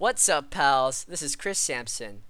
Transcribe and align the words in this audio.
What's 0.00 0.28
up, 0.28 0.50
pals? 0.50 1.02
This 1.08 1.22
is 1.22 1.34
Chris 1.34 1.58
Sampson. 1.58 2.22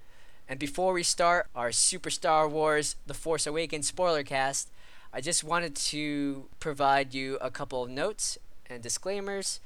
And 0.47 0.57
before 0.57 0.91
we 0.91 1.03
start 1.03 1.49
our 1.53 1.71
Super 1.71 2.09
Star 2.09 2.49
Wars 2.49 2.95
The 3.05 3.13
Force 3.13 3.45
Awakens 3.45 3.85
spoiler 3.87 4.23
cast, 4.23 4.71
I 5.13 5.21
just 5.21 5.43
wanted 5.43 5.75
to 5.75 6.45
provide 6.59 7.13
you 7.13 7.37
a 7.39 7.51
couple 7.51 7.83
of 7.83 7.91
notes 7.91 8.39
and 8.67 8.81
disclaimers. 8.81 9.59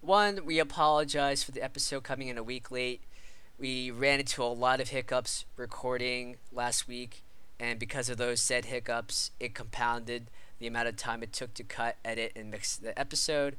One, 0.00 0.46
we 0.46 0.60
apologize 0.60 1.42
for 1.42 1.50
the 1.50 1.64
episode 1.64 2.04
coming 2.04 2.28
in 2.28 2.38
a 2.38 2.44
week 2.44 2.70
late. 2.70 3.00
We 3.58 3.90
ran 3.90 4.20
into 4.20 4.44
a 4.44 4.44
lot 4.44 4.80
of 4.80 4.90
hiccups 4.90 5.44
recording 5.56 6.36
last 6.52 6.86
week, 6.86 7.24
and 7.58 7.76
because 7.76 8.08
of 8.08 8.18
those 8.18 8.40
said 8.40 8.66
hiccups, 8.66 9.32
it 9.40 9.52
compounded 9.52 10.28
the 10.60 10.68
amount 10.68 10.86
of 10.86 10.96
time 10.96 11.24
it 11.24 11.32
took 11.32 11.54
to 11.54 11.64
cut, 11.64 11.96
edit, 12.04 12.34
and 12.36 12.52
mix 12.52 12.76
the 12.76 12.96
episode. 12.96 13.56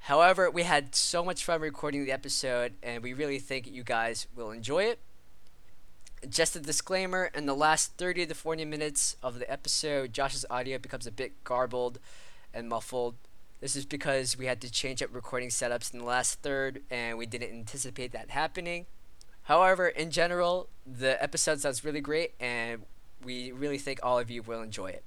However, 0.00 0.50
we 0.50 0.62
had 0.62 0.94
so 0.94 1.24
much 1.24 1.44
fun 1.44 1.60
recording 1.60 2.04
the 2.04 2.12
episode, 2.12 2.74
and 2.82 3.02
we 3.02 3.12
really 3.12 3.38
think 3.38 3.66
you 3.66 3.82
guys 3.82 4.26
will 4.34 4.50
enjoy 4.50 4.84
it. 4.84 5.00
Just 6.28 6.56
a 6.56 6.60
disclaimer 6.60 7.30
in 7.34 7.46
the 7.46 7.54
last 7.54 7.96
30 7.98 8.26
to 8.26 8.34
40 8.34 8.64
minutes 8.64 9.16
of 9.22 9.38
the 9.38 9.50
episode, 9.50 10.12
Josh's 10.12 10.46
audio 10.48 10.78
becomes 10.78 11.06
a 11.06 11.12
bit 11.12 11.44
garbled 11.44 11.98
and 12.54 12.68
muffled. 12.68 13.16
This 13.60 13.74
is 13.74 13.84
because 13.84 14.36
we 14.38 14.46
had 14.46 14.60
to 14.60 14.70
change 14.70 15.02
up 15.02 15.10
recording 15.12 15.48
setups 15.48 15.92
in 15.92 15.98
the 15.98 16.04
last 16.04 16.40
third, 16.42 16.82
and 16.90 17.18
we 17.18 17.26
didn't 17.26 17.50
anticipate 17.50 18.12
that 18.12 18.30
happening. 18.30 18.86
However, 19.42 19.88
in 19.88 20.10
general, 20.10 20.68
the 20.86 21.20
episode 21.22 21.60
sounds 21.60 21.84
really 21.84 22.00
great, 22.00 22.34
and 22.40 22.82
we 23.24 23.52
really 23.52 23.78
think 23.78 24.00
all 24.02 24.18
of 24.18 24.30
you 24.30 24.42
will 24.42 24.62
enjoy 24.62 24.86
it. 24.88 25.04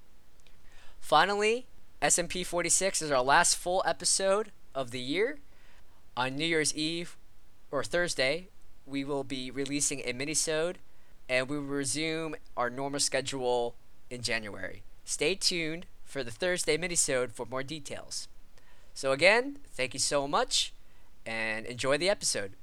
Finally, 1.00 1.68
SMP 2.02 2.46
46 2.46 3.02
is 3.02 3.12
our 3.12 3.24
last 3.24 3.56
full 3.56 3.84
episode 3.86 4.52
of 4.74 4.92
the 4.92 5.00
year. 5.00 5.40
On 6.18 6.36
New 6.36 6.46
Year's 6.46 6.76
Eve 6.76 7.18
or 7.72 7.84
Thursday, 7.84 8.48
we 8.86 9.04
will 9.04 9.24
be 9.24 9.52
releasing 9.52 10.02
a 10.02 10.14
minisode 10.14 10.76
and 11.30 11.48
we 11.48 11.58
will 11.58 11.66
resume 11.66 12.36
our 12.58 12.70
normal 12.70 13.00
schedule 13.00 13.76
in 14.10 14.22
January. 14.22 14.82
Stay 15.06 15.36
tuned 15.36 15.86
for 16.04 16.24
the 16.24 16.32
Thursday 16.32 16.78
minisode 16.78 17.32
for 17.32 17.46
more 17.46 17.64
details. 17.64 18.28
So 18.94 19.12
again, 19.12 19.60
thank 19.74 19.94
you 19.94 20.00
so 20.00 20.28
much 20.28 20.74
and 21.26 21.66
enjoy 21.66 21.98
the 21.98 22.10
episode. 22.10 22.54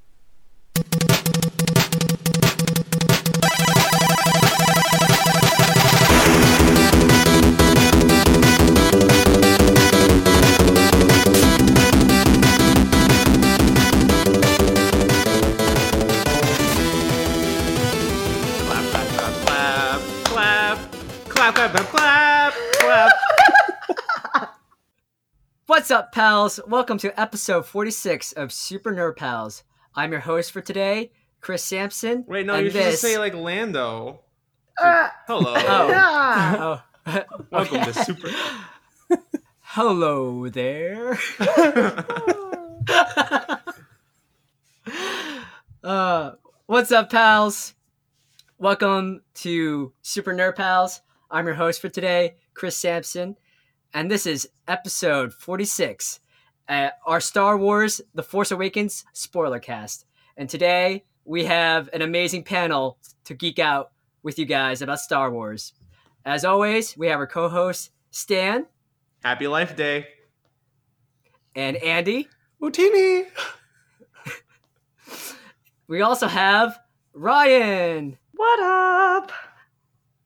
What's 25.69 25.91
up, 25.91 26.13
pals? 26.13 26.61
Welcome 26.69 26.97
to 26.99 27.21
episode 27.21 27.67
46 27.67 28.31
of 28.35 28.53
Super 28.53 28.95
Nerd 28.95 29.17
Pals. 29.17 29.65
I'm 29.97 30.13
your 30.13 30.21
host 30.21 30.53
for 30.53 30.61
today, 30.61 31.11
Chris 31.41 31.65
Sampson. 31.65 32.25
Wait, 32.29 32.47
no, 32.47 32.55
and 32.55 32.67
you 32.67 32.71
should 32.71 32.83
this... 32.83 32.93
just 32.93 33.03
say 33.03 33.19
like 33.19 33.35
Lando. 33.35 34.21
Uh, 34.81 35.09
Hello. 35.27 35.55
Oh. 35.67 36.83
Oh. 37.05 37.23
Welcome 37.51 37.81
to 37.81 37.93
Super. 37.95 38.31
Hello 39.61 40.49
there. 40.49 41.19
uh, 45.83 46.31
what's 46.67 46.93
up, 46.93 47.11
pals? 47.11 47.75
Welcome 48.59 49.23
to 49.35 49.93
Super 50.03 50.33
Nerd 50.33 50.55
Pals. 50.55 51.01
I'm 51.29 51.45
your 51.45 51.57
host 51.57 51.81
for 51.81 51.89
today, 51.89 52.37
Chris 52.55 52.77
Sampson, 52.77 53.37
and 53.95 54.11
this 54.11 54.27
is 54.27 54.49
episode 54.69 55.33
46, 55.33 56.21
uh, 56.69 56.91
our 57.07 57.21
Star 57.21 57.57
Wars 57.57 58.01
The 58.15 58.23
Force 58.23 58.51
Awakens 58.51 59.05
spoiler 59.13 59.59
cast. 59.59 60.05
And 60.37 60.49
today 60.49 61.05
we 61.25 61.45
have 61.45 61.89
an 61.93 62.03
amazing 62.03 62.45
panel 62.45 62.99
to 63.25 63.35
geek 63.35 63.59
out 63.59 63.93
with 64.23 64.39
you 64.39 64.45
guys 64.45 64.83
about 64.83 65.01
Star 65.01 65.31
Wars. 65.31 65.73
As 66.25 66.45
always, 66.45 66.97
we 66.97 67.07
have 67.09 67.21
our 67.21 67.27
co 67.27 67.49
host, 67.49 67.91
Stan 68.11 68.67
Happy 69.23 69.47
Life 69.47 69.77
Day. 69.77 70.07
and 71.55 71.77
Andy. 71.79 72.29
Utinni. 72.63 73.27
We 75.89 76.01
also 76.03 76.27
have 76.27 76.81
Ryan. 77.15 78.19
what 78.33 78.59
up? 78.61 79.31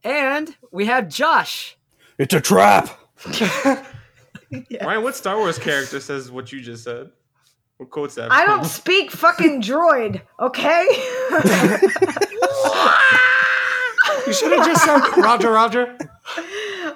And 0.03 0.55
we 0.71 0.87
have 0.87 1.07
Josh. 1.07 1.77
It's 2.17 2.33
a 2.33 2.41
trap. 2.41 2.89
Yeah. 3.39 3.85
Ryan, 4.85 5.03
what 5.03 5.15
Star 5.15 5.37
Wars 5.37 5.57
character 5.57 5.99
says 5.99 6.29
what 6.31 6.51
you 6.51 6.61
just 6.61 6.83
said? 6.83 7.09
What 7.77 7.89
quotes 7.89 8.15
that? 8.15 8.31
I 8.31 8.45
from? 8.45 8.59
don't 8.59 8.65
speak 8.67 9.11
fucking 9.11 9.61
droid, 9.61 10.21
okay? 10.39 10.87
You 14.27 14.33
should 14.33 14.51
have 14.51 14.65
just 14.65 14.83
said 14.85 14.99
Roger, 15.23 15.51
Roger. 15.51 15.97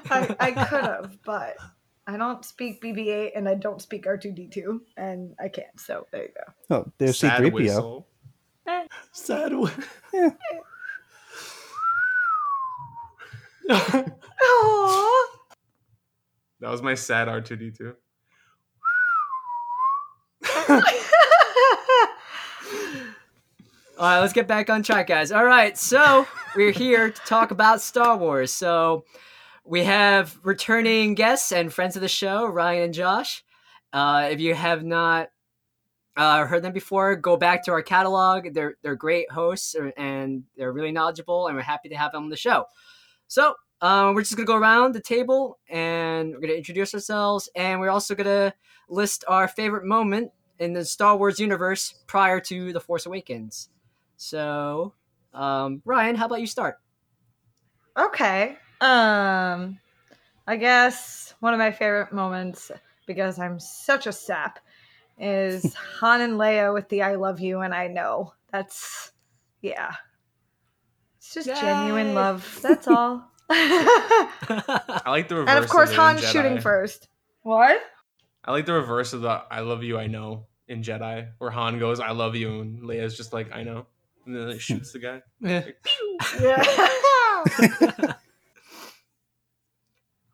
I, 0.10 0.36
I 0.40 0.52
could 0.52 0.84
have, 0.84 1.18
but 1.26 1.56
I 2.08 2.18
don't 2.18 2.46
speak 2.46 2.82
BB-8 2.84 3.32
and 3.36 3.50
I 3.50 3.56
don't 3.56 3.82
speak 3.82 4.06
R2D2, 4.06 4.80
and 4.96 5.34
I 5.40 5.50
can't. 5.50 5.80
So 5.80 6.06
there 6.12 6.24
you 6.24 6.30
go. 6.70 6.76
Oh, 6.76 6.92
there's 6.98 7.18
Sad 7.18 7.42
C3PO. 7.42 7.52
whistle. 7.54 8.08
Eh. 8.68 8.86
Sad. 9.12 9.52
Aww. 13.70 15.26
That 16.66 16.72
was 16.72 16.82
my 16.82 16.96
sad 16.96 17.28
R2D2. 17.28 17.94
All 20.70 20.82
right, 24.00 24.20
let's 24.20 24.34
get 24.34 24.48
back 24.48 24.72
on 24.72 24.82
track, 24.82 25.06
guys. 25.06 25.32
All 25.32 25.46
right, 25.46 25.78
so 25.78 26.26
we're 26.56 26.72
here 26.72 27.12
to 27.12 27.22
talk 27.22 27.52
about 27.52 27.82
Star 27.82 28.18
Wars. 28.18 28.52
So 28.52 29.06
we 29.64 29.84
have 29.84 30.40
returning 30.42 31.14
guests 31.14 31.52
and 31.52 31.72
friends 31.72 31.98
of 31.98 32.02
the 32.02 32.08
show, 32.08 32.48
Ryan 32.48 32.86
and 32.86 32.94
Josh. 32.96 33.44
Uh, 33.94 34.30
if 34.32 34.40
you 34.40 34.56
have 34.56 34.84
not 34.84 35.30
uh, 36.18 36.48
heard 36.48 36.64
them 36.64 36.74
before, 36.74 37.16
go 37.16 37.38
back 37.38 37.64
to 37.66 37.74
our 37.74 37.84
catalog. 37.84 38.56
They're 38.56 38.74
they're 38.82 38.96
great 38.96 39.30
hosts 39.30 39.76
and 39.98 40.46
they're 40.58 40.74
really 40.74 40.92
knowledgeable, 40.92 41.46
and 41.46 41.56
we're 41.56 41.62
happy 41.62 41.90
to 41.90 41.96
have 41.96 42.12
them 42.12 42.24
on 42.24 42.30
the 42.32 42.36
show. 42.36 42.66
So 43.28 43.54
um, 43.86 44.16
we're 44.16 44.22
just 44.22 44.36
gonna 44.36 44.48
go 44.48 44.56
around 44.56 44.96
the 44.96 45.00
table 45.00 45.60
and 45.70 46.34
we're 46.34 46.40
gonna 46.40 46.54
introduce 46.54 46.92
ourselves, 46.96 47.50
and 47.56 47.80
we're 47.80 47.92
also 47.92 48.16
gonna 48.16 48.52
list 48.90 49.24
our 49.28 49.48
favorite 49.48 49.86
moment 49.86 50.32
in 50.58 50.74
the 50.74 50.84
Star 50.84 51.16
Wars 51.16 51.40
universe 51.40 51.94
prior 52.08 52.40
to 52.40 52.74
the 52.74 52.80
Force 52.80 53.06
Awakens. 53.06 53.70
So, 54.18 54.94
um, 55.36 55.84
Ryan, 55.86 56.16
how 56.16 56.26
about 56.26 56.42
you 56.42 56.48
start? 56.48 56.80
okay. 57.96 58.58
Um, 58.82 59.80
I 60.48 60.56
guess 60.56 61.36
one 61.40 61.54
of 61.54 61.60
my 61.60 61.72
favorite 61.72 62.12
moments, 62.12 62.72
because 63.06 63.38
I'm 63.38 63.60
such 63.60 64.08
a 64.08 64.12
sap, 64.12 64.58
is 65.20 65.76
Han 66.00 66.22
and 66.22 66.34
Leia 66.34 66.74
with 66.74 66.90
the 66.90 67.04
"I 67.04 67.16
love 67.16 67.40
you" 67.40 67.60
and 67.60 67.74
I 67.74 67.86
know. 67.86 68.34
That's 68.52 69.12
yeah. 69.62 69.92
It's 71.20 71.36
just 71.36 71.48
genuine 71.48 72.16
love. 72.16 72.60
That's 72.64 72.88
all. 72.88 73.30
I 73.50 75.02
like 75.08 75.28
the 75.28 75.36
reverse. 75.36 75.50
and 75.56 75.64
of 75.64 75.70
course, 75.70 75.92
it 75.92 75.96
Han's 75.96 76.28
shooting 76.30 76.60
first. 76.60 77.08
What? 77.44 77.80
I 78.44 78.52
like 78.52 78.66
the 78.66 78.74
reverse 78.74 79.14
of 79.14 79.22
the 79.22 79.44
"I 79.52 79.60
love 79.62 79.84
you, 79.84 79.98
I 80.00 80.08
know" 80.08 80.48
in 80.68 80.82
Jedi, 80.82 81.28
where 81.38 81.52
Han 81.52 81.78
goes 81.80 82.00
"I 82.00 82.12
love 82.12 82.36
you" 82.36 82.62
and 82.62 82.82
Leia's 82.82 83.16
just 83.18 83.34
like 83.34 83.54
"I 83.54 83.64
know," 83.64 83.86
and 84.26 84.36
then 84.36 84.50
it 84.50 84.62
shoots 84.62 84.92
the 84.94 85.00
guy. 85.00 85.22
Like! 85.42 85.78
Yeah. 86.42 88.14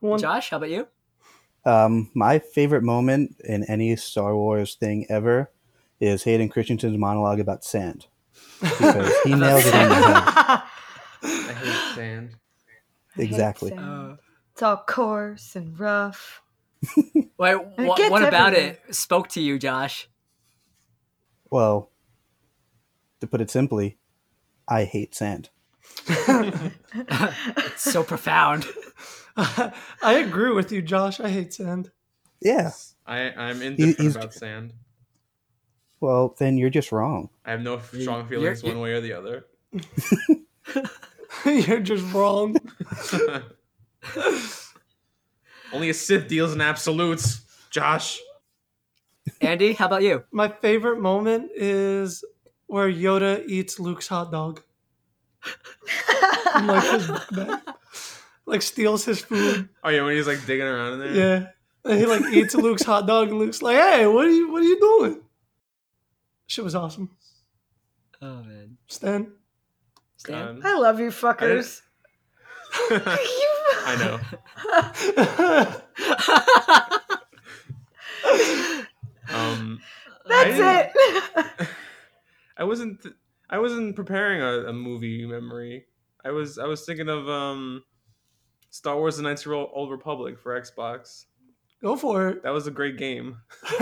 Josh, 0.18 0.50
how 0.50 0.58
about 0.58 0.70
you? 0.72 0.88
Um, 1.66 2.10
my 2.16 2.40
favorite 2.40 2.82
moment 2.84 3.36
in 3.44 3.64
any 3.66 3.96
Star 3.96 4.36
Wars 4.36 4.74
thing 4.76 5.06
ever 5.10 5.52
is 6.00 6.24
Hayden 6.24 6.50
Christensen's 6.50 6.98
monologue 6.98 7.40
about 7.40 7.64
sand 7.64 8.08
because 8.60 9.14
he 9.24 9.36
nails 9.36 9.66
it 9.66 9.76
on 9.76 9.90
the 9.90 9.96
head. 9.96 10.64
I 11.24 11.54
hate 11.54 11.96
sand. 11.96 12.36
I 13.16 13.22
hate 13.22 13.30
Exactly. 13.30 13.70
sand. 13.70 13.82
Oh. 13.82 14.18
It's 14.54 14.62
all 14.62 14.84
coarse 14.88 15.56
and 15.56 15.80
rough. 15.80 16.42
wait, 17.38 17.52
It 17.54 17.78
wha- 17.78 18.10
what 18.10 18.24
about 18.24 18.54
everywhere. 18.54 18.78
it 18.88 18.96
spoke 18.96 19.28
to 19.30 19.42
you, 19.42 19.58
Josh? 19.60 20.10
Well, 21.50 21.92
to 23.20 23.28
put 23.28 23.42
it 23.42 23.50
simply, 23.52 23.98
I 24.68 24.84
hate 24.86 25.14
sand. 25.16 25.50
It's 26.94 27.82
so 27.92 28.04
profound. 28.04 28.66
I 29.38 29.74
agree 30.26 30.52
with 30.54 30.72
you, 30.72 30.82
Josh. 30.82 31.20
I 31.20 31.30
hate 31.30 31.54
sand. 31.54 31.92
Yeah, 32.42 32.72
I 33.06 33.32
I'm 33.32 33.60
He- 33.62 33.68
indifferent 33.68 34.00
he's- 34.00 34.16
about 34.16 34.34
sand. 34.34 34.74
Well, 36.00 36.36
then 36.40 36.58
you're 36.58 36.72
just 36.72 36.92
wrong. 36.92 37.30
I 37.46 37.52
have 37.52 37.62
no 37.62 37.80
strong 37.80 38.28
feelings 38.28 38.64
you're- 38.64 38.74
one 38.74 38.82
way 38.82 38.94
or 38.94 39.02
the 39.02 39.14
other. 39.14 39.46
You're 41.46 41.80
just 41.80 42.12
wrong. 42.14 42.56
Only 45.74 45.90
a 45.90 45.94
Sith 45.94 46.28
deals 46.28 46.54
in 46.54 46.62
absolutes, 46.62 47.46
Josh. 47.70 48.20
Andy, 49.40 49.74
how 49.74 49.86
about 49.86 50.04
you? 50.04 50.24
My 50.32 50.50
favorite 50.50 51.00
moment 51.00 51.52
is 51.56 52.24
where 52.68 52.92
Yoda 52.92 53.46
eats 53.48 53.80
Luke's 53.80 54.08
hot 54.08 54.32
dog. 54.32 54.62
like 56.56 56.84
his 56.84 57.08
bag. 57.32 57.60
Like 58.46 58.62
steals 58.62 59.06
his 59.06 59.22
food. 59.22 59.70
Oh 59.84 59.90
yeah, 59.90 60.04
when 60.04 60.16
he's 60.16 60.28
like 60.28 60.46
digging 60.46 60.66
around 60.66 60.94
in 60.94 61.00
there. 61.00 61.14
Yeah. 61.14 61.48
And 61.86 62.00
he 62.00 62.06
like 62.06 62.24
eats 62.34 62.54
Luke's 62.54 62.84
hot 62.84 63.08
dog 63.08 63.30
and 63.30 63.40
Luke's 63.40 63.62
like, 63.62 63.78
hey, 63.78 64.06
what 64.08 64.26
are 64.26 64.30
you 64.30 64.52
what 64.52 64.62
are 64.62 64.66
you 64.66 64.80
doing? 64.80 65.22
Shit 66.48 66.64
was 66.64 66.76
awesome. 66.76 67.12
Oh 68.22 68.44
man, 68.44 68.78
Stan. 68.88 69.32
Stan. 70.22 70.60
God. 70.60 70.66
I 70.66 70.78
love 70.78 71.00
you 71.00 71.10
fuckers. 71.10 71.82
I 73.84 73.96
know. 74.00 74.20
Um, 79.34 79.80
That's 80.28 80.60
I 80.60 80.82
it. 80.82 81.68
I 82.58 82.64
wasn't. 82.64 83.02
th- 83.02 83.16
I 83.50 83.60
wasn't 83.60 83.96
preparing 83.96 84.42
a, 84.42 84.70
a 84.70 84.74
movie 84.74 85.26
memory. 85.26 85.86
I 86.24 86.32
was. 86.32 86.58
I 86.58 86.66
was 86.66 86.86
thinking 86.86 87.10
of 87.10 87.28
um, 87.30 87.84
Star 88.70 88.98
Wars: 88.98 89.18
The 89.18 89.24
Knights 89.24 89.46
of 89.46 89.52
the 89.52 89.58
Old 89.58 89.90
Republic 89.90 90.38
for 90.38 90.60
Xbox. 90.60 91.26
Go 91.82 91.96
for 91.96 92.30
it. 92.30 92.44
That 92.44 92.52
was 92.52 92.68
a 92.68 92.72
great 92.72 92.98
game. 92.98 93.38
Just 93.70 93.80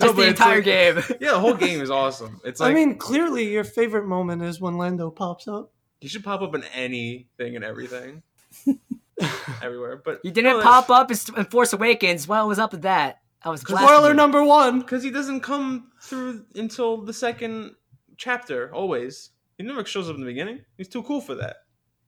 No, 0.00 0.08
the 0.08 0.12
but 0.14 0.18
it's 0.18 0.40
entire 0.40 0.56
like- 0.56 0.64
game. 0.64 0.96
Yeah, 1.20 1.32
the 1.32 1.40
whole 1.40 1.54
game 1.54 1.80
is 1.80 1.90
awesome. 1.90 2.40
It's 2.44 2.60
like 2.60 2.70
I 2.70 2.74
mean, 2.74 2.98
clearly 2.98 3.50
your 3.52 3.64
favorite 3.64 4.06
moment 4.06 4.42
is 4.42 4.60
when 4.60 4.76
Lando 4.78 5.10
pops 5.10 5.46
up. 5.48 5.72
you 6.00 6.08
should 6.08 6.24
pop 6.24 6.42
up 6.42 6.54
in 6.54 6.64
anything 6.74 7.56
and 7.56 7.64
everything, 7.64 8.22
everywhere. 9.62 10.00
But 10.04 10.20
You 10.24 10.30
didn't 10.30 10.62
pop 10.62 10.90
up 10.90 11.10
in 11.10 11.16
in 11.36 11.44
Force 11.46 11.72
Awakens. 11.72 12.26
What 12.28 12.46
was 12.46 12.58
up 12.58 12.72
with 12.72 12.82
that? 12.82 13.20
I 13.44 13.48
was 13.50 13.64
blasting 13.64 13.88
Spoiler 13.88 14.14
number 14.14 14.42
one. 14.44 14.80
because 14.80 15.02
he 15.02 15.10
doesn't 15.10 15.40
come 15.40 15.90
through 16.00 16.44
until 16.54 16.98
the 17.02 17.12
second 17.12 17.74
chapter. 18.16 18.72
Always, 18.74 19.30
he 19.58 19.64
never 19.64 19.84
shows 19.84 20.08
up 20.08 20.14
in 20.14 20.20
the 20.20 20.26
beginning. 20.26 20.60
He's 20.76 20.88
too 20.88 21.02
cool 21.02 21.20
for 21.20 21.34
that. 21.36 21.56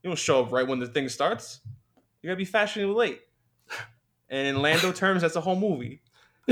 He 0.02 0.08
don't 0.08 0.18
show 0.18 0.42
up 0.44 0.52
right 0.52 0.66
when 0.66 0.78
the 0.78 0.86
thing 0.86 1.08
starts. 1.08 1.60
You 2.22 2.28
gotta 2.28 2.36
be 2.36 2.44
fashionably 2.44 2.94
late. 2.94 3.20
And 4.28 4.46
in 4.46 4.62
Lando 4.62 4.92
terms, 4.92 5.22
that's 5.22 5.36
a 5.36 5.40
whole 5.40 5.56
movie. 5.56 6.02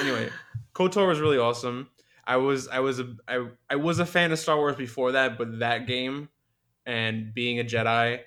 Anyway, 0.00 0.30
KOTOR 0.74 1.06
was 1.06 1.20
really 1.20 1.38
awesome. 1.38 1.88
I 2.26 2.36
was 2.36 2.68
I 2.68 2.80
was 2.80 3.00
a 3.00 3.14
I, 3.28 3.46
I 3.68 3.76
was 3.76 3.98
a 3.98 4.06
fan 4.06 4.32
of 4.32 4.38
Star 4.38 4.56
Wars 4.56 4.76
before 4.76 5.12
that, 5.12 5.38
but 5.38 5.58
that 5.60 5.86
game 5.86 6.28
and 6.86 7.32
being 7.34 7.60
a 7.60 7.64
Jedi 7.64 8.20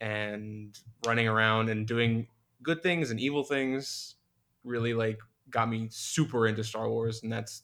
and 0.00 0.76
running 1.06 1.28
around 1.28 1.68
and 1.68 1.86
doing 1.86 2.26
good 2.62 2.82
things 2.82 3.10
and 3.10 3.20
evil 3.20 3.44
things 3.44 4.16
really 4.64 4.94
like 4.94 5.18
got 5.50 5.68
me 5.68 5.88
super 5.90 6.46
into 6.46 6.64
Star 6.64 6.88
Wars, 6.88 7.22
and 7.22 7.32
that's 7.32 7.62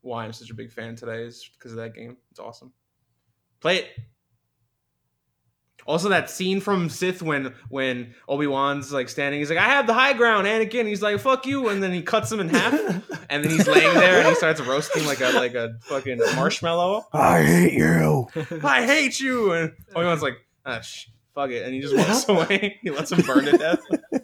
why 0.00 0.24
I'm 0.24 0.32
such 0.32 0.50
a 0.50 0.54
big 0.54 0.72
fan 0.72 0.96
today 0.96 1.22
is 1.24 1.50
because 1.58 1.72
of 1.72 1.78
that 1.78 1.94
game. 1.94 2.16
It's 2.30 2.40
awesome. 2.40 2.72
Play 3.60 3.78
it. 3.78 3.86
Also, 5.86 6.10
that 6.10 6.28
scene 6.28 6.60
from 6.60 6.90
Sith 6.90 7.22
when 7.22 7.54
when 7.70 8.14
Obi 8.28 8.46
Wan's 8.46 8.92
like 8.92 9.08
standing, 9.08 9.40
he's 9.40 9.48
like, 9.48 9.58
"I 9.58 9.68
have 9.70 9.86
the 9.86 9.94
high 9.94 10.12
ground, 10.12 10.46
Anakin." 10.46 10.86
He's 10.86 11.00
like, 11.00 11.18
"Fuck 11.18 11.46
you," 11.46 11.68
and 11.68 11.82
then 11.82 11.92
he 11.92 12.02
cuts 12.02 12.30
him 12.30 12.40
in 12.40 12.50
half, 12.50 12.74
and 13.30 13.42
then 13.42 13.50
he's 13.50 13.66
laying 13.66 13.94
there 13.94 14.18
and 14.18 14.28
he 14.28 14.34
starts 14.34 14.60
roasting 14.60 15.06
like 15.06 15.20
a 15.22 15.30
like 15.30 15.54
a 15.54 15.78
fucking 15.84 16.18
marshmallow. 16.36 17.06
I 17.14 17.42
hate 17.42 17.72
you. 17.72 18.28
I 18.62 18.84
hate 18.84 19.18
you, 19.18 19.52
and 19.52 19.72
Obi 19.94 20.04
Wan's 20.04 20.20
like, 20.20 20.36
"Ah, 20.66 20.80
sh- 20.80 21.06
fuck 21.34 21.48
it," 21.50 21.64
and 21.64 21.72
he 21.74 21.80
just 21.80 21.96
walks 21.96 22.28
away. 22.28 22.78
he 22.82 22.90
lets 22.90 23.10
him 23.10 23.22
burn 23.24 23.46
to 23.46 23.56
death. 23.56 23.80
that 24.12 24.22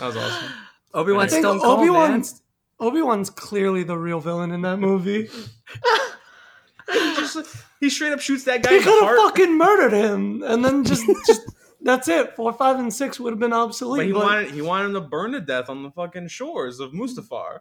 was 0.00 0.16
awesome. 0.16 0.48
Obi 0.94 1.12
I 1.12 1.16
Wan 1.16 1.28
think 1.28 1.44
Obi. 1.44 1.90
Wan's 1.90 2.40
Obi 2.78 3.02
Wan's 3.02 3.30
clearly 3.30 3.82
the 3.82 3.98
real 3.98 4.20
villain 4.20 4.52
in 4.52 4.62
that 4.62 4.76
movie. 4.78 5.28
He 6.90 7.14
just 7.16 7.38
he 7.80 7.90
straight 7.90 8.12
up 8.12 8.20
shoots 8.20 8.44
that 8.44 8.62
guy 8.62 8.74
He 8.74 8.80
could 8.80 9.02
have 9.04 9.16
fucking 9.16 9.56
murdered 9.56 9.92
him, 9.92 10.42
and 10.42 10.64
then 10.64 10.84
just 10.84 11.04
just 11.26 11.42
that's 11.80 12.08
it. 12.08 12.34
Four, 12.36 12.52
five, 12.52 12.78
and 12.78 12.92
six 12.92 13.18
would 13.20 13.32
have 13.32 13.40
been 13.40 13.52
obsolete. 13.52 14.00
But 14.00 14.06
he 14.06 14.12
but 14.12 14.22
wanted 14.24 14.50
he 14.52 14.62
wanted 14.62 14.86
him 14.86 14.94
to 14.94 15.00
burn 15.00 15.32
to 15.32 15.40
death 15.40 15.68
on 15.68 15.82
the 15.82 15.90
fucking 15.90 16.28
shores 16.28 16.80
of 16.80 16.92
Mustafar. 16.92 17.60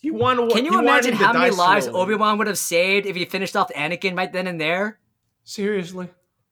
He 0.00 0.10
wanted. 0.10 0.50
Can 0.52 0.64
you 0.64 0.72
he 0.72 0.78
imagine 0.78 1.14
how 1.14 1.32
many 1.32 1.54
lives. 1.54 1.86
Obi 1.88 2.14
Wan 2.14 2.38
would 2.38 2.46
have 2.46 2.56
saved 2.58 3.06
if 3.06 3.14
he 3.16 3.24
finished 3.26 3.56
off 3.56 3.70
Anakin 3.74 4.16
right 4.16 4.32
then 4.32 4.46
and 4.46 4.60
there? 4.60 4.98
seriously, 5.42 6.08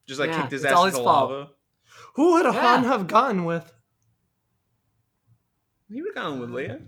just 0.06 0.19
like 0.19 0.31
Yeah, 0.31 0.40
kicked 0.40 0.52
his 0.52 0.64
ass 0.64 0.73
all 0.73 0.85
into 0.87 0.96
his 0.99 1.05
fault. 1.05 1.31
lava? 1.31 1.50
who 2.14 2.32
would 2.32 2.44
Yeah. 2.46 2.52
Han 2.52 2.85
have 2.85 3.06
gotten 3.06 3.44
with? 3.44 3.73
He 5.90 6.02
would 6.02 6.14
have 6.14 6.25
gone 6.25 6.40
with 6.40 6.50
Leia. 6.50 6.82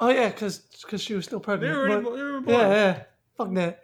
Oh 0.00 0.08
yeah, 0.10 0.28
because 0.28 0.62
she 0.98 1.14
was 1.14 1.24
still 1.24 1.40
They 1.40 1.44
pregnant. 1.44 1.76
were 1.76 1.82
already 1.90 2.04
but- 2.04 2.16
they 2.16 2.22
were 2.22 2.40
born. 2.40 2.58
yeah, 2.60 2.68
yeah. 2.70 3.02
Fuck 3.36 3.52
that. 3.54 3.82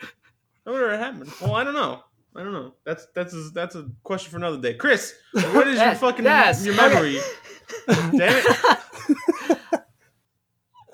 That 0.64 0.72
would 0.72 0.90
have 0.90 0.98
happened. 1.00 1.30
Well, 1.40 1.54
I 1.54 1.64
don't 1.64 1.74
know. 1.74 2.02
I 2.36 2.42
don't 2.42 2.52
know. 2.52 2.74
That's 2.84 3.06
that's 3.14 3.32
a, 3.34 3.50
that's 3.52 3.74
a 3.76 3.88
question 4.02 4.30
for 4.30 4.38
another 4.38 4.58
day. 4.60 4.74
Chris, 4.74 5.14
what 5.32 5.68
is 5.68 5.78
your 5.80 5.94
fucking 5.96 6.24
yes, 6.24 6.64
your 6.66 6.74
memory? 6.74 7.18
Damn 7.86 8.12
it! 8.20 9.80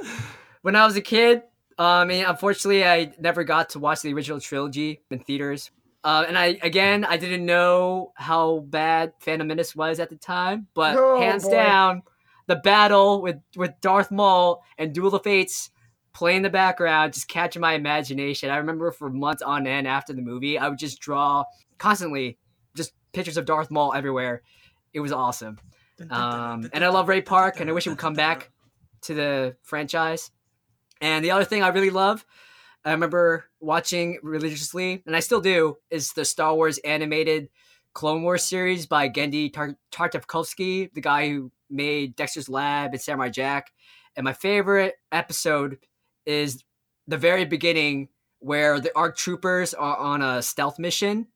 when 0.62 0.76
I 0.76 0.84
was 0.84 0.96
a 0.96 1.00
kid, 1.00 1.42
uh, 1.78 1.82
I 1.82 2.04
mean, 2.04 2.24
unfortunately, 2.26 2.84
I 2.84 3.12
never 3.18 3.44
got 3.44 3.70
to 3.70 3.78
watch 3.78 4.02
the 4.02 4.12
original 4.12 4.40
trilogy 4.40 5.00
in 5.10 5.20
theaters. 5.20 5.70
Uh, 6.04 6.24
and 6.26 6.36
I 6.38 6.58
again, 6.62 7.04
I 7.04 7.16
didn't 7.16 7.44
know 7.46 8.12
how 8.16 8.60
bad 8.68 9.12
Phantom 9.20 9.46
Menace 9.46 9.74
was 9.76 10.00
at 10.00 10.08
the 10.10 10.16
time, 10.16 10.66
but 10.74 10.96
Oh, 10.96 11.20
hands 11.20 11.44
boy. 11.44 11.52
down, 11.52 12.02
the 12.50 12.56
battle 12.56 13.22
with 13.22 13.36
with 13.54 13.80
Darth 13.80 14.10
Maul 14.10 14.64
and 14.76 14.92
Duel 14.92 15.14
of 15.14 15.22
Fates 15.22 15.70
playing 16.12 16.38
in 16.38 16.42
the 16.42 16.50
background, 16.50 17.12
just 17.12 17.28
catching 17.28 17.62
my 17.62 17.74
imagination. 17.74 18.50
I 18.50 18.56
remember 18.56 18.90
for 18.90 19.08
months 19.08 19.40
on 19.40 19.68
end 19.68 19.86
after 19.86 20.12
the 20.12 20.20
movie, 20.20 20.58
I 20.58 20.68
would 20.68 20.78
just 20.78 20.98
draw 20.98 21.44
constantly 21.78 22.38
just 22.76 22.92
pictures 23.12 23.36
of 23.36 23.44
Darth 23.44 23.70
Maul 23.70 23.94
everywhere. 23.94 24.42
It 24.92 24.98
was 24.98 25.12
awesome. 25.12 25.58
Um, 26.10 26.68
and 26.72 26.84
I 26.84 26.88
love 26.88 27.08
Ray 27.08 27.20
Park, 27.20 27.60
and 27.60 27.70
I 27.70 27.72
wish 27.72 27.86
it 27.86 27.90
would 27.90 27.98
come 27.98 28.14
back 28.14 28.50
to 29.02 29.14
the 29.14 29.56
franchise. 29.62 30.32
And 31.00 31.24
the 31.24 31.30
other 31.30 31.44
thing 31.44 31.62
I 31.62 31.68
really 31.68 31.90
love, 31.90 32.26
I 32.84 32.90
remember 32.90 33.44
watching 33.60 34.18
religiously, 34.24 35.04
and 35.06 35.14
I 35.14 35.20
still 35.20 35.40
do, 35.40 35.76
is 35.88 36.14
the 36.14 36.24
Star 36.24 36.52
Wars 36.52 36.78
animated 36.78 37.48
Clone 37.92 38.24
Wars 38.24 38.42
series 38.42 38.86
by 38.86 39.08
Genndy 39.08 39.52
Tar- 39.52 39.76
Tartakovsky, 39.92 40.92
the 40.92 41.00
guy 41.00 41.28
who 41.28 41.52
made 41.70 42.16
Dexter's 42.16 42.48
Lab 42.48 42.92
and 42.92 43.00
Samurai 43.00 43.28
Jack. 43.28 43.72
And 44.16 44.24
my 44.24 44.32
favorite 44.32 44.94
episode 45.12 45.78
is 46.26 46.62
the 47.06 47.16
very 47.16 47.44
beginning 47.44 48.08
where 48.40 48.80
the 48.80 48.94
ARC 48.96 49.16
troopers 49.16 49.74
are 49.74 49.96
on 49.96 50.22
a 50.22 50.42
stealth 50.42 50.78
mission. 50.78 51.28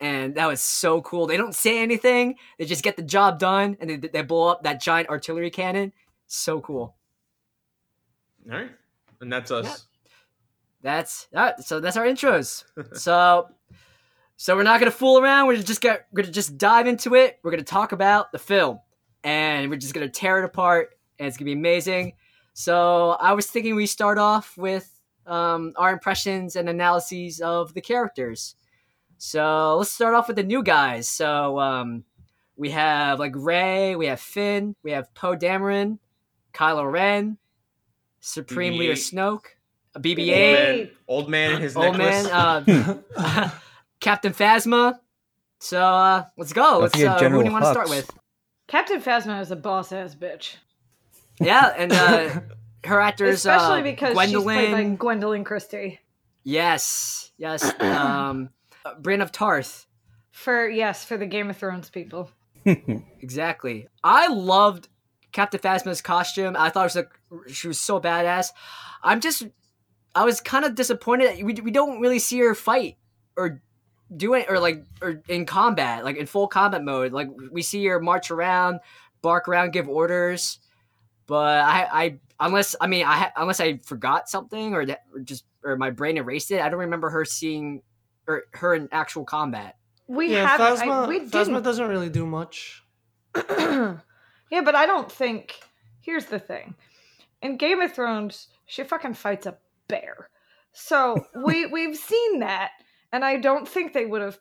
And 0.00 0.36
that 0.36 0.46
was 0.46 0.60
so 0.60 1.02
cool. 1.02 1.26
They 1.26 1.36
don't 1.36 1.54
say 1.54 1.82
anything. 1.82 2.36
They 2.58 2.64
just 2.64 2.84
get 2.84 2.96
the 2.96 3.02
job 3.02 3.38
done 3.38 3.76
and 3.80 3.90
they, 3.90 3.96
they 3.96 4.22
blow 4.22 4.48
up 4.48 4.62
that 4.62 4.80
giant 4.80 5.08
artillery 5.08 5.50
cannon. 5.50 5.92
So 6.26 6.60
cool. 6.60 6.94
All 8.50 8.56
right, 8.56 8.70
and 9.20 9.30
that's 9.30 9.50
us. 9.50 9.64
Yeah. 9.64 9.74
That's 10.80 11.28
that. 11.32 11.64
So 11.64 11.80
that's 11.80 11.96
our 11.96 12.04
intros. 12.04 12.64
so, 12.96 13.48
so 14.36 14.56
we're 14.56 14.62
not 14.62 14.80
gonna 14.80 14.90
fool 14.90 15.18
around. 15.18 15.48
We're 15.48 15.56
just 15.56 15.80
gonna 15.80 15.98
we're 16.12 16.22
gonna 16.22 16.32
just 16.32 16.56
dive 16.56 16.86
into 16.86 17.14
it. 17.14 17.38
We're 17.42 17.50
gonna 17.50 17.62
talk 17.62 17.92
about 17.92 18.32
the 18.32 18.38
film, 18.38 18.80
and 19.24 19.70
we're 19.70 19.76
just 19.76 19.94
gonna 19.94 20.08
tear 20.08 20.38
it 20.38 20.44
apart, 20.44 20.90
and 21.18 21.28
it's 21.28 21.36
gonna 21.36 21.46
be 21.46 21.52
amazing. 21.52 22.14
So 22.54 23.10
I 23.20 23.32
was 23.34 23.46
thinking 23.46 23.76
we 23.76 23.86
start 23.86 24.18
off 24.18 24.56
with 24.56 24.90
um, 25.26 25.74
our 25.76 25.92
impressions 25.92 26.56
and 26.56 26.68
analyses 26.68 27.40
of 27.40 27.74
the 27.74 27.80
characters. 27.80 28.56
So 29.18 29.76
let's 29.78 29.90
start 29.90 30.14
off 30.14 30.28
with 30.28 30.36
the 30.36 30.42
new 30.42 30.62
guys. 30.62 31.08
So 31.08 31.58
um, 31.58 32.04
we 32.56 32.70
have 32.70 33.18
like 33.18 33.32
Rey, 33.36 33.94
we 33.96 34.06
have 34.06 34.20
Finn, 34.20 34.74
we 34.82 34.92
have 34.92 35.12
Poe 35.14 35.36
Dameron, 35.36 35.98
Kylo 36.54 36.90
Ren, 36.90 37.38
Supreme 38.20 38.76
Leader 38.76 38.94
BB-8. 38.94 39.12
Snoke, 39.12 39.44
a 39.94 39.98
Old 39.98 40.04
BB-8, 40.04 40.52
man, 40.52 40.90
old 41.06 41.28
man 41.28 41.54
in 41.56 41.62
his 41.62 41.76
old 41.76 41.96
necklace. 41.96 42.30
man, 42.30 43.02
uh, 43.16 43.50
Captain 44.00 44.32
Phasma. 44.32 44.98
So 45.60 45.80
uh, 45.80 46.24
let's 46.36 46.52
go. 46.52 46.62
Don't 46.62 46.82
Let's. 46.82 47.02
Uh, 47.02 47.18
who 47.28 47.38
do 47.38 47.44
you 47.44 47.52
want 47.52 47.64
to 47.64 47.70
start 47.70 47.88
with? 47.88 48.10
Captain 48.68 49.00
Phasma 49.00 49.40
is 49.40 49.50
a 49.50 49.56
boss 49.56 49.92
ass 49.92 50.14
bitch. 50.14 50.56
Yeah, 51.40 51.74
and 51.76 51.92
uh, 51.92 52.40
her 52.84 53.00
actors, 53.00 53.36
Especially 53.36 53.80
uh, 53.80 53.84
because 53.84 54.16
Gwendoline. 54.16 54.26
she's 54.26 54.42
played 54.42 54.72
by 54.72 55.04
Gwendoline 55.04 55.44
Christie. 55.44 55.98
Yes, 56.44 57.32
yes. 57.36 57.64
um, 57.80 58.50
uh, 58.84 59.10
of 59.10 59.32
Tarth. 59.32 59.86
For 60.30 60.68
yes, 60.68 61.04
for 61.04 61.16
the 61.16 61.26
Game 61.26 61.50
of 61.50 61.56
Thrones 61.56 61.90
people. 61.90 62.30
Exactly. 63.20 63.88
I 64.04 64.28
loved 64.28 64.88
Captain 65.32 65.60
Phasma's 65.60 66.00
costume. 66.00 66.54
I 66.56 66.70
thought 66.70 66.82
it 66.82 66.94
was 66.94 66.96
like 66.96 67.54
she 67.54 67.66
was 67.66 67.80
so 67.80 68.00
badass. 68.00 68.50
I'm 69.02 69.20
just, 69.20 69.46
I 70.14 70.24
was 70.24 70.40
kind 70.40 70.64
of 70.64 70.74
disappointed 70.74 71.28
that 71.28 71.44
we, 71.44 71.54
we 71.54 71.70
don't 71.70 72.00
really 72.00 72.18
see 72.18 72.38
her 72.38 72.54
fight 72.54 72.96
or 73.36 73.62
do 74.14 74.34
it 74.34 74.46
or 74.48 74.58
like 74.58 74.84
or 75.02 75.22
in 75.28 75.46
combat, 75.46 76.04
like 76.04 76.16
in 76.16 76.26
full 76.26 76.48
combat 76.48 76.84
mode. 76.84 77.12
Like 77.12 77.28
we 77.50 77.62
see 77.62 77.84
her 77.86 78.00
march 78.00 78.30
around, 78.30 78.80
bark 79.22 79.48
around, 79.48 79.72
give 79.72 79.88
orders. 79.88 80.58
But 81.26 81.60
I, 81.60 81.88
I 81.92 82.18
unless 82.40 82.74
I 82.80 82.86
mean 82.86 83.04
I 83.06 83.30
unless 83.36 83.60
I 83.60 83.78
forgot 83.78 84.28
something 84.28 84.74
or 84.74 84.86
that 84.86 85.02
or 85.12 85.20
just 85.20 85.44
or 85.62 85.76
my 85.76 85.90
brain 85.90 86.16
erased 86.16 86.50
it. 86.50 86.60
I 86.60 86.68
don't 86.68 86.80
remember 86.80 87.10
her 87.10 87.24
seeing 87.24 87.82
or 88.26 88.44
her 88.54 88.74
in 88.74 88.88
actual 88.92 89.24
combat. 89.24 89.76
We 90.06 90.32
yeah, 90.32 90.46
have 90.46 90.60
Phasma, 90.60 91.04
I, 91.04 91.08
we 91.08 91.20
Phasma 91.20 91.30
didn't 91.30 91.62
doesn't 91.64 91.88
really 91.88 92.08
do 92.08 92.24
much. 92.24 92.82
yeah, 93.36 94.00
but 94.50 94.74
I 94.74 94.86
don't 94.86 95.10
think. 95.10 95.60
Here's 96.00 96.26
the 96.26 96.38
thing: 96.38 96.74
in 97.42 97.56
Game 97.58 97.80
of 97.80 97.92
Thrones, 97.92 98.48
she 98.66 98.84
fucking 98.84 99.14
fights 99.14 99.46
a 99.46 99.58
bear. 99.88 100.30
So 100.72 101.26
we 101.44 101.66
we've 101.72 101.96
seen 101.96 102.40
that, 102.40 102.70
and 103.12 103.24
I 103.24 103.38
don't 103.38 103.66
think 103.66 103.92
they 103.92 104.06
would 104.06 104.22
have 104.22 104.38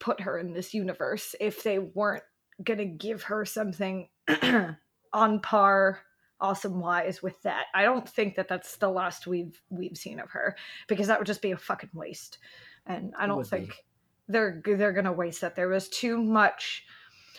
put 0.00 0.20
her 0.20 0.38
in 0.38 0.52
this 0.52 0.74
universe 0.74 1.34
if 1.40 1.62
they 1.62 1.78
weren't 1.78 2.24
gonna 2.62 2.84
give 2.84 3.24
her 3.24 3.44
something 3.44 4.08
on 5.12 5.40
par 5.40 6.00
awesome 6.40 6.80
wise 6.80 7.22
with 7.22 7.40
that. 7.42 7.66
I 7.74 7.84
don't 7.84 8.08
think 8.08 8.34
that 8.36 8.48
that's 8.48 8.76
the 8.76 8.90
last 8.90 9.26
we've 9.26 9.60
we've 9.70 9.96
seen 9.96 10.20
of 10.20 10.30
her 10.32 10.56
because 10.88 11.06
that 11.06 11.18
would 11.18 11.26
just 11.26 11.42
be 11.42 11.52
a 11.52 11.56
fucking 11.56 11.90
waste. 11.94 12.38
And 12.86 13.14
i 13.18 13.26
don't 13.26 13.38
would 13.38 13.44
be. 13.44 13.48
think 13.50 13.84
they're 14.28 14.60
they're 14.64 14.92
gonna 14.92 15.12
waste 15.12 15.40
that. 15.40 15.56
There 15.56 15.68
was 15.68 15.88
too 15.88 16.22
much 16.22 16.84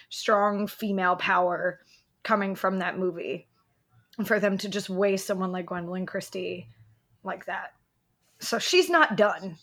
strong 0.10 0.68
female 0.68 1.16
power 1.16 1.80
coming 2.24 2.56
from 2.56 2.80
that 2.80 2.98
movie 2.98 3.48
for 4.26 4.40
them 4.40 4.58
to 4.58 4.70
just 4.70 4.90
waste 4.90 5.28
someone 5.28 5.52
like 5.52 5.68
gwendoline 5.68 6.08
christie 6.08 6.70
like 7.24 7.46
that. 7.46 7.74
So 8.40 8.60
she's 8.60 8.90
not 8.90 9.18
done 9.18 9.58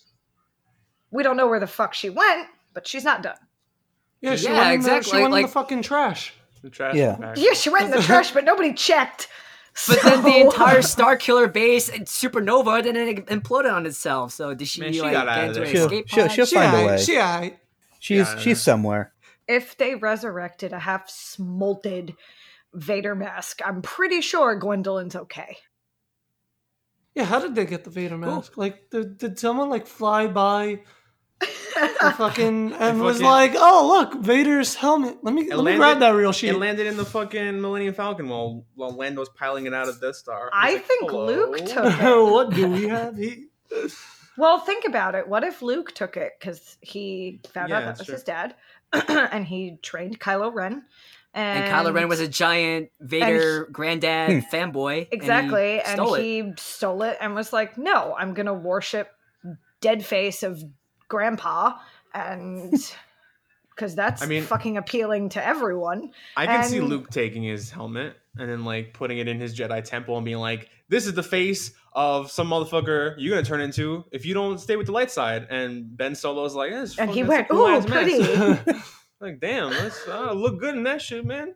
we 1.12 1.23
don't 1.23 1.37
know 1.37 1.47
where 1.47 1.61
the 1.61 1.66
fuck 1.69 1.95
she 1.95 2.11
went 2.11 2.49
but 2.75 2.87
she's 2.88 3.04
not 3.04 3.23
done 3.23 3.37
Yeah, 4.21 4.35
she 4.37 4.47
Yeah, 4.47 4.52
went 4.59 4.75
in 4.75 4.81
the, 4.81 4.97
exactly, 4.97 5.11
she 5.11 5.23
went 5.23 5.33
like- 5.33 5.40
in 5.42 5.47
the 5.47 5.52
fucking 5.52 5.83
trash. 5.83 6.35
The 6.62 6.71
trash 6.71 6.95
Yeah. 6.95 7.16
bag. 7.16 7.38
yeah 7.38 7.52
she 7.52 7.71
went 7.71 7.85
in 7.87 7.90
the 7.92 8.02
trash 8.02 8.31
but 8.33 8.45
nobody 8.45 8.73
checked 8.73 9.28
But 9.88 10.02
then 10.02 10.23
the 10.23 10.37
entire 10.37 10.78
Starkiller 10.95 11.50
base 11.52 11.88
and 11.88 12.07
supernova 12.07 12.83
then 12.83 12.97
it 12.97 13.26
imploded 13.26 13.73
on 13.73 13.87
itself. 13.87 14.33
So 14.33 14.52
did 14.54 14.69
she, 14.69 14.81
Man, 14.83 14.92
she 14.92 15.00
like 15.00 15.12
got 15.12 15.28
out 15.28 15.35
get 15.37 15.45
into 15.49 15.61
an 15.61 15.64
there. 15.64 15.73
She'll- 15.75 15.85
escape 15.87 16.09
she'll- 16.09 16.28
she'll 16.28 16.47
She 16.47 16.54
find 16.57 16.76
a 16.76 16.87
way. 16.87 16.99
She 16.99 17.14
aight. 17.14 17.57
She's 17.99 18.19
Yeah, 18.28 18.38
she's 18.38 18.61
somewhere. 18.62 19.12
if 19.49 19.76
they 19.76 19.95
resurrected 19.95 20.73
a 20.73 20.78
half 20.78 21.09
smolted 21.09 22.14
Vader 22.75 23.14
mask, 23.14 23.61
I'm 23.64 23.81
pretty 23.83 24.21
sure 24.21 24.59
Gwendoline's 24.59 25.14
okay. 25.16 25.57
Yeah, 27.14 27.25
how 27.25 27.38
did 27.40 27.54
they 27.54 27.66
get 27.66 27.85
the 27.85 27.90
Vader 27.90 28.16
mask? 28.16 28.57
Like, 28.57 28.88
did, 28.90 29.19
did 29.19 29.38
someone 29.38 29.69
like 29.69 29.87
fly 29.87 30.26
by 30.26 30.64
the 30.76 30.81
fucking 32.16 32.72
and 32.78 33.00
was 33.00 33.16
fucking- 33.16 33.26
like, 33.26 33.52
"Oh, 33.56 33.88
look, 33.88 34.22
Vader's 34.22 34.75
helmet. 34.75 35.18
Let 35.22 35.34
me 35.34 35.42
It 35.50 35.56
let 35.56 35.64
me 35.64 35.76
grab 35.76 36.00
that 36.00 36.11
real 36.14 36.32
shit." 36.32 36.54
It 36.54 36.58
landed 36.58 36.87
in 36.87 36.96
the 36.96 37.04
fucking 37.04 37.61
Millennium 37.61 37.94
Falcon 37.94 38.28
while 38.28 38.64
while 38.75 38.92
Lando's 38.92 39.28
piling 39.30 39.66
it 39.66 39.75
out 39.75 39.88
of 39.88 40.00
Death 40.00 40.16
Star. 40.16 40.50
He 40.52 40.58
I 40.58 40.72
like, 40.75 40.84
think 40.87 41.11
"Hello." 41.11 41.26
Luke 41.26 41.56
took 41.66 41.84
it. 42.00 42.32
what 42.32 42.50
do 42.50 42.68
we 42.68 42.88
have 42.88 43.16
here? 43.16 43.38
Well, 44.37 44.58
think 44.61 44.84
about 44.87 45.14
it. 45.14 45.28
What 45.28 45.44
if 45.44 45.61
Luke 45.62 45.92
took 45.94 46.16
it 46.16 46.32
because 46.38 46.76
he 46.80 47.40
found 47.52 47.68
Yeah, 47.70 47.78
out 47.78 47.84
that 47.84 47.99
was 47.99 48.06
true. 48.06 48.14
his 48.14 48.25
dad, 48.25 48.54
and 48.92 49.44
he 49.46 49.78
trained 49.82 50.18
Kylo 50.20 50.52
Ren, 50.52 50.84
and, 51.34 51.64
And 51.64 51.72
Kylo 51.72 51.92
Ren 51.94 52.08
was 52.08 52.20
a 52.20 52.28
giant 52.28 52.90
Vader 53.00 53.66
granddad 53.70 54.30
hmm. 54.42 54.54
fanboy. 54.54 55.08
exactly, 55.11 55.80
and 55.80 56.00
he 56.00 56.06
stole 56.06 56.14
it. 56.14 56.22
he 56.22 56.52
stole 56.56 57.02
it 57.02 57.18
and 57.20 57.34
was 57.34 57.52
like, 57.52 57.76
"No, 57.76 58.14
I'm 58.18 58.32
gonna 58.34 58.54
worship 58.54 59.08
dead 59.80 60.04
face 60.04 60.42
of 60.42 60.62
Grandpa," 61.12 61.78
and 62.14 62.73
because 63.76 63.95
that's 63.95 64.23
I 64.23 64.26
mean- 64.26 64.42
fucking 64.45 64.78
appealing 64.78 65.28
to 65.31 65.47
everyone. 65.47 66.11
I 66.37 66.47
can 66.47 66.64
see 66.64 66.81
Luke 66.81 67.11
taking 67.11 67.42
his 67.42 67.71
helmet 67.71 68.16
and 68.38 68.50
then 68.50 68.64
like 68.64 68.95
putting 68.95 69.19
it 69.19 69.28
in 69.28 69.38
his 69.38 69.57
Jedi 69.57 69.85
temple 69.85 70.16
and 70.16 70.25
being 70.25 70.38
like, 70.38 70.71
"This 70.88 71.07
is 71.07 71.12
the 71.14 71.23
face 71.23 71.73
of 71.92 72.31
some 72.31 72.49
motherfucker 72.49 73.14
you're 73.19 73.35
gonna 73.37 73.47
turn 73.47 73.61
into 73.61 74.04
if 74.11 74.25
you 74.25 74.33
don't 74.33 74.59
stay 74.59 74.76
with 74.76 74.87
the 74.87 74.92
light 74.92 75.11
side." 75.11 75.47
And 75.50 75.95
Ben 75.97 76.14
Solo's 76.14 76.54
like, 76.54 76.71
"This 76.73 76.99
And 76.99 77.11
he 77.11 77.23
fucking- 77.23 77.28
went, 77.57 77.87
that's 77.87 77.87
cool 77.87 78.00
"Ooh, 78.42 78.57
pretty." 78.57 78.81
Like, 79.21 79.38
damn, 79.38 79.71
that's 79.71 80.00
uh, 80.09 80.33
look 80.33 80.59
good 80.59 80.75
in 80.75 80.83
that 80.83 81.00
shit, 81.00 81.25
man. 81.25 81.54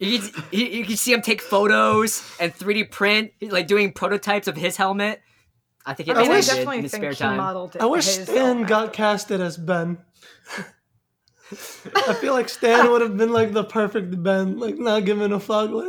You 0.00 0.20
can, 0.20 0.44
you, 0.52 0.64
you 0.66 0.84
could 0.84 0.98
see 0.98 1.12
him 1.12 1.22
take 1.22 1.42
photos 1.42 2.22
and 2.38 2.54
3D 2.54 2.90
print, 2.90 3.32
like 3.42 3.66
doing 3.66 3.92
prototypes 3.92 4.46
of 4.46 4.56
his 4.56 4.76
helmet. 4.76 5.20
I 5.88 5.94
think 5.94 6.08
he 6.08 6.12
I 6.14 6.28
wish- 6.28 6.46
did 6.46 6.50
definitely 6.52 6.76
in 6.78 6.82
his 6.84 6.92
think 6.92 7.02
spare 7.02 7.10
he 7.12 7.16
time. 7.16 7.36
modeled 7.38 7.76
it. 7.76 7.82
I 7.82 7.86
wish 7.86 8.04
Stan 8.06 8.38
own 8.38 8.62
got 8.64 8.92
casted 8.92 9.40
as 9.40 9.56
Ben. 9.56 9.98
I 11.96 12.14
feel 12.20 12.34
like 12.34 12.48
Stan 12.48 12.90
would 12.90 13.00
have 13.00 13.16
been 13.16 13.32
like 13.32 13.52
the 13.52 13.64
perfect 13.64 14.22
Ben, 14.22 14.58
like 14.58 14.76
not 14.78 15.04
giving 15.06 15.32
a 15.32 15.40
fuck. 15.40 15.70
Like, 15.70 15.86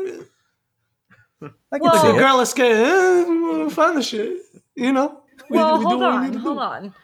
I 1.42 1.78
can 1.78 1.82
Well- 1.82 1.92
the 2.04 2.12
see 2.14 2.18
girl 2.18 2.40
is 2.40 2.50
scared. 2.50 2.78
Eh, 2.78 3.70
find 3.70 3.98
the 3.98 4.02
shit, 4.04 4.38
you 4.76 4.92
know. 4.94 5.22
We- 5.50 5.58
well, 5.58 5.78
we 5.80 5.84
hold 5.86 6.00
what 6.02 6.12
we 6.22 6.28
on, 6.28 6.34
hold 6.36 6.58
do. 6.58 6.62
on. 6.62 6.96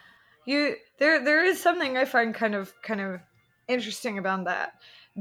You 0.46 0.76
there 1.00 1.24
there 1.24 1.44
is 1.44 1.62
something 1.62 1.98
I 1.98 2.06
find 2.06 2.34
kind 2.34 2.56
of 2.56 2.74
kind 2.82 3.02
of 3.02 3.20
interesting 3.68 4.18
about 4.18 4.46
that. 4.46 4.74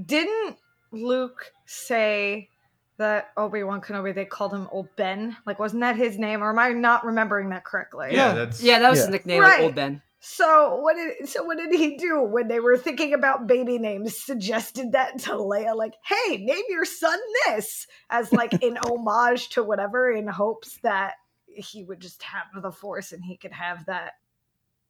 Didn't 0.07 0.57
Luke 0.93 1.51
say 1.67 2.51
that 2.97 3.31
Obi 3.37 3.63
Wan 3.65 3.81
Kenobi 3.81 4.15
they 4.15 4.25
called 4.25 4.53
him 4.53 4.69
Old 4.71 4.89
Ben? 4.97 5.37
Like, 5.47 5.59
wasn't 5.59 5.81
that 5.81 5.97
his 5.97 6.19
name, 6.19 6.43
or 6.43 6.51
am 6.51 6.59
I 6.59 6.71
not 6.71 7.05
remembering 7.05 7.51
that 7.51 7.65
correctly? 7.65 8.09
Yeah. 8.13 8.35
that's 8.35 8.63
Yeah, 8.63 8.79
that 8.79 8.91
was 8.91 8.99
Yeah. 9.01 9.05
his 9.07 9.13
nickname, 9.13 9.41
Right. 9.43 9.63
Old 9.63 9.75
Ben. 9.75 10.03
So 10.27 10.77
what 10.77 10.97
did 10.97 11.29
so 11.29 11.45
what 11.45 11.59
did 11.59 11.71
he 11.79 11.99
do 11.99 12.23
when 12.23 12.49
they 12.49 12.59
were 12.59 12.79
thinking 12.79 13.13
about 13.13 13.47
baby 13.47 13.77
names? 13.79 14.17
Suggested 14.25 14.93
that 14.93 15.19
to 15.25 15.33
Leia, 15.33 15.77
like, 15.77 15.97
"Hey, 16.03 16.39
name 16.39 16.65
your 16.71 16.87
son 16.87 17.19
this," 17.47 17.87
as 18.09 18.33
like 18.33 18.55
in 18.63 18.79
homage 18.87 19.51
to 19.51 19.63
whatever, 19.63 20.11
in 20.11 20.27
hopes 20.27 20.79
that 20.83 21.17
he 21.47 21.85
would 21.85 22.01
just 22.01 22.23
have 22.23 22.47
the 22.63 22.73
Force 22.73 23.13
and 23.13 23.23
he 23.23 23.37
could 23.37 23.53
have 23.53 23.85
that 23.85 24.13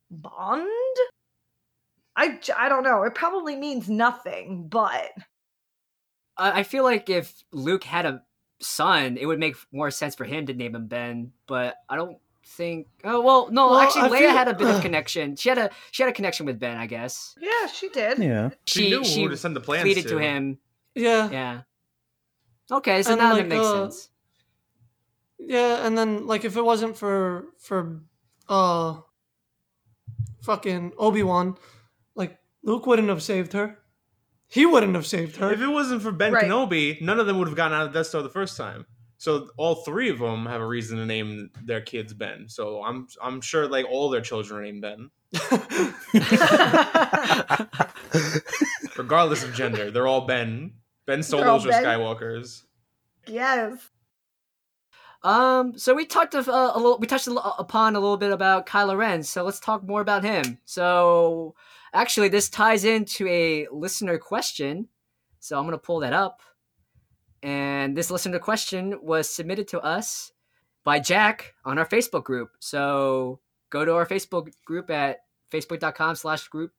bond. 0.09 0.69
I 2.15 2.39
I 2.57 2.69
don't 2.69 2.85
know. 2.85 3.03
It 3.03 3.17
probably 3.17 3.57
means 3.57 3.89
nothing, 3.91 4.69
but 4.69 5.11
I 6.37 6.61
I 6.61 6.63
feel 6.63 6.85
like 6.85 7.09
if 7.11 7.45
Luke 7.53 7.85
had 7.85 8.07
a 8.07 8.23
son, 8.61 9.17
it 9.17 9.27
would 9.27 9.39
make 9.39 9.57
more 9.73 9.91
sense 9.91 10.15
for 10.15 10.25
him 10.25 10.47
to 10.47 10.55
name 10.55 10.75
him 10.75 10.87
Ben. 10.87 11.33
But 11.47 11.77
I 11.89 11.97
don't 11.97 12.19
think. 12.47 12.87
Oh 13.05 13.21
well, 13.21 13.51
no. 13.51 13.71
Well, 13.71 13.81
actually, 13.81 14.03
I 14.03 14.09
Leia 14.09 14.19
feel- 14.19 14.31
had 14.31 14.49
a 14.49 14.55
bit 14.55 14.69
of 14.75 14.81
connection. 14.89 15.37
She 15.37 15.49
had 15.49 15.59
a 15.59 15.71
she 15.91 16.03
had 16.03 16.11
a 16.11 16.15
connection 16.15 16.47
with 16.47 16.59
Ben, 16.59 16.77
I 16.77 16.87
guess. 16.87 17.35
yeah, 17.41 17.67
she 17.67 17.89
did. 17.89 18.19
Yeah. 18.19 18.51
she, 18.67 18.83
She 18.85 18.91
knew 18.91 19.05
she 19.05 19.29
to 19.29 19.37
send 19.37 19.55
the 19.57 19.61
plans 19.61 19.83
pleaded 19.85 20.03
to. 20.05 20.09
to 20.11 20.19
him. 20.19 20.59
Yeah, 20.95 21.29
Yeah. 21.31 21.61
Okay, 22.71 23.03
so 23.03 23.13
And, 23.13 23.21
now 23.21 23.33
like, 23.33 23.43
that 23.43 23.49
makes 23.49 23.65
uh, 23.67 23.83
sense. 23.91 24.09
yeah, 25.39 25.87
and 25.87 25.99
then 25.99 26.27
like 26.27 26.45
if 26.45 26.57
it 26.57 26.65
wasn't 26.65 26.97
for 26.97 27.47
for 27.59 28.01
uh 28.49 29.01
fucking 30.43 30.93
Obi 30.99 31.23
Wan, 31.23 31.57
like 32.15 32.39
Luke 32.63 32.87
wouldn't 32.87 33.09
have 33.09 33.23
saved 33.23 33.53
her. 33.53 33.79
He 34.55 34.65
wouldn't 34.67 34.95
have 34.95 35.05
saved 35.07 35.35
her. 35.37 35.53
If 35.53 35.61
it 35.61 35.67
wasn't 35.67 36.01
for 36.01 36.13
Ben 36.13 36.33
Right. 36.33 36.45
Kenobi, 36.45 37.01
none 37.03 37.19
of 37.19 37.27
them 37.27 37.39
would 37.39 37.49
have 37.49 37.57
gotten 37.57 37.77
out 37.77 37.89
of 37.89 37.93
Death 37.93 38.07
Star 38.07 38.23
the 38.23 38.29
first 38.31 38.57
time. 38.57 38.87
So 39.19 39.49
all 39.57 39.75
three 39.77 40.11
of 40.11 40.19
them 40.21 40.47
have 40.47 40.61
a 40.61 40.67
reason 40.67 40.99
to 40.99 41.07
name 41.07 41.51
their 41.65 41.81
kids 41.81 42.15
Ben. 42.15 42.49
So 42.49 42.83
I'm 42.85 43.09
I'm 43.23 43.41
sure 43.41 43.67
like 43.67 43.87
all 43.91 44.11
their 44.11 44.21
children 44.21 44.61
are 44.61 44.63
named 44.63 44.83
Ben, 44.83 45.11
regardless 48.97 49.45
of 49.45 49.55
gender. 49.55 49.91
They're 49.91 50.07
all 50.07 50.27
Ben. 50.27 50.73
Ben 51.07 51.21
They're 51.21 51.41
all 51.49 51.61
Solos 51.61 51.67
or 51.67 51.71
Ben. 51.71 51.85
Skywalkers. 51.85 52.63
yes. 53.27 53.91
Um, 55.23 55.79
so 55.79 55.95
we 55.95 56.05
talked 56.05 56.35
of, 56.35 56.49
uh, 56.49 56.73
a 56.75 56.79
little. 56.79 56.99
We 56.99 57.07
touched 57.07 57.27
a 57.29 57.33
li- 57.33 57.41
upon 57.59 57.97
a 57.97 58.01
little 58.01 58.19
bit 58.19 58.31
about 58.31 58.67
Kylo 58.67 58.97
Ren. 58.97 59.23
So 59.23 59.43
let's 59.43 59.59
talk 59.59 59.83
more 59.83 60.03
about 60.03 60.23
him. 60.23 60.59
So 60.67 61.55
actually, 61.95 62.29
this 62.29 62.51
ties 62.51 62.85
into 62.85 63.27
a 63.29 63.67
listener 63.73 64.19
question. 64.19 64.89
So 65.41 65.59
I'm 65.59 65.65
gonna 65.65 65.79
pull 65.79 66.01
that 66.01 66.13
up, 66.13 66.43
and 67.43 67.97
this 67.97 68.11
listener 68.11 68.39
question 68.39 68.99
was 69.03 69.29
submitted 69.29 69.69
to 69.69 69.81
us 69.81 70.33
by 70.85 70.99
Jack 70.99 71.55
on 71.65 71.79
our 71.79 71.87
Facebook 71.87 72.25
group. 72.25 72.51
So 72.61 73.41
go 73.71 73.85
to 73.85 73.95
our 73.95 74.07
Facebook 74.07 74.53
group 74.65 74.91
at 74.91 75.21
facebook.com 75.51 76.17
slash 76.17 76.49
group 76.49 76.73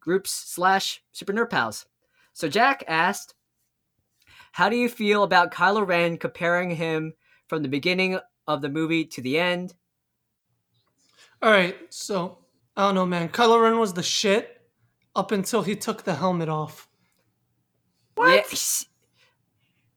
groups 0.00 0.30
slash 0.30 1.02
super 1.12 1.32
nerd 1.32 1.50
pals. 1.50 1.86
So 2.32 2.48
Jack 2.48 2.84
asked, 2.86 3.34
"How 4.52 4.68
do 4.68 4.76
you 4.76 4.88
feel 4.88 5.22
about 5.22 5.52
Kylo 5.52 5.86
Ren 5.86 6.18
comparing 6.18 6.70
him?" 6.70 7.14
from 7.48 7.62
the 7.62 7.68
beginning 7.68 8.18
of 8.46 8.62
the 8.62 8.68
movie 8.68 9.04
to 9.06 9.20
the 9.20 9.38
end. 9.38 9.74
All 11.42 11.50
right, 11.50 11.76
so 11.88 12.38
I 12.78 12.82
don't 12.86 12.94
know, 12.94 13.04
man. 13.06 13.28
Kylo 13.28 13.60
Ren 13.60 13.78
was 13.78 13.92
the 13.92 14.02
shit. 14.02 14.54
up 15.16 15.32
until 15.32 15.62
he 15.62 15.74
took 15.74 16.04
the 16.04 16.14
helmet 16.14 16.48
off. 16.48 16.88
Yeah, 18.18 18.24
s- 18.52 18.86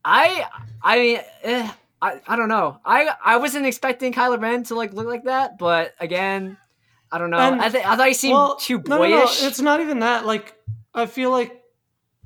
I 0.03 0.47
I 0.81 0.97
mean 0.99 1.19
eh, 1.43 1.71
I 2.01 2.19
I 2.27 2.35
don't 2.35 2.49
know. 2.49 2.79
I 2.83 3.11
I 3.23 3.37
wasn't 3.37 3.67
expecting 3.67 4.13
Kylo 4.13 4.41
Ren 4.41 4.63
to 4.63 4.75
like 4.75 4.93
look 4.93 5.05
like 5.05 5.25
that, 5.25 5.59
but 5.59 5.93
again, 5.99 6.57
I 7.11 7.19
don't 7.19 7.29
know. 7.29 7.37
And- 7.37 7.61
I 7.61 7.69
th- 7.69 7.85
I 7.85 7.95
thought 7.95 8.07
he 8.07 8.13
seemed 8.15 8.33
well, 8.33 8.55
too 8.55 8.81
no, 8.87 8.97
no, 8.97 9.03
no, 9.09 9.47
it's 9.47 9.61
not 9.61 9.79
even 9.79 9.99
that. 9.99 10.25
Like, 10.25 10.55
I 10.95 11.05
feel 11.05 11.29
like 11.29 11.61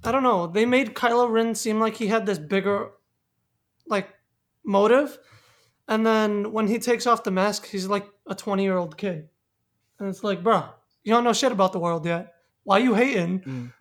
I 0.06 0.12
don't 0.14 0.24
know. 0.24 0.48
They 0.48 0.66
made 0.66 0.94
Kylo 0.94 1.30
Ren 1.30 1.54
seem 1.56 1.80
like 1.82 1.96
he 1.98 2.08
had 2.08 2.26
this 2.26 2.38
bigger, 2.40 2.92
like, 3.88 4.08
motive, 4.64 5.18
and 5.90 6.06
then 6.06 6.52
when 6.54 6.68
he 6.68 6.78
takes 6.80 7.08
off 7.08 7.24
the 7.24 7.32
mask, 7.32 7.66
he's 7.68 7.88
like 7.88 8.08
a 8.28 8.36
twenty-year-old 8.36 8.96
kid, 8.98 9.28
and 10.00 10.10
it's 10.10 10.24
like, 10.24 10.44
bro, 10.44 10.64
you 11.04 11.14
don't 11.14 11.24
know 11.24 11.34
shit 11.34 11.52
about 11.52 11.72
the 11.74 11.80
world 11.80 12.06
yet. 12.06 12.34
Why 12.64 12.80
you 12.80 12.94
hating? 12.96 13.72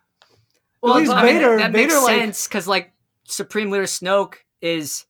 well, 0.81 0.95
least 0.95 1.11
I 1.11 1.23
mean, 1.23 1.35
Vader- 1.35 1.57
that 1.57 1.71
makes 1.71 1.93
Vader, 1.93 2.05
like- 2.05 2.19
sense 2.19 2.47
because 2.47 2.67
like 2.67 2.93
Supreme 3.25 3.71
Leader 3.71 3.85
Snoke 3.85 4.35
is, 4.61 5.05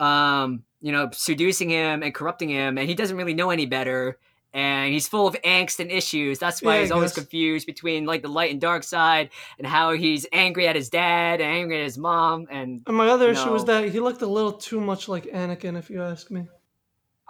um, 0.00 0.62
you 0.80 0.92
know, 0.92 1.08
seducing 1.12 1.68
him 1.70 2.02
and 2.02 2.14
corrupting 2.14 2.48
him, 2.48 2.78
and 2.78 2.88
he 2.88 2.94
doesn't 2.94 3.16
really 3.16 3.34
know 3.34 3.50
any 3.50 3.66
better. 3.66 4.18
And 4.54 4.90
he's 4.90 5.06
full 5.06 5.26
of 5.26 5.34
angst 5.42 5.80
and 5.80 5.90
issues. 5.90 6.38
That's 6.38 6.62
why 6.62 6.76
Yeah, 6.76 6.80
he's 6.82 6.90
always 6.90 7.12
confused 7.12 7.66
between 7.66 8.06
like 8.06 8.22
the 8.22 8.28
light 8.28 8.52
and 8.52 8.58
dark 8.60 8.84
side, 8.84 9.28
and 9.58 9.66
how 9.66 9.92
he's 9.92 10.24
angry 10.32 10.66
at 10.66 10.74
his 10.76 10.88
dad, 10.88 11.42
and 11.42 11.50
angry 11.50 11.76
at 11.78 11.84
his 11.84 11.98
mom, 11.98 12.46
and 12.50 12.80
And 12.86 12.96
my 12.96 13.08
other 13.08 13.30
issue 13.30 13.50
was 13.52 13.66
that 13.66 13.90
he 13.90 14.00
looked 14.00 14.22
a 14.22 14.26
little 14.26 14.52
too 14.52 14.80
much 14.80 15.08
like 15.08 15.24
Anakin, 15.26 15.76
if 15.76 15.90
you 15.90 16.02
ask 16.02 16.30
me. 16.30 16.46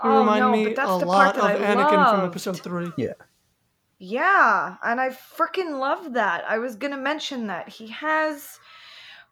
He 0.02 0.08
Oh, 0.08 0.18
reminded 0.20 0.40
no, 0.46 0.52
me 0.52 0.74
that's 0.74 0.90
a 0.90 0.98
the 0.98 1.06
lot 1.06 1.34
part 1.34 1.56
of 1.56 1.62
I 1.62 1.74
Anakin 1.74 2.10
from. 2.10 2.24
Episode 2.26 2.60
Three. 2.60 2.90
Yeah, 2.98 3.14
Yeah. 3.98 4.76
and 4.82 5.00
I 5.00 5.08
freaking 5.10 5.78
love 5.78 6.12
that. 6.14 6.44
I 6.48 6.58
was 6.58 6.76
gonna 6.76 6.98
mention 6.98 7.46
that 7.46 7.68
he 7.68 7.86
has, 7.88 8.58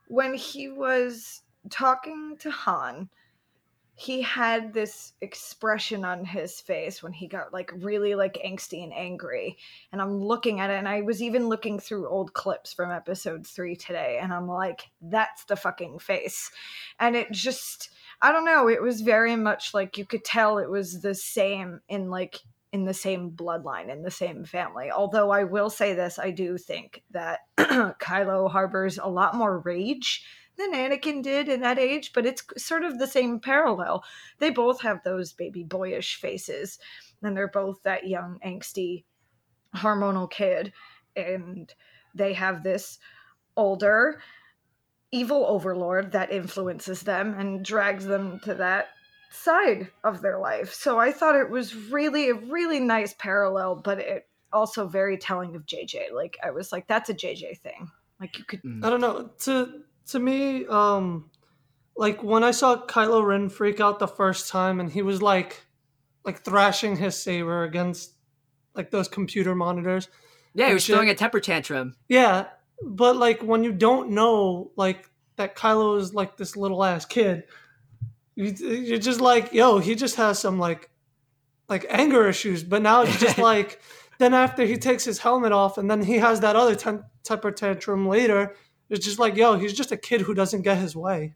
when 0.09 0.35
he 0.35 0.69
was 0.71 1.43
talking 1.71 2.37
to 2.41 2.51
Han, 2.51 3.11
he 3.97 4.23
had 4.23 4.73
this 4.73 5.13
expression 5.21 6.05
on 6.05 6.25
his 6.25 6.61
face 6.61 7.01
when 7.03 7.13
he 7.13 7.29
got 7.29 7.53
like 7.53 7.71
really 7.77 8.15
like 8.17 8.41
angsty 8.45 8.83
and 8.83 8.93
angry. 8.93 9.57
And 9.93 10.01
I'm 10.03 10.19
looking 10.19 10.59
at 10.61 10.71
it, 10.71 10.79
and 10.79 10.89
I 10.89 11.03
was 11.03 11.23
even 11.23 11.49
looking 11.49 11.79
through 11.79 12.09
old 12.09 12.33
clips 12.33 12.73
from 12.73 12.91
episode 12.91 13.47
three 13.47 13.77
today, 13.77 14.19
and 14.21 14.33
I'm 14.33 14.49
like, 14.49 14.89
that's 15.03 15.45
the 15.45 15.57
fucking 15.57 15.99
face. 16.01 16.51
And 16.99 17.15
it 17.15 17.31
just, 17.31 17.91
I 18.23 18.33
don't 18.33 18.45
know, 18.45 18.69
it 18.69 18.83
was 18.83 19.01
very 19.01 19.37
much 19.37 19.75
like 19.75 19.99
you 19.99 20.05
could 20.05 20.25
tell 20.25 20.59
it 20.59 20.71
was 20.71 21.01
the 21.01 21.15
same 21.15 21.81
in 21.89 22.11
like 22.11 22.41
in 22.73 22.85
the 22.85 22.95
same 22.95 23.31
bloodline, 23.31 23.89
in 23.89 24.03
the 24.03 24.11
same 24.11 24.45
family. 24.45 24.91
Although 24.91 25.31
I 25.31 25.45
will 25.45 25.71
say 25.71 25.95
this, 25.95 26.19
I 26.19 26.33
do 26.33 26.59
think 26.59 27.05
that 27.13 27.41
Kylo 27.59 28.51
harbors 28.51 28.99
a 28.99 29.07
lot 29.07 29.37
more 29.37 29.61
rage 29.61 30.27
than 30.57 30.73
Anakin 30.73 31.23
did 31.23 31.49
in 31.49 31.61
that 31.61 31.79
age, 31.79 32.13
but 32.13 32.27
it's 32.27 32.43
sort 32.57 32.85
of 32.85 32.99
the 32.99 33.07
same 33.07 33.39
parallel. 33.39 34.03
They 34.39 34.51
both 34.51 34.81
have 34.83 35.05
those 35.05 35.33
baby 35.33 35.63
boyish 35.63 36.17
faces, 36.17 36.81
and 37.23 37.37
they're 37.37 37.49
both 37.49 37.83
that 37.85 38.09
young, 38.09 38.41
angsty, 38.45 39.05
hormonal 39.77 40.31
kid, 40.31 40.73
and 41.15 41.73
they 42.15 42.33
have 42.33 42.63
this 42.63 42.99
older, 43.57 44.21
evil 45.15 45.47
overlord 45.47 46.11
that 46.13 46.33
influences 46.33 47.03
them 47.03 47.35
and 47.39 47.65
drags 47.65 48.05
them 48.05 48.41
to 48.41 48.55
that 48.55 48.89
side 49.31 49.89
of 50.03 50.21
their 50.23 50.39
life. 50.39 50.75
So 50.75 50.99
I 50.99 51.13
thought 51.13 51.37
it 51.37 51.49
was 51.49 51.75
really 51.75 52.31
a 52.31 52.35
really 52.35 52.81
nice 52.81 53.15
parallel, 53.15 53.77
but 53.77 54.01
it 54.01 54.27
also 54.53 54.87
very 54.89 55.17
telling 55.17 55.55
of 55.55 55.67
JJ. 55.67 56.13
Like 56.13 56.37
I 56.43 56.51
was 56.51 56.73
like, 56.73 56.89
that's 56.89 57.11
a 57.11 57.15
JJ 57.15 57.59
thing. 57.59 57.91
Like 58.21 58.39
you 58.39 58.45
could 58.45 58.61
I 58.83 58.91
don't 58.91 59.01
know. 59.01 59.31
To 59.41 59.83
to 60.09 60.19
me, 60.19 60.67
um, 60.67 61.31
like 61.97 62.23
when 62.23 62.43
I 62.43 62.51
saw 62.51 62.85
Kylo 62.87 63.25
Ren 63.25 63.49
freak 63.49 63.81
out 63.81 63.99
the 63.99 64.09
first 64.09 64.49
time, 64.49 64.81
and 64.81 64.91
he 64.91 65.03
was 65.03 65.23
like, 65.23 65.61
like 66.25 66.43
thrashing 66.43 66.97
his 66.97 67.21
saber 67.21 67.65
against 67.65 68.15
like 68.75 68.91
those 68.91 69.09
computer 69.09 69.55
monitors. 69.55 70.09
yeah, 70.55 70.69
he 70.69 70.75
was 70.75 70.85
shit. 70.85 70.95
throwing 70.95 71.11
a 71.11 71.15
temper 71.15 71.41
tantrum. 71.41 71.95
Yeah, 72.09 72.47
but 72.83 73.17
like 73.17 73.43
when 73.43 73.65
you 73.65 73.73
don't 73.73 74.11
know 74.11 74.71
like 74.77 75.11
that 75.37 75.57
Kylo 75.57 75.99
is 75.99 76.15
like 76.15 76.37
this 76.37 76.57
little 76.57 76.83
ass 76.85 77.05
kid, 77.05 77.45
you, 78.35 78.47
you're 78.47 78.99
just 78.99 79.21
like, 79.21 79.53
yo, 79.53 79.79
he 79.79 79.95
just 79.95 80.17
has 80.17 80.39
some 80.39 80.59
like 80.59 80.91
like 81.69 81.87
anger 81.89 82.29
issues. 82.29 82.63
But 82.63 82.83
now 82.83 83.03
it's 83.03 83.19
just 83.19 83.39
like 83.53 83.81
then 84.19 84.35
after 84.35 84.65
he 84.65 84.77
takes 84.77 85.05
his 85.05 85.19
helmet 85.19 85.53
off 85.53 85.79
and 85.79 85.91
then 85.91 86.03
he 86.03 86.19
has 86.19 86.41
that 86.41 86.57
other 86.57 86.75
ten- 86.75 87.05
temper 87.23 87.51
tantrum 87.51 88.09
later. 88.09 88.55
It's 88.91 89.05
just 89.05 89.19
like, 89.19 89.35
yo, 89.35 89.57
he's 89.57 89.73
just 89.73 89.93
a 89.93 89.97
kid 89.97 90.21
who 90.21 90.35
doesn't 90.35 90.63
get 90.63 90.77
his 90.77 90.95
way. 90.95 91.35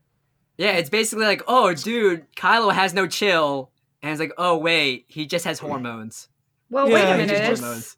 Yeah, 0.59 0.73
it's 0.73 0.91
basically 0.91 1.25
like, 1.25 1.43
oh, 1.47 1.73
dude, 1.73 2.27
Kylo 2.35 2.73
has 2.73 2.93
no 2.93 3.07
chill, 3.07 3.71
and 4.03 4.11
it's 4.13 4.21
like, 4.21 4.33
oh 4.37 4.59
wait, 4.59 5.07
he 5.09 5.27
just 5.27 5.45
has 5.45 5.59
hormones. 5.59 6.29
Well, 6.69 6.89
Yeah, 6.89 6.95
wait 6.95 7.05
a 7.05 7.13
he 7.13 7.27
minute. 7.27 7.97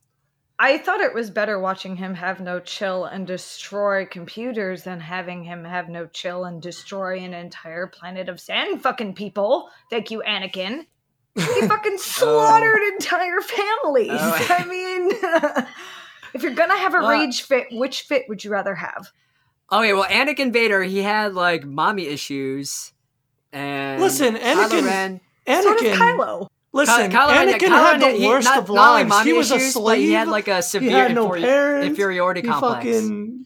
Just 0.68 0.74
it's- 0.74 0.86
hormones. 0.86 1.00
I 1.00 1.00
thought 1.00 1.00
it 1.00 1.14
was 1.14 1.30
better 1.30 1.58
watching 1.58 1.96
him 1.96 2.14
have 2.14 2.40
no 2.40 2.60
chill 2.60 3.04
and 3.04 3.26
destroy 3.26 4.06
computers 4.06 4.84
than 4.84 5.00
having 5.00 5.44
him 5.44 5.64
have 5.64 5.88
no 5.88 6.06
chill 6.06 6.44
and 6.44 6.60
destroy 6.60 7.18
an 7.20 7.34
entire 7.34 7.86
planet 7.86 8.28
of 8.28 8.40
sand 8.40 8.82
fucking 8.82 9.14
people. 9.14 9.70
Thank 9.90 10.10
you, 10.10 10.22
Anakin. 10.26 10.86
He 11.34 11.42
fucking 11.68 11.92
oh. 11.94 11.98
slaughtered 11.98 12.82
entire 12.94 13.40
families. 13.40 14.10
Oh. 14.12 14.46
I 14.58 14.64
mean, 14.64 15.66
if 16.34 16.42
you're 16.42 16.54
gonna 16.54 16.76
have 16.76 16.94
a 16.94 16.98
Well- 16.98 17.10
rage 17.10 17.42
fit, 17.42 17.66
which 17.72 18.02
fit 18.02 18.24
would 18.28 18.44
you 18.44 18.50
rather 18.50 18.74
have? 18.74 19.10
Okay, 19.72 19.92
well, 19.92 20.04
Anakin 20.04 20.52
Vader, 20.52 20.82
he 20.82 20.98
had 20.98 21.34
like 21.34 21.64
mommy 21.64 22.06
issues, 22.08 22.92
and 23.52 24.02
Listen, 24.02 24.34
Anakin- 24.34 24.84
Ren, 24.84 25.20
Anakin, 25.46 25.62
So 25.62 25.74
does 25.76 25.96
Kylo. 25.98 26.48
Listen, 26.72 27.10
Ky- 27.10 27.16
Kylo 27.16 27.28
Ren- 27.28 27.48
Anakin 27.48 27.58
Kylo 27.68 27.92
had 27.92 28.00
the 28.00 28.10
he- 28.10 28.26
worst 28.26 28.44
not, 28.46 28.58
of 28.58 28.68
not 28.68 28.88
only 28.90 29.00
lives. 29.02 29.08
mommy 29.10 29.30
He 29.30 29.36
was 29.36 29.50
a 29.50 29.60
slave. 29.60 29.98
he 30.00 30.12
had 30.12 30.28
like 30.28 30.48
a 30.48 30.56
he 30.56 30.62
severe 30.62 30.90
had 31.08 31.14
no 31.14 31.28
inferi- 31.28 31.40
parents. 31.42 31.86
inferiority 31.88 32.40
he 32.42 32.46
complex. 32.48 32.76
fucking 32.84 33.44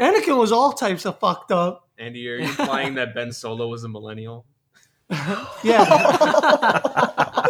Anakin 0.00 0.36
was 0.38 0.50
all 0.52 0.72
types 0.72 1.04
of 1.06 1.18
fucked 1.18 1.52
up. 1.52 1.88
Andy, 1.98 2.28
are 2.28 2.36
you 2.36 2.44
implying 2.48 2.94
that 2.94 3.14
Ben 3.14 3.30
Solo 3.32 3.68
was 3.68 3.84
a 3.84 3.88
millennial? 3.88 4.44
Yeah. 5.62 5.84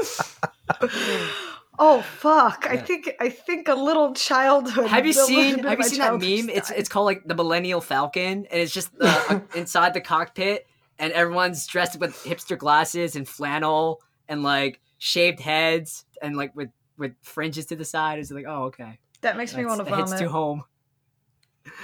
Oh 1.76 2.02
fuck! 2.02 2.68
I 2.70 2.76
think 2.76 3.10
I 3.18 3.28
think 3.28 3.66
a 3.66 3.74
little 3.74 4.14
childhood. 4.14 4.86
Have 4.86 5.04
you 5.06 5.12
seen 5.12 5.58
Have 5.64 5.78
you 5.78 5.84
seen 5.84 5.98
that 5.98 6.04
childhood 6.10 6.46
meme? 6.46 6.48
It's 6.48 6.70
it's 6.70 6.88
called 6.88 7.06
like 7.06 7.24
the 7.26 7.34
Millennial 7.34 7.80
Falcon, 7.80 8.46
and 8.48 8.60
it's 8.60 8.72
just 8.72 8.90
uh, 9.00 9.40
inside 9.56 9.92
the 9.92 10.00
cockpit, 10.00 10.68
and 11.00 11.12
everyone's 11.12 11.66
dressed 11.66 11.98
with 11.98 12.14
hipster 12.22 12.56
glasses 12.56 13.16
and 13.16 13.26
flannel 13.28 14.00
and 14.28 14.44
like 14.44 14.80
shaved 15.04 15.38
heads 15.38 16.06
and 16.22 16.34
like 16.34 16.56
with 16.56 16.70
with 16.96 17.12
fringes 17.22 17.66
to 17.66 17.76
the 17.76 17.84
side. 17.84 18.18
It's 18.18 18.30
like, 18.30 18.46
oh, 18.48 18.64
okay, 18.64 18.98
that 19.20 19.36
makes 19.36 19.54
me 19.54 19.66
want 19.66 19.80
to 19.80 19.84
that 19.84 19.96
hits 19.98 20.12
vomit. 20.12 20.24
too 20.24 20.30
home. 20.30 20.64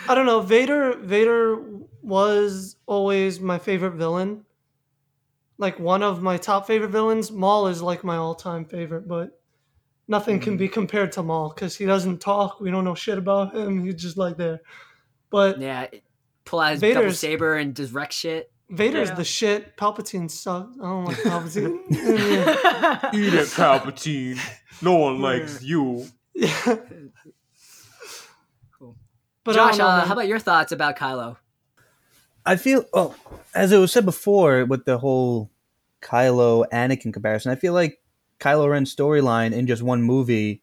I 0.09 0.15
don't 0.15 0.25
know. 0.25 0.41
Vader 0.41 0.97
Vader 0.97 1.63
was 2.03 2.77
always 2.87 3.39
my 3.39 3.59
favorite 3.59 3.93
villain. 3.93 4.47
Like 5.59 5.79
one 5.79 6.03
of 6.03 6.23
my 6.23 6.39
top 6.39 6.67
favorite 6.67 6.89
villains. 6.89 7.31
Maul 7.31 7.67
is 7.67 7.83
like 7.83 8.03
my 8.03 8.17
all-time 8.17 8.65
favorite, 8.65 9.07
but 9.07 9.39
nothing 10.09 10.41
can 10.41 10.57
be 10.57 10.65
mm-hmm. 10.65 10.73
compared 10.73 11.13
to 11.13 11.23
Maul 11.23 11.53
because 11.55 11.77
he 11.77 11.85
doesn't 11.85 12.23
talk. 12.23 12.59
We 12.61 12.71
don't 12.71 12.85
know 12.85 12.95
shit 12.95 13.19
about 13.19 13.55
him. 13.55 13.85
He's 13.85 13.97
just 13.97 14.17
like 14.17 14.39
there. 14.39 14.61
But 15.29 15.61
Yeah, 15.61 15.89
pull 16.47 16.61
out 16.61 16.73
his 16.73 16.81
double 16.81 16.95
Vader's- 16.95 17.19
saber 17.19 17.57
and 17.57 17.77
just 17.77 17.93
wreck 17.93 18.13
shit. 18.13 18.50
Vader's 18.71 19.09
Yeah. 19.09 19.15
the 19.17 19.25
shit. 19.25 19.77
Palpatine 19.77 20.31
sucks. 20.31 20.77
I 20.79 20.83
don't 20.83 21.05
like 21.05 21.17
Palpatine. 21.25 21.81
Eat 23.15 23.35
it, 23.35 23.49
Palpatine. 23.49 24.39
No 24.81 24.95
one 24.97 25.21
likes 25.21 25.63
you. 25.63 26.07
Yeah. 26.35 26.77
Cool. 28.79 28.97
But 29.45 29.55
Josh, 29.55 29.79
know, 29.79 29.87
uh, 29.87 30.05
how 30.05 30.13
about 30.13 30.29
your 30.29 30.39
thoughts 30.39 30.73
about 30.73 30.97
Kylo? 30.97 31.37
I 32.47 32.57
feel 32.57 32.85
oh, 32.95 33.15
as 33.55 33.73
it 33.73 33.79
was 33.79 33.93
said 33.93 34.05
before 34.07 34.65
with 34.65 34.85
the 34.85 34.99
whole 34.99 35.51
Kylo 36.01 36.65
Anakin 36.73 37.13
comparison, 37.13 37.53
I 37.53 37.57
feel 37.57 37.75
like 37.75 38.01
Kylo 38.39 38.71
Ren's 38.71 38.95
storyline 38.95 39.53
in 39.53 39.67
just 39.67 39.83
one 39.83 40.03
movie 40.03 40.63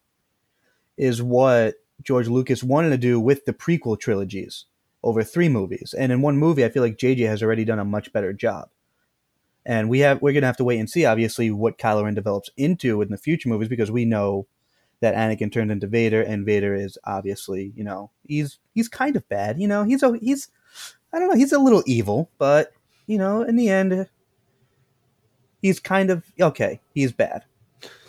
is 0.96 1.22
what 1.22 1.76
George 2.02 2.26
Lucas 2.26 2.64
wanted 2.64 2.90
to 2.90 2.98
do 2.98 3.20
with 3.20 3.44
the 3.44 3.52
prequel 3.52 3.98
trilogies 4.00 4.64
over 5.08 5.22
three 5.22 5.48
movies. 5.48 5.94
And 5.96 6.12
in 6.12 6.22
one 6.22 6.38
movie, 6.38 6.64
I 6.64 6.68
feel 6.68 6.82
like 6.82 6.98
JJ 6.98 7.26
has 7.26 7.42
already 7.42 7.64
done 7.64 7.78
a 7.78 7.84
much 7.84 8.12
better 8.12 8.32
job. 8.32 8.68
And 9.66 9.90
we 9.90 10.00
have 10.00 10.22
we're 10.22 10.32
gonna 10.32 10.46
have 10.46 10.56
to 10.58 10.64
wait 10.64 10.78
and 10.78 10.88
see, 10.88 11.04
obviously, 11.04 11.50
what 11.50 11.78
Kylo 11.78 12.04
Ren 12.04 12.14
develops 12.14 12.50
into 12.56 13.02
in 13.02 13.10
the 13.10 13.18
future 13.18 13.48
movies 13.48 13.68
because 13.68 13.90
we 13.90 14.04
know 14.04 14.46
that 15.00 15.14
Anakin 15.14 15.52
turned 15.52 15.70
into 15.70 15.86
Vader, 15.86 16.22
and 16.22 16.46
Vader 16.46 16.74
is 16.74 16.96
obviously, 17.04 17.72
you 17.76 17.84
know, 17.84 18.10
he's 18.26 18.58
he's 18.74 18.88
kind 18.88 19.14
of 19.14 19.28
bad. 19.28 19.60
You 19.60 19.68
know, 19.68 19.84
he's 19.84 20.02
a 20.02 20.16
he's 20.18 20.48
I 21.12 21.18
don't 21.18 21.28
know, 21.28 21.36
he's 21.36 21.52
a 21.52 21.58
little 21.58 21.82
evil, 21.86 22.30
but 22.38 22.72
you 23.06 23.18
know, 23.18 23.42
in 23.42 23.56
the 23.56 23.68
end, 23.68 24.08
he's 25.60 25.80
kind 25.80 26.10
of 26.10 26.24
okay. 26.40 26.80
He's 26.94 27.12
bad, 27.12 27.44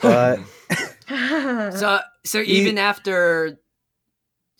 but 0.01 0.39
So, 1.09 1.99
so 2.23 2.39
even 2.41 2.77
after 2.77 3.59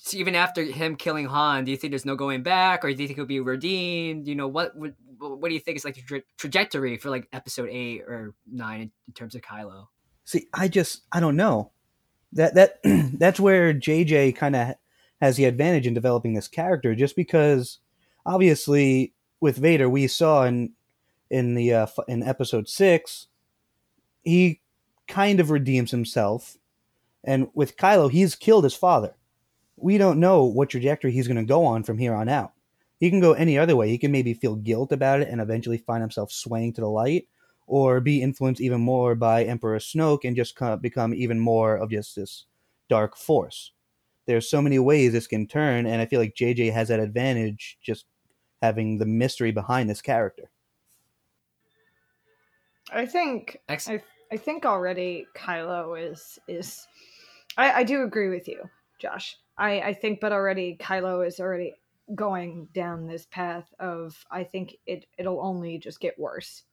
so 0.01 0.17
even 0.17 0.33
after 0.33 0.63
him 0.63 0.95
killing 0.95 1.25
Han, 1.25 1.65
do 1.65 1.71
you 1.71 1.77
think 1.77 1.91
there's 1.91 2.05
no 2.05 2.15
going 2.15 2.41
back, 2.41 2.85
or 2.85 2.93
do 2.93 3.01
you 3.01 3.07
think 3.07 3.17
he'll 3.17 3.25
be 3.25 3.41
redeemed? 3.41 4.27
You 4.27 4.35
know, 4.35 4.47
what 4.47 4.75
would 4.77 4.95
what 5.17 5.49
do 5.49 5.53
you 5.53 5.59
think 5.59 5.75
is 5.75 5.83
like 5.83 5.95
the 5.95 6.01
tra- 6.01 6.21
trajectory 6.37 6.95
for 6.95 7.09
like 7.09 7.27
episode 7.33 7.67
eight 7.69 8.03
or 8.03 8.33
nine 8.49 8.81
in, 8.81 8.91
in 9.07 9.13
terms 9.13 9.35
of 9.35 9.41
Kylo? 9.41 9.87
See, 10.23 10.47
I 10.53 10.69
just 10.69 11.01
I 11.11 11.19
don't 11.19 11.35
know. 11.35 11.71
That 12.31 12.55
that 12.55 12.79
that's 13.19 13.41
where 13.41 13.73
JJ 13.73 14.37
kind 14.37 14.55
of 14.55 14.75
has 15.19 15.35
the 15.35 15.43
advantage 15.45 15.85
in 15.85 15.93
developing 15.93 16.33
this 16.33 16.47
character, 16.47 16.95
just 16.95 17.17
because 17.17 17.79
obviously 18.25 19.13
with 19.41 19.57
Vader 19.57 19.89
we 19.89 20.07
saw 20.07 20.45
in 20.45 20.71
in 21.29 21.55
the 21.55 21.73
uh, 21.73 21.87
in 22.07 22.23
episode 22.23 22.69
six 22.69 23.27
he 24.23 24.61
kind 25.09 25.41
of 25.41 25.49
redeems 25.49 25.91
himself, 25.91 26.57
and 27.21 27.49
with 27.53 27.75
Kylo 27.75 28.09
he's 28.09 28.35
killed 28.35 28.63
his 28.63 28.75
father. 28.75 29.15
We 29.81 29.97
don't 29.97 30.19
know 30.19 30.43
what 30.43 30.69
trajectory 30.69 31.11
he's 31.11 31.27
going 31.27 31.37
to 31.37 31.43
go 31.43 31.65
on 31.65 31.83
from 31.83 31.97
here 31.97 32.13
on 32.13 32.29
out. 32.29 32.53
He 32.99 33.09
can 33.09 33.21
go 33.21 33.33
any 33.33 33.57
other 33.57 33.75
way. 33.75 33.89
He 33.89 33.97
can 33.97 34.11
maybe 34.11 34.33
feel 34.33 34.55
guilt 34.55 34.91
about 34.91 35.21
it 35.21 35.29
and 35.29 35.39
eventually 35.39 35.77
find 35.77 36.01
himself 36.01 36.31
swaying 36.31 36.73
to 36.73 36.81
the 36.81 36.89
light, 36.89 37.27
or 37.65 38.01
be 38.01 38.21
influenced 38.21 38.61
even 38.61 38.81
more 38.81 39.15
by 39.15 39.43
Emperor 39.43 39.77
Snoke 39.79 40.25
and 40.25 40.35
just 40.35 40.55
kind 40.55 40.73
of 40.73 40.81
become 40.81 41.13
even 41.13 41.39
more 41.39 41.77
of 41.77 41.91
just 41.91 42.15
this 42.15 42.45
dark 42.89 43.15
force. 43.15 43.71
There's 44.25 44.49
so 44.49 44.61
many 44.61 44.79
ways 44.79 45.13
this 45.13 45.27
can 45.27 45.47
turn, 45.47 45.85
and 45.85 46.01
I 46.01 46.05
feel 46.05 46.19
like 46.19 46.35
JJ 46.35 46.73
has 46.73 46.89
that 46.89 46.99
advantage 46.99 47.77
just 47.81 48.05
having 48.61 48.97
the 48.97 49.05
mystery 49.05 49.51
behind 49.51 49.89
this 49.89 50.01
character. 50.01 50.49
I 52.91 53.05
think 53.05 53.57
Ex- 53.69 53.89
I, 53.89 54.01
I 54.31 54.37
think 54.37 54.65
already 54.65 55.25
Kylo 55.35 55.99
is 55.99 56.39
is 56.47 56.87
I, 57.57 57.71
I 57.71 57.83
do 57.83 58.03
agree 58.03 58.29
with 58.29 58.47
you, 58.47 58.63
Josh. 58.99 59.37
I, 59.59 59.81
I 59.81 59.93
think 59.93 60.19
but 60.19 60.31
already 60.31 60.77
Kylo 60.79 61.25
is 61.27 61.39
already 61.39 61.75
going 62.15 62.67
down 62.73 63.05
this 63.05 63.27
path 63.27 63.71
of 63.79 64.25
I 64.31 64.43
think 64.43 64.77
it 64.87 65.05
it'll 65.17 65.41
only 65.41 65.77
just 65.77 65.99
get 65.99 66.17
worse. 66.17 66.63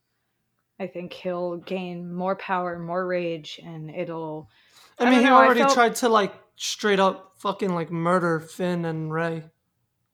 I 0.78 0.86
think 0.86 1.12
he'll 1.12 1.56
gain 1.58 2.12
more 2.14 2.36
power, 2.36 2.78
more 2.78 3.06
rage, 3.06 3.60
and 3.64 3.90
it'll 3.90 4.48
I 4.98 5.04
I 5.06 5.10
mean, 5.10 5.18
he 5.20 5.26
know, 5.26 5.36
already 5.36 5.60
felt- 5.60 5.74
tried 5.74 5.94
to 5.96 6.08
like 6.08 6.32
straight 6.56 7.00
up 7.00 7.32
fucking 7.38 7.74
like 7.74 7.90
murder 7.90 8.40
Finn 8.40 8.84
and 8.86 9.12
Rey. 9.12 9.44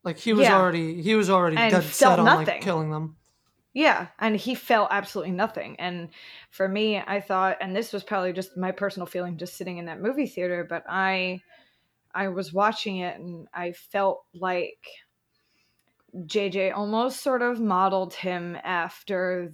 Like 0.03 0.19
he 0.19 0.33
was 0.33 0.43
Yeah. 0.49 0.59
already 0.59 1.01
he 1.03 1.15
was 1.15 1.31
already 1.31 1.57
And 1.57 1.71
dead 1.71 1.85
set 1.85 2.19
on 2.19 2.25
like 2.25 2.61
killing 2.63 2.91
them. 2.91 3.17
Yeah, 3.75 4.09
and 4.19 4.37
he 4.37 4.55
felt 4.55 4.89
absolutely 4.91 5.33
nothing. 5.33 5.77
And 5.79 6.11
for 6.51 6.69
me, 6.69 6.99
I 6.99 7.21
thought, 7.23 7.57
and 7.61 7.75
this 7.75 7.93
was 7.93 8.03
probably 8.05 8.33
just 8.35 8.55
my 8.57 8.71
personal 8.71 9.07
feeling, 9.07 9.39
just 9.39 9.57
sitting 9.57 9.79
in 9.79 9.87
that 9.87 10.01
movie 10.03 10.27
theater, 10.27 10.67
but 10.69 10.85
I, 10.87 11.41
I 12.15 12.29
was 12.29 12.53
watching 12.53 12.99
it 12.99 13.19
and 13.19 13.49
I 13.55 13.73
felt 13.73 14.25
like 14.35 14.87
JJ 16.15 16.77
almost 16.77 17.23
sort 17.23 17.43
of 17.43 17.61
modeled 17.61 18.15
him 18.15 18.57
after 18.63 19.53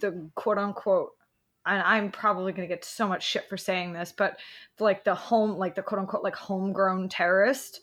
the 0.00 0.30
quote 0.34 0.58
unquote. 0.58 1.10
And 1.66 1.82
I'm 1.82 2.10
probably 2.10 2.52
going 2.52 2.68
to 2.68 2.74
get 2.74 2.84
so 2.84 3.08
much 3.08 3.24
shit 3.26 3.48
for 3.48 3.56
saying 3.56 3.94
this, 3.94 4.12
but 4.16 4.38
like 4.78 5.02
the 5.04 5.14
home, 5.14 5.52
like 5.56 5.74
the 5.74 5.82
quote 5.82 6.00
unquote, 6.00 6.22
like 6.22 6.36
homegrown 6.36 7.08
terrorist, 7.08 7.80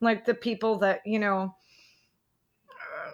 like 0.00 0.24
the 0.24 0.34
people 0.34 0.78
that 0.78 1.00
you 1.04 1.18
know 1.18 1.54
uh, 2.70 3.10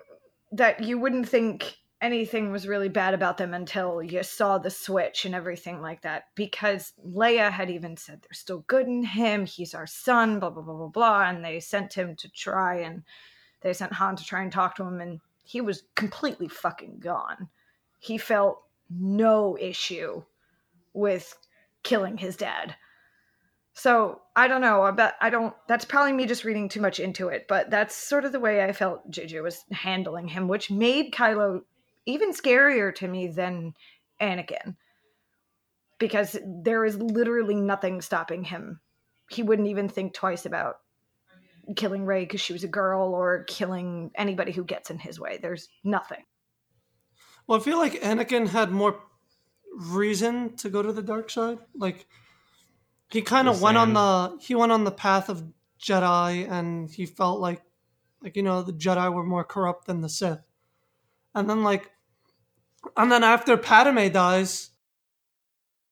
that 0.52 0.82
you 0.82 0.98
wouldn't 0.98 1.28
think 1.28 1.78
anything 2.00 2.52
was 2.52 2.68
really 2.68 2.88
bad 2.88 3.14
about 3.14 3.38
them 3.38 3.54
until 3.54 4.02
you 4.02 4.22
saw 4.22 4.58
the 4.58 4.70
switch 4.70 5.24
and 5.24 5.34
everything 5.34 5.80
like 5.80 6.02
that. 6.02 6.24
Because 6.34 6.92
Leia 7.06 7.50
had 7.50 7.70
even 7.70 7.96
said 7.96 8.22
there's 8.22 8.38
still 8.38 8.64
good 8.66 8.86
in 8.86 9.02
him, 9.02 9.46
he's 9.46 9.74
our 9.74 9.86
son, 9.86 10.38
blah 10.38 10.50
blah 10.50 10.62
blah 10.62 10.74
blah 10.74 10.88
blah. 10.88 11.28
And 11.28 11.44
they 11.44 11.60
sent 11.60 11.94
him 11.94 12.16
to 12.16 12.28
try 12.30 12.80
and 12.80 13.02
they 13.62 13.72
sent 13.72 13.92
Han 13.94 14.16
to 14.16 14.24
try 14.24 14.42
and 14.42 14.52
talk 14.52 14.76
to 14.76 14.84
him, 14.84 15.00
and 15.00 15.20
he 15.42 15.60
was 15.60 15.84
completely 15.94 16.48
fucking 16.48 16.98
gone. 17.00 17.48
He 17.98 18.18
felt 18.18 18.62
no 18.90 19.56
issue 19.60 20.22
with 20.92 21.36
killing 21.82 22.18
his 22.18 22.36
dad. 22.36 22.76
So 23.72 24.22
I 24.34 24.48
don't 24.48 24.60
know. 24.60 24.82
I 24.82 24.90
bet 24.90 25.16
I 25.20 25.30
don't. 25.30 25.54
That's 25.68 25.84
probably 25.84 26.12
me 26.12 26.26
just 26.26 26.44
reading 26.44 26.68
too 26.68 26.80
much 26.80 27.00
into 27.00 27.28
it, 27.28 27.46
but 27.48 27.70
that's 27.70 27.94
sort 27.94 28.24
of 28.24 28.32
the 28.32 28.40
way 28.40 28.64
I 28.64 28.72
felt 28.72 29.10
JJ 29.10 29.42
was 29.42 29.64
handling 29.70 30.28
him, 30.28 30.48
which 30.48 30.70
made 30.70 31.12
Kylo 31.12 31.62
even 32.06 32.32
scarier 32.32 32.94
to 32.94 33.08
me 33.08 33.28
than 33.28 33.74
Anakin, 34.20 34.76
because 35.98 36.38
there 36.44 36.84
is 36.84 36.96
literally 36.96 37.56
nothing 37.56 38.00
stopping 38.00 38.44
him. 38.44 38.80
He 39.30 39.42
wouldn't 39.42 39.68
even 39.68 39.88
think 39.88 40.14
twice 40.14 40.46
about 40.46 40.76
killing 41.74 42.06
Rey 42.06 42.20
because 42.20 42.40
she 42.40 42.52
was 42.52 42.64
a 42.64 42.68
girl, 42.68 43.12
or 43.12 43.44
killing 43.44 44.12
anybody 44.14 44.52
who 44.52 44.64
gets 44.64 44.90
in 44.90 44.98
his 44.98 45.18
way. 45.18 45.38
There's 45.40 45.68
nothing. 45.82 46.22
Well, 47.46 47.60
I 47.60 47.62
feel 47.62 47.78
like 47.78 48.00
Anakin 48.00 48.48
had 48.48 48.70
more 48.70 49.00
reason 49.76 50.56
to 50.56 50.70
go 50.70 50.82
to 50.82 50.92
the 50.92 51.02
dark 51.02 51.28
side. 51.28 51.58
Like 51.74 52.06
he 53.10 53.22
kind 53.22 53.48
of 53.48 53.60
went 53.60 53.76
on 53.76 53.92
the 53.92 54.36
he 54.40 54.54
went 54.54 54.72
on 54.72 54.84
the 54.84 54.92
path 54.92 55.28
of 55.28 55.44
Jedi, 55.80 56.48
and 56.50 56.90
he 56.90 57.04
felt 57.04 57.40
like 57.40 57.62
like 58.22 58.36
you 58.36 58.42
know 58.42 58.62
the 58.62 58.72
Jedi 58.72 59.12
were 59.12 59.24
more 59.24 59.44
corrupt 59.44 59.86
than 59.86 60.00
the 60.00 60.08
Sith. 60.08 60.40
And 61.34 61.50
then 61.50 61.62
like, 61.62 61.90
and 62.96 63.10
then 63.10 63.24
after 63.24 63.56
Padme 63.56 64.08
dies, 64.08 64.70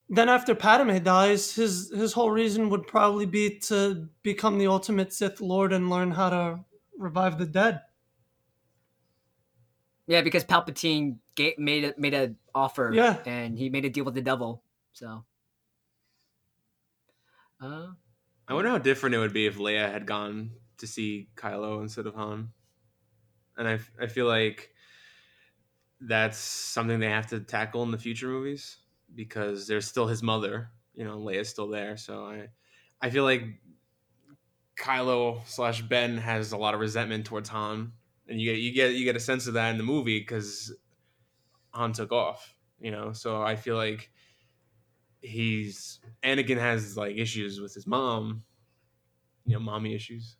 then 0.08 0.28
after 0.28 0.54
Padme 0.54 0.98
dies, 0.98 1.54
his 1.54 1.90
his 1.94 2.12
whole 2.12 2.30
reason 2.30 2.70
would 2.70 2.86
probably 2.86 3.26
be 3.26 3.58
to 3.60 4.08
become 4.22 4.58
the 4.58 4.66
ultimate 4.66 5.12
Sith 5.12 5.40
Lord 5.40 5.72
and 5.72 5.90
learn 5.90 6.10
how 6.12 6.30
to 6.30 6.60
revive 6.98 7.38
the 7.38 7.46
dead. 7.46 7.80
Yeah, 10.06 10.20
because 10.20 10.44
Palpatine 10.44 11.16
ga- 11.34 11.54
made 11.58 11.84
a, 11.84 11.94
made 11.96 12.14
an 12.14 12.36
offer. 12.54 12.92
Yeah. 12.92 13.18
and 13.24 13.58
he 13.58 13.70
made 13.70 13.84
a 13.84 13.90
deal 13.90 14.04
with 14.04 14.14
the 14.14 14.20
devil. 14.20 14.62
So, 14.92 15.24
uh, 17.60 17.86
I 18.46 18.54
wonder 18.54 18.70
how 18.70 18.78
different 18.78 19.14
it 19.14 19.18
would 19.18 19.32
be 19.32 19.46
if 19.46 19.56
Leia 19.56 19.90
had 19.90 20.06
gone 20.06 20.50
to 20.78 20.86
see 20.86 21.28
Kylo 21.36 21.80
instead 21.80 22.06
of 22.06 22.14
Han. 22.14 22.50
And 23.56 23.66
I, 23.66 23.78
I 24.00 24.06
feel 24.06 24.26
like 24.26 24.73
that's 26.06 26.38
something 26.38 27.00
they 27.00 27.10
have 27.10 27.26
to 27.28 27.40
tackle 27.40 27.82
in 27.82 27.90
the 27.90 27.98
future 27.98 28.28
movies 28.28 28.78
because 29.14 29.66
there's 29.66 29.86
still 29.86 30.06
his 30.06 30.22
mother. 30.22 30.70
You 30.94 31.04
know, 31.04 31.18
Leia's 31.18 31.48
still 31.48 31.68
there. 31.68 31.96
So 31.96 32.24
I, 32.24 32.48
I 33.00 33.10
feel 33.10 33.24
like 33.24 33.42
Kylo 34.78 35.46
slash 35.46 35.82
Ben 35.82 36.16
has 36.18 36.52
a 36.52 36.56
lot 36.56 36.74
of 36.74 36.80
resentment 36.80 37.26
towards 37.26 37.48
Han, 37.48 37.92
and 38.28 38.40
you 38.40 38.52
get 38.52 38.60
you 38.60 38.72
get 38.72 38.94
you 38.94 39.04
get 39.04 39.16
a 39.16 39.20
sense 39.20 39.46
of 39.46 39.54
that 39.54 39.70
in 39.70 39.78
the 39.78 39.84
movie 39.84 40.18
because 40.18 40.72
Han 41.70 41.92
took 41.92 42.12
off. 42.12 42.54
You 42.80 42.90
know, 42.90 43.12
so 43.12 43.40
I 43.40 43.56
feel 43.56 43.76
like 43.76 44.10
he's 45.20 46.00
Anakin 46.22 46.58
has 46.58 46.96
like 46.96 47.16
issues 47.16 47.60
with 47.60 47.72
his 47.74 47.86
mom, 47.86 48.42
you 49.46 49.54
know, 49.54 49.60
mommy 49.60 49.94
issues. 49.94 50.36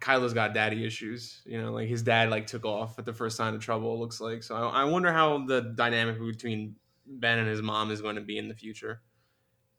Kylo's 0.00 0.34
got 0.34 0.54
daddy 0.54 0.84
issues, 0.84 1.42
you 1.44 1.60
know, 1.60 1.72
like 1.72 1.88
his 1.88 2.02
dad 2.02 2.30
like 2.30 2.46
took 2.46 2.64
off 2.64 2.98
at 2.98 3.04
the 3.04 3.12
first 3.12 3.36
sign 3.36 3.54
of 3.54 3.60
trouble. 3.60 3.94
It 3.94 3.98
looks 3.98 4.20
like 4.20 4.42
so. 4.42 4.54
I, 4.54 4.82
I 4.82 4.84
wonder 4.84 5.12
how 5.12 5.44
the 5.46 5.72
dynamic 5.76 6.18
between 6.18 6.76
Ben 7.06 7.38
and 7.38 7.48
his 7.48 7.62
mom 7.62 7.90
is 7.90 8.00
going 8.00 8.16
to 8.16 8.22
be 8.22 8.38
in 8.38 8.48
the 8.48 8.54
future, 8.54 9.02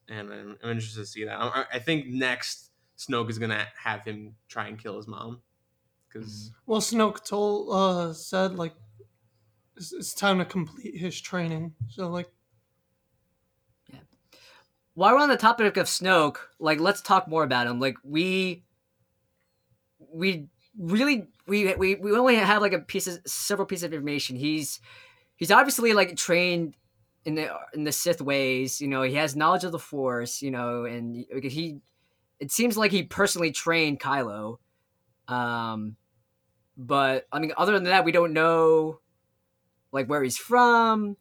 and 0.08 0.32
I'm, 0.32 0.58
I'm 0.64 0.72
interested 0.72 1.00
to 1.00 1.06
see 1.06 1.26
that. 1.26 1.38
I, 1.40 1.66
I 1.74 1.80
think 1.80 2.08
next 2.08 2.72
Snoke 2.98 3.30
is 3.30 3.40
going 3.40 3.52
to 3.52 3.68
have 3.82 4.04
him 4.04 4.36
try 4.48 4.68
and 4.68 4.78
kill 4.78 4.98
his 4.98 5.08
mom 5.08 5.42
because 6.08 6.52
Well, 6.66 6.82
Snoke 6.82 7.24
told 7.26 7.74
uh 7.74 8.14
said 8.14 8.56
like 8.56 8.74
it's, 9.78 9.94
it's 9.94 10.14
time 10.14 10.40
to 10.40 10.46
complete 10.46 10.98
his 10.98 11.20
training. 11.20 11.74
So 11.88 12.10
like 12.10 12.30
while 15.00 15.14
we're 15.14 15.22
on 15.22 15.30
the 15.30 15.38
topic 15.38 15.78
of 15.78 15.88
Snoke, 15.88 16.36
like 16.60 16.82
let's 16.82 17.02
talk 17.02 17.26
more 17.26 17.46
about 17.46 17.68
him. 17.68 17.80
Like 17.80 17.96
we, 18.04 18.66
we 20.13 20.48
really 20.78 21.28
we 21.48 21.74
we 21.76 21.95
we 21.95 22.12
only 22.12 22.36
have 22.36 22.62
like 22.62 22.74
a 22.74 22.80
piece 22.80 23.08
of 23.08 23.19
several 23.26 23.65
pieces 23.65 23.84
of 23.84 23.93
information. 23.93 24.36
He's 24.36 24.80
he's 25.36 25.52
obviously 25.52 25.93
like 25.93 26.15
trained 26.15 26.76
in 27.26 27.36
the 27.36 27.50
in 27.74 27.84
the 27.84 27.91
Sith 27.91 28.22
ways. 28.22 28.82
You 28.82 28.88
know, 28.88 29.02
he 29.02 29.15
has 29.15 29.36
knowledge 29.36 29.63
of 29.63 29.72
the 29.72 29.80
Force. 29.80 30.41
You 30.41 30.52
know, 30.52 30.86
and 30.86 31.15
he 31.15 31.80
it 32.39 32.52
seems 32.52 32.78
like 32.78 32.91
he 32.91 33.04
personally 33.04 33.52
trained 33.52 34.00
Kylo. 34.00 34.58
Um, 35.28 35.98
but 36.78 37.28
I 37.32 37.39
mean, 37.39 37.52
other 37.58 37.74
than 37.74 37.84
that, 37.86 38.06
we 38.06 38.12
don't 38.12 38.34
know 38.34 39.00
like 39.91 40.08
where 40.08 40.24
he's 40.24 40.38
from. 40.38 41.17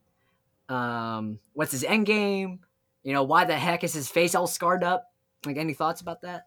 Um, 0.69 1.41
what's 1.55 1.73
his 1.73 1.85
end 1.85 2.07
game? 2.07 2.61
You 3.03 3.13
know, 3.15 3.23
why 3.23 3.45
the 3.45 3.57
heck 3.57 3.85
is 3.85 3.95
his 3.95 4.09
face 4.09 4.35
all 4.35 4.47
scarred 4.47 4.85
up? 4.85 5.05
Like, 5.47 5.57
any 5.57 5.73
thoughts 5.73 6.01
about 6.01 6.23
that? 6.23 6.47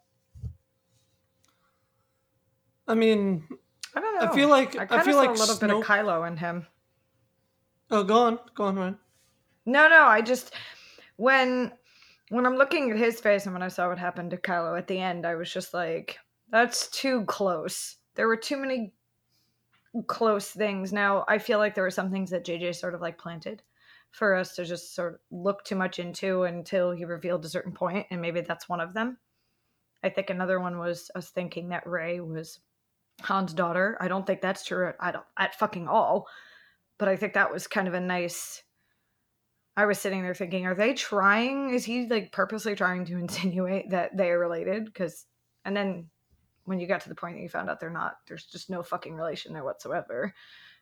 I 2.92 2.96
mean, 2.96 3.48
I 3.96 4.02
don't 4.02 4.16
know. 4.20 4.28
I 4.32 4.36
feel 4.36 4.50
like- 4.50 4.76
I, 4.78 4.88
I 4.98 5.04
feel 5.04 5.16
like 5.16 5.30
a 5.30 5.34
little 5.34 5.56
bit 5.58 5.70
of 5.70 5.78
Snoke- 5.78 5.84
Kylo 5.86 6.28
in 6.28 6.38
him. 6.38 6.68
oh, 7.90 8.04
go 8.04 8.20
on, 8.24 8.40
go 8.56 8.66
on, 8.66 8.76
Ryan. 8.76 8.98
No, 9.66 9.88
no, 9.88 10.04
I 10.04 10.22
just 10.22 10.54
when 11.18 11.72
when 12.30 12.46
I'm 12.46 12.56
looking 12.56 12.92
at 12.92 12.98
his 12.98 13.20
face 13.20 13.46
and 13.46 13.54
when 13.54 13.64
I 13.64 13.68
saw 13.68 13.90
what 13.90 13.98
happened 14.00 14.32
to 14.32 14.38
Kylo 14.38 14.78
at 14.78 14.88
the 14.88 14.98
end, 15.00 15.26
I 15.26 15.36
was 15.36 15.52
just 15.52 15.74
like, 15.74 16.18
that's 16.50 16.88
too 16.90 17.26
close. 17.26 17.98
There 18.16 18.28
were 18.28 18.38
too 18.38 18.58
many 18.58 18.94
close 20.08 20.50
things. 20.50 20.94
Now, 20.94 21.26
I 21.28 21.38
feel 21.38 21.60
like 21.60 21.76
there 21.76 21.84
were 21.84 21.90
some 21.92 22.12
things 22.12 22.30
that 22.32 22.46
JJ 22.46 22.76
sort 22.76 22.96
of 22.96 23.02
like 23.02 23.18
planted 23.18 23.62
for 24.12 24.36
us 24.36 24.56
to 24.56 24.66
just 24.66 24.96
sort 24.96 25.16
of 25.16 25.20
look 25.32 25.64
too 25.64 25.76
much 25.76 26.00
into 26.00 26.44
until 26.44 26.92
he 26.92 27.06
revealed 27.06 27.46
a 27.46 27.50
certain 27.50 27.72
point, 27.74 28.08
and 28.10 28.22
maybe 28.22 28.42
that's 28.42 28.68
one 28.70 28.80
of 28.82 28.94
them. 28.94 29.18
I 30.04 30.10
think 30.10 30.30
another 30.30 30.60
one 30.60 30.80
was 30.80 31.12
us 31.16 31.30
thinking 31.30 31.70
that 31.70 31.86
Rey 31.88 32.20
was 32.22 32.60
Han's 33.24 33.54
daughter. 33.54 33.98
I 34.00 34.08
don't 34.08 34.26
think 34.26 34.42
that's 34.42 34.66
true 34.66 34.94
at, 35.00 35.16
at, 35.38 35.56
fucking 35.56 35.88
all, 35.88 36.28
but 36.98 37.08
I 37.08 37.16
think 37.16 37.34
that 37.34 37.52
was 37.52 37.68
kind 37.68 37.88
of 37.88 37.94
a 37.94 38.00
nice. 38.00 38.64
I 39.78 39.86
was 39.86 40.00
sitting 40.00 40.22
there 40.22 40.36
thinking, 40.36 40.66
are 40.66 40.76
they 40.76 40.94
trying? 40.94 41.74
Is 41.74 41.86
he 41.86 42.08
like 42.08 42.32
purposely 42.32 42.76
trying 42.76 43.06
to 43.06 43.18
insinuate 43.20 43.92
that 43.92 44.16
they 44.16 44.30
are 44.30 44.40
related? 44.40 44.86
Because, 44.86 45.26
and 45.64 45.76
then 45.76 46.10
when 46.66 46.80
you 46.80 46.88
got 46.88 47.02
to 47.02 47.10
the 47.10 47.16
point 47.16 47.36
that 47.36 47.42
you 47.42 47.50
found 47.50 47.70
out 47.70 47.80
they're 47.80 47.90
not, 47.90 48.18
there's 48.28 48.46
just 48.46 48.70
no 48.70 48.84
fucking 48.84 49.16
relation 49.16 49.54
there 49.54 49.64
whatsoever. 49.64 50.34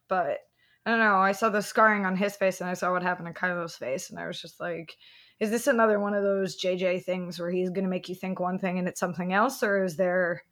But 0.08 0.39
I 0.86 0.91
don't 0.91 0.99
know. 0.99 1.17
I 1.17 1.34
saw 1.34 1.49
the 1.49 1.62
scarring 1.62 2.06
on 2.06 2.15
his 2.15 2.36
face 2.36 2.62
and 2.62 2.69
I 2.69 2.73
saw 2.73 2.91
what 2.91 3.04
happened 3.04 3.28
to 3.28 3.34
Kylo's 3.34 3.75
face, 3.75 4.10
and 4.10 4.19
I 4.19 4.28
was 4.28 4.41
just 4.41 4.60
like, 4.60 4.95
is 5.39 5.52
this 5.52 5.67
another 5.67 5.99
one 5.99 6.13
of 6.13 6.23
those 6.23 6.62
JJ 6.62 7.04
things 7.04 7.39
where 7.39 7.52
he's 7.52 7.69
going 7.69 7.86
to 7.86 7.89
make 7.89 8.10
you 8.10 8.15
think 8.15 8.39
one 8.39 8.60
thing 8.60 8.78
and 8.78 8.88
it's 8.88 8.99
something 8.99 9.34
else, 9.34 9.63
or 9.63 9.84
is 9.84 9.95
there 9.95 10.43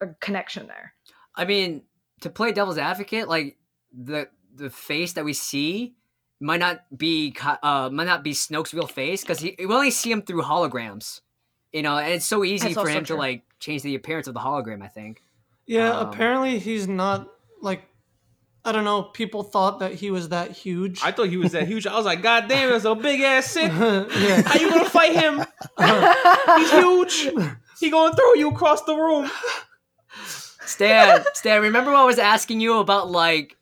a 0.00 0.08
connection 0.20 0.66
there? 0.66 0.94
I 1.34 1.44
mean, 1.44 1.82
to 2.22 2.30
play 2.30 2.52
devil's 2.52 2.78
advocate, 2.78 3.28
like 3.28 3.56
the 3.96 4.28
the 4.54 4.70
face 4.70 5.12
that 5.14 5.24
we 5.24 5.32
see 5.32 5.94
might 6.40 6.60
not 6.60 6.80
be 6.96 7.30
Ky- 7.32 7.58
uh 7.62 7.90
might 7.90 8.04
not 8.06 8.22
be 8.24 8.32
Snoke's 8.32 8.72
real 8.74 8.86
face 8.86 9.22
because 9.22 9.42
we 9.42 9.56
only 9.68 9.90
see 9.90 10.10
him 10.10 10.22
through 10.22 10.42
holograms. 10.42 11.20
You 11.72 11.82
know, 11.82 11.96
and 11.98 12.14
it's 12.14 12.26
so 12.26 12.44
easy 12.44 12.74
That's 12.74 12.80
for 12.82 12.88
him 12.88 13.04
true. 13.04 13.16
to 13.16 13.20
like 13.20 13.42
change 13.60 13.82
the 13.82 13.94
appearance 13.94 14.26
of 14.26 14.34
the 14.34 14.40
hologram. 14.40 14.82
I 14.82 14.88
think. 14.88 15.22
Yeah, 15.66 15.90
Um, 15.92 16.08
apparently 16.08 16.58
he's 16.58 16.88
not 16.88 17.28
like 17.62 17.84
I 18.64 18.72
don't 18.72 18.84
know. 18.84 19.02
People 19.04 19.42
thought 19.44 19.78
that 19.78 19.94
he 19.94 20.10
was 20.10 20.30
that 20.30 20.50
huge. 20.50 21.00
I 21.02 21.12
thought 21.12 21.28
he 21.28 21.36
was 21.38 21.52
that 21.52 21.66
huge. 21.68 21.86
I 21.86 21.96
was 21.96 22.04
like, 22.04 22.22
God 22.22 22.46
damn, 22.48 22.70
that's 22.70 22.84
a 22.84 22.94
big 22.94 23.20
ass 23.20 23.46
Sith. 23.52 23.72
yeah. 23.72 24.42
How 24.42 24.58
you 24.58 24.68
gonna 24.68 24.84
fight 24.90 25.12
him? 25.12 25.44
He's 26.58 26.70
huge. 26.72 27.30
He 27.78 27.88
gonna 27.90 28.14
throw 28.14 28.34
you 28.34 28.50
across 28.50 28.82
the 28.82 28.94
room. 28.94 29.30
Stan, 30.66 31.24
Stan, 31.34 31.62
remember 31.62 31.90
when 31.90 32.00
I 32.00 32.04
was 32.04 32.18
asking 32.18 32.60
you 32.60 32.78
about 32.78 33.10
like 33.10 33.56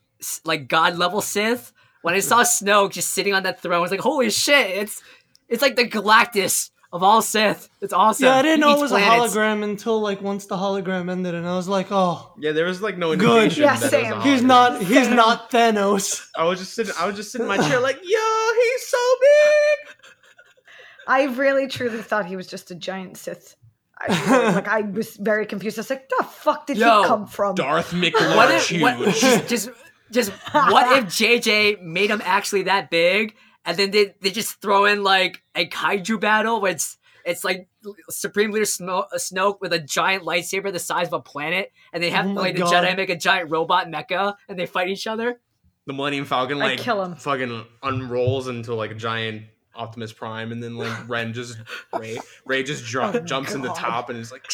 like 0.45 0.69
god 0.69 0.97
level 0.97 1.21
Sith? 1.21 1.73
When 2.03 2.15
I 2.15 2.21
saw 2.21 2.43
Snoke 2.43 2.93
just 2.93 3.11
sitting 3.11 3.35
on 3.35 3.43
that 3.43 3.61
throne, 3.61 3.75
I 3.75 3.79
was 3.79 3.91
like, 3.91 4.01
holy 4.01 4.31
shit, 4.31 4.71
it's 4.71 5.03
it's 5.49 5.63
like 5.63 5.77
the 5.77 5.85
Galactus 5.89 6.71
of 6.93 7.03
all 7.03 7.21
Sith. 7.23 7.69
It's 7.81 7.93
awesome. 7.93 8.27
Yeah, 8.27 8.37
I 8.37 8.43
didn't 8.43 8.59
He 8.59 8.61
know 8.63 8.77
it 8.77 8.81
was 8.81 8.91
planets. 8.91 9.35
a 9.35 9.39
hologram 9.39 9.63
until 9.65 10.01
like 10.01 10.23
once 10.23 10.47
the 10.47 10.57
hologram 10.57 11.11
ended, 11.11 11.35
and 11.35 11.47
I 11.47 11.55
was 11.57 11.69
like, 11.69 11.89
oh, 11.91 12.33
Yeah, 12.39 12.53
there 12.53 12.65
was 12.67 12.81
like 12.81 12.97
no 12.99 13.15
Good. 13.17 13.45
indication. 13.45 13.63
Yeah, 13.65 13.77
that 13.77 13.93
it 13.93 14.15
was 14.17 14.25
a 14.25 14.29
he's 14.31 14.43
not 14.43 14.83
he's 14.83 15.05
Same. 15.07 15.17
not 15.17 15.51
Thanos. 15.51 16.27
I 16.37 16.45
was 16.45 16.59
just 16.61 16.75
sitting. 16.75 16.95
I 16.99 17.07
was 17.07 17.17
just 17.17 17.31
sitting 17.33 17.47
in 17.47 17.49
my 17.49 17.69
chair, 17.69 17.81
like, 17.81 17.97
yo, 18.03 18.53
he's 18.63 18.87
so 18.87 18.99
big. 19.21 19.97
I 21.09 21.25
really 21.37 21.69
truly 21.69 22.03
thought 22.03 22.27
he 22.27 22.37
was 22.37 22.47
just 22.47 22.71
a 22.71 22.75
giant 22.75 23.17
Sith. 23.17 23.57
I, 24.01 24.31
really- 24.31 24.55
like 24.55 24.69
I 24.69 24.81
was 24.83 25.17
very 25.17 25.47
confused. 25.47 25.79
I 25.79 25.81
was 25.81 25.91
like, 25.91 26.09
"The 26.09 26.25
fuck 26.25 26.67
did 26.67 26.77
Yo, 26.77 27.03
he 27.03 27.07
come 27.07 27.27
from?" 27.27 27.55
Darth 27.55 27.93
What 27.93 28.51
if 28.55 28.81
what, 28.81 29.15
just, 29.15 29.49
just 29.49 29.71
just 30.11 30.33
what 30.53 30.99
if 30.99 31.07
JJ 31.07 31.83
made 31.83 32.11
him 32.11 32.23
actually 32.25 32.63
that 32.65 32.91
big, 32.91 33.35
and 33.65 33.77
then 33.77 33.91
they, 33.91 34.15
they 34.21 34.31
just 34.31 34.61
throw 34.61 34.85
in 34.87 35.03
like 35.03 35.43
a 35.55 35.67
kaiju 35.67 36.21
battle 36.21 36.61
where 36.61 36.73
it's 36.73 36.97
it's 37.25 37.45
like 37.45 37.69
Supreme 38.09 38.51
Leader 38.51 38.65
Snoke, 38.65 39.07
uh, 39.13 39.17
Snoke 39.17 39.61
with 39.61 39.73
a 39.73 39.79
giant 39.79 40.25
lightsaber 40.25 40.73
the 40.73 40.79
size 40.79 41.09
of 41.09 41.13
a 41.13 41.21
planet, 41.21 41.73
and 41.93 42.03
they 42.03 42.11
have 42.11 42.27
Oh 42.27 42.31
my 42.31 42.41
like 42.41 42.57
the 42.57 42.63
Jedi 42.63 42.97
make 42.97 43.11
a 43.11 43.17
giant 43.17 43.51
robot 43.51 43.89
mecha, 43.89 44.35
and 44.49 44.59
they 44.59 44.67
fight 44.67 44.89
each 44.89 45.07
other. 45.07 45.41
the 45.87 45.93
Millennium 45.93 46.25
Falcon 46.25 46.59
I'd 46.63 46.65
like 46.65 46.79
kill 46.79 47.03
him. 47.03 47.17
fucking 47.17 47.65
unrolls 47.83 48.49
into 48.49 48.75
like 48.75 48.91
a 48.91 48.95
giant 48.95 49.43
Optimus 49.79 50.13
Prime, 50.13 50.53
and 50.53 50.63
then 50.63 50.77
like 50.77 50.93
Ren 51.09 51.33
just 51.33 51.57
Rey 51.99 52.19
Rey 52.45 52.63
just 52.63 52.85
dr- 52.85 53.15
Oh, 53.17 53.21
jumps 53.21 53.55
in 53.55 53.63
the 53.63 53.73
top 53.73 54.11
and 54.11 54.19
is 54.19 54.31
like. 54.33 54.45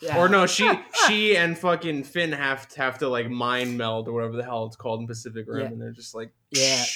Yeah. 0.00 0.16
Or 0.16 0.28
no, 0.28 0.46
she 0.46 0.70
she 1.08 1.36
and 1.36 1.58
fucking 1.58 2.04
Finn 2.04 2.30
have 2.30 2.68
to 2.68 2.76
have 2.82 2.98
to 2.98 3.08
like 3.08 3.28
mind 3.28 3.76
meld 3.76 4.06
or 4.06 4.12
whatever 4.12 4.36
the 4.36 4.44
hell 4.44 4.64
it's 4.66 4.76
called 4.76 5.00
in 5.00 5.06
Pacific 5.08 5.46
Rim, 5.48 5.60
Yeah. 5.60 5.66
and 5.66 5.80
they're 5.82 5.90
just 5.92 6.14
like 6.14 6.30
Yeah. 6.50 6.84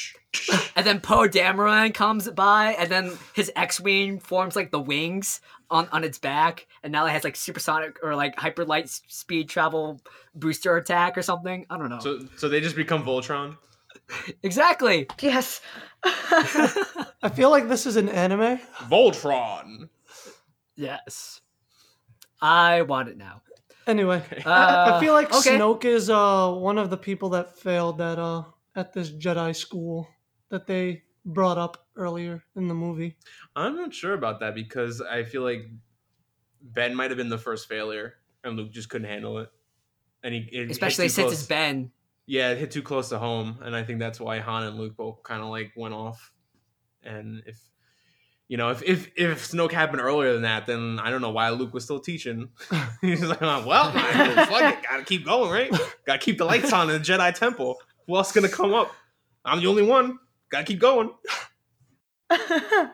And 0.77 0.87
then 0.87 1.01
Poe 1.01 1.29
Dameron 1.29 1.93
comes 1.93 2.31
by, 2.31 2.73
and 2.79 2.89
then 2.91 3.13
his 3.35 3.53
X-wing 3.55 4.19
forms 4.21 4.57
like 4.57 4.71
the 4.71 4.81
wings 4.81 5.41
on, 5.71 5.87
on 5.93 6.03
its 6.05 6.19
back, 6.19 6.67
and 6.83 6.91
now 6.91 7.05
it 7.05 7.11
has 7.11 7.25
like 7.25 7.37
supersonic 7.37 7.99
or 8.03 8.15
like 8.17 8.39
hyper 8.39 8.65
light 8.65 8.89
speed 8.89 9.49
travel 9.51 10.01
booster 10.35 10.77
attack 10.79 11.19
or 11.19 11.23
something. 11.23 11.67
I 11.69 11.77
don't 11.77 11.91
know. 11.91 11.99
So 11.99 12.21
so 12.37 12.49
they 12.49 12.61
just 12.61 12.77
become 12.77 13.05
Voltron. 13.05 13.57
Exactly. 14.43 15.07
Yes. 15.21 15.61
I 16.05 17.31
feel 17.35 17.51
like 17.51 17.69
this 17.69 17.87
is 17.87 17.97
an 17.97 18.09
anime. 18.09 18.59
Voltron. 18.89 19.89
yes. 20.77 21.41
I 22.41 22.83
want 22.83 23.09
it 23.09 23.17
now. 23.17 23.43
Anyway, 23.87 24.23
Uh, 24.47 24.93
I 24.97 25.01
feel 25.01 25.13
like 25.13 25.33
okay. 25.35 25.59
Snoke 25.59 25.85
is 25.85 26.09
uh 26.11 26.53
one 26.53 26.79
of 26.79 26.91
the 26.91 26.97
people 26.97 27.31
that 27.31 27.57
failed 27.59 28.01
at 28.01 28.19
uh 28.19 28.45
at 28.77 28.93
this 28.93 29.11
Jedi 29.11 29.55
school 29.55 30.09
that 30.51 30.67
they 30.67 31.03
brought 31.25 31.59
up 31.59 31.87
earlier 31.97 32.43
in 32.57 32.69
the 32.69 32.75
movie. 32.75 33.17
I'm 33.57 33.77
not 33.77 33.93
sure 33.95 34.15
about 34.15 34.41
that 34.41 34.55
because 34.55 35.01
I 35.01 35.25
feel 35.25 35.43
like 35.43 35.69
Ben 36.61 36.95
might 36.95 37.11
have 37.11 37.17
been 37.19 37.29
the 37.29 37.39
first 37.39 37.69
failure, 37.69 38.15
and 38.45 38.57
Luke 38.57 38.71
just 38.73 38.89
couldn't 38.89 39.09
handle 39.09 39.39
it. 39.39 39.51
And 40.23 40.33
he 40.35 40.41
it 40.53 40.71
especially 40.71 41.09
since 41.09 41.27
close. 41.27 41.39
it's 41.41 41.47
Ben. 41.47 41.91
Yeah, 42.27 42.51
it 42.51 42.59
hit 42.59 42.71
too 42.71 42.83
close 42.83 43.09
to 43.11 43.19
home, 43.19 43.59
and 43.63 43.75
I 43.75 43.83
think 43.83 43.99
that's 43.99 44.21
why 44.21 44.39
Han 44.39 44.65
and 44.65 44.79
Luke 44.79 44.97
both 44.97 45.23
kind 45.23 45.43
of 45.43 45.49
like 45.49 45.73
went 45.77 45.95
off. 45.95 46.33
And 47.03 47.43
if 47.47 47.59
you 48.49 48.57
know, 48.57 48.71
if 48.71 48.83
if 48.83 49.11
if 49.17 49.51
Snoke 49.51 49.73
happened 49.73 50.01
earlier 50.03 50.33
than 50.33 50.43
that, 50.43 50.67
then 50.67 50.99
I 51.03 51.11
don't 51.11 51.21
know 51.21 51.31
why 51.31 51.51
Luke 51.51 51.75
was 51.75 51.85
still 51.85 52.01
teaching. 52.01 52.49
He's 53.01 53.23
like, 53.23 53.41
well, 53.41 53.93
fuck 53.93 54.63
it, 54.63 54.83
gotta 54.83 55.05
keep 55.05 55.25
going, 55.25 55.51
right? 55.51 55.71
Gotta 56.07 56.19
keep 56.19 56.39
the 56.39 56.45
lights 56.45 56.73
on 56.73 56.91
in 56.91 57.01
the 57.01 57.05
Jedi 57.05 57.35
Temple. 57.35 57.79
Who 58.07 58.17
else 58.17 58.33
gonna 58.33 58.49
come 58.49 58.75
up? 58.75 58.93
I'm 59.45 59.61
the 59.61 59.67
only 59.67 59.83
one. 59.83 60.19
Gotta 60.51 60.65
keep 60.65 60.81
going. 60.81 61.11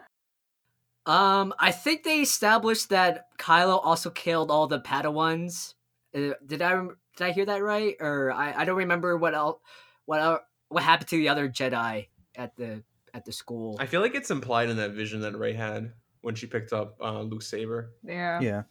Um, 1.08 1.54
I 1.58 1.72
think 1.72 2.04
they 2.04 2.20
established 2.20 2.90
that 2.90 3.34
Kylo 3.38 3.80
also 3.82 4.10
killed 4.10 4.50
all 4.50 4.66
the 4.66 4.78
Padawans. 4.78 5.72
Uh, 6.14 6.34
did 6.44 6.60
I 6.60 6.74
rem- 6.74 6.98
did 7.18 7.26
I 7.26 7.32
hear 7.32 7.44
that 7.46 7.62
right? 7.62 7.96
Or 8.00 8.32
I, 8.32 8.54
I 8.58 8.64
don't 8.64 8.78
remember 8.78 9.16
what 9.16 9.34
else 9.34 9.60
what 10.06 10.20
el- 10.20 10.44
what 10.68 10.82
happened 10.82 11.08
to 11.08 11.16
the 11.16 11.28
other 11.28 11.48
Jedi 11.48 12.06
at 12.36 12.56
the 12.56 12.82
at 13.12 13.24
the 13.24 13.32
school. 13.32 13.76
I 13.78 13.86
feel 13.86 14.00
like 14.00 14.14
it's 14.14 14.30
implied 14.30 14.70
in 14.70 14.76
that 14.78 14.92
vision 14.92 15.20
that 15.20 15.36
Rey 15.36 15.52
had 15.52 15.92
when 16.22 16.34
she 16.34 16.46
picked 16.46 16.72
up 16.72 16.96
uh, 17.00 17.20
Luke's 17.22 17.46
saber. 17.46 17.92
yeah. 18.04 18.40
Yeah. 18.40 18.62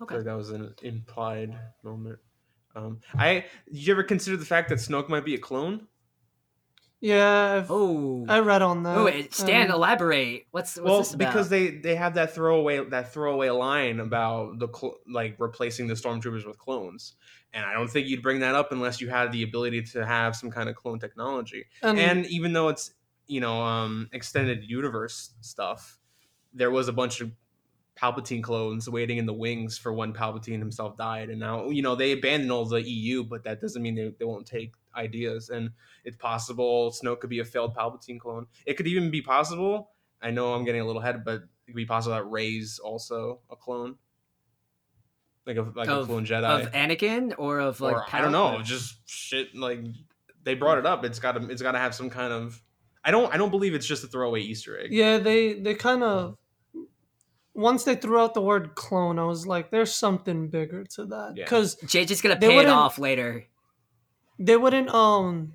I 0.00 0.02
okay. 0.02 0.14
feel 0.14 0.18
like 0.18 0.26
that 0.26 0.36
was 0.36 0.50
an 0.50 0.74
implied 0.82 1.56
moment. 1.82 2.18
Um, 2.74 3.00
I 3.14 3.44
did 3.72 3.86
you 3.86 3.92
ever 3.92 4.02
consider 4.02 4.36
the 4.36 4.44
fact 4.44 4.68
that 4.70 4.78
Snoke 4.78 5.08
might 5.08 5.24
be 5.24 5.34
a 5.34 5.38
clone? 5.38 5.86
Yeah, 7.04 7.56
I've, 7.56 7.70
Oh. 7.70 8.24
I 8.30 8.38
read 8.38 8.62
on 8.62 8.82
that. 8.84 8.96
Oh, 8.96 9.04
wait, 9.04 9.34
Stan, 9.34 9.70
Um, 9.70 9.76
elaborate. 9.76 10.46
What's, 10.52 10.76
what's 10.76 10.84
well, 10.88 10.98
this 11.00 11.12
about? 11.12 11.28
because 11.32 11.48
they 11.50 11.68
they 11.68 11.96
have 11.96 12.14
that 12.14 12.34
throwaway 12.34 12.82
that 12.82 13.12
throwaway 13.12 13.50
line 13.50 14.00
about 14.00 14.58
the 14.58 14.68
cl- 14.74 14.96
like 15.06 15.36
replacing 15.38 15.86
the 15.86 15.94
stormtroopers 15.94 16.46
with 16.46 16.56
clones, 16.56 17.14
and 17.52 17.62
I 17.66 17.74
don't 17.74 17.90
think 17.90 18.08
you'd 18.08 18.22
bring 18.22 18.40
that 18.40 18.54
up 18.54 18.72
unless 18.72 19.02
you 19.02 19.10
had 19.10 19.32
the 19.32 19.42
ability 19.42 19.82
to 19.82 20.06
have 20.06 20.34
some 20.34 20.50
kind 20.50 20.70
of 20.70 20.76
clone 20.76 20.98
technology. 20.98 21.66
and, 21.82 21.98
and 21.98 22.26
even 22.26 22.54
though 22.54 22.68
it's 22.68 22.94
you 23.26 23.40
know 23.40 23.60
um 23.62 24.08
extended 24.12 24.64
universe 24.64 25.32
stuff 25.40 25.98
there 26.52 26.70
was 26.70 26.88
a 26.88 26.92
bunch 26.92 27.20
of 27.20 27.32
palpatine 28.00 28.42
clones 28.42 28.88
waiting 28.88 29.18
in 29.18 29.26
the 29.26 29.32
wings 29.32 29.78
for 29.78 29.92
when 29.92 30.12
palpatine 30.12 30.58
himself 30.58 30.96
died 30.98 31.30
and 31.30 31.40
now 31.40 31.68
you 31.70 31.80
know 31.80 31.94
they 31.94 32.12
abandoned 32.12 32.52
all 32.52 32.64
the 32.66 32.82
eu 32.82 33.24
but 33.24 33.44
that 33.44 33.60
doesn't 33.62 33.82
mean 33.82 33.94
they, 33.94 34.12
they 34.18 34.24
won't 34.26 34.46
take 34.46 34.72
ideas 34.96 35.50
and 35.50 35.70
it's 36.04 36.16
possible 36.16 36.90
snoke 36.92 37.20
could 37.20 37.30
be 37.30 37.40
a 37.40 37.44
failed 37.44 37.74
palpatine 37.74 38.18
clone 38.18 38.46
it 38.66 38.74
could 38.74 38.86
even 38.86 39.10
be 39.10 39.20
possible 39.22 39.90
i 40.22 40.30
know 40.30 40.54
i'm 40.54 40.64
getting 40.64 40.80
a 40.80 40.84
little 40.84 41.00
ahead 41.02 41.24
but 41.24 41.34
it 41.34 41.66
could 41.66 41.76
be 41.76 41.84
possible 41.86 42.14
that 42.14 42.24
rey's 42.24 42.78
also 42.78 43.40
a 43.50 43.56
clone 43.56 43.96
like 45.46 45.56
a 45.56 45.62
like 45.74 45.88
a 45.88 46.04
clone 46.04 46.24
jedi 46.24 46.62
of 46.62 46.72
Anakin 46.72 47.34
or 47.36 47.60
of 47.60 47.80
like 47.80 47.94
or 47.96 48.04
I 48.12 48.20
don't 48.22 48.32
know, 48.32 48.62
just 48.62 48.96
shit. 49.06 49.54
Like 49.54 49.80
they 50.42 50.54
brought 50.54 50.78
it 50.78 50.86
up. 50.86 51.04
It's 51.04 51.18
got 51.18 51.32
to. 51.32 51.50
It's 51.50 51.60
got 51.60 51.72
to 51.72 51.78
have 51.78 51.94
some 51.94 52.08
kind 52.08 52.32
of. 52.32 52.62
I 53.04 53.10
don't. 53.10 53.32
I 53.32 53.36
don't 53.36 53.50
believe 53.50 53.74
it's 53.74 53.86
just 53.86 54.02
a 54.04 54.06
throwaway 54.06 54.40
Easter 54.40 54.78
egg. 54.78 54.88
yeah, 54.90 55.18
they 55.18 55.52
they 55.52 55.74
kind 55.74 56.02
of 56.02 56.38
once 57.52 57.84
they 57.84 57.94
threw 57.94 58.18
out 58.18 58.32
the 58.32 58.40
word 58.40 58.74
clone, 58.74 59.18
I 59.18 59.24
was 59.24 59.46
like, 59.46 59.70
there's 59.70 59.94
something 59.94 60.48
bigger 60.48 60.84
to 60.94 61.04
that 61.06 61.34
Yeah. 61.36 61.44
because 61.44 61.76
JJ's 61.76 62.22
gonna 62.22 62.38
They 62.38 62.48
pay 62.48 62.58
it 62.60 62.66
off 62.68 62.98
later. 62.98 63.44
They 64.38 64.56
wouldn't 64.56 64.88
um 64.94 65.54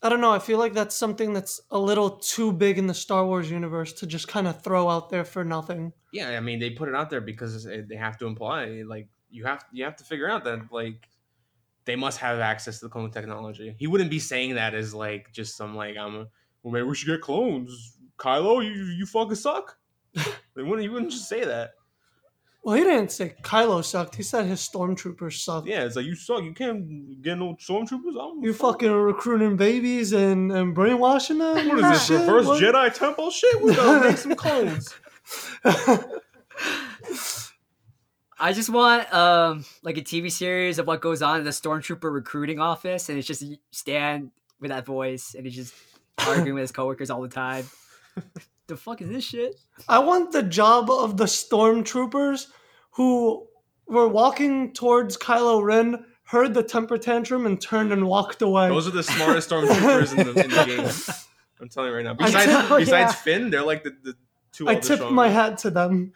I 0.00 0.08
don't 0.08 0.20
know. 0.20 0.30
I 0.30 0.38
feel 0.38 0.58
like 0.58 0.74
that's 0.74 0.94
something 0.94 1.32
that's 1.32 1.60
a 1.72 1.78
little 1.78 2.10
too 2.10 2.52
big 2.52 2.78
in 2.78 2.86
the 2.86 2.94
Star 2.94 3.26
Wars 3.26 3.50
universe 3.50 3.92
to 3.94 4.06
just 4.06 4.28
kind 4.28 4.46
of 4.46 4.62
throw 4.62 4.88
out 4.88 5.10
there 5.10 5.24
for 5.24 5.44
nothing. 5.44 5.92
Yeah, 6.12 6.28
I 6.30 6.40
mean 6.40 6.60
they 6.60 6.70
put 6.70 6.88
it 6.88 6.94
out 6.94 7.10
there 7.10 7.20
because 7.20 7.64
they 7.64 7.96
have 7.96 8.16
to 8.18 8.26
imply 8.26 8.82
like 8.86 9.08
you 9.30 9.44
have 9.44 9.64
you 9.72 9.84
have 9.84 9.96
to 9.96 10.04
figure 10.04 10.30
out 10.30 10.44
that 10.44 10.72
like 10.72 11.08
they 11.84 11.96
must 11.96 12.18
have 12.18 12.38
access 12.38 12.78
to 12.78 12.86
the 12.86 12.90
clone 12.90 13.10
technology. 13.10 13.74
He 13.78 13.86
wouldn't 13.86 14.10
be 14.10 14.18
saying 14.18 14.54
that 14.54 14.74
as 14.74 14.94
like 14.94 15.32
just 15.32 15.56
some 15.56 15.74
like 15.74 15.96
I'm 15.96 16.14
a, 16.14 16.26
well 16.62 16.72
maybe 16.72 16.86
we 16.86 16.94
should 16.94 17.08
get 17.08 17.20
clones. 17.20 17.98
Kylo, 18.18 18.64
you 18.64 18.84
you 18.84 19.04
fucking 19.04 19.34
suck. 19.34 19.76
they 20.14 20.62
wouldn't 20.62 20.82
he 20.82 20.88
wouldn't 20.88 21.10
just 21.10 21.28
say 21.28 21.44
that. 21.44 21.72
Well, 22.68 22.76
he 22.76 22.84
didn't 22.84 23.12
say 23.12 23.34
Kylo 23.40 23.82
sucked. 23.82 24.16
He 24.16 24.22
said 24.22 24.44
his 24.44 24.60
stormtroopers 24.60 25.38
sucked. 25.40 25.66
Yeah, 25.66 25.84
it's 25.84 25.96
like 25.96 26.04
you 26.04 26.14
suck. 26.14 26.42
You 26.42 26.52
can't 26.52 27.22
get 27.22 27.38
no 27.38 27.54
stormtroopers. 27.54 28.20
I'm 28.20 28.44
You 28.44 28.52
fucking 28.52 28.92
recruiting 28.92 29.56
babies 29.56 30.12
and, 30.12 30.52
and 30.52 30.74
brainwashing 30.74 31.38
them. 31.38 31.66
What 31.66 31.78
is 31.78 31.84
this? 31.92 32.06
Shit, 32.08 32.20
Reverse 32.20 32.44
what? 32.44 32.62
Jedi 32.62 32.92
Temple 32.92 33.30
shit? 33.30 33.62
We 33.62 33.74
gotta 33.74 34.06
make 34.06 34.18
some 34.18 34.34
clones. 34.36 34.94
I 38.38 38.52
just 38.52 38.68
want 38.68 39.10
um 39.14 39.64
like 39.82 39.96
a 39.96 40.02
TV 40.02 40.30
series 40.30 40.78
of 40.78 40.86
what 40.86 41.00
goes 41.00 41.22
on 41.22 41.38
in 41.38 41.44
the 41.46 41.52
stormtrooper 41.52 42.12
recruiting 42.12 42.60
office, 42.60 43.08
and 43.08 43.16
it's 43.16 43.26
just 43.26 43.44
Stan 43.70 44.30
with 44.60 44.68
that 44.68 44.84
voice, 44.84 45.34
and 45.34 45.46
he's 45.46 45.56
just 45.56 45.72
arguing 46.18 46.52
with 46.52 46.64
his 46.64 46.72
coworkers 46.72 47.08
all 47.08 47.22
the 47.22 47.28
time. 47.28 47.64
the 48.66 48.76
fuck 48.76 49.00
is 49.00 49.08
this 49.08 49.24
shit? 49.24 49.58
I 49.88 50.00
want 50.00 50.32
the 50.32 50.42
job 50.42 50.90
of 50.90 51.16
the 51.16 51.24
stormtroopers 51.24 52.48
who 52.98 53.46
were 53.86 54.08
walking 54.08 54.72
towards 54.72 55.16
Kylo 55.16 55.62
Ren, 55.62 56.04
heard 56.24 56.52
the 56.52 56.64
temper 56.64 56.98
tantrum, 56.98 57.46
and 57.46 57.60
turned 57.60 57.92
and 57.92 58.08
walked 58.08 58.42
away. 58.42 58.68
Those 58.68 58.88
are 58.88 58.90
the 58.90 59.04
smartest 59.04 59.48
stormtroopers 59.50 60.18
in 60.18 60.34
the, 60.34 60.44
in 60.44 60.50
the 60.50 60.64
game. 60.64 61.14
I'm 61.60 61.68
telling 61.68 61.90
you 61.90 61.96
right 61.96 62.04
now. 62.04 62.14
Besides, 62.14 62.44
tell- 62.46 62.78
besides 62.78 62.90
yeah. 62.90 63.12
Finn, 63.12 63.50
they're 63.50 63.62
like 63.62 63.84
the, 63.84 63.96
the 64.02 64.14
two. 64.50 64.68
I 64.68 64.74
tipped 64.74 64.98
strong 64.98 65.14
my 65.14 65.28
hat 65.28 65.58
to 65.58 65.70
them. 65.70 66.12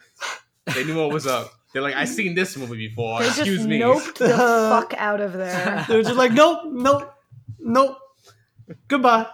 They 0.75 0.83
knew 0.83 0.97
what 0.97 1.13
was 1.13 1.25
up. 1.25 1.53
They're 1.71 1.81
like, 1.81 1.95
I 1.95 2.03
seen 2.03 2.35
this 2.35 2.57
movie 2.57 2.89
before. 2.89 3.19
They 3.19 3.25
just 3.27 3.39
Excuse 3.39 3.65
me. 3.65 3.79
noped 3.79 4.15
the 4.15 4.27
fuck 4.37 4.93
out 4.97 5.21
of 5.21 5.31
there. 5.31 5.85
they're 5.87 6.03
just 6.03 6.17
like, 6.17 6.33
nope, 6.33 6.63
nope, 6.65 7.13
nope. 7.59 7.97
Goodbye. 8.89 9.27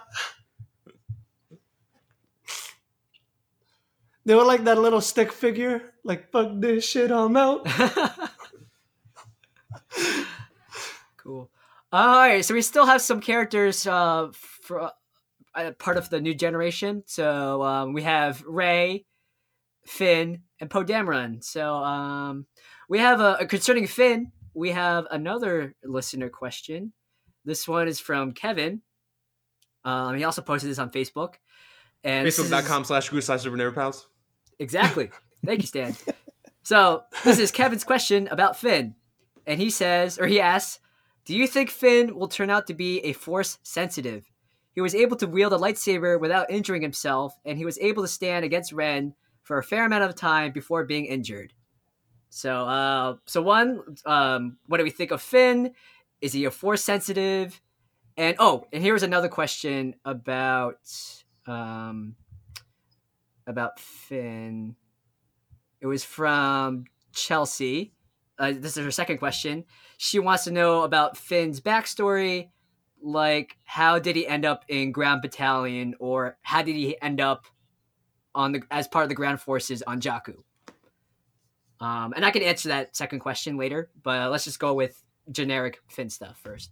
They 4.30 4.36
were 4.36 4.46
like 4.46 4.65
that 4.65 4.78
little 4.78 5.02
stick 5.02 5.32
figure, 5.32 5.92
like 6.04 6.30
fuck 6.30 6.52
this 6.60 6.88
shit, 6.88 7.10
I'm 7.10 7.36
out. 7.36 7.65
cool. 11.18 11.50
All 11.92 12.18
right, 12.20 12.46
so 12.46 12.54
we 12.54 12.62
still 12.62 12.86
have 12.86 13.02
some 13.02 13.22
characters 13.22 13.88
uh, 13.88 14.28
for 14.32 14.92
uh, 15.56 15.72
part 15.80 15.98
of 15.98 16.12
the 16.12 16.22
new 16.22 16.36
generation. 16.36 17.02
So 17.08 17.63
um, 17.63 17.94
we 17.94 18.04
have 18.04 18.44
Rey, 18.46 19.08
Finn, 19.88 20.44
and 20.60 20.70
Poe 20.70 20.84
Dameron. 20.84 21.44
So 21.44 21.78
um, 21.78 22.46
we 22.88 23.00
have 23.00 23.20
a, 23.22 23.48
concerning 23.48 23.88
Finn. 23.88 24.32
We 24.54 24.70
have 24.70 25.08
another 25.10 25.74
listener 25.84 26.30
question. 26.30 26.94
This 27.46 27.68
one 27.68 27.88
is 27.88 28.00
from 28.00 28.34
Kevin. 28.34 28.84
Um, 29.84 30.15
he 30.15 30.24
also 30.24 30.44
posted 30.44 30.70
this 30.70 30.78
on 30.78 30.92
Facebook. 30.92 31.38
And 32.04 32.28
this 32.28 32.38
is- 32.38 32.52
Facebook.com 32.52 32.86
slash 32.86 33.10
good 33.10 33.24
slash 33.24 33.42
super 33.42 33.58
never 33.58 33.72
pals. 33.72 34.08
Exactly. 34.60 35.10
Thank 35.45 35.62
you, 35.62 35.67
Stan. 35.67 35.95
So 36.63 37.04
this 37.24 37.39
is 37.39 37.52
Kevin's 37.52 37.84
question 37.84 38.28
about 38.28 38.58
Finn, 38.58 38.95
and 39.48 39.60
he 39.60 39.69
says, 39.69 40.19
or 40.19 40.28
he 40.28 40.39
asks, 40.39 40.80
"Do 41.26 41.36
you 41.36 41.48
think 41.48 41.69
Finn 41.69 42.15
will 42.15 42.28
turn 42.28 42.50
out 42.50 42.67
to 42.67 42.74
be 42.74 43.00
a 43.00 43.13
Force 43.13 43.58
sensitive? 43.63 44.30
He 44.74 44.82
was 44.82 44.93
able 44.93 45.17
to 45.17 45.28
wield 45.28 45.54
a 45.54 45.58
lightsaber 45.58 46.19
without 46.19 46.52
injuring 46.52 46.82
himself, 46.82 47.34
and 47.43 47.58
he 47.58 47.65
was 47.65 47.80
able 47.80 48.04
to 48.04 48.08
stand 48.08 48.45
against 48.45 48.72
Ren 48.72 49.15
for 49.41 49.58
a 49.58 49.63
fair 49.63 49.86
amount 49.86 50.04
of 50.04 50.15
time 50.15 50.52
before 50.52 50.84
being 50.84 51.06
injured. 51.06 51.54
So, 52.30 52.67
uh, 52.67 53.15
so 53.26 53.41
one, 53.41 53.82
um, 54.06 54.58
what 54.67 54.78
do 54.78 54.84
we 54.84 54.91
think 54.91 55.12
of 55.12 55.22
Finn? 55.22 55.74
Is 56.22 56.34
he 56.34 56.45
a 56.45 56.52
Force 56.52 56.84
sensitive? 56.84 57.60
And 58.15 58.36
oh, 58.38 58.67
and 58.72 58.84
here's 58.84 59.04
another 59.04 59.30
question 59.30 59.95
about 60.06 60.78
um, 61.48 62.15
about 63.49 63.79
Finn. 63.79 64.75
It 65.81 65.88
was 65.88 66.05
from 66.05 66.85
Chelsea. 67.12 67.93
Uh, 68.38 68.53
this 68.55 68.77
is 68.77 68.85
her 68.85 68.91
second 68.91 69.17
question. 69.17 69.65
She 69.97 70.19
wants 70.19 70.45
to 70.45 70.51
know 70.51 70.83
about 70.83 71.17
Finn's 71.17 71.59
backstory, 71.59 72.49
like 73.01 73.57
how 73.65 73.99
did 73.99 74.15
he 74.15 74.27
end 74.27 74.45
up 74.45 74.63
in 74.67 74.91
Ground 74.91 75.21
Battalion, 75.21 75.95
or 75.99 76.38
how 76.41 76.62
did 76.62 76.75
he 76.75 77.01
end 77.01 77.19
up 77.19 77.47
on 78.35 78.51
the 78.51 78.62
as 78.71 78.88
part 78.88 79.03
of 79.03 79.09
the 79.09 79.15
ground 79.15 79.41
forces 79.41 79.81
on 79.81 79.99
Jakku? 79.99 80.35
Um, 81.81 82.13
and 82.15 82.25
I 82.25 82.31
can 82.31 82.43
answer 82.43 82.69
that 82.69 82.95
second 82.95 83.19
question 83.19 83.57
later, 83.57 83.89
but 84.03 84.31
let's 84.31 84.43
just 84.43 84.59
go 84.59 84.73
with 84.73 85.01
generic 85.31 85.79
Finn 85.88 86.09
stuff 86.09 86.39
first. 86.41 86.71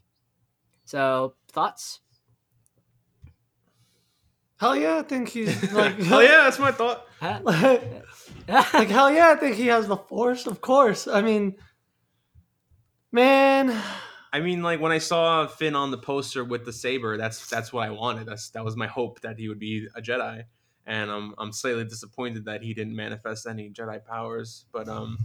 So 0.86 1.36
thoughts? 1.52 2.02
Hell 4.60 4.76
yeah, 4.76 4.98
I 4.98 5.02
think 5.04 5.30
he's 5.30 5.72
like, 5.74 6.00
hell 6.00 6.24
yeah, 6.24 6.30
that's 6.44 6.60
my 6.60 6.72
thought. 6.72 7.06
Like, 7.22 7.84
like 8.48 8.90
hell 8.90 9.12
yeah, 9.12 9.30
I 9.30 9.36
think 9.36 9.56
he 9.56 9.68
has 9.68 9.88
the 9.88 9.98
force. 9.98 10.48
Of 10.48 10.62
course, 10.62 11.08
I 11.08 11.22
mean, 11.22 11.56
man, 13.12 13.80
I 14.34 14.40
mean, 14.40 14.62
like 14.62 14.80
when 14.80 14.92
I 14.92 14.98
saw 14.98 15.48
Finn 15.48 15.76
on 15.76 15.92
the 15.92 15.98
poster 15.98 16.44
with 16.44 16.66
the 16.66 16.74
saber, 16.74 17.18
that's 17.18 17.50
that's 17.50 17.72
what 17.72 17.88
I 17.88 17.92
wanted. 17.92 18.28
That's 18.28 18.50
that 18.52 18.64
was 18.64 18.76
my 18.76 18.88
hope 18.88 19.22
that 19.22 19.38
he 19.40 19.48
would 19.48 19.60
be 19.60 19.88
a 19.96 20.02
Jedi, 20.02 20.44
and 20.86 21.10
I'm 21.10 21.34
I'm 21.38 21.52
slightly 21.52 21.86
disappointed 21.86 22.46
that 22.46 22.62
he 22.62 22.74
didn't 22.74 22.96
manifest 22.96 23.48
any 23.48 23.70
Jedi 23.70 24.04
powers. 24.04 24.66
But 24.72 24.90
um, 24.90 25.18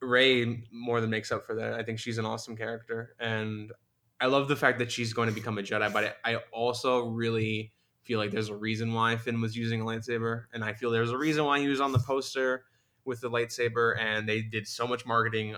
Rey 0.00 0.64
more 0.70 1.00
than 1.00 1.10
makes 1.10 1.32
up 1.32 1.46
for 1.46 1.54
that. 1.56 1.74
I 1.74 1.82
think 1.82 1.98
she's 1.98 2.18
an 2.18 2.24
awesome 2.24 2.56
character, 2.56 3.14
and 3.18 3.72
I 4.20 4.26
love 4.26 4.48
the 4.48 4.56
fact 4.56 4.78
that 4.78 4.92
she's 4.92 5.12
going 5.12 5.28
to 5.28 5.34
become 5.34 5.58
a 5.58 5.62
Jedi. 5.62 5.92
But 5.92 6.18
I, 6.24 6.36
also 6.52 7.06
really 7.06 7.72
feel 8.02 8.18
like 8.18 8.30
there's 8.30 8.48
a 8.48 8.56
reason 8.56 8.92
why 8.92 9.16
Finn 9.16 9.40
was 9.40 9.56
using 9.56 9.80
a 9.80 9.84
lightsaber, 9.84 10.44
and 10.52 10.64
I 10.64 10.72
feel 10.74 10.90
there's 10.90 11.10
a 11.10 11.18
reason 11.18 11.44
why 11.44 11.60
he 11.60 11.68
was 11.68 11.80
on 11.80 11.92
the 11.92 11.98
poster 11.98 12.64
with 13.04 13.20
the 13.20 13.30
lightsaber, 13.30 13.98
and 13.98 14.28
they 14.28 14.42
did 14.42 14.66
so 14.66 14.86
much 14.86 15.06
marketing 15.06 15.56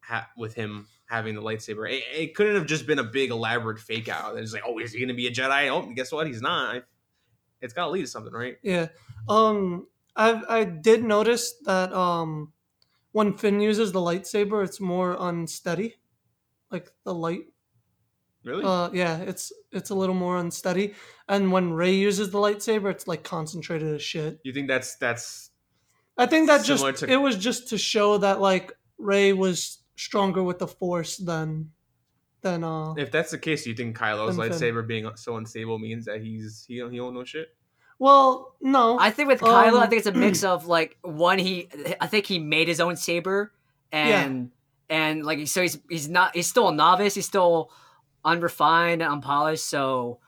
ha- 0.00 0.28
with 0.36 0.54
him 0.54 0.86
having 1.06 1.34
the 1.34 1.42
lightsaber. 1.42 1.90
It, 1.90 2.02
it 2.12 2.34
couldn't 2.34 2.56
have 2.56 2.66
just 2.66 2.86
been 2.86 2.98
a 2.98 3.04
big 3.04 3.30
elaborate 3.30 3.78
fake 3.78 4.08
out. 4.08 4.36
It's 4.38 4.52
like, 4.52 4.62
oh, 4.66 4.78
is 4.78 4.92
he 4.92 4.98
going 4.98 5.08
to 5.08 5.14
be 5.14 5.26
a 5.26 5.30
Jedi? 5.30 5.68
Oh, 5.68 5.92
guess 5.94 6.10
what? 6.12 6.26
He's 6.26 6.42
not. 6.42 6.84
It's 7.60 7.72
got 7.72 7.86
to 7.86 7.90
lead 7.90 8.02
to 8.02 8.06
something, 8.06 8.32
right? 8.32 8.56
yeah. 8.62 8.88
Um, 9.28 9.86
I 10.16 10.42
I 10.48 10.64
did 10.64 11.02
notice 11.02 11.54
that 11.64 11.92
um, 11.92 12.52
when 13.12 13.36
Finn 13.36 13.60
uses 13.60 13.92
the 13.92 14.00
lightsaber, 14.00 14.64
it's 14.64 14.80
more 14.80 15.16
unsteady, 15.18 15.94
like 16.70 16.90
the 17.04 17.14
light. 17.14 17.44
Really? 18.44 18.62
Uh, 18.64 18.90
yeah, 18.92 19.18
it's 19.18 19.52
it's 19.72 19.90
a 19.90 19.94
little 19.94 20.14
more 20.14 20.36
unsteady, 20.38 20.94
and 21.28 21.50
when 21.50 21.72
Rey 21.72 21.94
uses 21.94 22.30
the 22.30 22.38
lightsaber, 22.38 22.90
it's 22.90 23.08
like 23.08 23.24
concentrated 23.24 23.94
as 23.94 24.02
shit. 24.02 24.38
you 24.44 24.52
think 24.52 24.68
that's 24.68 24.96
that's 24.96 25.50
I 26.18 26.26
think 26.26 26.46
that 26.48 26.64
just 26.64 26.84
to- 26.98 27.10
it 27.10 27.16
was 27.16 27.36
just 27.36 27.68
to 27.70 27.78
show 27.78 28.18
that 28.18 28.40
like 28.40 28.72
Rey 28.98 29.32
was 29.32 29.78
stronger 29.96 30.42
with 30.42 30.58
the 30.58 30.66
Force 30.68 31.16
than 31.16 31.70
than 32.42 32.62
uh 32.62 32.92
if 32.98 33.10
that's 33.10 33.30
the 33.30 33.38
case? 33.38 33.64
Do 33.64 33.70
you 33.70 33.76
think 33.76 33.96
Kylo's 33.96 34.36
Then 34.36 34.50
Finn. 34.50 34.58
lightsaber 34.74 34.86
being 34.86 35.08
so 35.16 35.36
unstable 35.38 35.78
means 35.78 36.04
that 36.04 36.20
he's 36.20 36.64
he 36.68 36.74
he 36.90 36.96
don't 36.98 37.14
know 37.14 37.24
shit? 37.24 37.48
well 37.98 38.56
no 38.60 38.98
I 38.98 39.10
think 39.10 39.28
with 39.28 39.40
Kylo, 39.40 39.78
I 39.78 39.84
Um, 39.84 39.88
think 39.88 40.00
it's 40.00 40.06
a 40.08 40.12
mix 40.26 40.44
of 40.44 40.66
like 40.66 40.98
one 41.02 41.38
he 41.38 41.68
I 42.00 42.06
think 42.08 42.26
he 42.26 42.38
made 42.38 42.68
his 42.68 42.80
own 42.80 42.96
saber 42.96 43.52
and 43.92 44.50
and 44.90 45.24
like 45.24 45.46
so 45.48 45.62
he's 45.62 45.78
he's 45.88 46.08
not 46.08 46.34
he's 46.36 46.46
still 46.48 46.68
a 46.68 46.74
novice, 46.74 47.14
he's 47.14 47.24
still 47.26 47.70
unrefined 48.24 49.02
unpolished, 49.02 49.64
so 49.66 50.18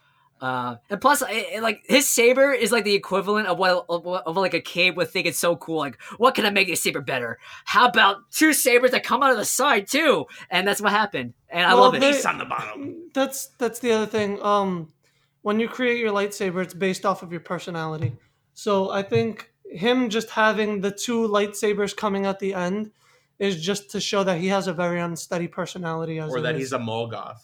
uh 0.43 0.77
and 0.91 1.01
plus 1.01 1.23
it, 1.23 1.29
it, 1.31 1.63
like 1.63 1.81
his 1.89 2.07
saber 2.07 2.53
is 2.53 2.71
like 2.71 2.85
the 2.85 2.95
equivalent 2.95 3.47
of 3.49 3.59
what 3.59 3.87
of, 3.89 4.05
what- 4.05 4.23
of 4.27 4.37
like 4.37 4.53
a 4.53 4.61
kid 4.61 4.95
would 4.95 5.09
think 5.09 5.27
it's 5.27 5.39
so 5.39 5.57
cool 5.57 5.79
like 5.79 5.97
what 6.19 6.35
can 6.35 6.45
i 6.45 6.51
make 6.51 6.69
this 6.69 6.83
saber 6.83 7.01
better 7.01 7.39
how 7.65 7.89
about 7.89 8.19
two 8.31 8.53
sabers 8.53 8.91
that 8.91 9.03
come 9.03 9.23
out 9.23 9.31
of 9.31 9.39
the 9.39 9.47
side 9.47 9.87
too 9.87 10.27
and 10.51 10.69
that's 10.69 10.83
what 10.83 10.93
happened 10.93 11.33
and 11.49 11.65
i 11.65 11.73
Well, 11.73 11.85
love 11.85 11.95
it 11.95 12.01
they- 12.01 12.11
Ace 12.11 12.27
on 12.27 12.37
the 12.37 12.45
bottom. 12.45 13.09
that's 13.15 13.47
that's 13.57 13.79
the 13.79 13.93
other 13.93 14.05
thing 14.05 14.39
um 14.43 14.93
when 15.41 15.59
you 15.59 15.69
create 15.69 16.01
your 16.01 16.13
lightsaber 16.13 16.63
it's 16.63 16.75
based 16.75 17.07
off 17.07 17.23
of 17.23 17.31
your 17.33 17.41
personality 17.41 18.13
so 18.53 18.91
I 18.91 19.03
think 19.03 19.51
him 19.65 20.11
just 20.11 20.29
having 20.29 20.83
the 20.83 20.91
two 20.91 21.27
lightsabers 21.29 21.97
coming 21.97 22.27
at 22.27 22.39
the 22.41 22.53
end 22.53 22.91
is 23.39 23.63
just 23.63 23.91
to 23.93 24.01
show 24.03 24.23
that 24.25 24.39
he 24.39 24.49
has 24.49 24.67
a 24.67 24.75
very 24.75 25.01
unsteady 25.01 25.49
personality 25.49 26.19
as 26.19 26.31
Or 26.31 26.39
it 26.39 26.43
that 26.43 26.55
is. 26.57 26.61
he's 26.61 26.73
a 26.73 26.79
Molgoth. 26.79 27.39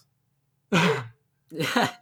Yeah 0.73 1.89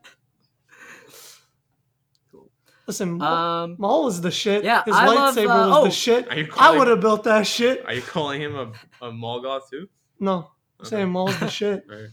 Listen, 2.87 3.19
Maul, 3.19 3.35
um 3.35 3.77
Maul 3.79 4.09
is 4.09 4.21
the 4.21 4.31
shit. 4.33 4.65
yeah, 4.65 4.83
his 4.85 4.97
I 4.97 5.07
love, 5.07 5.37
lightsaber 5.37 5.45
uh, 5.51 5.69
was 5.69 5.77
oh, 5.79 5.85
the 5.85 5.91
shit. 5.93 6.29
Are 6.29 6.37
you 6.37 6.49
I 6.59 6.77
would 6.77 6.89
have 6.89 7.01
built 7.01 7.23
that 7.25 7.47
shit. 7.47 7.85
Are 7.87 7.95
you 7.95 8.03
calling 8.03 8.41
him 8.41 8.57
a, 8.57 8.73
a 9.07 9.13
Molgoth 9.13 9.71
too? 9.71 9.89
No, 10.19 10.39
I'm 10.39 10.47
Okay. 10.81 10.89
saying 10.89 11.11
Maul's 11.11 11.39
the 11.39 11.49
shit. 11.61 11.85
Right. 11.89 12.09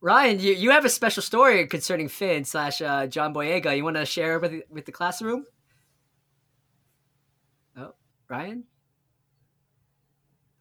Ryan, 0.00 0.38
you, 0.40 0.52
you 0.54 0.70
have 0.70 0.84
a 0.86 0.88
special 0.88 1.22
story 1.22 1.66
concerning 1.66 2.08
Finn 2.08 2.44
slash 2.44 2.80
uh, 2.80 3.06
John 3.08 3.34
Boyega. 3.34 3.76
You 3.76 3.84
want 3.84 3.96
to 3.96 4.06
share 4.06 4.38
with 4.38 4.62
with 4.70 4.86
the 4.86 4.92
classroom? 4.92 5.44
Oh, 7.76 7.92
Ryan. 8.28 8.64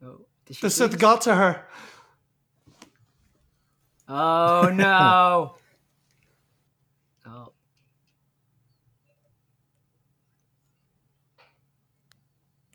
Oh, 0.04 0.26
did 0.46 0.58
she 0.58 0.62
The 0.62 0.70
Sith 0.70 0.92
freeze? 0.92 1.02
got 1.02 1.22
to 1.22 1.36
her. 1.36 1.66
Oh 4.08 4.70
no. 4.74 5.56
oh. 7.26 7.52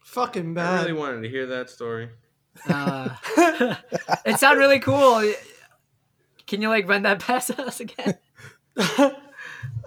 Fucking 0.03 0.55
bad. 0.55 0.81
I 0.81 0.83
really 0.83 0.93
wanted 0.95 1.23
to 1.23 1.29
hear 1.29 1.47
that 1.47 1.71
story. 1.71 2.09
Uh, 2.69 3.11
it 4.25 4.39
sounded 4.39 4.59
really 4.59 4.81
cool. 4.81 5.33
Can 6.47 6.63
you 6.63 6.69
like 6.69 6.89
run 6.89 7.03
that 7.03 7.21
past 7.27 7.51
us 7.51 7.81
again? 7.81 8.19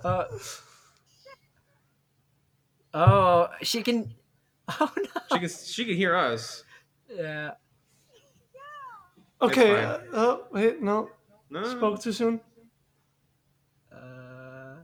Uh, 0.04 0.26
oh, 2.94 3.48
she 3.62 3.82
can. 3.82 4.14
Oh 4.80 4.92
no. 4.96 5.04
She 5.34 5.40
can 5.40 5.50
she 5.50 5.86
can 5.86 5.96
hear 5.96 6.16
us. 6.16 6.64
Yeah. 7.14 7.52
okay. 9.42 9.84
Uh, 9.84 9.98
oh 10.14 10.44
wait, 10.52 10.82
no. 10.82 11.10
No, 11.52 11.64
Spoke 11.66 12.02
too 12.02 12.14
soon. 12.14 12.40
Uh, 13.94 14.76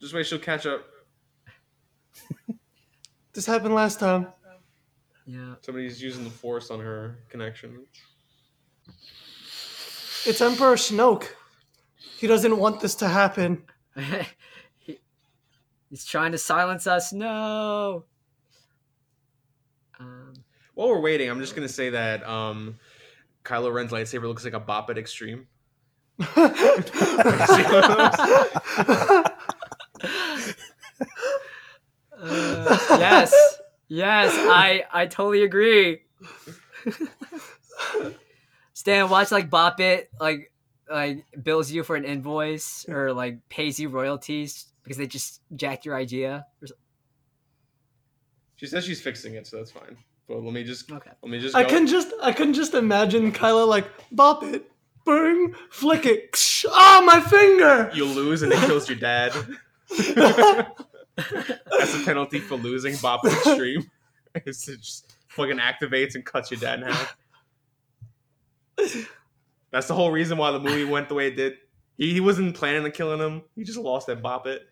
just 0.00 0.12
wait. 0.12 0.26
She'll 0.26 0.38
catch 0.38 0.66
up. 0.66 0.84
This 3.32 3.46
happened 3.46 3.76
last 3.76 4.00
time. 4.00 4.26
yeah. 5.24 5.54
Somebody's 5.60 6.02
using 6.02 6.24
the 6.24 6.30
force 6.30 6.68
on 6.72 6.80
her 6.80 7.20
connection. 7.28 7.86
It's 10.26 10.40
Emperor 10.40 10.74
Snoke. 10.74 11.28
He 12.18 12.26
doesn't 12.26 12.58
want 12.58 12.80
this 12.80 12.96
to 12.96 13.08
happen. 13.08 13.62
he, 14.78 14.98
he's 15.88 16.04
trying 16.04 16.32
to 16.32 16.38
silence 16.38 16.88
us. 16.88 17.12
No. 17.12 18.04
Um, 20.00 20.34
While 20.74 20.88
we're 20.88 21.00
waiting, 21.00 21.30
I'm 21.30 21.38
just 21.40 21.54
gonna 21.54 21.68
say 21.68 21.90
that 21.90 22.26
um, 22.28 22.80
Kylo 23.44 23.72
Ren's 23.72 23.90
lightsaber 23.92 24.24
looks 24.24 24.44
like 24.44 24.54
a 24.54 24.60
Bop 24.60 24.90
It 24.90 24.98
Extreme. 24.98 25.46
uh, 26.20 26.48
yes. 32.98 33.58
Yes, 33.88 34.32
I 34.34 34.84
I 34.92 35.06
totally 35.06 35.42
agree. 35.42 36.02
Stan, 38.72 39.08
watch 39.10 39.32
like 39.32 39.50
Bop 39.50 39.80
It, 39.80 40.10
like 40.20 40.52
like 40.88 41.24
bills 41.42 41.70
you 41.70 41.82
for 41.82 41.96
an 41.96 42.04
invoice 42.04 42.86
or 42.88 43.12
like 43.12 43.48
pays 43.48 43.80
you 43.80 43.88
royalties 43.88 44.66
because 44.82 44.96
they 44.96 45.06
just 45.06 45.40
jacked 45.56 45.84
your 45.84 45.96
idea. 45.96 46.46
She 48.56 48.66
says 48.66 48.84
she's 48.84 49.00
fixing 49.00 49.34
it, 49.34 49.46
so 49.46 49.56
that's 49.56 49.70
fine. 49.70 49.96
But 50.30 50.44
let 50.44 50.52
me 50.52 50.62
just 50.62 50.92
Okay. 50.92 51.10
let 51.22 51.28
me 51.30 51.40
just. 51.40 51.56
I 51.56 51.64
go. 51.64 51.70
can 51.70 51.86
just 51.88 52.12
I 52.22 52.30
can 52.30 52.54
just 52.54 52.74
imagine 52.74 53.32
Kylo 53.32 53.66
like 53.66 53.84
bop 54.12 54.44
it, 54.44 54.70
bang, 55.04 55.52
flick 55.70 56.06
it. 56.06 56.36
Ah, 56.70 57.02
my 57.04 57.20
finger. 57.20 57.90
You 57.92 58.04
lose 58.04 58.42
and 58.42 58.52
it 58.52 58.60
kills 58.60 58.88
your 58.88 58.96
dad. 58.96 59.32
That's 59.90 60.68
the 61.16 62.02
penalty 62.04 62.38
for 62.38 62.54
losing 62.54 62.94
Bop 63.02 63.24
it 63.26 63.32
extreme. 63.32 63.90
It 64.32 64.44
just 64.44 65.16
fucking 65.26 65.58
activates 65.58 66.14
and 66.14 66.24
cuts 66.24 66.52
your 66.52 66.60
dad 66.60 66.78
in 66.78 66.86
half. 66.86 67.16
That's 69.72 69.88
the 69.88 69.94
whole 69.94 70.12
reason 70.12 70.38
why 70.38 70.52
the 70.52 70.60
movie 70.60 70.84
went 70.84 71.08
the 71.08 71.16
way 71.16 71.26
it 71.26 71.34
did. 71.34 71.54
He, 71.98 72.12
he 72.12 72.20
wasn't 72.20 72.54
planning 72.54 72.84
on 72.84 72.92
killing 72.92 73.18
him. 73.18 73.42
He 73.56 73.64
just 73.64 73.78
lost 73.80 74.06
that 74.06 74.22
Bop 74.22 74.46
It. 74.46 74.62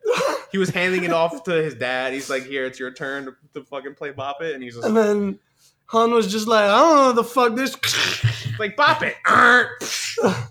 He 0.53 0.59
was 0.59 0.71
handing 0.71 1.03
it 1.03 1.13
off 1.13 1.43
to 1.45 1.51
his 1.51 1.75
dad. 1.75 2.13
He's 2.13 2.31
like, 2.31 2.45
"Here, 2.45 2.65
it's 2.67 2.79
your 2.79 2.93
turn 2.93 3.25
to, 3.25 3.33
to 3.55 3.65
fucking 3.65 3.97
play 3.97 4.13
Bop 4.13 4.41
It," 4.41 4.55
and 4.55 4.63
he's 4.63 4.75
just 4.77 4.87
And 4.87 4.97
then 4.97 5.41
Han 5.89 6.11
was 6.12 6.30
just 6.30 6.47
like, 6.49 6.64
I 6.64 6.78
don't 6.78 6.97
know 6.97 7.12
the 7.12 7.24
fuck 7.24 7.55
this. 7.57 7.76
like, 8.59 8.76
"Bop 8.76 9.03
It." 9.03 9.14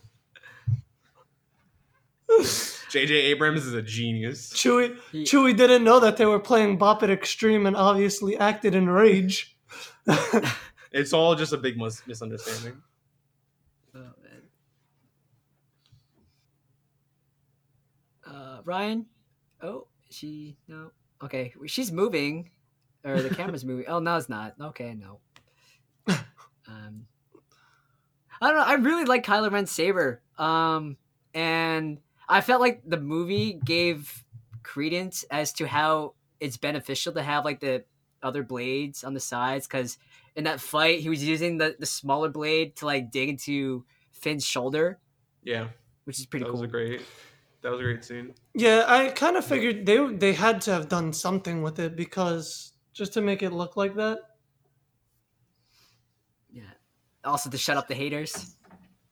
J.J. 2.89 3.13
Abrams 3.13 3.65
is 3.65 3.73
a 3.73 3.81
genius. 3.81 4.51
Chewie 4.53 4.97
He- 5.11 5.23
Chewie 5.23 5.55
didn't 5.55 5.83
know 5.83 5.99
that 5.99 6.17
they 6.17 6.25
were 6.25 6.39
playing 6.39 6.77
Bop 6.77 7.03
It 7.03 7.09
Extreme 7.09 7.65
and 7.65 7.75
obviously 7.75 8.37
acted 8.37 8.75
in 8.75 8.89
rage. 8.89 9.55
It's 10.93 11.11
all 11.11 11.35
just 11.35 11.51
a 11.51 11.57
big 11.57 11.77
mis- 11.77 12.01
misunderstanding. 12.07 12.81
Oh, 13.93 13.99
man. 14.23 14.41
Uh, 18.25 18.61
Ryan? 18.63 19.05
Oh, 19.61 19.87
she 20.09 20.57
no. 20.67 20.91
Okay, 21.21 21.53
she's 21.65 21.91
moving, 21.91 22.49
or 23.03 23.21
the 23.21 23.33
camera's 23.35 23.65
moving. 23.65 23.85
Oh 23.87 23.99
no, 23.99 24.15
it's 24.15 24.29
not. 24.29 24.55
Okay, 24.59 24.93
no. 24.93 25.19
Um, 26.67 27.07
I 28.41 28.47
don't 28.47 28.57
know. 28.57 28.63
I 28.63 28.73
really 28.73 29.05
like 29.05 29.25
Kylo 29.25 29.51
Ren's 29.51 29.71
saber. 29.71 30.21
Um, 30.37 30.97
and 31.33 31.99
I 32.29 32.41
felt 32.41 32.61
like 32.61 32.81
the 32.85 32.99
movie 32.99 33.59
gave 33.63 34.23
credence 34.63 35.23
as 35.31 35.53
to 35.53 35.67
how 35.67 36.13
it's 36.39 36.57
beneficial 36.57 37.13
to 37.13 37.23
have 37.23 37.45
like 37.45 37.59
the 37.59 37.83
other 38.21 38.43
blades 38.43 39.03
on 39.03 39.13
the 39.13 39.19
sides 39.19 39.67
because 39.67 39.97
in 40.35 40.43
that 40.43 40.59
fight 40.59 40.99
he 40.99 41.09
was 41.09 41.23
using 41.23 41.57
the, 41.57 41.75
the 41.79 41.85
smaller 41.85 42.29
blade 42.29 42.75
to 42.75 42.85
like 42.85 43.11
dig 43.11 43.29
into 43.29 43.85
Finn's 44.11 44.45
shoulder, 44.45 44.99
Yeah, 45.43 45.69
which 46.03 46.19
is 46.19 46.25
pretty 46.25 46.43
that 46.43 46.51
cool. 46.51 46.61
was 46.61 46.67
a 46.67 46.71
great. 46.71 47.01
That 47.61 47.71
was 47.71 47.79
a 47.79 47.83
great 47.83 48.03
scene. 48.03 48.33
Yeah, 48.53 48.83
I 48.87 49.09
kind 49.09 49.35
of 49.35 49.45
figured 49.45 49.85
they 49.85 50.05
they 50.13 50.33
had 50.33 50.61
to 50.61 50.71
have 50.71 50.89
done 50.89 51.13
something 51.13 51.61
with 51.63 51.79
it 51.79 51.95
because 51.95 52.73
just 52.93 53.13
to 53.13 53.21
make 53.21 53.41
it 53.41 53.51
look 53.51 53.77
like 53.77 53.95
that. 53.95 54.19
Yeah. 57.27 57.31
Also 57.31 57.49
to 57.49 57.57
shut 57.57 57.77
up 57.77 57.87
the 57.87 57.95
haters 57.95 58.55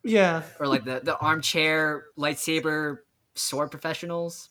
Yeah, 0.03 0.43
or 0.59 0.68
like 0.68 0.84
the 0.86 1.01
the 1.03 1.18
armchair 1.18 2.05
lightsaber 2.18 2.97
sword 3.36 3.72
professionals. 3.72 4.49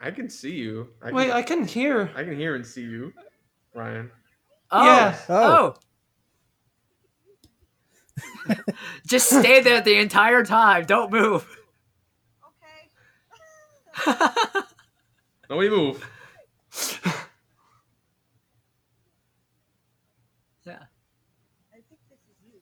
I 0.00 0.10
can 0.10 0.28
see 0.28 0.52
you. 0.54 0.88
I 1.00 1.06
can, 1.06 1.14
wait, 1.14 1.30
I 1.30 1.42
can 1.42 1.64
hear. 1.64 2.10
I 2.16 2.24
can 2.24 2.36
hear 2.36 2.56
and 2.56 2.66
see 2.66 2.82
you, 2.82 3.12
Ryan. 3.74 4.10
Oh, 4.70 4.84
Yeah. 4.84 5.16
oh. 5.28 5.74
oh. 8.48 8.54
Just 9.06 9.28
stay 9.28 9.60
there 9.60 9.80
the 9.80 9.98
entire 9.98 10.44
time. 10.44 10.84
Don't 10.86 11.12
move. 11.12 11.46
Okay. 14.04 14.12
Nobody 15.50 15.68
move. 15.70 16.04
yeah. 20.64 20.78
I 21.70 21.76
think 21.76 22.00
this 22.10 22.18
is 22.18 22.36
you. 22.44 22.60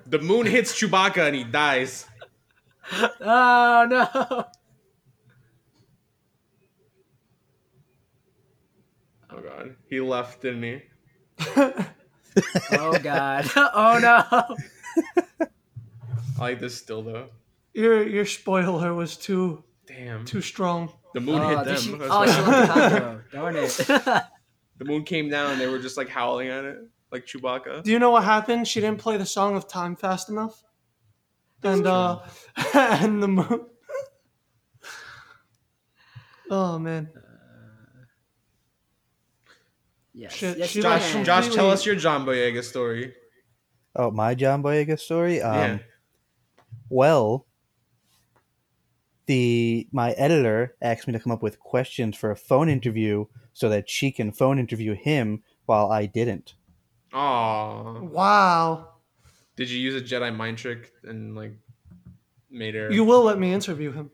The 0.07 0.19
moon 0.19 0.45
hits 0.45 0.79
Chewbacca 0.79 1.25
and 1.27 1.35
he 1.35 1.43
dies. 1.43 2.05
Oh 3.19 3.87
no. 3.89 4.07
Oh 9.31 9.41
god. 9.41 9.75
He 9.89 9.99
left, 9.99 10.41
didn't 10.41 10.63
he? 10.63 10.81
Oh 12.71 12.97
god. 13.01 13.49
Oh 13.55 13.99
no. 14.01 14.55
I 15.39 16.39
like 16.39 16.59
this 16.59 16.75
still 16.75 17.01
though. 17.01 17.27
your 17.73 18.03
your 18.07 18.25
spoiler 18.25 18.93
was 18.93 19.15
too 19.17 19.63
Damn. 19.87 20.25
too 20.25 20.41
strong. 20.41 20.91
The 21.13 21.21
moon 21.21 21.39
Oh, 21.41 21.49
hit 21.57 21.65
them. 21.65 21.77
she- 21.77 21.93
oh, 22.01 22.25
she 22.25 22.41
the. 22.41 23.21
Darn 23.31 23.55
it. 23.55 23.77
The 24.77 24.83
moon 24.85 25.03
came 25.03 25.29
down 25.29 25.51
and 25.51 25.61
they 25.61 25.67
were 25.67 25.79
just 25.79 25.95
like 25.97 26.09
howling 26.09 26.49
at 26.49 26.65
it. 26.65 26.77
Like 27.11 27.25
Chewbacca. 27.25 27.83
Do 27.83 27.91
you 27.91 27.99
know 27.99 28.09
what 28.11 28.23
happened? 28.25 28.67
She 28.67 28.81
didn't 28.81 28.99
play 28.99 29.15
the 29.15 29.25
song 29.25 29.55
of 29.55 29.67
time 29.69 29.95
fast 29.95 30.27
enough, 30.29 30.61
and 31.63 31.87
uh, 31.87 32.19
and 32.73 33.23
the 33.23 33.27
moon. 33.29 33.65
oh 36.49 36.77
man, 36.79 37.09
yes. 40.15 40.33
Shit, 40.33 40.57
yes, 40.57 40.69
she 40.69 40.81
Josh, 40.81 41.11
can. 41.11 41.23
Josh, 41.23 41.53
tell 41.53 41.69
us 41.69 41.85
your 41.85 41.95
John 41.95 42.25
Boyega 42.25 42.63
story. 42.63 43.13
Oh, 43.95 44.11
my 44.11 44.35
John 44.35 44.63
Boyega 44.63 44.99
story. 44.99 45.41
Um, 45.41 45.55
yeah. 45.55 45.77
Well, 46.89 47.45
the 49.25 49.87
my 49.91 50.11
editor 50.11 50.75
asked 50.81 51.07
me 51.07 51.13
to 51.13 51.19
come 51.19 51.31
up 51.31 51.41
with 51.41 51.59
questions 51.59 52.15
for 52.15 52.31
a 52.31 52.35
phone 52.35 52.69
interview 52.69 53.25
so 53.53 53.69
that 53.69 53.89
she 53.89 54.11
can 54.11 54.31
phone 54.31 54.59
interview 54.59 54.93
him 54.93 55.41
while 55.65 55.91
I 55.91 56.05
didn't. 56.05 56.55
Oh. 57.13 58.09
Wow. 58.11 58.89
Did 59.55 59.69
you 59.69 59.79
use 59.79 59.95
a 59.95 60.03
Jedi 60.03 60.35
mind 60.35 60.57
trick 60.57 60.91
and 61.03 61.35
like 61.35 61.53
made 62.51 62.75
her? 62.75 62.91
You 62.91 63.03
will 63.03 63.23
let 63.23 63.39
me 63.39 63.53
interview 63.53 63.91
him. 63.91 64.11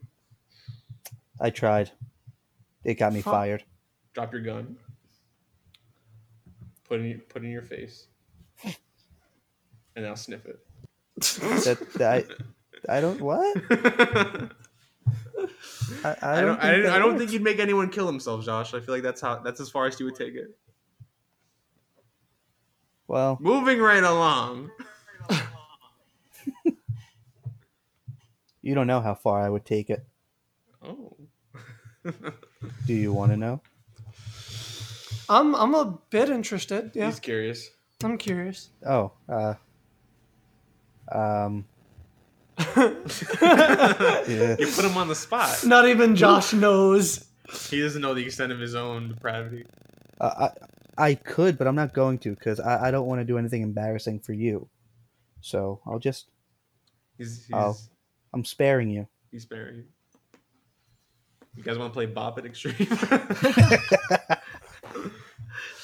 I 1.40 1.50
tried. 1.50 1.92
It 2.84 2.96
got 2.96 3.14
me 3.14 3.22
Fuck. 3.22 3.34
fired. 3.34 3.64
drop 4.14 4.32
your 4.32 4.42
gun. 4.42 4.78
Put 6.92 7.00
in 7.00 7.22
put 7.30 7.42
in 7.42 7.50
your 7.52 7.62
face, 7.62 8.08
and 9.96 10.06
I'll 10.06 10.18
sniff 10.18 10.46
it. 10.46 10.60
That, 11.16 11.88
that 11.96 12.26
I, 12.90 12.98
I 12.98 13.00
don't 13.00 13.22
what? 13.22 13.56
I, 16.04 16.16
I 16.22 16.40
I 16.40 16.42
don't. 16.42 16.60
I, 16.60 16.62
think 16.62 16.76
don't, 16.76 16.84
that 16.84 16.92
I 16.92 17.00
don't 17.00 17.18
think 17.18 17.32
you'd 17.32 17.44
make 17.44 17.60
anyone 17.60 17.88
kill 17.88 18.06
themselves, 18.06 18.46
Josh. 18.46 18.74
I 18.74 18.82
feel 18.82 18.94
like 18.94 19.04
that's 19.04 19.22
how. 19.22 19.40
That's 19.40 19.62
as 19.62 19.70
far 19.70 19.86
as 19.86 19.98
you 20.02 20.06
would 20.06 20.18
take 20.18 20.36
it. 20.36 20.50
Well, 23.08 23.38
Moving 23.40 23.80
right 23.80 24.04
along. 24.04 24.72
you 28.62 28.76
don't 28.76 28.88
know 28.88 29.00
how 29.00 29.16
far 29.16 29.42
I 29.42 29.48
would 29.48 29.64
take 29.64 29.90
it. 29.90 30.06
Oh. 30.84 31.16
Do 32.86 32.94
you 32.94 33.14
want 33.14 33.32
to 33.32 33.38
know? 33.38 33.62
I'm 35.32 35.56
I'm 35.56 35.74
a 35.76 35.98
bit 36.10 36.30
interested. 36.30 36.92
Yeah, 36.94 37.06
He's 37.08 37.20
curious. 37.20 37.70
I'm 38.04 38.18
curious. 38.18 38.70
Oh, 38.86 39.14
uh, 39.30 39.54
um, 41.12 41.66
You 42.58 42.96
put 42.98 44.86
him 44.86 44.98
on 44.98 45.08
the 45.08 45.16
spot. 45.16 45.64
Not 45.66 45.88
even 45.88 46.16
Josh 46.16 46.54
knows. 46.54 47.26
He 47.70 47.80
doesn't 47.82 48.02
know 48.02 48.14
the 48.14 48.26
extent 48.26 48.52
of 48.52 48.60
his 48.60 48.76
own 48.76 49.10
depravity. 49.10 49.66
uh, 50.20 50.50
I 50.98 51.08
I 51.10 51.16
could, 51.16 51.58
but 51.58 51.68
I'm 51.68 51.76
not 51.76 51.94
going 51.94 52.18
to 52.20 52.32
because 52.32 52.60
I, 52.60 52.88
I 52.88 52.92
don't 52.92 53.08
want 53.08 53.22
to 53.22 53.26
do 53.26 53.38
anything 53.38 53.62
embarrassing 53.62 54.20
for 54.20 54.34
you. 54.34 54.68
So 55.42 55.80
I'll 55.86 56.00
just 56.00 56.28
He's 57.18 57.46
he's, 57.46 57.54
Oh. 57.54 57.76
I'm 58.34 58.44
sparing 58.46 58.90
you. 58.90 59.08
he's 59.32 59.44
sparing 59.44 59.78
you. 59.78 59.84
You 61.56 61.64
guys 61.64 61.78
want 61.78 61.92
to 61.92 61.94
play 61.94 62.06
Bop 62.06 62.40
It 62.40 62.46
Extreme? 62.46 62.76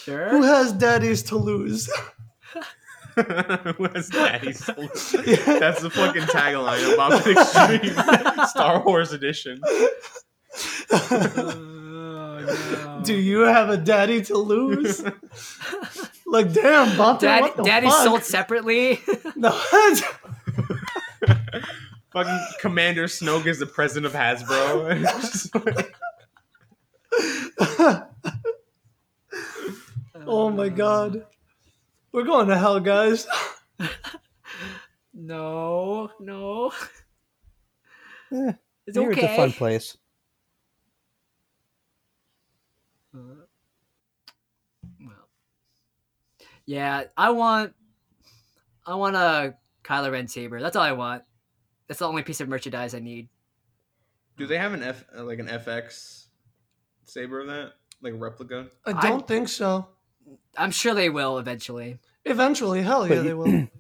Who 0.08 0.44
has 0.44 0.74
daddies 0.74 1.24
to 1.24 1.38
lose? 1.38 1.90
Who 3.16 3.86
has 3.94 4.10
daddy's 4.10 4.64
soul? 4.64 4.76
That's 4.78 5.82
the 5.82 5.90
fucking 5.94 6.22
tagline 6.24 6.92
of 6.92 6.98
Bop 6.98 7.26
Extreme 7.26 7.96
Star 8.48 8.84
Wars 8.86 9.12
edition. 9.12 9.60
Oh, 10.92 13.02
Do 13.04 13.16
you 13.16 13.40
have 13.42 13.70
a 13.70 13.78
daddy 13.78 14.22
to 14.24 14.38
lose? 14.38 15.04
like, 16.28 16.54
damn, 16.54 16.96
Bob. 16.98 17.20
Dad, 17.20 17.42
what 17.42 17.58
the 17.58 17.64
Daddy's 17.64 17.92
fuck? 17.92 18.04
sold 18.04 18.24
separately. 18.24 19.02
No, 19.36 19.52
fucking 22.12 22.40
Commander 22.62 23.08
Snoke 23.08 23.48
is 23.48 23.60
the 23.60 23.66
president 23.66 24.06
of 24.06 24.14
Hasbro. 24.14 25.04
Just 30.28 30.36
like- 30.36 30.46
oh 30.46 30.50
my 30.50 30.70
god. 30.70 31.26
We're 32.12 32.24
going 32.24 32.48
to 32.48 32.58
hell, 32.58 32.80
guys. 32.80 33.28
No, 35.20 36.12
no. 36.20 36.72
Eh, 38.32 38.52
It's 38.86 38.96
okay. 38.98 39.10
it's 39.10 39.24
a 39.24 39.36
fun 39.36 39.52
place. 39.52 39.98
Well, 43.14 43.48
yeah, 46.66 47.04
I 47.18 47.32
want, 47.32 47.74
I 48.86 48.96
want 48.96 49.16
a 49.16 49.56
Kylo 49.84 50.12
Ren 50.12 50.28
saber. 50.28 50.62
That's 50.62 50.76
all 50.76 50.84
I 50.84 50.92
want. 50.92 51.24
That's 51.88 52.00
the 52.00 52.08
only 52.08 52.24
piece 52.24 52.42
of 52.42 52.50
merchandise 52.50 52.94
I 52.94 53.00
need. 53.00 53.30
Do 54.38 54.46
they 54.46 54.58
have 54.58 54.74
an 54.74 54.84
F 54.84 55.04
uh, 55.18 55.24
like 55.24 55.40
an 55.40 55.48
FX 55.48 56.26
saber 57.06 57.40
of 57.42 57.48
that? 57.48 57.74
Like 58.02 58.14
a 58.14 58.18
replica? 58.18 58.68
I 58.86 58.92
I- 58.92 59.02
don't 59.02 59.28
think 59.28 59.50
so. 59.50 59.88
I'm 60.58 60.72
sure 60.72 60.94
they 60.94 61.10
will 61.10 61.38
eventually. 61.38 61.98
Eventually, 62.26 62.82
hell 62.82 63.08
yeah, 63.08 63.16
Wait, 63.16 63.22
they 63.24 63.34
will. 63.34 63.68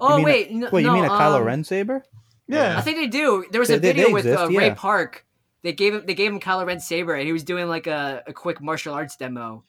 Oh 0.00 0.16
mean 0.16 0.20
a- 0.20 0.24
wait, 0.24 0.48
n- 0.50 0.68
Wait, 0.72 0.80
you 0.80 0.86
no, 0.88 0.94
mean 0.94 1.04
a 1.04 1.08
Kylo 1.10 1.36
um, 1.40 1.44
Ren 1.44 1.62
saber? 1.62 2.02
Yeah. 2.48 2.76
I 2.76 2.80
think 2.80 2.96
they 2.96 3.06
do. 3.06 3.44
There 3.52 3.60
was 3.60 3.70
a 3.70 3.74
They- 3.74 3.78
they- 3.78 3.88
video 3.92 4.06
they 4.08 4.12
with 4.12 4.26
exist, 4.26 4.42
uh, 4.42 4.48
Ray 4.48 4.66
yeah. 4.68 4.74
Park. 4.74 5.24
They 5.62 5.72
gave 5.72 5.94
him 5.94 6.06
they 6.06 6.14
gave 6.14 6.32
him 6.32 6.40
Kylo 6.40 6.66
Ren 6.66 6.80
saber, 6.80 7.14
and 7.14 7.24
he 7.24 7.32
was 7.32 7.44
doing 7.44 7.68
like 7.68 7.86
a, 7.86 8.24
a 8.26 8.32
quick 8.32 8.60
martial 8.60 8.94
arts 8.94 9.16
demo 9.16 9.62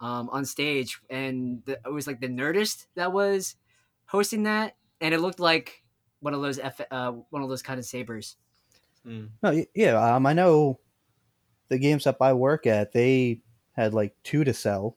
um, 0.00 0.28
on 0.30 0.44
stage, 0.44 0.98
and 1.08 1.62
the, 1.66 1.78
it 1.86 1.92
was 1.92 2.08
like 2.08 2.20
the 2.20 2.26
Nerdist 2.26 2.86
that 2.96 3.12
was 3.12 3.54
hosting 4.06 4.42
that, 4.44 4.74
and 5.00 5.14
it 5.14 5.20
looked 5.20 5.38
like 5.38 5.84
one 6.18 6.34
of 6.34 6.40
those 6.42 6.58
F, 6.58 6.80
uh, 6.90 7.12
one 7.28 7.42
of 7.42 7.48
those 7.48 7.62
kind 7.62 7.78
of 7.78 7.84
sabers. 7.84 8.36
Hmm. 9.04 9.26
No, 9.40 9.64
yeah. 9.74 10.16
Um, 10.16 10.26
I 10.26 10.32
know 10.32 10.80
the 11.68 11.78
games 11.78 12.04
GameStop 12.04 12.16
I 12.20 12.32
work 12.32 12.66
at. 12.66 12.92
They 12.92 13.42
had 13.72 13.94
like 13.94 14.16
two 14.24 14.42
to 14.42 14.52
sell. 14.52 14.96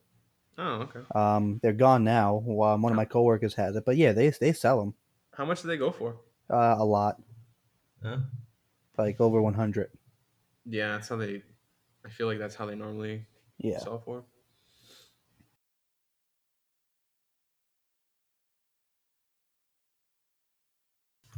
Oh, 0.57 0.87
okay. 0.87 0.99
Um, 1.15 1.59
they're 1.63 1.73
gone 1.73 2.03
now. 2.03 2.35
While 2.35 2.77
one 2.77 2.91
of 2.91 2.95
my 2.95 3.05
coworkers 3.05 3.55
has 3.55 3.75
it, 3.75 3.85
but 3.85 3.97
yeah, 3.97 4.11
they 4.11 4.29
they 4.29 4.53
sell 4.53 4.79
them 4.79 4.93
How 5.35 5.45
much 5.45 5.61
do 5.61 5.67
they 5.67 5.77
go 5.77 5.91
for? 5.91 6.17
uh, 6.49 6.75
a 6.77 6.85
lot, 6.85 7.19
Huh? 8.03 8.17
like 8.97 9.19
over 9.19 9.41
one 9.41 9.53
hundred. 9.55 9.89
Yeah, 10.65 10.93
that's 10.93 11.09
how 11.09 11.15
they. 11.17 11.41
I 12.05 12.09
feel 12.09 12.27
like 12.27 12.37
that's 12.39 12.55
how 12.55 12.65
they 12.65 12.75
normally 12.75 13.25
Yeah. 13.57 13.79
sell 13.79 13.99
for. 13.99 14.23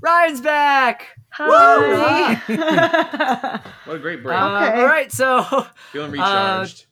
Ryan's 0.01 0.41
back. 0.41 1.15
Hi. 1.31 2.41
What 3.85 3.97
a 3.97 3.99
great 3.99 4.23
break! 4.23 4.39
Uh, 4.41 4.45
Okay. 4.47 4.79
all 4.79 4.85
right, 4.87 5.11
so 5.11 5.67
Feeling 5.91 6.09
recharged. 6.11 6.87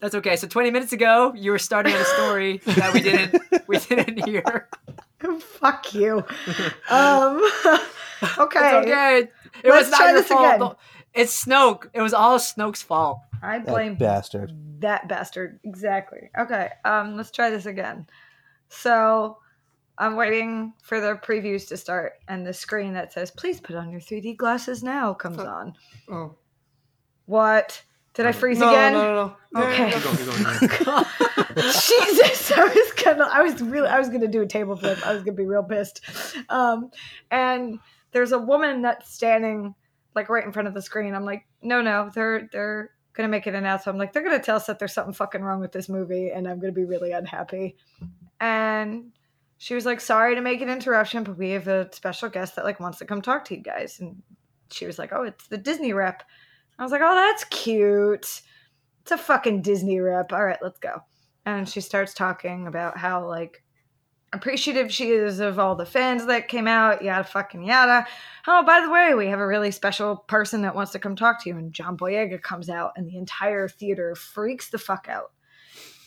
That's 0.00 0.14
okay. 0.14 0.36
So 0.36 0.46
20 0.46 0.70
minutes 0.70 0.92
ago, 0.92 1.32
you 1.36 1.50
were 1.50 1.58
starting 1.58 1.94
on 1.94 2.00
a 2.00 2.04
story 2.04 2.58
that 2.66 2.92
we 2.92 3.00
didn't 3.00 3.42
we 3.68 3.78
didn't 3.78 4.24
hear. 4.26 4.68
Fuck 5.40 5.94
you. 5.94 6.18
Um, 6.90 7.36
okay. 8.38 8.78
It's 8.78 8.86
okay. 8.86 9.18
It 9.62 9.70
Let's 9.70 9.86
was 9.86 9.90
not 9.90 9.96
try 9.98 10.10
your 10.10 10.18
this 10.20 10.28
fault. 10.28 10.56
again. 10.56 10.76
It's 11.14 11.44
Snoke. 11.44 11.86
It 11.94 12.02
was 12.02 12.12
all 12.12 12.38
Snoke's 12.38 12.82
fault. 12.82 13.20
I 13.42 13.58
That 13.58 13.66
blame 13.66 13.94
bastard. 13.94 14.52
that 14.80 15.08
bastard. 15.08 15.60
Exactly. 15.64 16.30
Okay. 16.38 16.70
Um, 16.84 17.16
let's 17.16 17.30
try 17.30 17.50
this 17.50 17.66
again. 17.66 18.06
So 18.68 19.38
I'm 19.96 20.16
waiting 20.16 20.72
for 20.82 21.00
the 21.00 21.14
previews 21.14 21.68
to 21.68 21.76
start, 21.76 22.14
and 22.28 22.44
the 22.46 22.52
screen 22.52 22.92
that 22.94 23.12
says 23.12 23.30
"Please 23.30 23.60
put 23.60 23.76
on 23.76 23.90
your 23.90 24.00
3D 24.00 24.36
glasses 24.36 24.82
now" 24.82 25.14
comes 25.14 25.38
on. 25.38 25.74
Oh. 26.10 26.34
What? 27.26 27.80
Did 28.14 28.26
I 28.26 28.32
freeze 28.32 28.58
no, 28.58 28.70
again? 28.70 28.92
no, 28.92 29.02
no, 29.02 29.36
no. 29.52 29.62
Okay. 29.64 29.90
Jesus, 31.56 32.52
I 32.52 32.64
was 32.64 32.92
gonna, 33.02 33.28
I 33.30 33.42
was 33.42 33.60
really, 33.60 33.88
I 33.88 33.98
was 33.98 34.08
gonna 34.08 34.28
do 34.28 34.42
a 34.42 34.46
table 34.46 34.76
flip. 34.76 35.04
I 35.04 35.12
was 35.12 35.22
gonna 35.22 35.36
be 35.36 35.46
real 35.46 35.64
pissed. 35.64 36.00
Um, 36.48 36.90
and 37.30 37.80
there's 38.12 38.32
a 38.32 38.38
woman 38.38 38.82
that's 38.82 39.12
standing 39.12 39.74
like 40.14 40.28
right 40.28 40.44
in 40.44 40.52
front 40.52 40.68
of 40.68 40.74
the 40.74 40.82
screen. 40.82 41.14
I'm 41.14 41.24
like, 41.24 41.44
no, 41.60 41.82
no, 41.82 42.10
they're 42.14 42.48
they're 42.52 42.90
gonna 43.14 43.28
make 43.28 43.46
an 43.46 43.56
announcement. 43.56 43.96
I'm 43.96 43.98
like, 43.98 44.12
they're 44.12 44.22
gonna 44.22 44.38
tell 44.38 44.56
us 44.56 44.66
that 44.66 44.78
there's 44.78 44.92
something 44.92 45.14
fucking 45.14 45.42
wrong 45.42 45.60
with 45.60 45.72
this 45.72 45.88
movie, 45.88 46.30
and 46.30 46.46
I'm 46.46 46.60
gonna 46.60 46.72
be 46.72 46.84
really 46.84 47.10
unhappy. 47.10 47.76
And 48.40 49.12
she 49.58 49.74
was 49.74 49.86
like, 49.86 50.00
sorry 50.00 50.34
to 50.34 50.40
make 50.40 50.60
an 50.60 50.68
interruption, 50.68 51.24
but 51.24 51.38
we 51.38 51.50
have 51.50 51.68
a 51.68 51.92
special 51.92 52.28
guest 52.28 52.56
that 52.56 52.64
like 52.64 52.80
wants 52.80 52.98
to 52.98 53.06
come 53.06 53.22
talk 53.22 53.44
to 53.46 53.56
you 53.56 53.62
guys. 53.62 53.98
And 53.98 54.22
she 54.70 54.86
was 54.86 54.98
like, 54.98 55.12
oh, 55.12 55.22
it's 55.24 55.46
the 55.48 55.58
Disney 55.58 55.92
rep. 55.92 56.22
I 56.78 56.82
was 56.82 56.92
like, 56.92 57.02
oh, 57.04 57.14
that's 57.14 57.44
cute. 57.44 58.42
It's 59.02 59.10
a 59.10 59.18
fucking 59.18 59.62
Disney 59.62 60.00
rep. 60.00 60.32
All 60.32 60.44
right, 60.44 60.58
let's 60.62 60.78
go. 60.78 61.02
And 61.46 61.68
she 61.68 61.80
starts 61.80 62.14
talking 62.14 62.66
about 62.66 62.96
how 62.96 63.26
like 63.28 63.62
appreciative 64.34 64.92
she 64.92 65.10
is 65.10 65.40
of 65.40 65.58
all 65.58 65.76
the 65.76 65.86
fans 65.86 66.26
that 66.26 66.48
came 66.48 66.66
out, 66.66 67.02
yada 67.02 67.24
fucking 67.24 67.62
yada. 67.64 68.06
Oh, 68.46 68.64
by 68.64 68.80
the 68.80 68.90
way, 68.90 69.14
we 69.14 69.28
have 69.28 69.38
a 69.38 69.46
really 69.46 69.70
special 69.70 70.16
person 70.16 70.62
that 70.62 70.74
wants 70.74 70.92
to 70.92 70.98
come 70.98 71.16
talk 71.16 71.42
to 71.42 71.48
you. 71.48 71.56
And 71.56 71.72
John 71.72 71.96
Boyega 71.96 72.42
comes 72.42 72.68
out, 72.68 72.92
and 72.96 73.06
the 73.08 73.16
entire 73.16 73.68
theater 73.68 74.14
freaks 74.14 74.70
the 74.70 74.78
fuck 74.78 75.06
out, 75.08 75.32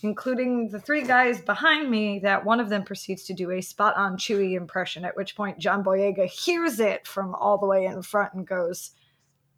including 0.02 0.68
the 0.68 0.80
three 0.80 1.02
guys 1.02 1.40
behind 1.40 1.90
me. 1.90 2.18
That 2.18 2.44
one 2.44 2.60
of 2.60 2.68
them 2.68 2.84
proceeds 2.84 3.24
to 3.24 3.34
do 3.34 3.50
a 3.50 3.62
spot 3.62 3.96
on 3.96 4.18
Chewie 4.18 4.56
impression, 4.56 5.04
at 5.04 5.16
which 5.16 5.34
point 5.34 5.58
John 5.58 5.82
Boyega 5.82 6.26
hears 6.26 6.78
it 6.80 7.06
from 7.06 7.34
all 7.34 7.58
the 7.58 7.66
way 7.66 7.86
in 7.86 8.02
front 8.02 8.34
and 8.34 8.46
goes, 8.46 8.90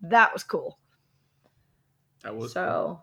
That 0.01 0.33
was 0.33 0.45
cool. 0.45 0.79
That 2.23 2.37
was 2.37 2.53
So, 2.53 3.03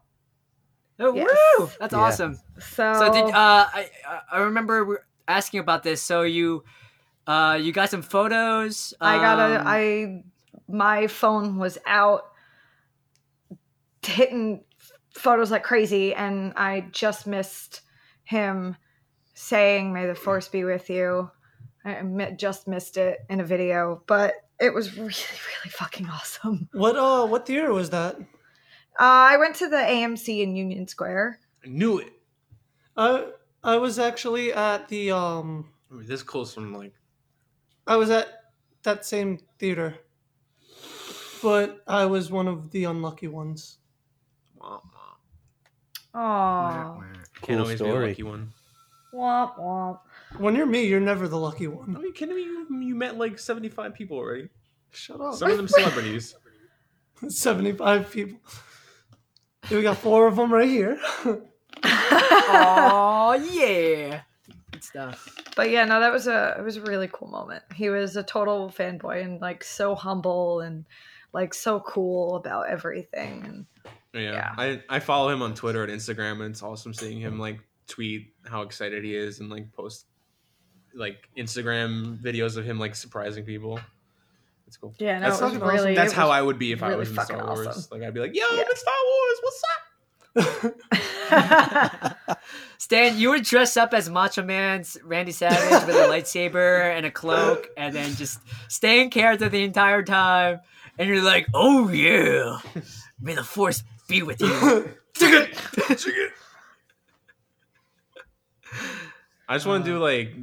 Oh, 1.00 1.14
Yes. 1.14 1.30
woo! 1.60 1.70
That's 1.80 1.94
Yeah. 1.94 2.00
awesome. 2.00 2.40
so, 2.60 2.94
So 3.00 3.14
did 3.14 3.26
uh, 3.26 3.68
I 3.72 3.90
I- 4.08 4.22
I 4.32 4.40
remember 4.40 5.06
asking 5.28 5.60
about 5.60 5.84
this. 5.84 6.02
So 6.02 6.24
you 6.24 6.64
uh, 7.28 7.60
you 7.62 7.72
got 7.72 7.90
some 7.90 8.02
photos. 8.02 8.94
I 9.02 9.18
got 9.18 9.38
a 9.40 9.62
um, 9.62 10.24
my 10.68 11.08
phone 11.08 11.58
was 11.58 11.78
out 11.86 12.24
hitting 14.02 14.64
photos 15.14 15.52
like 15.52 15.64
crazy 15.64 16.14
and 16.14 16.54
I 16.56 16.88
just 16.92 17.28
missed 17.28 17.82
him 18.24 18.76
saying 19.34 19.94
"May 19.94 20.08
the 20.08 20.16
Force 20.16 20.48
be 20.48 20.64
with 20.64 20.90
you." 20.90 21.30
I 21.86 22.02
just 22.38 22.68
missed 22.68 22.98
it 22.98 23.20
in 23.30 23.40
a 23.40 23.46
video, 23.46 24.04
but 24.08 24.34
it 24.60 24.74
was 24.74 24.98
really, 24.98 25.08
really 25.10 25.70
fucking 25.70 26.10
awesome. 26.10 26.70
What 26.74 26.96
uh 26.98 27.28
what 27.28 27.46
theater 27.46 27.72
was 27.74 27.90
that? 27.92 28.18
Uh, 29.00 29.30
I 29.34 29.38
went 29.38 29.56
to 29.58 29.68
the 29.70 29.78
AMC 29.78 30.42
in 30.42 30.56
Union 30.56 30.88
Square. 30.88 31.40
I 31.64 31.68
knew 31.68 32.00
it. 32.00 32.14
I 32.96 33.28
I 33.64 33.78
was 33.78 34.00
actually 34.00 34.54
at 34.54 34.88
the 34.88 35.12
um 35.12 35.70
We 35.92 35.98
were 35.98 36.04
this 36.04 36.24
close 36.24 36.54
from 36.54 36.74
like 36.74 36.94
I 37.86 37.96
was 37.96 38.10
at 38.10 38.28
that 38.84 39.06
same 39.06 39.40
theater. 39.60 39.96
But 41.44 41.84
I 41.88 42.06
was 42.06 42.32
one 42.32 42.48
of 42.48 42.72
the 42.72 42.86
unlucky 42.86 43.28
ones. 43.28 43.78
wah, 44.60 44.82
wah. 46.14 46.20
Aww. 46.20 47.02
Can't 47.02 47.28
Cool 47.44 47.60
always 47.60 47.80
be 47.80 47.86
a 47.86 47.92
story. 47.92 48.08
lucky 48.10 48.24
one. 48.24 48.52
Womp 49.14 49.58
womp. 49.60 50.00
When 50.40 50.56
you're 50.56 50.66
me, 50.66 50.86
you're 50.88 51.00
never 51.00 51.28
the 51.28 51.38
lucky 51.38 51.68
Are 51.68 51.72
one. 51.72 52.00
you 52.02 52.12
kidding 52.12 52.36
me? 52.36 52.42
You, 52.44 52.68
you 52.82 52.96
met 52.96 53.18
like 53.18 53.38
75 53.38 53.94
people 53.94 54.18
already. 54.18 54.50
Shut 54.92 55.22
up. 55.22 55.36
Some 55.36 55.52
of 55.52 55.58
them 55.58 55.68
celebrities. 55.78 56.36
75 57.28 58.12
people. 58.12 58.40
We 59.70 59.82
got 59.82 59.98
four 59.98 60.28
of 60.28 60.36
them 60.36 60.52
right 60.52 60.70
here. 60.70 61.00
Oh 62.50 63.34
yeah, 63.52 64.22
good 64.72 64.84
stuff. 64.84 65.30
But 65.56 65.70
yeah, 65.70 65.86
no, 65.86 66.00
that 66.00 66.14
was 66.14 66.28
a 66.28 66.56
it 66.58 66.64
was 66.64 66.78
a 66.78 66.82
really 66.82 67.10
cool 67.12 67.28
moment. 67.28 67.64
He 67.76 67.90
was 67.90 68.16
a 68.16 68.24
total 68.24 68.70
fanboy 68.70 69.24
and 69.24 69.42
like 69.42 69.64
so 69.64 69.96
humble 69.96 70.62
and 70.62 70.86
like 71.34 71.54
so 71.54 71.82
cool 71.82 72.36
about 72.36 72.70
everything. 72.70 73.44
And 73.46 73.66
Yeah. 74.14 74.32
Yeah. 74.32 74.54
I, 74.58 74.84
I 74.90 75.00
follow 75.00 75.30
him 75.30 75.42
on 75.42 75.54
Twitter 75.56 75.84
and 75.84 75.92
Instagram, 75.92 76.42
and 76.42 76.52
it's 76.52 76.64
awesome 76.64 76.94
seeing 76.94 77.20
him 77.20 77.38
like 77.38 77.60
tweet 77.88 78.34
how 78.46 78.62
excited 78.62 79.04
he 79.04 79.16
is 79.16 79.40
and 79.40 79.50
like 79.50 79.72
post 79.74 80.06
like 80.96 81.30
Instagram 81.38 82.22
videos 82.22 82.58
of 82.58 82.66
him 82.66 82.80
like 82.80 82.96
surprising 82.96 83.44
people. 83.44 83.80
It's 84.68 84.78
cool. 84.78 84.94
yeah, 85.00 85.20
no, 85.20 85.30
That's 85.30 85.40
it 85.40 85.44
was 85.46 85.54
fucking 85.54 85.64
awesome. 85.68 85.78
really. 85.86 85.96
That's 85.96 86.12
it 86.12 86.16
how 86.16 86.28
was- 86.28 86.36
I 86.36 86.42
would 86.42 86.60
be 86.60 86.72
if 86.74 86.84
I 86.84 86.96
was 86.96 87.10
in 87.10 87.16
Star 87.18 87.46
Wars. 87.46 87.68
awesome. 87.68 88.00
Like 88.00 88.08
I'd 88.08 88.14
be 88.14 88.20
like, 88.20 88.36
"Yo, 88.36 88.44
Yeah. 88.52 88.62
I'm 88.64 88.68
in 88.68 88.76
Star 88.76 88.94
Wars. 89.06 89.40
What's 89.42 89.64
up?" 89.74 89.82
Stan, 92.78 93.18
you 93.18 93.30
would 93.32 93.44
dress 93.44 93.76
up 93.78 93.94
as 93.94 94.10
Macho 94.10 94.44
Man 94.44 94.84
Randy 95.04 95.32
Savage 95.32 95.86
with 95.88 95.96
a 95.96 96.00
lightsaber 96.10 96.96
and 96.96 97.06
a 97.06 97.12
cloak, 97.12 97.70
and 97.78 97.96
then 97.96 98.14
just 98.16 98.40
stay 98.68 99.02
in 99.02 99.10
character 99.10 99.48
the 99.50 99.64
entire 99.64 100.04
time. 100.04 100.60
And 101.00 101.08
you're 101.10 101.24
like, 101.24 101.48
"Oh 101.54 101.90
yeah, 101.90 102.60
may 103.22 103.36
the 103.36 103.44
force 103.44 103.84
be 104.08 104.22
with 104.22 104.42
you." 104.42 104.90
I 109.50 109.56
just 109.56 109.66
want 109.66 109.86
to 109.86 109.92
do 109.92 109.98
like 110.00 110.34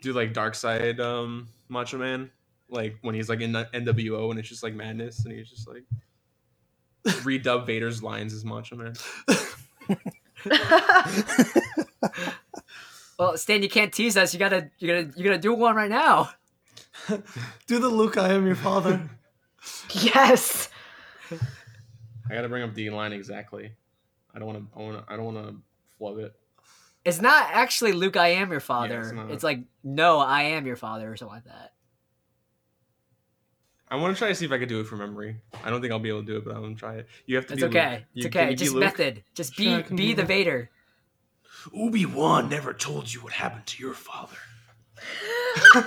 do 0.00 0.12
like 0.12 0.32
Dark 0.32 0.54
Side 0.54 1.00
um 1.00 1.48
Macho 1.68 1.98
Man, 1.98 2.30
like 2.72 2.96
when 3.02 3.14
he's 3.14 3.28
like 3.28 3.40
in 3.40 3.52
the 3.52 3.68
NWO 3.74 4.30
and 4.30 4.38
it's 4.38 4.48
just 4.48 4.62
like 4.62 4.74
madness 4.74 5.24
and 5.24 5.34
he's 5.34 5.50
just 5.50 5.68
like 5.68 5.84
redub 7.04 7.66
Vader's 7.66 8.02
lines 8.02 8.32
as 8.32 8.44
Macho 8.44 8.76
Man. 8.76 8.94
Well, 13.22 13.36
Stan, 13.36 13.62
you 13.62 13.68
can't 13.68 13.92
tease 13.92 14.16
us. 14.16 14.34
You 14.34 14.40
gotta, 14.40 14.68
you 14.78 14.88
gotta, 14.88 15.16
you 15.16 15.22
gotta 15.22 15.38
do 15.38 15.54
one 15.54 15.76
right 15.76 15.88
now. 15.88 16.30
Do 17.68 17.78
the 17.78 17.88
Luke, 17.88 18.18
I 18.18 18.32
am 18.32 18.44
your 18.44 18.56
father. 18.56 19.00
yes. 19.90 20.68
I 21.30 22.34
gotta 22.34 22.48
bring 22.48 22.64
up 22.64 22.74
the 22.74 22.90
line 22.90 23.12
exactly. 23.12 23.70
I 24.34 24.40
don't 24.40 24.48
want 24.48 24.58
to. 24.58 24.66
I 24.76 24.82
want 24.82 25.06
to. 25.06 25.12
I 25.12 25.16
don't 25.16 25.34
want 25.34 25.46
to 25.46 25.56
flub 25.98 26.18
it. 26.18 26.34
It's 27.04 27.20
not 27.20 27.48
actually 27.52 27.92
Luke, 27.92 28.16
I 28.16 28.28
am 28.28 28.50
your 28.50 28.60
father. 28.60 29.00
it's 29.00 29.34
it's, 29.34 29.44
like, 29.44 29.60
no, 29.84 30.18
I 30.18 30.42
am 30.42 30.66
your 30.66 30.76
father, 30.76 31.12
or 31.12 31.16
something 31.16 31.36
like 31.36 31.44
that. 31.44 31.74
I 33.92 33.96
want 33.96 34.16
to 34.16 34.18
try 34.18 34.28
to 34.28 34.34
see 34.34 34.46
if 34.46 34.52
I 34.52 34.56
could 34.56 34.70
do 34.70 34.80
it 34.80 34.86
from 34.86 35.00
memory. 35.00 35.36
I 35.62 35.68
don't 35.68 35.82
think 35.82 35.92
I'll 35.92 35.98
be 35.98 36.08
able 36.08 36.20
to 36.22 36.26
do 36.26 36.36
it, 36.38 36.46
but 36.46 36.54
I'm 36.56 36.62
gonna 36.62 36.74
try 36.74 36.94
it. 36.94 37.06
You 37.26 37.36
have 37.36 37.46
to 37.48 37.52
It's 37.52 37.60
be. 37.62 37.68
okay. 37.68 37.90
Luke. 37.90 38.02
It's 38.14 38.24
You- 38.24 38.30
can 38.30 38.44
okay. 38.46 38.54
Just 38.54 38.74
method. 38.74 39.22
Just 39.34 39.54
Sure, 39.54 39.76
be, 39.76 39.82
can 39.82 39.96
be 39.96 40.14
the 40.14 40.22
that. 40.22 40.28
Vader. 40.28 40.70
Obi 41.76 42.06
Wan 42.06 42.48
never 42.48 42.72
told 42.72 43.12
you 43.12 43.20
what 43.20 43.34
happened 43.34 43.66
to 43.66 43.82
your 43.82 43.92
father. 43.92 44.38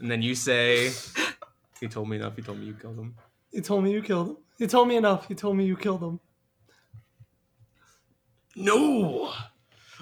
and 0.00 0.10
then 0.10 0.22
you 0.22 0.34
say, 0.34 0.92
"He 1.78 1.88
told 1.88 2.08
me 2.08 2.16
enough. 2.16 2.36
He 2.36 2.42
told 2.42 2.58
me 2.58 2.64
you 2.64 2.72
killed 2.74 2.96
him." 2.98 3.14
He 3.52 3.60
told 3.60 3.84
me 3.84 3.92
you 3.92 4.00
killed 4.00 4.28
him. 4.30 4.36
He 4.58 4.66
told 4.66 4.88
me 4.88 4.96
enough. 4.96 5.28
He 5.28 5.34
told 5.34 5.58
me 5.58 5.66
you 5.66 5.76
killed 5.76 6.02
him. 6.02 6.20
No, 8.56 9.30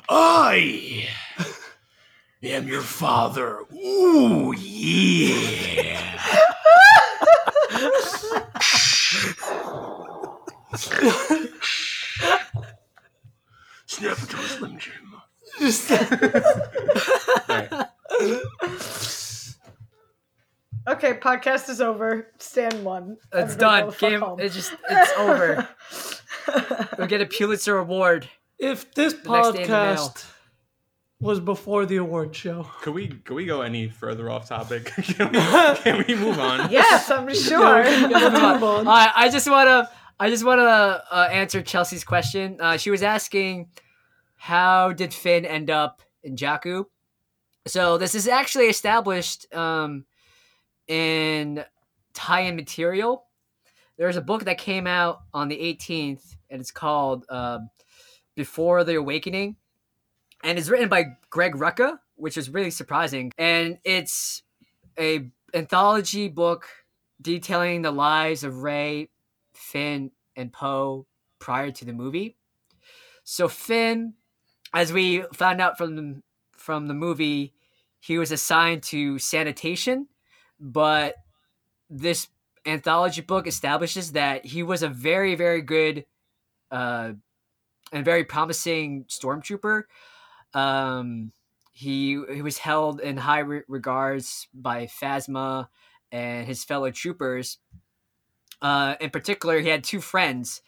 I 0.08 1.08
am 2.42 2.66
your 2.66 2.82
father. 2.82 3.60
Ooh 3.74 4.52
yeah. 4.56 6.16
Snap 13.86 14.18
it 14.22 14.30
to 14.30 14.36
a 14.36 14.42
Slim 14.42 14.78
Jim. 14.78 14.94
Just 15.58 15.90
Alright. 15.90 17.72
Okay, 20.88 21.14
podcast 21.14 21.68
is 21.68 21.80
over. 21.80 22.28
Stand 22.38 22.84
one. 22.84 23.18
It's 23.32 23.54
done. 23.54 23.84
go 23.84 23.86
the 23.90 23.92
fuck 23.92 24.10
Game. 24.10 24.20
home. 24.20 24.40
It's 24.40 24.54
just. 24.54 24.72
It's 24.88 25.12
over. 25.18 25.68
We'll 26.98 27.06
get 27.06 27.20
a 27.20 27.26
Pulitzer 27.26 27.78
Award. 27.78 28.28
if 28.58 28.92
this 28.94 29.14
next 29.24 29.52
day 29.52 29.62
in 29.62 29.68
the 29.70 29.76
mail. 29.76 29.96
podcast 29.96 30.26
was 31.20 31.38
before 31.38 31.84
the 31.84 31.96
award 31.96 32.34
show. 32.34 32.66
Could 32.80 32.94
we 32.94 33.08
could 33.08 33.34
we 33.34 33.44
go 33.44 33.60
any 33.60 33.88
further 33.88 34.30
off 34.30 34.48
topic? 34.48 34.86
can, 34.94 35.30
we, 35.32 35.38
can 35.82 36.04
we 36.08 36.14
move 36.14 36.38
on? 36.38 36.70
yes, 36.70 37.10
I'm 37.10 37.32
sure. 37.34 37.84
Let's 37.84 38.32
move 38.42 38.62
on. 38.62 38.88
I, 38.88 39.12
I 39.14 39.28
just 39.28 39.48
wanna. 39.48 39.88
I 40.18 40.28
just 40.28 40.44
wanna 40.44 41.02
uh, 41.10 41.28
answer 41.32 41.62
Chelsea's 41.62 42.04
question. 42.04 42.58
Uh, 42.60 42.76
she 42.76 42.90
was 42.90 43.02
asking, 43.02 43.70
how 44.36 44.92
did 44.92 45.14
Finn 45.14 45.46
end 45.46 45.70
up 45.70 46.02
in 46.22 46.36
Jakku? 46.36 46.84
So 47.66 47.96
this 47.96 48.14
is 48.14 48.28
actually 48.28 48.66
established 48.66 49.52
um, 49.54 50.04
in 50.88 51.64
tie-in 52.12 52.54
material. 52.54 53.24
There's 53.96 54.16
a 54.16 54.22
book 54.22 54.44
that 54.44 54.58
came 54.58 54.86
out 54.86 55.20
on 55.32 55.48
the 55.48 55.56
18th, 55.56 56.36
and 56.50 56.60
it's 56.60 56.70
called 56.70 57.24
um 57.28 57.70
"Before 58.34 58.84
the 58.84 58.96
Awakening," 58.96 59.56
and 60.42 60.58
it's 60.58 60.68
written 60.68 60.88
by 60.88 61.16
Greg 61.30 61.54
Rucka, 61.54 61.98
which 62.16 62.36
is 62.36 62.50
really 62.50 62.70
surprising. 62.70 63.32
And 63.38 63.78
it's 63.84 64.42
a 64.98 65.30
anthology 65.54 66.28
book 66.28 66.66
detailing 67.20 67.82
the 67.82 67.90
lives 67.90 68.44
of 68.44 68.62
Rey, 68.62 69.10
Finn, 69.54 70.10
and 70.36 70.52
Poe 70.52 71.06
prior 71.38 71.70
to 71.70 71.84
the 71.84 71.92
movie. 71.92 72.36
So 73.24 73.48
Finn, 73.48 74.14
as 74.72 74.92
we 74.92 75.24
found 75.34 75.60
out 75.60 75.76
from 75.76 75.96
the, 75.96 76.22
from 76.52 76.88
the 76.88 76.94
movie, 76.94 77.54
he 78.00 78.18
was 78.18 78.32
assigned 78.32 78.82
to 78.84 79.18
sanitation, 79.18 80.08
but 80.58 81.16
this 81.90 82.28
anthology 82.66 83.20
book 83.20 83.46
establishes 83.46 84.12
that 84.12 84.46
he 84.46 84.62
was 84.62 84.82
a 84.82 84.88
very, 84.88 85.34
very 85.34 85.60
good 85.60 86.06
uh, 86.70 87.12
and 87.92 88.04
very 88.04 88.24
promising 88.24 89.04
stormtrooper. 89.04 89.82
Um, 90.54 91.32
he 91.72 92.22
he 92.32 92.42
was 92.42 92.58
held 92.58 93.00
in 93.00 93.16
high 93.16 93.40
re- 93.40 93.62
regards 93.68 94.48
by 94.52 94.86
Phasma 94.86 95.68
and 96.12 96.46
his 96.46 96.64
fellow 96.64 96.90
troopers. 96.90 97.58
Uh, 98.60 98.96
in 99.00 99.10
particular, 99.10 99.60
he 99.60 99.68
had 99.68 99.84
two 99.84 100.00
friends, 100.00 100.60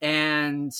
and 0.00 0.72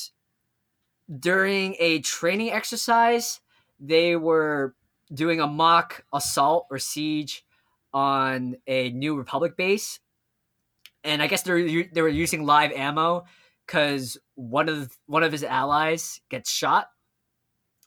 during 1.20 1.76
a 1.78 2.00
training 2.00 2.50
exercise, 2.50 3.40
they 3.78 4.16
were 4.16 4.74
doing 5.12 5.40
a 5.40 5.46
mock 5.46 6.04
assault 6.12 6.66
or 6.70 6.78
siege 6.78 7.44
on 7.92 8.56
a 8.66 8.90
New 8.90 9.16
Republic 9.16 9.56
base, 9.56 10.00
and 11.04 11.22
I 11.22 11.26
guess 11.26 11.42
they 11.42 11.88
they 11.92 12.02
were 12.02 12.08
using 12.08 12.44
live 12.44 12.72
ammo 12.72 13.24
because 13.66 14.16
one 14.34 14.68
of 14.68 14.96
one 15.06 15.22
of 15.22 15.32
his 15.32 15.44
allies 15.44 16.20
gets 16.28 16.50
shot, 16.50 16.88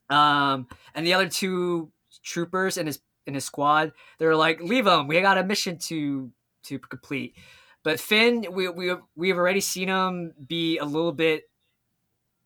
um, 0.09 0.67
and 0.93 1.05
the 1.05 1.13
other 1.13 1.29
two 1.29 1.91
troopers 2.23 2.77
in 2.77 2.87
his 2.87 2.99
in 3.25 3.33
his 3.33 3.45
squad 3.45 3.91
they're 4.17 4.35
like 4.35 4.61
leave 4.61 4.87
him 4.87 5.07
we 5.07 5.19
got 5.21 5.37
a 5.37 5.43
mission 5.43 5.77
to 5.77 6.31
to 6.63 6.79
complete 6.79 7.35
but 7.83 7.99
Finn, 7.99 8.45
we 8.51 8.67
we 8.67 8.93
we've 9.15 9.37
already 9.37 9.61
seen 9.61 9.87
him 9.87 10.33
be 10.47 10.77
a 10.77 10.85
little 10.85 11.13
bit 11.13 11.43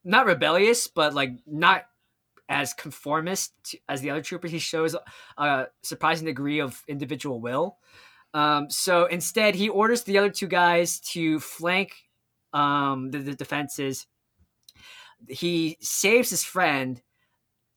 not 0.04 0.26
rebellious, 0.26 0.88
but 0.88 1.14
like 1.14 1.32
not 1.48 1.86
as 2.50 2.74
conformist 2.74 3.54
to, 3.64 3.78
as 3.90 4.02
the 4.02 4.10
other 4.10 4.22
troopers. 4.22 4.52
He 4.52 4.60
shows 4.60 4.96
a 5.38 5.66
surprising 5.82 6.26
degree 6.26 6.60
of 6.60 6.84
individual 6.88 7.42
will. 7.42 7.78
Um, 8.34 8.70
so 8.70 9.06
instead, 9.06 9.56
he 9.56 9.70
orders 9.70 10.04
the 10.04 10.18
other 10.18 10.30
two 10.30 10.48
guys 10.48 11.00
to 11.12 11.40
flank 11.40 11.94
um, 12.52 13.12
the, 13.12 13.20
the 13.20 13.36
defenses. 13.36 14.08
He 15.28 15.78
saves 15.80 16.30
his 16.30 16.44
friend, 16.44 17.02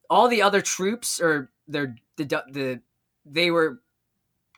all 0.09 0.29
the 0.29 0.43
other 0.43 0.61
troops 0.61 1.21
or 1.21 1.51
their 1.69 1.97
the 2.17 2.25
the 2.25 2.81
they 3.25 3.51
were 3.51 3.81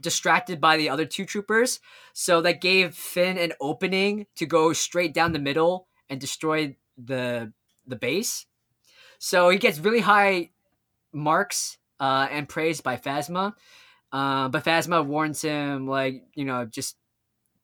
distracted 0.00 0.60
by 0.60 0.76
the 0.76 0.88
other 0.88 1.04
two 1.04 1.24
troopers, 1.24 1.80
so 2.12 2.40
that 2.42 2.60
gave 2.60 2.94
Finn 2.94 3.38
an 3.38 3.52
opening 3.60 4.26
to 4.36 4.46
go 4.46 4.72
straight 4.72 5.12
down 5.12 5.32
the 5.32 5.38
middle 5.38 5.88
and 6.08 6.20
destroy 6.20 6.76
the 6.96 7.52
the 7.86 7.96
base. 7.96 8.46
So 9.18 9.48
he 9.50 9.58
gets 9.58 9.78
really 9.78 10.00
high 10.00 10.50
marks 11.12 11.78
uh, 11.98 12.28
and 12.30 12.48
praise 12.48 12.80
by 12.80 12.96
Phasma. 12.96 13.54
Uh, 14.12 14.48
but 14.48 14.64
Phasma 14.64 15.04
warns 15.04 15.42
him, 15.42 15.86
like, 15.86 16.24
you 16.34 16.44
know, 16.44 16.64
just, 16.64 16.96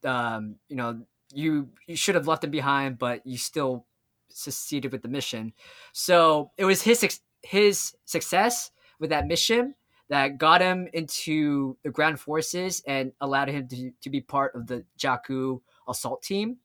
um, 0.04 0.56
you 0.68 0.76
know, 0.76 1.00
you 1.32 1.70
you 1.86 1.96
should 1.96 2.16
have 2.16 2.28
left 2.28 2.44
him 2.44 2.50
behind, 2.50 2.98
but 2.98 3.26
you 3.26 3.38
still 3.38 3.86
succeeded 4.28 4.92
with 4.92 5.02
the 5.02 5.08
mission. 5.08 5.52
So 5.92 6.50
it 6.58 6.64
was 6.64 6.82
his 6.82 7.02
his 7.44 7.94
success 8.04 8.70
with 8.98 9.10
that 9.10 9.26
mission 9.26 9.74
that 10.08 10.38
got 10.38 10.60
him 10.60 10.88
into 10.92 11.76
the 11.82 11.90
ground 11.90 12.20
forces 12.20 12.82
and 12.86 13.12
allowed 13.20 13.48
him 13.48 13.68
to, 13.68 13.90
to 14.02 14.10
be 14.10 14.20
part 14.20 14.54
of 14.54 14.66
the 14.66 14.84
Jakku 14.98 15.60
assault 15.88 16.22
team. 16.22 16.58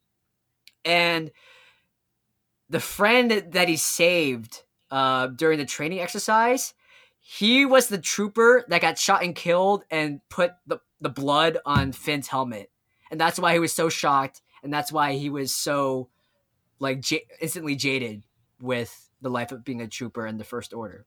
And 0.84 1.30
the 2.68 2.80
friend 2.80 3.30
that 3.52 3.68
he 3.68 3.76
saved 3.76 4.62
uh, 4.90 5.28
during 5.28 5.58
the 5.58 5.64
training 5.64 6.00
exercise, 6.00 6.74
he 7.18 7.64
was 7.64 7.88
the 7.88 7.98
trooper 7.98 8.64
that 8.68 8.80
got 8.80 8.98
shot 8.98 9.22
and 9.22 9.34
killed 9.34 9.84
and 9.90 10.20
put 10.28 10.52
the, 10.66 10.78
the 11.00 11.08
blood 11.08 11.58
on 11.64 11.92
Finn's 11.92 12.28
helmet. 12.28 12.70
And 13.10 13.20
that's 13.20 13.38
why 13.38 13.52
he 13.52 13.58
was 13.58 13.72
so 13.72 13.88
shocked. 13.88 14.42
And 14.62 14.72
that's 14.72 14.92
why 14.92 15.14
he 15.14 15.30
was 15.30 15.52
so 15.52 16.08
like 16.78 17.00
j- 17.00 17.26
instantly 17.40 17.76
jaded 17.76 18.24
with 18.60 19.09
the 19.20 19.30
life 19.30 19.52
of 19.52 19.64
being 19.64 19.80
a 19.80 19.88
trooper 19.88 20.26
in 20.26 20.38
the 20.38 20.44
First 20.44 20.72
Order. 20.72 21.06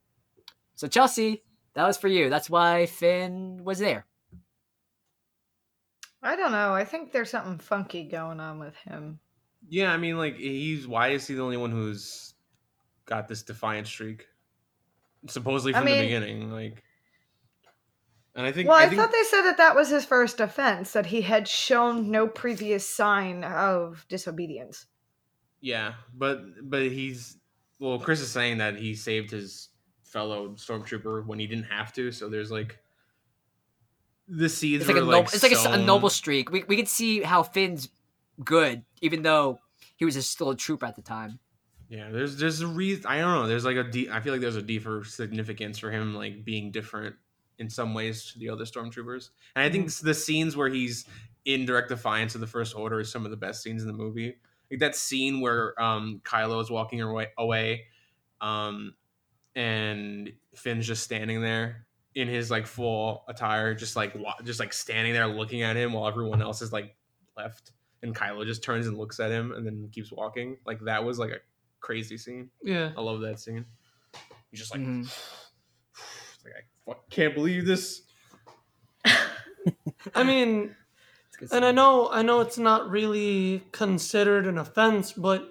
So, 0.74 0.88
Chelsea, 0.88 1.42
that 1.74 1.86
was 1.86 1.96
for 1.96 2.08
you. 2.08 2.30
That's 2.30 2.50
why 2.50 2.86
Finn 2.86 3.62
was 3.64 3.78
there. 3.78 4.06
I 6.22 6.36
don't 6.36 6.52
know. 6.52 6.72
I 6.72 6.84
think 6.84 7.12
there's 7.12 7.30
something 7.30 7.58
funky 7.58 8.04
going 8.04 8.40
on 8.40 8.58
with 8.58 8.74
him. 8.76 9.20
Yeah, 9.68 9.92
I 9.92 9.98
mean, 9.98 10.16
like 10.16 10.36
he's 10.36 10.86
why 10.86 11.08
is 11.08 11.26
he 11.26 11.34
the 11.34 11.42
only 11.42 11.56
one 11.58 11.70
who's 11.70 12.34
got 13.04 13.28
this 13.28 13.42
defiant 13.42 13.86
streak? 13.86 14.26
Supposedly 15.26 15.72
from 15.72 15.82
I 15.82 15.86
mean, 15.86 15.96
the 15.98 16.02
beginning, 16.04 16.50
like. 16.50 16.82
And 18.34 18.46
I 18.46 18.52
think. 18.52 18.68
Well, 18.68 18.78
I, 18.78 18.84
I 18.84 18.88
think, 18.88 19.00
thought 19.00 19.12
they 19.12 19.22
said 19.22 19.42
that 19.42 19.58
that 19.58 19.76
was 19.76 19.90
his 19.90 20.04
first 20.04 20.40
offense; 20.40 20.92
that 20.92 21.06
he 21.06 21.22
had 21.22 21.46
shown 21.46 22.10
no 22.10 22.26
previous 22.26 22.88
sign 22.88 23.44
of 23.44 24.06
disobedience. 24.08 24.86
Yeah, 25.60 25.94
but 26.12 26.42
but 26.62 26.82
he's 26.82 27.36
well. 27.84 27.98
Chris 27.98 28.20
is 28.20 28.30
saying 28.30 28.58
that 28.58 28.76
he 28.76 28.94
saved 28.94 29.30
his 29.30 29.68
fellow 30.02 30.50
stormtrooper 30.50 31.26
when 31.26 31.38
he 31.38 31.46
didn't 31.46 31.64
have 31.64 31.92
to. 31.94 32.12
So 32.12 32.28
there's 32.28 32.50
like 32.50 32.78
the 34.28 34.48
seeds. 34.48 34.82
It's 34.82 34.92
like 34.92 35.02
a 35.02 35.04
like 35.04 35.24
it's 35.24 35.42
like 35.42 35.52
a, 35.52 35.80
a, 35.80 35.84
noble 35.84 36.10
streak. 36.10 36.50
We 36.50 36.64
we 36.64 36.76
can 36.76 36.86
see 36.86 37.22
how 37.22 37.42
Finn's 37.42 37.88
good, 38.42 38.84
even 39.02 39.22
though 39.22 39.58
he 39.96 40.04
was 40.04 40.26
still 40.26 40.50
a 40.50 40.56
trooper 40.56 40.86
at 40.86 40.96
the 40.96 41.02
time. 41.02 41.38
Yeah, 41.88 42.10
there's 42.10 42.36
there's 42.36 42.60
a 42.60 42.66
reason. 42.66 43.06
I 43.06 43.18
don't 43.18 43.34
know. 43.34 43.46
There's 43.46 43.64
like 43.64 43.76
a 43.76 43.84
deep. 43.84 44.10
I 44.10 44.20
feel 44.20 44.32
like 44.32 44.40
there's 44.40 44.56
a 44.56 44.62
deeper 44.62 45.04
significance 45.04 45.78
for 45.78 45.90
him, 45.90 46.14
like 46.14 46.44
being 46.44 46.70
different 46.70 47.16
in 47.58 47.70
some 47.70 47.94
ways 47.94 48.32
to 48.32 48.38
the 48.38 48.48
other 48.48 48.64
stormtroopers. 48.64 49.30
And 49.54 49.64
I 49.64 49.70
think 49.70 49.86
mm-hmm. 49.86 50.06
the 50.06 50.14
scenes 50.14 50.56
where 50.56 50.68
he's 50.68 51.04
in 51.44 51.66
direct 51.66 51.88
defiance 51.88 52.34
of 52.34 52.40
the 52.40 52.46
First 52.46 52.74
Order 52.74 53.00
is 53.00 53.12
some 53.12 53.24
of 53.24 53.30
the 53.30 53.36
best 53.36 53.62
scenes 53.62 53.82
in 53.82 53.88
the 53.88 53.94
movie. 53.94 54.36
Like 54.70 54.80
that 54.80 54.96
scene 54.96 55.40
where 55.40 55.80
um, 55.80 56.20
Kylo 56.24 56.60
is 56.60 56.70
walking 56.70 57.00
away, 57.00 57.28
away 57.36 57.84
um, 58.40 58.94
and 59.54 60.32
Finn's 60.54 60.86
just 60.86 61.02
standing 61.02 61.40
there 61.40 61.86
in 62.14 62.28
his 62.28 62.50
like 62.50 62.66
full 62.66 63.24
attire, 63.28 63.74
just 63.74 63.96
like 63.96 64.16
just 64.44 64.60
like 64.60 64.72
standing 64.72 65.12
there 65.12 65.26
looking 65.26 65.62
at 65.62 65.76
him 65.76 65.92
while 65.92 66.06
everyone 66.08 66.42
else 66.42 66.62
is 66.62 66.72
like 66.72 66.94
left, 67.36 67.72
and 68.02 68.14
Kylo 68.14 68.44
just 68.46 68.62
turns 68.62 68.86
and 68.86 68.96
looks 68.96 69.20
at 69.20 69.30
him 69.30 69.52
and 69.52 69.66
then 69.66 69.88
keeps 69.92 70.12
walking. 70.12 70.58
Like 70.66 70.80
that 70.84 71.04
was 71.04 71.18
like 71.18 71.30
a 71.30 71.38
crazy 71.80 72.16
scene. 72.16 72.50
Yeah, 72.62 72.92
I 72.96 73.00
love 73.00 73.20
that 73.20 73.40
scene. 73.40 73.64
He's 74.50 74.60
just 74.60 74.72
like, 74.72 74.82
mm-hmm. 74.82 75.02
like 76.44 76.54
I 76.88 77.00
can't 77.10 77.34
believe 77.34 77.66
this. 77.66 78.02
I 80.14 80.22
mean, 80.22 80.74
and 81.52 81.64
I 81.64 81.72
know 81.72 82.08
I 82.10 82.22
know 82.22 82.40
it's 82.40 82.58
not 82.58 82.90
really 82.90 83.64
considered 83.72 84.46
an 84.46 84.58
offense, 84.58 85.12
but 85.12 85.48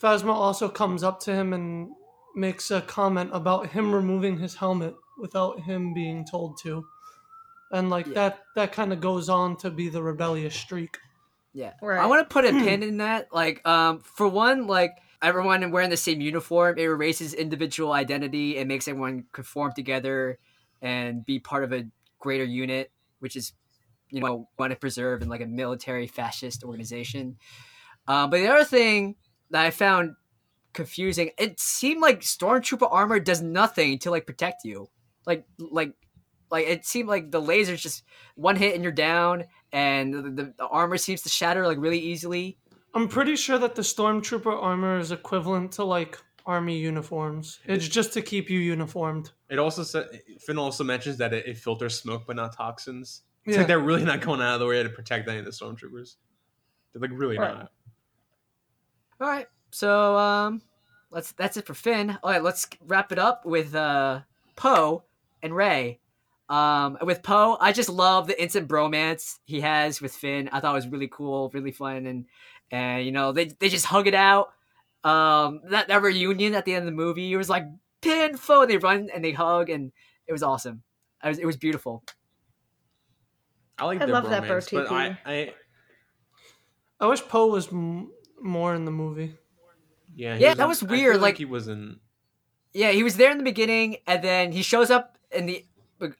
Phasma 0.00 0.32
also 0.32 0.68
comes 0.68 1.02
up 1.02 1.20
to 1.20 1.34
him 1.34 1.52
and 1.52 1.90
makes 2.34 2.70
a 2.70 2.80
comment 2.82 3.30
about 3.32 3.68
him 3.68 3.94
removing 3.94 4.38
his 4.38 4.54
helmet 4.54 4.94
without 5.18 5.60
him 5.60 5.94
being 5.94 6.24
told 6.24 6.58
to. 6.62 6.84
And 7.72 7.90
like 7.90 8.06
yeah. 8.06 8.14
that 8.14 8.44
that 8.54 8.72
kind 8.72 8.92
of 8.92 9.00
goes 9.00 9.28
on 9.28 9.56
to 9.58 9.70
be 9.70 9.88
the 9.88 10.02
rebellious 10.02 10.54
streak. 10.54 10.98
Yeah. 11.52 11.72
Right. 11.80 11.98
I 11.98 12.06
want 12.06 12.28
to 12.28 12.32
put 12.32 12.44
a 12.44 12.50
pin 12.50 12.82
in 12.82 12.98
that. 12.98 13.32
Like 13.32 13.66
um 13.66 14.00
for 14.00 14.28
one 14.28 14.66
like 14.66 14.92
everyone 15.22 15.70
wearing 15.70 15.90
the 15.90 15.96
same 15.96 16.20
uniform, 16.20 16.78
it 16.78 16.82
erases 16.82 17.34
individual 17.34 17.92
identity, 17.92 18.56
it 18.56 18.66
makes 18.66 18.86
everyone 18.86 19.24
conform 19.32 19.72
together 19.72 20.38
and 20.82 21.24
be 21.24 21.38
part 21.38 21.64
of 21.64 21.72
a 21.72 21.86
greater 22.18 22.44
unit, 22.44 22.92
which 23.20 23.34
is 23.34 23.52
you 24.10 24.20
know 24.20 24.48
want 24.58 24.70
to 24.70 24.76
preserve 24.76 25.22
in 25.22 25.28
like 25.28 25.40
a 25.40 25.46
military 25.46 26.06
fascist 26.06 26.64
organization. 26.64 27.36
Uh, 28.08 28.26
but 28.26 28.38
the 28.38 28.48
other 28.48 28.64
thing 28.64 29.16
that 29.50 29.64
I 29.64 29.70
found 29.70 30.16
confusing. 30.76 31.30
It 31.38 31.58
seemed 31.58 32.00
like 32.00 32.20
stormtrooper 32.20 32.86
armor 32.88 33.18
does 33.18 33.42
nothing 33.42 33.98
to 34.00 34.12
like 34.12 34.26
protect 34.26 34.64
you. 34.64 34.88
Like 35.26 35.44
like 35.58 35.94
like 36.52 36.68
it 36.68 36.86
seemed 36.86 37.08
like 37.08 37.32
the 37.32 37.42
lasers 37.42 37.80
just 37.80 38.04
one 38.36 38.54
hit 38.54 38.76
and 38.76 38.84
you're 38.84 38.92
down, 38.92 39.46
and 39.72 40.14
the, 40.14 40.22
the, 40.22 40.54
the 40.58 40.66
armor 40.66 40.98
seems 40.98 41.22
to 41.22 41.28
shatter 41.28 41.66
like 41.66 41.78
really 41.78 41.98
easily. 41.98 42.58
I'm 42.94 43.08
pretty 43.08 43.34
sure 43.34 43.58
that 43.58 43.74
the 43.74 43.82
stormtrooper 43.82 44.62
armor 44.62 44.98
is 44.98 45.10
equivalent 45.10 45.72
to 45.72 45.84
like 45.84 46.18
army 46.46 46.78
uniforms. 46.78 47.58
It's 47.64 47.88
just 47.88 48.12
to 48.12 48.22
keep 48.22 48.48
you 48.48 48.60
uniformed. 48.60 49.32
It 49.50 49.58
also 49.58 49.82
said 49.82 50.06
Finn 50.38 50.58
also 50.58 50.84
mentions 50.84 51.18
that 51.18 51.34
it, 51.34 51.46
it 51.46 51.56
filters 51.56 51.98
smoke 51.98 52.22
but 52.26 52.36
not 52.36 52.56
toxins. 52.56 53.22
It's 53.46 53.54
yeah. 53.54 53.58
like 53.58 53.68
they're 53.68 53.78
really 53.78 54.04
not 54.04 54.20
going 54.20 54.40
out 54.40 54.54
of 54.54 54.60
the 54.60 54.66
way 54.66 54.82
to 54.82 54.88
protect 54.88 55.28
any 55.28 55.38
of 55.38 55.44
the 55.44 55.52
stormtroopers. 55.52 56.16
They're 56.92 57.00
like 57.00 57.10
really 57.12 57.38
right. 57.38 57.54
not. 57.54 57.72
All 59.20 59.28
right. 59.28 59.46
So 59.70 60.16
um, 60.16 60.62
let's 61.10 61.32
that's 61.32 61.56
it 61.56 61.66
for 61.66 61.74
Finn. 61.74 62.18
All 62.22 62.30
right, 62.30 62.42
let's 62.42 62.66
wrap 62.86 63.12
it 63.12 63.18
up 63.18 63.46
with 63.46 63.74
uh, 63.74 64.20
Poe 64.56 65.04
and 65.42 65.54
Rey. 65.54 66.00
Um, 66.48 66.98
with 67.02 67.22
Poe, 67.22 67.56
I 67.60 67.72
just 67.72 67.88
love 67.88 68.26
the 68.26 68.40
instant 68.40 68.68
bromance 68.68 69.38
he 69.44 69.60
has 69.60 70.00
with 70.00 70.14
Finn. 70.14 70.48
I 70.52 70.60
thought 70.60 70.72
it 70.72 70.74
was 70.74 70.88
really 70.88 71.08
cool, 71.08 71.50
really 71.52 71.72
fun, 71.72 72.06
and 72.06 72.26
and 72.70 73.04
you 73.04 73.12
know 73.12 73.32
they 73.32 73.46
they 73.46 73.68
just 73.68 73.86
hug 73.86 74.06
it 74.06 74.14
out. 74.14 74.52
Um, 75.04 75.60
that 75.70 75.88
that 75.88 76.02
reunion 76.02 76.54
at 76.54 76.64
the 76.64 76.74
end 76.74 76.80
of 76.80 76.86
the 76.86 76.96
movie, 76.96 77.32
it 77.32 77.36
was 77.36 77.48
like 77.48 77.64
pin 78.00 78.36
foe. 78.36 78.66
They 78.66 78.76
run 78.76 79.08
and 79.14 79.24
they 79.24 79.32
hug, 79.32 79.70
and 79.70 79.92
it 80.26 80.32
was 80.32 80.42
awesome. 80.42 80.82
It 81.24 81.28
was 81.28 81.38
it 81.38 81.46
was 81.46 81.56
beautiful. 81.56 82.02
I 83.78 83.84
like. 83.84 84.00
I 84.00 84.04
love 84.06 84.24
bromance, 84.24 84.70
that 84.70 84.88
but 84.88 84.90
I, 84.90 85.18
I 85.24 85.54
I 87.00 87.06
wish 87.06 87.22
Poe 87.28 87.46
was 87.48 87.68
m- 87.68 88.10
more 88.40 88.74
in 88.74 88.84
the 88.84 88.90
movie. 88.90 89.36
Yeah, 90.14 90.36
yeah, 90.36 90.48
was, 90.50 90.56
that 90.56 90.68
was 90.68 90.82
weird. 90.82 91.16
Like, 91.16 91.22
like, 91.22 91.38
he 91.38 91.44
wasn't. 91.44 92.00
Yeah, 92.72 92.90
he 92.90 93.02
was 93.02 93.16
there 93.16 93.30
in 93.30 93.38
the 93.38 93.44
beginning, 93.44 93.98
and 94.06 94.22
then 94.24 94.52
he 94.52 94.62
shows 94.62 94.90
up 94.90 95.18
in 95.30 95.46
the, 95.46 95.64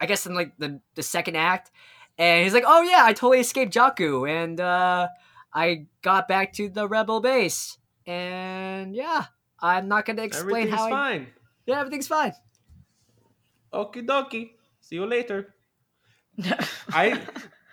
I 0.01 0.07
guess 0.07 0.27
in 0.27 0.35
like 0.35 0.53
the 0.59 0.81
the 0.95 1.03
second 1.03 1.37
act, 1.37 1.71
and 2.19 2.45
he's 2.45 2.53
like, 2.53 2.65
"Oh 2.67 2.83
yeah, 2.83 3.03
I 3.05 3.13
totally 3.13 3.41
escaped 3.41 3.73
Jakku, 3.73 4.29
and 4.29 4.61
uh, 4.61 5.09
I 5.53 5.87
got 6.03 6.29
back 6.29 6.53
to 6.55 6.69
the 6.69 6.87
rebel 6.89 7.21
base, 7.21 7.79
and 8.07 8.95
yeah, 8.95 9.27
I'm 9.61 9.89
not 9.89 10.05
going 10.05 10.17
to 10.17 10.25
explain 10.25 10.69
how. 10.69 10.89
fine. 10.89 11.23
I, 11.23 11.27
yeah, 11.67 11.81
everything's 11.81 12.09
fine. 12.09 12.35
Okie 13.73 14.07
dokie. 14.07 14.51
See 14.81 14.97
you 14.97 15.07
later. 15.07 15.56
I 16.89 17.21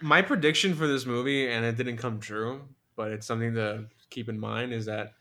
my 0.01 0.21
prediction 0.21 0.75
for 0.75 0.87
this 0.87 1.05
movie, 1.05 1.49
and 1.49 1.65
it 1.65 1.77
didn't 1.77 1.97
come 1.97 2.19
true, 2.19 2.61
but 2.95 3.11
it's 3.11 3.25
something 3.25 3.53
to 3.55 3.85
keep 4.09 4.29
in 4.29 4.39
mind, 4.39 4.73
is 4.73 4.85
that 4.85 5.13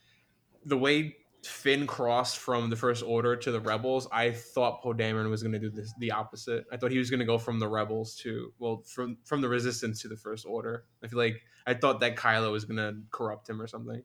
the 0.64 0.76
way 0.76 1.16
Finn 1.44 1.86
crossed 1.86 2.38
from 2.38 2.70
the 2.70 2.76
First 2.76 3.02
Order 3.02 3.36
to 3.36 3.50
the 3.50 3.60
Rebels, 3.60 4.08
I 4.12 4.30
thought 4.30 4.82
Poe 4.82 4.92
Dameron 4.92 5.28
was 5.30 5.42
going 5.42 5.52
to 5.52 5.58
do 5.58 5.70
this 5.70 5.92
the 5.98 6.12
opposite. 6.12 6.64
I 6.72 6.76
thought 6.76 6.90
he 6.90 6.98
was 6.98 7.10
going 7.10 7.20
to 7.20 7.26
go 7.26 7.38
from 7.38 7.58
the 7.58 7.68
Rebels 7.68 8.14
to 8.16 8.52
well, 8.58 8.82
from 8.86 9.18
from 9.24 9.40
the 9.40 9.48
Resistance 9.48 10.02
to 10.02 10.08
the 10.08 10.16
First 10.16 10.46
Order. 10.46 10.84
I 11.02 11.08
feel 11.08 11.18
like 11.18 11.42
I 11.66 11.74
thought 11.74 12.00
that 12.00 12.16
Kylo 12.16 12.52
was 12.52 12.64
going 12.64 12.76
to 12.76 13.00
corrupt 13.10 13.48
him 13.48 13.60
or 13.60 13.66
something, 13.66 14.02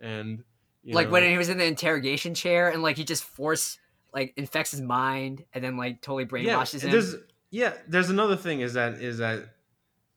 and 0.00 0.42
like 0.84 1.06
know, 1.06 1.12
when 1.12 1.22
he 1.28 1.38
was 1.38 1.48
in 1.48 1.58
the 1.58 1.64
interrogation 1.64 2.34
chair 2.34 2.70
and 2.70 2.82
like 2.82 2.96
he 2.96 3.04
just 3.04 3.24
force 3.24 3.78
like 4.12 4.32
infects 4.36 4.72
his 4.72 4.80
mind 4.80 5.44
and 5.52 5.62
then 5.62 5.76
like 5.76 6.00
totally 6.00 6.24
brainwashes 6.24 6.82
yeah, 6.82 6.90
him. 6.90 7.22
Yeah, 7.50 7.74
there's 7.88 8.10
another 8.10 8.36
thing 8.36 8.60
is 8.60 8.74
that 8.74 8.94
is 8.94 9.18
that 9.18 9.44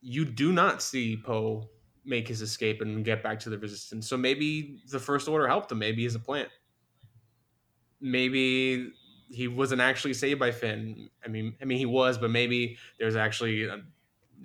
you 0.02 0.26
do 0.26 0.52
not 0.52 0.82
see 0.82 1.18
Poe 1.18 1.70
make 2.06 2.28
his 2.28 2.42
escape 2.42 2.82
and 2.82 3.04
get 3.06 3.24
back 3.24 3.40
to 3.40 3.50
the 3.50 3.58
resistance. 3.58 4.08
So 4.08 4.18
maybe 4.18 4.82
the 4.90 5.00
first 5.00 5.28
order 5.28 5.48
helped 5.48 5.72
him. 5.72 5.80
Maybe 5.80 6.04
he's 6.04 6.16
a 6.16 6.20
plant. 6.20 6.50
Maybe 8.02 8.92
he 9.30 9.48
wasn't 9.48 9.82
actually 9.82 10.14
saved 10.14 10.40
by 10.40 10.52
Finn. 10.52 11.10
I 11.26 11.30
mean, 11.30 11.56
I 11.62 11.66
mean 11.66 11.78
he 11.78 11.86
was, 11.86 12.18
but 12.18 12.30
maybe 12.30 12.78
there's 13.00 13.16
actually, 13.16 13.66
a, 13.66 13.82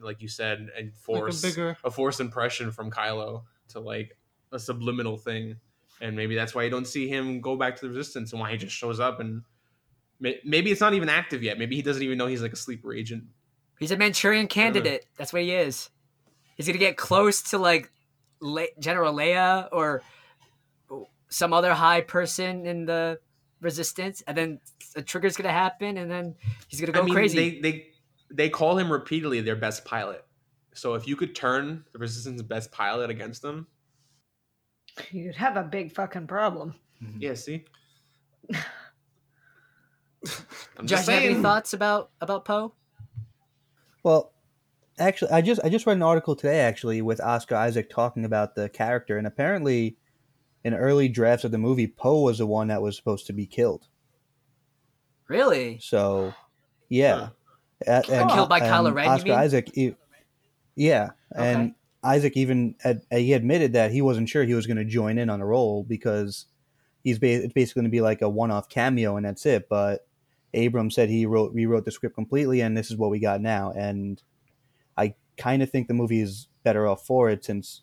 like 0.01 0.22
you 0.22 0.28
said, 0.28 0.70
a 0.78 0.91
force, 0.91 1.43
like 1.43 1.53
a 1.53 1.55
bigger. 1.55 1.76
a 1.84 1.91
force 1.91 2.20
impression 2.20 2.70
from 2.70 2.91
Kylo 2.91 3.43
to 3.70 3.80
like 3.80 4.16
a 4.53 4.59
subliminal 4.59 5.18
thing, 5.18 5.57
and 6.01 6.16
maybe 6.16 6.36
that's 6.36 6.55
why 6.55 6.62
you 6.62 6.70
don't 6.70 6.86
see 6.86 7.09
him 7.09 7.41
go 7.41 7.57
back 7.57 7.74
to 7.76 7.82
the 7.82 7.89
Resistance, 7.89 8.32
and 8.32 8.41
why 8.41 8.53
he 8.53 8.57
just 8.57 8.74
shows 8.74 9.01
up 9.01 9.18
and 9.18 9.43
maybe 10.21 10.71
it's 10.71 10.81
not 10.81 10.95
even 10.95 11.09
active 11.09 11.43
yet. 11.43 11.59
Maybe 11.59 11.77
he 11.77 11.83
doesn't 11.83 12.03
even 12.03 12.19
know 12.19 12.27
he's 12.27 12.43
like 12.43 12.53
a 12.53 12.57
sleeper 12.57 12.93
agent. 12.93 13.25
He's 13.79 13.91
a 13.93 13.97
Manchurian 13.97 14.49
candidate. 14.49 15.07
That's 15.16 15.33
what 15.33 15.43
he 15.43 15.53
is. 15.53 15.91
He's 16.57 16.66
gonna 16.66 16.79
get 16.79 16.97
close 16.97 17.43
to 17.51 17.59
like 17.59 17.91
Le- 18.41 18.66
General 18.81 19.14
Leia 19.14 19.69
or 19.71 20.03
some 21.29 21.53
other 21.53 21.75
high 21.75 22.01
person 22.01 22.66
in 22.66 22.85
the 22.87 23.21
Resistance, 23.61 24.23
and 24.27 24.37
then 24.37 24.61
a 24.95 25.03
trigger's 25.03 25.37
gonna 25.37 25.51
happen, 25.53 25.97
and 25.99 26.09
then 26.09 26.37
he's 26.69 26.81
gonna 26.81 26.93
go 26.93 27.01
I 27.01 27.05
mean, 27.05 27.14
crazy. 27.14 27.37
They, 27.37 27.61
they 27.61 27.87
they 28.31 28.49
call 28.49 28.79
him 28.79 28.91
repeatedly 28.91 29.41
their 29.41 29.57
best 29.57 29.85
pilot. 29.85 30.25
So 30.75 30.95
if 30.95 31.09
you 31.09 31.16
could 31.16 31.35
turn 31.35 31.85
the 31.93 31.99
Resistance 31.99 32.41
best 32.43 32.71
pilot 32.71 33.11
against 33.11 33.43
them, 33.43 33.66
You'd 35.11 35.35
have 35.35 35.57
a 35.57 35.62
big 35.64 35.93
fucking 35.93 36.27
problem. 36.29 36.75
yeah. 37.19 37.35
See, 37.35 37.64
I'm 40.77 40.87
Josh, 40.87 41.07
just 41.07 41.09
you 41.09 41.14
have 41.14 41.23
any 41.25 41.35
thoughts 41.35 41.73
about 41.73 42.11
about 42.21 42.45
Poe? 42.45 42.75
Well, 44.03 44.33
actually, 44.99 45.31
I 45.31 45.41
just 45.41 45.61
I 45.64 45.69
just 45.69 45.87
read 45.87 45.97
an 45.97 46.03
article 46.03 46.35
today 46.37 46.61
actually 46.61 47.03
with 47.03 47.21
Oscar 47.21 47.57
Isaac 47.57 47.91
talking 47.91 48.25
about 48.25 48.55
the 48.55 48.69
character, 48.69 49.16
and 49.16 49.27
apparently, 49.27 49.97
in 50.64 50.75
early 50.75 51.09
drafts 51.09 51.45
of 51.45 51.51
the 51.51 51.59
movie, 51.59 51.87
Poe 51.87 52.23
was 52.23 52.39
the 52.39 52.47
one 52.47 52.69
that 52.69 52.83
was 52.83 52.97
supposed 52.97 53.27
to 53.27 53.33
be 53.33 53.47
killed. 53.47 53.87
Really? 55.29 55.79
So, 55.81 56.33
yeah, 56.89 57.29
A- 57.87 58.03
and, 58.11 58.31
Killed 58.31 58.49
by 58.49 58.59
and 58.59 58.66
Kylo 58.66 58.95
Ren, 58.95 59.05
you 59.05 59.11
Oscar 59.11 59.29
mean? 59.29 59.39
Isaac, 59.39 59.71
e- 59.77 59.95
yeah, 60.75 61.11
and 61.37 61.75
Isaac 62.03 62.37
even 62.37 62.75
ad- 62.85 63.03
uh, 63.12 63.16
he 63.16 63.35
admitted 63.35 63.75
that 63.75 63.91
he 63.91 64.01
wasn't 64.01 64.29
sure 64.29 64.45
he 64.45 64.55
was 64.55 64.66
going 64.66 64.79
to 64.79 64.85
join 64.85 65.19
in 65.19 65.29
on 65.29 65.41
a 65.41 65.47
role 65.47 65.85
because 65.85 66.47
he's 67.05 67.19
ba- 67.19 67.45
it's 67.45 67.53
basically 67.53 67.81
going 67.81 67.91
to 67.91 67.95
be 67.95 68.01
like 68.01 68.23
a 68.23 68.29
one-off 68.29 68.69
cameo 68.69 69.16
and 69.16 69.27
that's 69.27 69.45
it. 69.45 69.69
But 69.69 70.08
Abram 70.55 70.90
said 70.90 71.09
he 71.09 71.26
wrote 71.26 71.53
rewrote 71.53 71.84
the 71.84 71.90
script 71.90 72.14
completely, 72.14 72.61
and 72.61 72.76
this 72.76 72.90
is 72.90 72.96
what 72.96 73.11
we 73.11 73.18
got 73.18 73.40
now. 73.40 73.72
And 73.72 74.22
I 74.96 75.14
kind 75.36 75.62
of 75.62 75.70
think 75.70 75.88
the 75.88 75.94
movie 75.94 76.20
is 76.20 76.49
better 76.64 76.86
off 76.86 77.07
for 77.07 77.30
it 77.30 77.44
since 77.44 77.82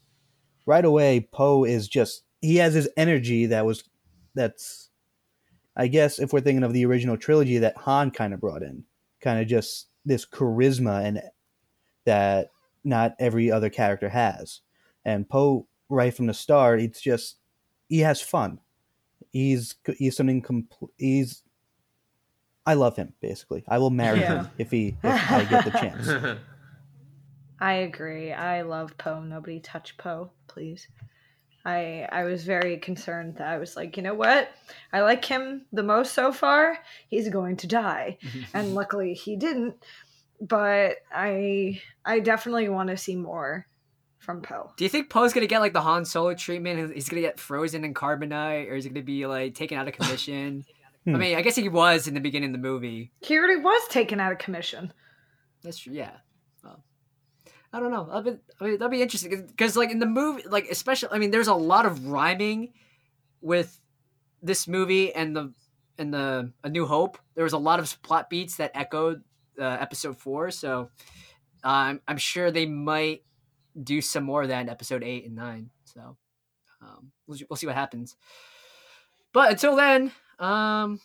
right 0.65 0.85
away 0.85 1.27
Poe 1.31 1.63
is 1.63 1.87
just 1.87 2.23
he 2.41 2.57
has 2.57 2.73
his 2.73 2.89
energy 2.97 3.45
that 3.47 3.65
was 3.65 3.83
that's 4.33 4.89
I 5.75 5.87
guess 5.87 6.19
if 6.19 6.31
we're 6.31 6.41
thinking 6.41 6.63
of 6.63 6.73
the 6.73 6.85
original 6.85 7.17
trilogy 7.17 7.57
that 7.59 7.77
Han 7.77 8.11
kind 8.11 8.33
of 8.33 8.39
brought 8.39 8.63
in, 8.63 8.83
kind 9.21 9.41
of 9.41 9.47
just 9.47 9.87
this 10.05 10.25
charisma 10.25 11.03
and 11.03 11.21
that 12.05 12.49
not 12.83 13.15
every 13.19 13.51
other 13.51 13.69
character 13.69 14.07
has. 14.09 14.61
And 15.03 15.27
Poe, 15.27 15.67
right 15.89 16.13
from 16.13 16.27
the 16.27 16.33
start, 16.33 16.79
it's 16.79 17.01
just 17.01 17.37
he 17.89 17.99
has 17.99 18.21
fun. 18.21 18.59
He's 19.31 19.75
he's 19.97 20.15
something 20.15 20.41
complete. 20.41 20.91
He's 20.97 21.43
I 22.65 22.73
love 22.73 22.95
him 22.95 23.13
basically. 23.21 23.63
I 23.67 23.77
will 23.77 23.89
marry 23.91 24.19
Yeah. 24.21 24.43
him 24.43 24.49
if 24.57 24.71
he 24.71 24.95
if 25.03 25.31
I 25.31 25.43
get 25.45 25.65
the 25.65 25.71
chance. 25.71 26.09
I 27.59 27.73
agree. 27.73 28.33
I 28.33 28.61
love 28.63 28.97
Poe. 28.97 29.21
Nobody 29.21 29.59
touch 29.59 29.97
Poe, 29.97 30.31
please. 30.47 30.87
I 31.65 32.07
I 32.11 32.23
was 32.25 32.43
very 32.43 32.77
concerned 32.77 33.37
that 33.37 33.47
I 33.47 33.57
was 33.57 33.75
like, 33.75 33.97
you 33.97 34.03
know 34.03 34.13
what? 34.13 34.49
I 34.93 35.01
like 35.01 35.23
him 35.25 35.65
the 35.71 35.83
most 35.83 36.13
so 36.13 36.31
far. 36.31 36.77
He's 37.07 37.29
going 37.29 37.57
to 37.57 37.67
die. 37.67 38.17
And 38.53 38.73
luckily 38.75 39.13
he 39.13 39.35
didn't. 39.35 39.75
But 40.41 40.97
I 41.13 41.81
I 42.03 42.19
definitely 42.19 42.69
want 42.69 42.89
to 42.89 42.97
see 42.97 43.15
more 43.15 43.67
from 44.19 44.41
Poe. 44.41 44.71
Do 44.75 44.83
you 44.83 44.89
think 44.89 45.09
Poe's 45.09 45.33
gonna 45.33 45.47
get 45.47 45.59
like 45.59 45.73
the 45.73 45.81
Han 45.81 46.03
Solo 46.03 46.33
treatment? 46.33 46.93
He's 46.93 47.07
gonna 47.09 47.21
get 47.21 47.39
frozen 47.39 47.85
in 47.85 47.93
carbonite, 47.93 48.69
or 48.69 48.75
is 48.75 48.83
he 48.83 48.89
gonna 48.89 49.03
be 49.03 49.25
like 49.27 49.55
taken 49.55 49.77
out 49.77 49.87
of 49.87 49.93
commission? 49.93 50.65
I 51.07 51.11
Hmm. 51.11 51.17
mean, 51.19 51.37
I 51.37 51.41
guess 51.41 51.55
he 51.55 51.69
was 51.69 52.07
in 52.07 52.13
the 52.15 52.19
beginning 52.19 52.49
of 52.49 52.53
the 52.61 52.67
movie. 52.67 53.11
He 53.21 53.37
already 53.37 53.57
was 53.61 53.81
taken 53.89 54.19
out 54.19 54.31
of 54.31 54.37
commission. 54.39 54.91
That's 55.63 55.77
true. 55.77 55.93
Yeah. 55.93 56.17
Well, 56.63 56.83
I 57.71 57.79
don't 57.79 57.91
know. 57.91 58.21
Be, 58.23 58.37
I 58.59 58.63
mean, 58.63 58.73
that'll 58.73 58.89
be 58.89 59.01
interesting 59.01 59.45
because, 59.47 59.75
like, 59.77 59.91
in 59.91 59.99
the 59.99 60.05
movie, 60.07 60.43
like, 60.47 60.67
especially, 60.69 61.09
I 61.11 61.19
mean, 61.19 61.31
there's 61.31 61.47
a 61.47 61.53
lot 61.53 61.85
of 61.85 62.07
rhyming 62.07 62.73
with 63.41 63.79
this 64.41 64.67
movie 64.67 65.13
and 65.13 65.35
the 65.35 65.53
and 65.97 66.13
the 66.13 66.51
A 66.63 66.69
New 66.69 66.85
Hope. 66.85 67.17
There 67.35 67.43
was 67.43 67.53
a 67.53 67.57
lot 67.57 67.79
of 67.79 68.01
plot 68.01 68.29
beats 68.29 68.57
that 68.57 68.71
echoed 68.73 69.23
uh, 69.59 69.63
Episode 69.79 70.17
Four, 70.17 70.51
so 70.51 70.89
um, 71.63 72.01
I'm 72.07 72.17
sure 72.17 72.51
they 72.51 72.65
might 72.65 73.23
do 73.81 74.01
some 74.01 74.23
more 74.23 74.41
of 74.43 74.49
that 74.49 74.61
in 74.61 74.69
Episode 74.69 75.03
Eight 75.03 75.25
and 75.25 75.35
Nine. 75.35 75.69
So 75.85 76.17
um, 76.81 77.11
we'll, 77.27 77.39
we'll 77.49 77.57
see 77.57 77.67
what 77.67 77.75
happens. 77.75 78.15
But 79.33 79.51
until 79.51 79.75
then, 79.75 80.11
um, 80.39 80.99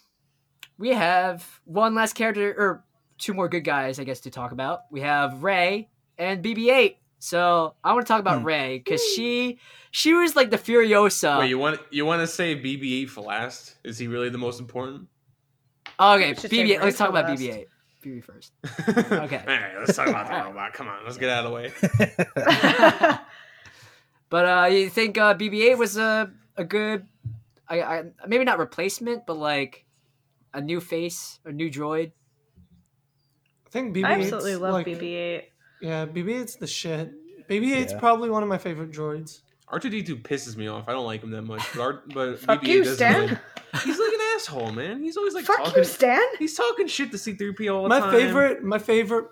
we 0.78 0.91
have 0.91 1.47
one 1.64 1.95
last 1.95 2.14
character 2.14 2.55
or 2.57 2.85
two 3.18 3.35
more 3.35 3.49
good 3.49 3.64
guys, 3.64 3.99
I 3.99 4.05
guess, 4.05 4.20
to 4.20 4.31
talk 4.31 4.53
about. 4.53 4.83
We 4.91 5.01
have 5.01 5.43
Rey 5.43 5.89
and 6.18 6.43
BB-8. 6.45 6.97
So 7.18 7.74
I 7.85 7.93
want 7.93 8.07
to 8.07 8.11
talk 8.11 8.20
about 8.20 8.41
Hmm. 8.41 8.47
Rey 8.47 8.78
because 8.78 9.03
she 9.14 9.59
she 9.91 10.14
was 10.14 10.35
like 10.37 10.51
the 10.51 10.57
Furiosa. 10.57 11.39
Wait, 11.41 11.49
you 11.51 11.59
want 11.59 11.78
you 11.91 12.07
want 12.07 12.20
to 12.22 12.26
say 12.26 12.57
BB-8 12.57 13.11
for 13.11 13.20
last? 13.20 13.76
Is 13.85 13.99
he 13.99 14.07
really 14.07 14.31
the 14.31 14.39
most 14.39 14.59
important? 14.59 15.09
Oh, 15.99 16.14
okay, 16.14 16.31
We 16.31 16.35
should 16.37 16.51
say 16.51 16.64
BB-8. 16.64 16.83
Let's 16.83 16.97
talk 16.97 17.11
about 17.11 17.26
last. 17.28 17.43
BB-8. 17.43 17.66
BB 18.03 18.24
first. 18.24 18.53
okay. 18.89 19.43
All 19.47 19.55
right, 19.55 19.72
let's 19.78 19.95
talk 19.95 20.09
about 20.09 20.26
the 20.28 20.33
robot. 20.49 20.72
Come 20.72 20.89
on, 20.89 21.05
let's 21.05 21.18
get 21.18 21.28
out 21.28 21.45
of 21.45 21.51
the 21.51 21.55
way. 21.55 23.18
But 24.31 24.47
uh, 24.47 24.66
you 24.66 24.89
think 24.89 25.18
uh, 25.18 25.35
BB-8 25.35 25.76
was 25.76 25.97
a 25.97 26.31
a 26.57 26.62
good, 26.64 27.07
I, 27.71 27.81
I 27.81 28.03
maybe 28.27 28.45
not 28.45 28.59
replacement, 28.59 29.27
but 29.27 29.37
like 29.37 29.87
a 30.53 30.61
new 30.61 30.81
face, 30.81 31.39
a 31.45 31.53
new 31.53 31.71
droid. 31.71 32.12
I 33.66 33.71
think 33.71 33.95
BB-8's 33.97 34.05
I 34.05 34.12
absolutely 34.14 34.57
love 34.57 34.73
like, 34.73 34.87
BB-8. 34.87 35.43
Yeah, 35.81 36.07
BB-8's 36.07 36.57
the 36.57 36.66
shit. 36.66 37.12
BB-8's 37.49 37.93
Yeah. 37.93 37.99
probably 37.99 38.29
one 38.31 38.43
of 38.43 38.49
my 38.49 38.59
favorite 38.59 38.91
droids. 38.91 39.41
R2D2 39.73 40.23
pisses 40.23 40.57
me 40.57 40.66
off. 40.66 40.89
I 40.89 40.93
don't 40.93 41.07
like 41.07 41.23
him 41.23 41.31
that 41.31 41.43
much. 41.43 41.62
But, 41.75 41.81
R- 41.81 42.03
but 42.12 42.39
Fuck 42.41 42.62
BB-8 42.62 42.66
you, 42.68 42.79
doesn't 42.81 42.97
Stan. 42.97 43.21
really- 43.21 43.39
He's 43.85 43.99
like 44.01 44.12
an 44.12 44.21
asshole, 44.35 44.73
man. 44.73 45.01
He's 45.01 45.16
always 45.16 45.33
like 45.35 45.45
Fuck 45.45 45.59
talking. 45.59 45.75
you, 45.77 45.85
Stan. 45.85 46.23
He's 46.41 46.57
talking 46.57 46.89
shit 46.89 47.12
to 47.12 47.16
C3PO 47.16 47.73
all 47.73 47.83
the 47.85 47.89
My 47.89 48.01
time. 48.01 48.11
favorite, 48.12 48.64
my 48.64 48.79
favorite 48.81 49.27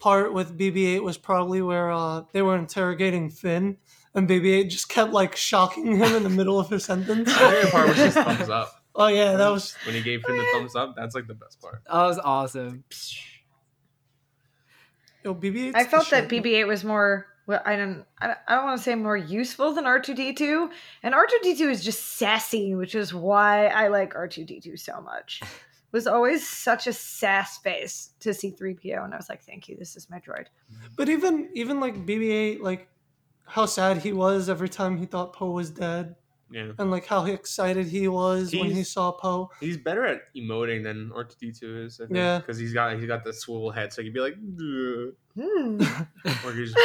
part 0.00 0.32
with 0.32 0.58
BB-8 0.58 1.00
was 1.04 1.16
probably 1.16 1.62
where 1.62 1.92
uh, 1.92 2.22
they 2.32 2.42
were 2.42 2.56
interrogating 2.56 3.30
Finn, 3.30 3.76
and 4.18 4.28
BB-8 4.28 4.68
just 4.68 4.88
kept 4.88 5.12
like 5.12 5.36
shocking 5.36 5.96
him 5.96 6.14
in 6.14 6.22
the 6.22 6.28
middle 6.28 6.58
of 6.58 6.68
his 6.68 6.84
sentence. 6.84 7.28
My 7.28 7.50
favorite 7.50 7.72
part 7.72 7.88
was 7.88 7.96
his 7.96 8.14
thumbs 8.14 8.48
up. 8.48 8.74
Oh 9.00 9.06
yeah, 9.06 9.36
that 9.36 9.48
was 9.50 9.76
When 9.86 9.94
he 9.94 10.00
gave 10.00 10.24
Finn 10.24 10.36
the 10.36 10.42
oh, 10.42 10.58
thumbs 10.58 10.74
up, 10.74 10.96
that's 10.96 11.14
like 11.14 11.28
the 11.28 11.34
best 11.34 11.60
part. 11.60 11.82
That 11.86 11.92
was 11.92 12.18
awesome. 12.18 12.82
yo 15.22 15.36
BB-8. 15.36 15.76
I 15.76 15.84
felt 15.84 16.10
that 16.10 16.28
BB-8 16.28 16.66
was 16.66 16.82
more. 16.82 17.28
Well, 17.46 17.62
I 17.64 17.76
don't. 17.76 18.04
I 18.18 18.26
don't, 18.26 18.38
I 18.48 18.56
don't 18.56 18.64
want 18.64 18.78
to 18.78 18.82
say 18.82 18.96
more 18.96 19.16
useful 19.16 19.72
than 19.72 19.84
R2D2, 19.84 20.70
and 21.04 21.14
R2D2 21.14 21.70
is 21.70 21.84
just 21.84 22.16
sassy, 22.16 22.74
which 22.74 22.96
is 22.96 23.14
why 23.14 23.68
I 23.68 23.86
like 23.86 24.14
R2D2 24.14 24.76
so 24.80 25.00
much. 25.00 25.42
Was 25.90 26.06
always 26.06 26.46
such 26.46 26.86
a 26.86 26.92
sass 26.92 27.56
face 27.56 28.10
to 28.20 28.30
C3PO, 28.30 29.02
and 29.02 29.14
I 29.14 29.16
was 29.16 29.30
like, 29.30 29.42
"Thank 29.42 29.70
you, 29.70 29.76
this 29.78 29.96
is 29.96 30.10
my 30.10 30.20
droid." 30.20 30.44
But 30.96 31.08
even 31.08 31.48
even 31.54 31.80
like 31.80 32.04
BB-8, 32.04 32.60
like 32.60 32.88
how 33.48 33.66
sad 33.66 33.98
he 33.98 34.12
was 34.12 34.48
every 34.48 34.68
time 34.68 34.96
he 34.98 35.06
thought 35.06 35.32
Poe 35.32 35.50
was 35.50 35.70
dead, 35.70 36.14
Yeah. 36.50 36.72
and 36.78 36.90
like 36.90 37.06
how 37.06 37.24
excited 37.26 37.86
he 37.86 38.06
was 38.08 38.52
when 38.54 38.70
he 38.70 38.84
saw 38.84 39.12
Poe. 39.12 39.50
He's 39.60 39.76
better 39.76 40.04
at 40.06 40.22
emoting 40.36 40.82
than 40.82 41.10
R2D2 41.14 41.84
is. 41.86 42.00
I 42.00 42.04
think. 42.06 42.16
Yeah. 42.16 42.38
Because 42.38 42.58
he's 42.58 42.72
got 42.72 42.96
he's 42.96 43.06
got 43.06 43.24
the 43.24 43.32
swivel 43.32 43.70
head, 43.70 43.92
so 43.92 44.02
he 44.02 44.08
could 44.08 44.14
be 44.14 44.20
like, 44.20 44.36
Hmm. 45.34 45.80
or 46.46 46.52
he's 46.52 46.74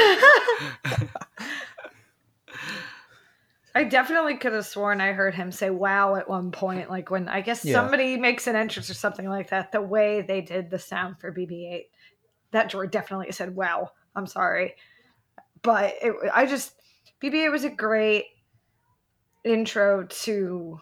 I 3.75 3.83
definitely 3.85 4.37
could 4.37 4.53
have 4.53 4.67
sworn 4.67 5.01
I 5.01 5.13
heard 5.13 5.33
him 5.33 5.51
say 5.51 5.71
"wow" 5.71 6.15
at 6.15 6.29
one 6.29 6.51
point, 6.51 6.91
like 6.91 7.09
when 7.09 7.27
I 7.27 7.41
guess 7.41 7.65
Yeah. 7.65 7.73
somebody 7.73 8.17
makes 8.17 8.45
an 8.45 8.55
entrance 8.55 8.87
or 8.89 8.93
something 8.93 9.27
like 9.27 9.49
that. 9.49 9.71
The 9.71 9.81
way 9.81 10.21
they 10.21 10.41
did 10.41 10.69
the 10.69 10.77
sound 10.77 11.19
for 11.19 11.33
BB-8, 11.33 11.85
that 12.51 12.71
droid 12.71 12.91
definitely 12.91 13.31
said 13.31 13.55
"wow." 13.55 13.91
I'm 14.15 14.27
sorry, 14.27 14.75
but 15.63 15.95
it, 16.01 16.13
I 16.33 16.45
just 16.45 16.73
BB-8 17.21 17.51
was 17.51 17.63
a 17.63 17.69
great 17.69 18.25
intro 19.43 20.03
to, 20.03 20.79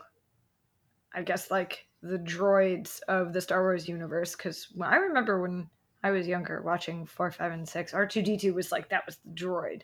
I 1.13 1.21
guess, 1.21 1.49
like 1.49 1.86
the 2.01 2.17
droids 2.17 2.99
of 3.07 3.34
the 3.34 3.41
Star 3.41 3.61
Wars 3.61 3.88
universe. 3.88 4.36
Because 4.36 4.67
I 4.82 4.97
remember 4.97 5.41
when 5.41 5.69
I 6.03 6.11
was 6.11 6.27
younger 6.27 6.61
watching 6.63 7.05
four, 7.05 7.32
five, 7.32 7.51
and 7.51 7.67
six, 7.67 7.93
R 7.93 8.07
two 8.07 8.21
D 8.21 8.38
two 8.38 8.53
was 8.53 8.71
like 8.71 8.89
that 8.89 9.05
was 9.05 9.17
the 9.23 9.32
droid, 9.32 9.82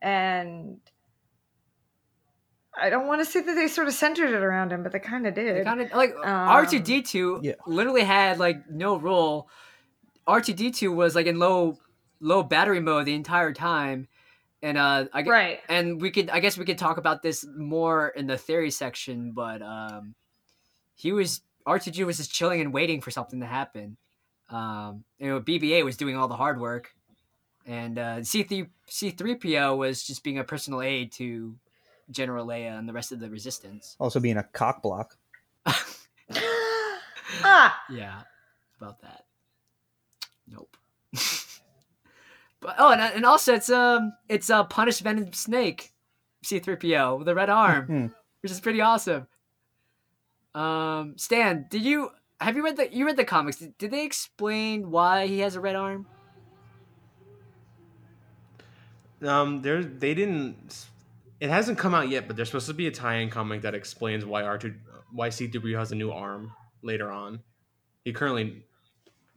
and 0.00 0.78
I 2.80 2.90
don't 2.90 3.06
want 3.06 3.20
to 3.20 3.24
say 3.24 3.42
that 3.42 3.54
they 3.54 3.68
sort 3.68 3.86
of 3.86 3.94
centered 3.94 4.30
it 4.30 4.42
around 4.42 4.72
him, 4.72 4.82
but 4.82 4.92
they 4.92 4.98
kind 4.98 5.26
of 5.26 5.34
did. 5.34 5.64
kind 5.64 5.80
of 5.80 5.92
like 5.92 6.14
Um, 6.16 6.24
R 6.24 6.66
two 6.66 6.80
D 6.80 7.02
two 7.02 7.40
literally 7.66 8.02
had 8.02 8.38
like 8.38 8.68
no 8.70 8.98
role. 8.98 9.48
R 10.26 10.40
two 10.40 10.54
D 10.54 10.70
two 10.70 10.90
was 10.92 11.14
like 11.14 11.26
in 11.26 11.38
low 11.38 11.78
low 12.20 12.42
battery 12.42 12.80
mode 12.80 13.06
the 13.06 13.14
entire 13.14 13.52
time, 13.52 14.08
and 14.62 14.78
uh, 14.78 15.06
I 15.12 15.22
gue- 15.22 15.30
right. 15.32 15.60
and 15.68 16.00
we 16.00 16.10
could 16.10 16.30
I 16.30 16.40
guess 16.40 16.56
we 16.56 16.64
could 16.64 16.78
talk 16.78 16.96
about 16.98 17.22
this 17.22 17.44
more 17.56 18.08
in 18.08 18.26
the 18.26 18.38
theory 18.38 18.70
section, 18.70 19.32
but 19.32 19.60
um, 19.62 20.14
he 20.94 21.12
was 21.12 21.42
R 21.66 21.78
two 21.78 21.90
G 21.90 22.04
was 22.04 22.16
just 22.18 22.32
chilling 22.32 22.60
and 22.60 22.72
waiting 22.72 23.00
for 23.00 23.10
something 23.10 23.40
to 23.40 23.46
happen. 23.46 23.96
Um, 24.50 25.04
you 25.18 25.28
know, 25.28 25.40
BB-8 25.40 25.84
was 25.84 25.96
doing 25.96 26.16
all 26.16 26.28
the 26.28 26.36
hard 26.36 26.60
work, 26.60 26.94
and 27.66 27.98
uh, 27.98 28.22
C 28.22 28.42
three 28.42 28.66
C 28.86 29.10
three 29.10 29.34
PO 29.34 29.76
was 29.76 30.02
just 30.04 30.22
being 30.22 30.38
a 30.38 30.44
personal 30.44 30.82
aid 30.82 31.12
to 31.12 31.56
General 32.10 32.46
Leia 32.46 32.78
and 32.78 32.88
the 32.88 32.92
rest 32.92 33.12
of 33.12 33.20
the 33.20 33.30
Resistance. 33.30 33.96
Also 33.98 34.20
being 34.20 34.36
a 34.36 34.42
cock 34.42 34.82
block. 34.82 35.16
ah, 37.42 37.80
Yeah, 37.90 38.22
about 38.78 39.00
that. 39.02 39.24
Nope. 40.48 40.76
but 42.62 42.76
oh, 42.78 42.90
and, 42.92 43.00
and 43.02 43.26
also 43.26 43.52
it's 43.54 43.68
um 43.68 44.12
it's 44.28 44.48
a 44.48 44.56
uh, 44.58 44.64
Punish 44.64 45.00
Venom 45.00 45.32
Snake, 45.34 45.92
C-3PO 46.44 47.18
with 47.18 47.28
a 47.28 47.34
red 47.34 47.50
arm, 47.50 47.86
Hmm. 47.86 48.06
which 48.40 48.50
is 48.52 48.60
pretty 48.60 48.80
awesome. 48.80 49.26
Um, 50.54 51.14
Stan, 51.18 51.66
did 51.70 51.82
you 51.82 52.10
have 52.40 52.56
you 52.56 52.64
read 52.64 52.76
the 52.76 52.92
you 52.94 53.04
read 53.06 53.16
the 53.16 53.24
comics? 53.24 53.56
Did, 53.58 53.76
did 53.78 53.90
they 53.90 54.04
explain 54.04 54.90
why 54.90 55.26
he 55.26 55.40
has 55.40 55.56
a 55.56 55.60
red 55.60 55.76
arm? 55.76 56.06
Um, 59.22 59.62
there 59.62 59.82
they 59.82 60.14
didn't. 60.14 60.86
It 61.40 61.50
hasn't 61.50 61.78
come 61.78 61.94
out 61.94 62.08
yet, 62.08 62.26
but 62.26 62.36
there's 62.36 62.48
supposed 62.48 62.66
to 62.68 62.74
be 62.74 62.86
a 62.86 62.90
tie-in 62.90 63.30
comic 63.30 63.62
that 63.62 63.74
explains 63.74 64.24
why 64.24 64.42
R 64.42 64.58
two, 64.58 64.74
why 65.12 65.28
C 65.30 65.48
three 65.48 65.72
PO 65.72 65.78
has 65.78 65.92
a 65.92 65.94
new 65.94 66.10
arm 66.10 66.52
later 66.82 67.10
on. 67.10 67.40
He 68.04 68.12
currently 68.12 68.62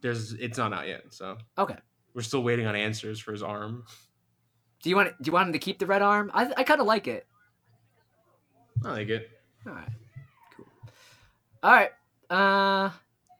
there's 0.02 0.34
it's 0.34 0.58
not 0.58 0.74
out 0.74 0.88
yet, 0.88 1.06
so 1.14 1.38
Okay. 1.58 1.76
We're 2.16 2.22
still 2.24 2.42
waiting 2.42 2.66
on 2.66 2.76
answers 2.76 3.20
for 3.20 3.32
his 3.34 3.44
arm. 3.44 3.84
Do 4.82 4.90
you 4.90 4.96
want 4.96 5.10
do 5.22 5.28
you 5.28 5.34
want 5.34 5.48
him 5.48 5.54
to 5.54 5.60
keep 5.60 5.78
the 5.80 5.86
red 5.86 6.02
arm? 6.02 6.32
I 6.34 6.52
I 6.58 6.64
kind 6.64 6.80
of 6.82 6.88
like 6.88 7.08
it. 7.08 7.28
I 8.84 8.92
like 8.92 9.10
it. 9.10 9.30
All 9.68 9.74
right. 9.74 9.90
Cool. 10.56 10.66
All 11.62 11.72
right. 11.72 11.92
Uh, 12.30 12.92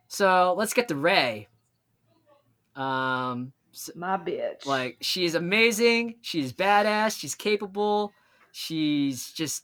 so 0.08 0.54
let's 0.58 0.74
get 0.74 0.88
to 0.90 0.96
Rey. 0.96 1.48
Um, 2.76 3.54
s- 3.74 3.92
my 3.96 4.18
bitch. 4.18 4.66
like 4.66 4.98
she's 5.02 5.36
amazing. 5.36 6.16
She's 6.22 6.52
badass. 6.52 7.18
She's 7.18 7.36
capable. 7.36 8.12
She's 8.52 9.32
just, 9.34 9.64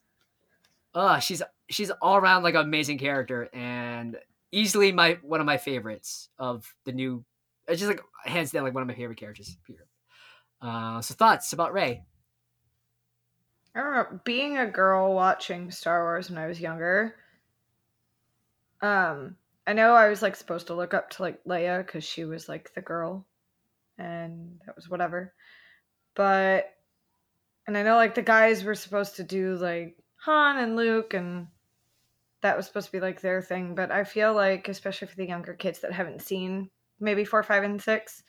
uh, 0.94 1.20
she's 1.20 1.42
she's 1.70 1.90
all 2.02 2.16
around 2.18 2.44
like 2.44 2.56
an 2.56 2.62
amazing 2.62 2.98
character 2.98 3.50
and 3.54 4.18
easily 4.52 4.92
my 4.92 5.18
one 5.22 5.40
of 5.40 5.46
my 5.46 5.58
favorites 5.58 6.30
of 6.40 6.74
the 6.86 6.92
new. 6.92 7.26
It's 7.72 7.80
just 7.80 7.90
like 7.90 8.04
hands 8.26 8.52
down 8.52 8.64
like 8.64 8.74
one 8.74 8.84
of 8.84 8.88
my 8.88 8.96
favorite 8.96 9.18
characters. 9.18 9.58
Period. 9.66 9.86
Uh, 10.62 11.02
so 11.02 11.16
thoughts 11.16 11.54
about 11.54 11.74
Rey? 11.74 12.04
I 13.74 13.80
remember 13.80 14.22
being 14.26 14.58
a 14.58 14.68
girl 14.68 15.14
watching 15.14 15.72
Star 15.72 16.04
Wars 16.04 16.30
when 16.30 16.38
I 16.38 16.48
was 16.48 16.60
younger. 16.60 17.16
Um, 18.82 19.38
I 19.66 19.74
know 19.74 19.94
I 19.94 20.10
was 20.10 20.22
like 20.22 20.36
supposed 20.36 20.68
to 20.68 20.74
look 20.74 20.94
up 20.94 21.12
to 21.12 21.22
like 21.22 21.44
Leia 21.46 21.86
because 21.86 22.04
she 22.04 22.26
was 22.26 22.50
like 22.50 22.74
the 22.74 22.82
girl, 22.82 23.26
and 23.98 24.60
that 24.66 24.76
was 24.76 24.90
whatever. 24.90 25.34
But, 26.16 26.74
and 27.66 27.78
I 27.78 27.84
know 27.84 27.96
like 27.96 28.16
the 28.16 28.22
guys 28.22 28.64
were 28.64 28.76
supposed 28.76 29.16
to 29.16 29.24
do 29.24 29.56
like 29.56 29.96
Han 30.18 30.58
and 30.58 30.76
Luke, 30.76 31.14
and 31.14 31.48
that 32.42 32.58
was 32.58 32.66
supposed 32.66 32.88
to 32.88 32.92
be 32.92 33.00
like 33.00 33.22
their 33.22 33.42
thing. 33.42 33.74
But 33.76 33.92
I 33.92 34.04
feel 34.04 34.34
like, 34.34 34.68
especially 34.68 35.08
for 35.08 35.16
the 35.16 35.28
younger 35.28 35.54
kids 35.54 35.80
that 35.80 35.94
haven't 35.94 36.22
seen 36.22 36.70
maybe 37.02 37.26
four, 37.26 37.44
five, 37.44 37.64
and 37.64 37.82
six, 37.82 38.24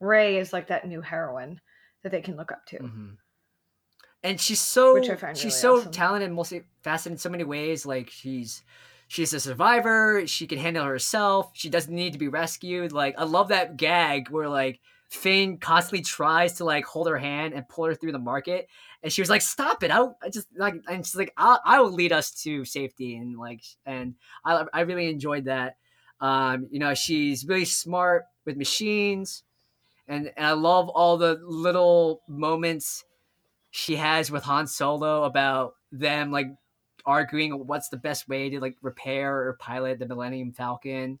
Rey 0.00 0.38
is 0.38 0.52
like 0.52 0.68
that 0.68 0.86
new 0.86 1.00
heroine 1.02 1.60
that 2.02 2.10
they 2.12 2.22
can 2.22 2.36
look 2.36 2.52
up 2.52 2.66
to. 2.66 2.78
Mhm. 2.78 3.18
And 4.22 4.40
she's 4.40 4.60
so 4.60 4.94
Which 4.94 5.08
I 5.08 5.16
find 5.16 5.36
she's 5.36 5.44
really 5.44 5.52
so 5.54 5.76
awesome. 5.78 5.92
talented, 5.92 6.30
multifaceted 6.30 7.06
in 7.06 7.18
so 7.18 7.30
many 7.30 7.44
ways. 7.44 7.86
Like 7.86 8.10
she's 8.10 8.62
she's 9.08 9.32
a 9.32 9.40
survivor. 9.40 10.26
She 10.26 10.46
can 10.46 10.58
handle 10.58 10.84
herself. 10.84 11.50
She 11.54 11.70
doesn't 11.70 11.94
need 11.94 12.12
to 12.12 12.18
be 12.18 12.28
rescued. 12.28 12.92
Like 12.92 13.14
I 13.18 13.24
love 13.24 13.48
that 13.48 13.76
gag 13.78 14.28
where 14.30 14.48
like 14.48 14.80
Finn 15.08 15.58
constantly 15.58 16.02
tries 16.02 16.54
to 16.54 16.64
like 16.64 16.84
hold 16.84 17.08
her 17.08 17.16
hand 17.18 17.54
and 17.54 17.66
pull 17.68 17.86
her 17.86 17.94
through 17.94 18.12
the 18.12 18.18
market, 18.18 18.68
and 19.02 19.10
she 19.12 19.22
was 19.22 19.30
like, 19.30 19.42
"Stop 19.42 19.82
it! 19.82 19.90
I, 19.90 19.96
don't, 19.96 20.16
I 20.22 20.28
just 20.28 20.48
like," 20.56 20.74
and 20.88 21.04
she's 21.04 21.16
like, 21.16 21.32
I'll, 21.36 21.60
"I 21.64 21.80
will 21.80 21.90
lead 21.92 22.12
us 22.12 22.30
to 22.42 22.64
safety." 22.64 23.16
And 23.16 23.36
like, 23.38 23.62
and 23.86 24.14
I 24.44 24.66
I 24.72 24.80
really 24.82 25.08
enjoyed 25.08 25.46
that. 25.46 25.76
Um, 26.20 26.68
you 26.70 26.78
know, 26.78 26.94
she's 26.94 27.46
really 27.46 27.64
smart 27.64 28.24
with 28.44 28.56
machines, 28.56 29.42
and 30.08 30.30
and 30.36 30.46
I 30.46 30.52
love 30.52 30.88
all 30.88 31.16
the 31.16 31.40
little 31.42 32.22
moments 32.28 33.04
she 33.70 33.96
has 33.96 34.30
with 34.30 34.42
Han 34.44 34.66
Solo 34.66 35.24
about 35.24 35.74
them 35.92 36.30
like 36.30 36.48
arguing 37.06 37.52
what's 37.66 37.88
the 37.88 37.96
best 37.96 38.28
way 38.28 38.50
to 38.50 38.60
like 38.60 38.76
repair 38.82 39.48
or 39.48 39.54
pilot 39.54 39.98
the 39.98 40.06
Millennium 40.06 40.52
Falcon. 40.52 41.18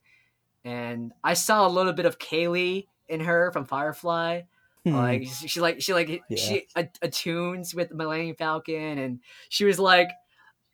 And 0.64 1.12
I 1.24 1.34
saw 1.34 1.66
a 1.66 1.70
little 1.70 1.92
bit 1.92 2.06
of 2.06 2.18
Kaylee 2.18 2.86
in 3.08 3.20
her 3.20 3.50
from 3.52 3.64
Firefly. 3.64 4.42
Hmm. 4.84 4.94
Like 4.94 5.22
she, 5.26 5.48
she 5.48 5.60
like 5.60 5.80
she 5.80 5.94
like 5.94 6.22
Yeah. 6.28 6.36
she 6.36 6.66
attunes 7.02 7.74
with 7.74 7.90
the 7.90 7.94
Millennium 7.94 8.36
Falcon, 8.36 8.98
and 8.98 9.20
she 9.48 9.64
was 9.64 9.78
like, 9.78 10.10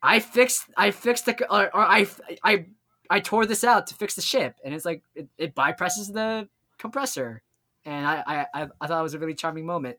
"I 0.01 0.19
fixed 0.19 0.65
I 0.77 0.91
fixed 0.91 1.25
the 1.25 1.45
or, 1.53 1.65
or 1.75 1.81
I 1.81 2.07
I 2.43 2.67
I 3.09 3.19
tore 3.19 3.45
this 3.45 3.63
out 3.63 3.87
to 3.87 3.95
fix 3.95 4.15
the 4.15 4.21
ship," 4.21 4.55
and 4.63 4.73
it's 4.73 4.85
like 4.85 5.03
it, 5.15 5.27
it 5.37 5.55
bypasses 5.55 6.13
the 6.13 6.47
compressor, 6.77 7.41
and 7.85 8.05
I, 8.05 8.45
I 8.53 8.67
I 8.81 8.87
thought 8.87 8.99
it 8.99 9.03
was 9.03 9.13
a 9.13 9.19
really 9.19 9.35
charming 9.35 9.65
moment, 9.65 9.97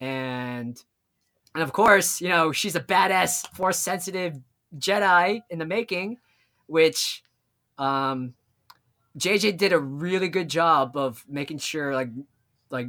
and 0.00 0.82
and 1.54 1.62
of 1.62 1.72
course 1.72 2.20
you 2.20 2.28
know 2.28 2.52
she's 2.52 2.76
a 2.76 2.80
badass 2.80 3.46
force 3.54 3.78
sensitive 3.78 4.38
Jedi 4.76 5.40
in 5.50 5.58
the 5.58 5.66
making, 5.66 6.18
which 6.66 7.22
um 7.78 8.34
JJ 9.18 9.56
did 9.56 9.72
a 9.72 9.78
really 9.78 10.28
good 10.28 10.48
job 10.48 10.96
of 10.96 11.24
making 11.28 11.58
sure 11.58 11.94
like 11.94 12.10
like 12.70 12.88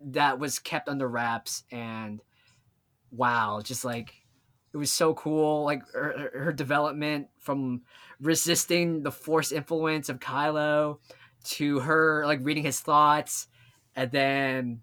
that 0.00 0.38
was 0.38 0.58
kept 0.58 0.88
under 0.88 1.08
wraps. 1.08 1.64
And 1.70 2.20
wow 3.10 3.60
just 3.62 3.84
like 3.84 4.12
it 4.78 4.82
was 4.82 4.90
so 4.92 5.14
cool 5.14 5.64
like 5.64 5.82
her, 5.92 6.30
her- 6.32 6.52
development 6.52 7.28
from 7.38 7.82
resisting 8.20 9.02
the 9.02 9.10
force 9.10 9.52
influence 9.52 10.08
of 10.08 10.20
Kylo 10.20 10.98
to 11.44 11.80
her 11.80 12.24
like 12.26 12.40
reading 12.42 12.64
his 12.64 12.80
thoughts 12.80 13.48
and 13.96 14.10
then 14.12 14.80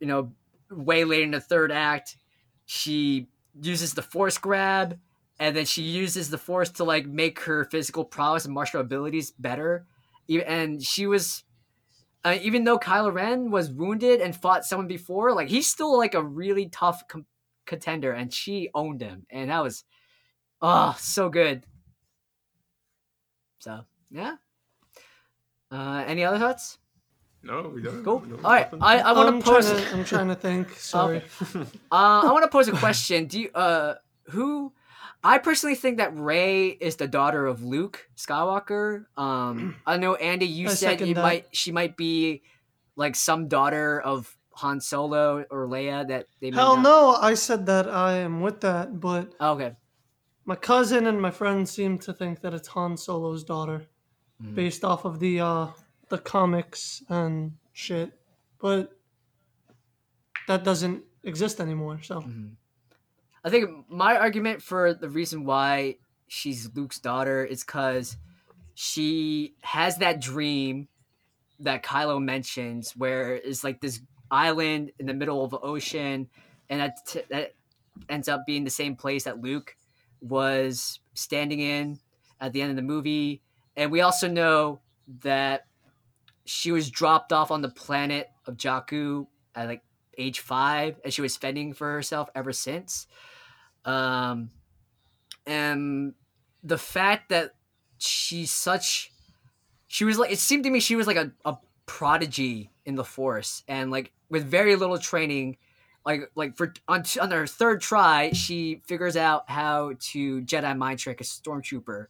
you 0.00 0.06
know 0.06 0.32
way 0.70 1.04
later 1.04 1.24
in 1.24 1.30
the 1.32 1.40
third 1.40 1.72
act 1.72 2.16
she 2.64 3.26
uses 3.60 3.94
the 3.94 4.02
force 4.02 4.38
grab 4.38 4.98
and 5.38 5.56
then 5.56 5.64
she 5.64 5.82
uses 5.82 6.30
the 6.30 6.38
force 6.38 6.70
to 6.70 6.84
like 6.84 7.06
make 7.06 7.40
her 7.40 7.64
physical 7.64 8.04
prowess 8.04 8.44
and 8.44 8.54
martial 8.54 8.80
abilities 8.80 9.32
better. 9.32 9.86
And 10.46 10.82
she 10.82 11.06
was 11.06 11.42
uh, 12.24 12.38
even 12.40 12.62
though 12.62 12.78
Kylo 12.78 13.12
Ren 13.12 13.50
was 13.50 13.68
wounded 13.68 14.20
and 14.20 14.36
fought 14.36 14.64
someone 14.64 14.86
before, 14.86 15.34
like 15.34 15.48
he's 15.48 15.68
still 15.68 15.98
like 15.98 16.14
a 16.14 16.22
really 16.22 16.68
tough 16.68 17.02
com- 17.08 17.26
contender, 17.66 18.12
and 18.12 18.32
she 18.32 18.70
owned 18.74 19.00
him, 19.00 19.26
and 19.30 19.50
that 19.50 19.62
was 19.62 19.84
oh 20.60 20.94
so 20.98 21.28
good. 21.28 21.64
So 23.60 23.80
yeah. 24.10 24.36
Uh, 25.70 26.04
any 26.06 26.22
other 26.24 26.38
thoughts? 26.38 26.78
No, 27.42 27.62
we 27.74 27.82
don't. 27.82 28.04
Cool. 28.04 28.18
we 28.18 28.28
don't- 28.30 28.44
All 28.44 28.50
right, 28.52 28.68
I, 28.80 28.98
I 28.98 29.12
want 29.12 29.42
to 29.44 29.50
pose. 29.50 29.68
Trying 29.70 29.82
to, 29.84 29.92
I'm 29.94 30.04
trying 30.04 30.28
to 30.28 30.34
think. 30.34 30.70
Sorry. 30.76 31.22
Uh, 31.54 31.64
I 31.90 32.30
want 32.32 32.44
to 32.44 32.48
pose 32.48 32.68
a 32.68 32.72
question. 32.86 33.26
Do 33.26 33.40
you 33.40 33.50
uh 33.54 33.94
who? 34.26 34.72
I 35.24 35.38
personally 35.38 35.76
think 35.76 35.98
that 35.98 36.16
Rey 36.18 36.66
is 36.68 36.96
the 36.96 37.06
daughter 37.06 37.46
of 37.46 37.62
Luke 37.62 38.08
Skywalker. 38.16 39.04
Um, 39.16 39.76
I 39.86 39.96
know 39.96 40.16
Andy, 40.16 40.46
you 40.46 40.68
I 40.68 40.74
said 40.74 41.00
you 41.00 41.14
that. 41.14 41.22
might 41.22 41.46
she 41.52 41.70
might 41.72 41.96
be 41.96 42.42
like 42.96 43.14
some 43.16 43.46
daughter 43.48 44.00
of 44.00 44.36
Han 44.56 44.80
Solo 44.80 45.44
or 45.50 45.66
Leia 45.66 46.06
that 46.08 46.26
they. 46.40 46.50
Hell 46.50 46.76
not- 46.76 46.82
no, 46.82 47.16
I 47.20 47.34
said 47.34 47.66
that 47.66 47.88
I 47.88 48.12
am 48.18 48.40
with 48.40 48.60
that, 48.60 49.00
but 49.00 49.34
Oh, 49.40 49.52
okay. 49.52 49.76
my 50.44 50.56
cousin 50.56 51.06
and 51.06 51.20
my 51.20 51.30
friends 51.30 51.70
seem 51.70 51.98
to 52.00 52.12
think 52.12 52.40
that 52.42 52.52
it's 52.54 52.68
Han 52.68 52.96
Solo's 52.96 53.44
daughter, 53.44 53.86
Mhm. 54.42 54.54
based 54.54 54.84
off 54.84 55.04
of 55.04 55.18
the 55.20 55.40
uh 55.40 55.68
the 56.08 56.18
comics 56.18 57.02
and 57.08 57.56
shit. 57.72 58.12
But 58.60 58.92
that 60.48 60.64
doesn't 60.64 61.04
exist 61.22 61.60
anymore. 61.60 62.00
So 62.02 62.20
Mhm. 62.20 62.56
I 63.44 63.50
think 63.50 63.88
my 63.88 64.16
argument 64.16 64.62
for 64.62 64.92
the 64.94 65.08
reason 65.08 65.44
why 65.44 65.96
she's 66.28 66.74
Luke's 66.74 66.98
daughter 66.98 67.44
is 67.44 67.64
because 67.64 68.16
she 68.74 69.54
has 69.62 69.98
that 69.98 70.20
dream 70.20 70.88
that 71.60 71.82
Kylo 71.84 72.22
mentions, 72.22 72.96
where 72.96 73.34
it's 73.34 73.62
like 73.62 73.80
this 73.80 74.00
island 74.32 74.90
in 74.98 75.06
the 75.06 75.14
middle 75.14 75.44
of 75.44 75.50
the 75.50 75.60
ocean, 75.60 76.28
and 76.68 76.80
that, 76.80 77.16
that 77.30 77.54
ends 78.08 78.28
up 78.28 78.46
being 78.46 78.64
the 78.64 78.70
same 78.70 78.96
place 78.96 79.24
that 79.24 79.40
Luke 79.40 79.76
was 80.20 80.98
standing 81.14 81.60
in 81.60 81.98
at 82.40 82.52
the 82.52 82.62
end 82.62 82.70
of 82.70 82.76
the 82.76 82.82
movie. 82.82 83.42
And 83.76 83.92
we 83.92 84.00
also 84.00 84.28
know 84.28 84.80
that 85.20 85.66
she 86.44 86.72
was 86.72 86.90
dropped 86.90 87.32
off 87.32 87.50
on 87.50 87.62
the 87.62 87.68
planet 87.68 88.28
of 88.46 88.56
Jakku 88.56 89.26
at 89.54 89.68
like 89.68 89.82
age 90.18 90.40
five, 90.40 90.98
and 91.04 91.12
she 91.12 91.22
was 91.22 91.36
fending 91.36 91.72
for 91.72 91.92
herself 91.92 92.28
ever 92.34 92.52
since. 92.52 93.06
Um, 93.84 94.50
and 95.46 96.14
the 96.62 96.78
fact 96.78 97.28
that 97.30 97.52
she's 97.98 98.52
such, 98.52 99.12
she 99.88 100.04
was 100.04 100.18
like, 100.18 100.30
it 100.32 100.38
seemed 100.38 100.64
to 100.64 100.70
me 100.70 100.80
she 100.80 100.96
was 100.96 101.06
like 101.06 101.16
a, 101.16 101.32
a 101.44 101.56
prodigy 101.86 102.70
in 102.84 102.94
the 102.94 103.04
Force, 103.04 103.62
and 103.68 103.90
like 103.90 104.12
with 104.32 104.46
very 104.46 104.74
little 104.76 104.98
training, 104.98 105.58
like 106.06 106.22
like 106.34 106.56
for 106.56 106.72
on, 106.88 107.04
on 107.20 107.30
her 107.30 107.46
third 107.46 107.82
try, 107.82 108.32
she 108.32 108.80
figures 108.86 109.16
out 109.16 109.48
how 109.48 109.92
to 110.00 110.40
Jedi 110.42 110.76
mind 110.76 110.98
trick 110.98 111.20
a 111.20 111.24
stormtrooper, 111.24 112.06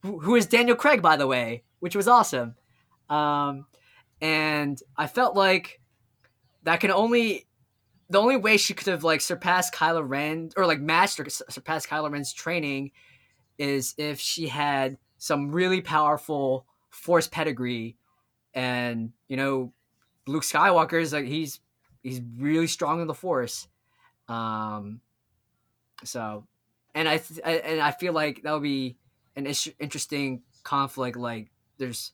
who, 0.00 0.18
who 0.18 0.34
is 0.34 0.46
Daniel 0.46 0.76
Craig, 0.76 1.00
by 1.00 1.16
the 1.16 1.28
way, 1.28 1.62
which 1.78 1.94
was 1.94 2.08
awesome. 2.08 2.56
Um, 3.08 3.66
and 4.20 4.82
I 4.96 5.06
felt 5.06 5.36
like 5.36 5.80
that 6.64 6.80
can 6.80 6.90
only 6.90 7.46
the 8.10 8.20
only 8.20 8.36
way 8.36 8.56
she 8.56 8.74
could 8.74 8.88
have 8.88 9.04
like 9.04 9.20
surpassed 9.20 9.72
Kylo 9.72 10.06
Ren 10.06 10.50
or 10.56 10.66
like 10.66 10.80
matched 10.80 11.20
or 11.20 11.30
surpassed 11.30 11.88
Kylo 11.88 12.10
Ren's 12.10 12.32
training 12.32 12.90
is 13.56 13.94
if 13.96 14.18
she 14.18 14.48
had 14.48 14.98
some 15.18 15.52
really 15.52 15.80
powerful 15.80 16.66
Force 16.90 17.26
pedigree, 17.26 17.96
and 18.52 19.12
you 19.28 19.36
know, 19.36 19.72
Luke 20.26 20.44
Skywalker 20.44 21.00
is 21.00 21.12
like 21.12 21.26
he's 21.26 21.60
he's 22.02 22.20
really 22.38 22.66
strong 22.66 23.00
in 23.00 23.06
the 23.06 23.14
Force, 23.14 23.68
um, 24.28 25.00
so, 26.04 26.46
and 26.94 27.08
I, 27.08 27.18
th- 27.18 27.40
I 27.44 27.52
and 27.52 27.80
I 27.80 27.90
feel 27.92 28.12
like 28.12 28.42
that 28.42 28.52
would 28.52 28.62
be 28.62 28.96
an 29.36 29.46
is- 29.46 29.72
interesting 29.78 30.42
conflict. 30.62 31.16
Like 31.16 31.50
there's 31.78 32.12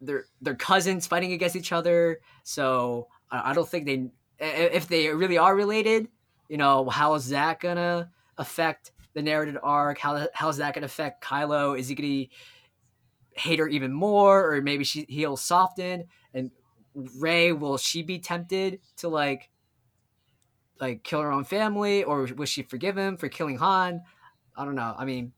they're 0.00 0.54
cousins 0.54 1.06
fighting 1.06 1.32
against 1.32 1.56
each 1.56 1.72
other, 1.72 2.20
so 2.42 3.08
I, 3.30 3.50
I 3.50 3.54
don't 3.54 3.68
think 3.68 3.86
they 3.86 4.10
if 4.38 4.88
they 4.88 5.08
really 5.08 5.38
are 5.38 5.54
related, 5.54 6.08
you 6.48 6.56
know, 6.56 6.88
how 6.88 7.14
is 7.14 7.28
that 7.28 7.60
gonna 7.60 8.10
affect 8.38 8.92
the 9.14 9.22
narrative 9.22 9.58
arc? 9.62 9.98
How 9.98 10.26
how's 10.34 10.56
that 10.58 10.74
gonna 10.74 10.86
affect 10.86 11.22
Kylo? 11.22 11.78
Is 11.78 11.88
he 11.88 11.94
gonna 11.94 12.24
hate 13.32 13.58
her 13.58 13.68
even 13.68 13.92
more, 13.92 14.52
or 14.54 14.62
maybe 14.62 14.84
she 14.84 15.06
he'll 15.08 15.36
soften? 15.36 16.04
Rey, 16.94 17.52
will 17.52 17.76
she 17.76 18.02
be 18.02 18.18
tempted 18.18 18.80
to 18.96 19.08
like 19.08 19.50
like 20.80 21.04
kill 21.04 21.20
her 21.20 21.32
own 21.32 21.44
family, 21.44 22.04
or 22.04 22.28
will 22.36 22.46
she 22.46 22.62
forgive 22.62 22.96
him 22.96 23.16
for 23.16 23.28
killing 23.28 23.58
Han? 23.58 24.02
I 24.56 24.64
don't 24.64 24.74
know. 24.74 24.94
I 24.96 25.04
mean, 25.04 25.32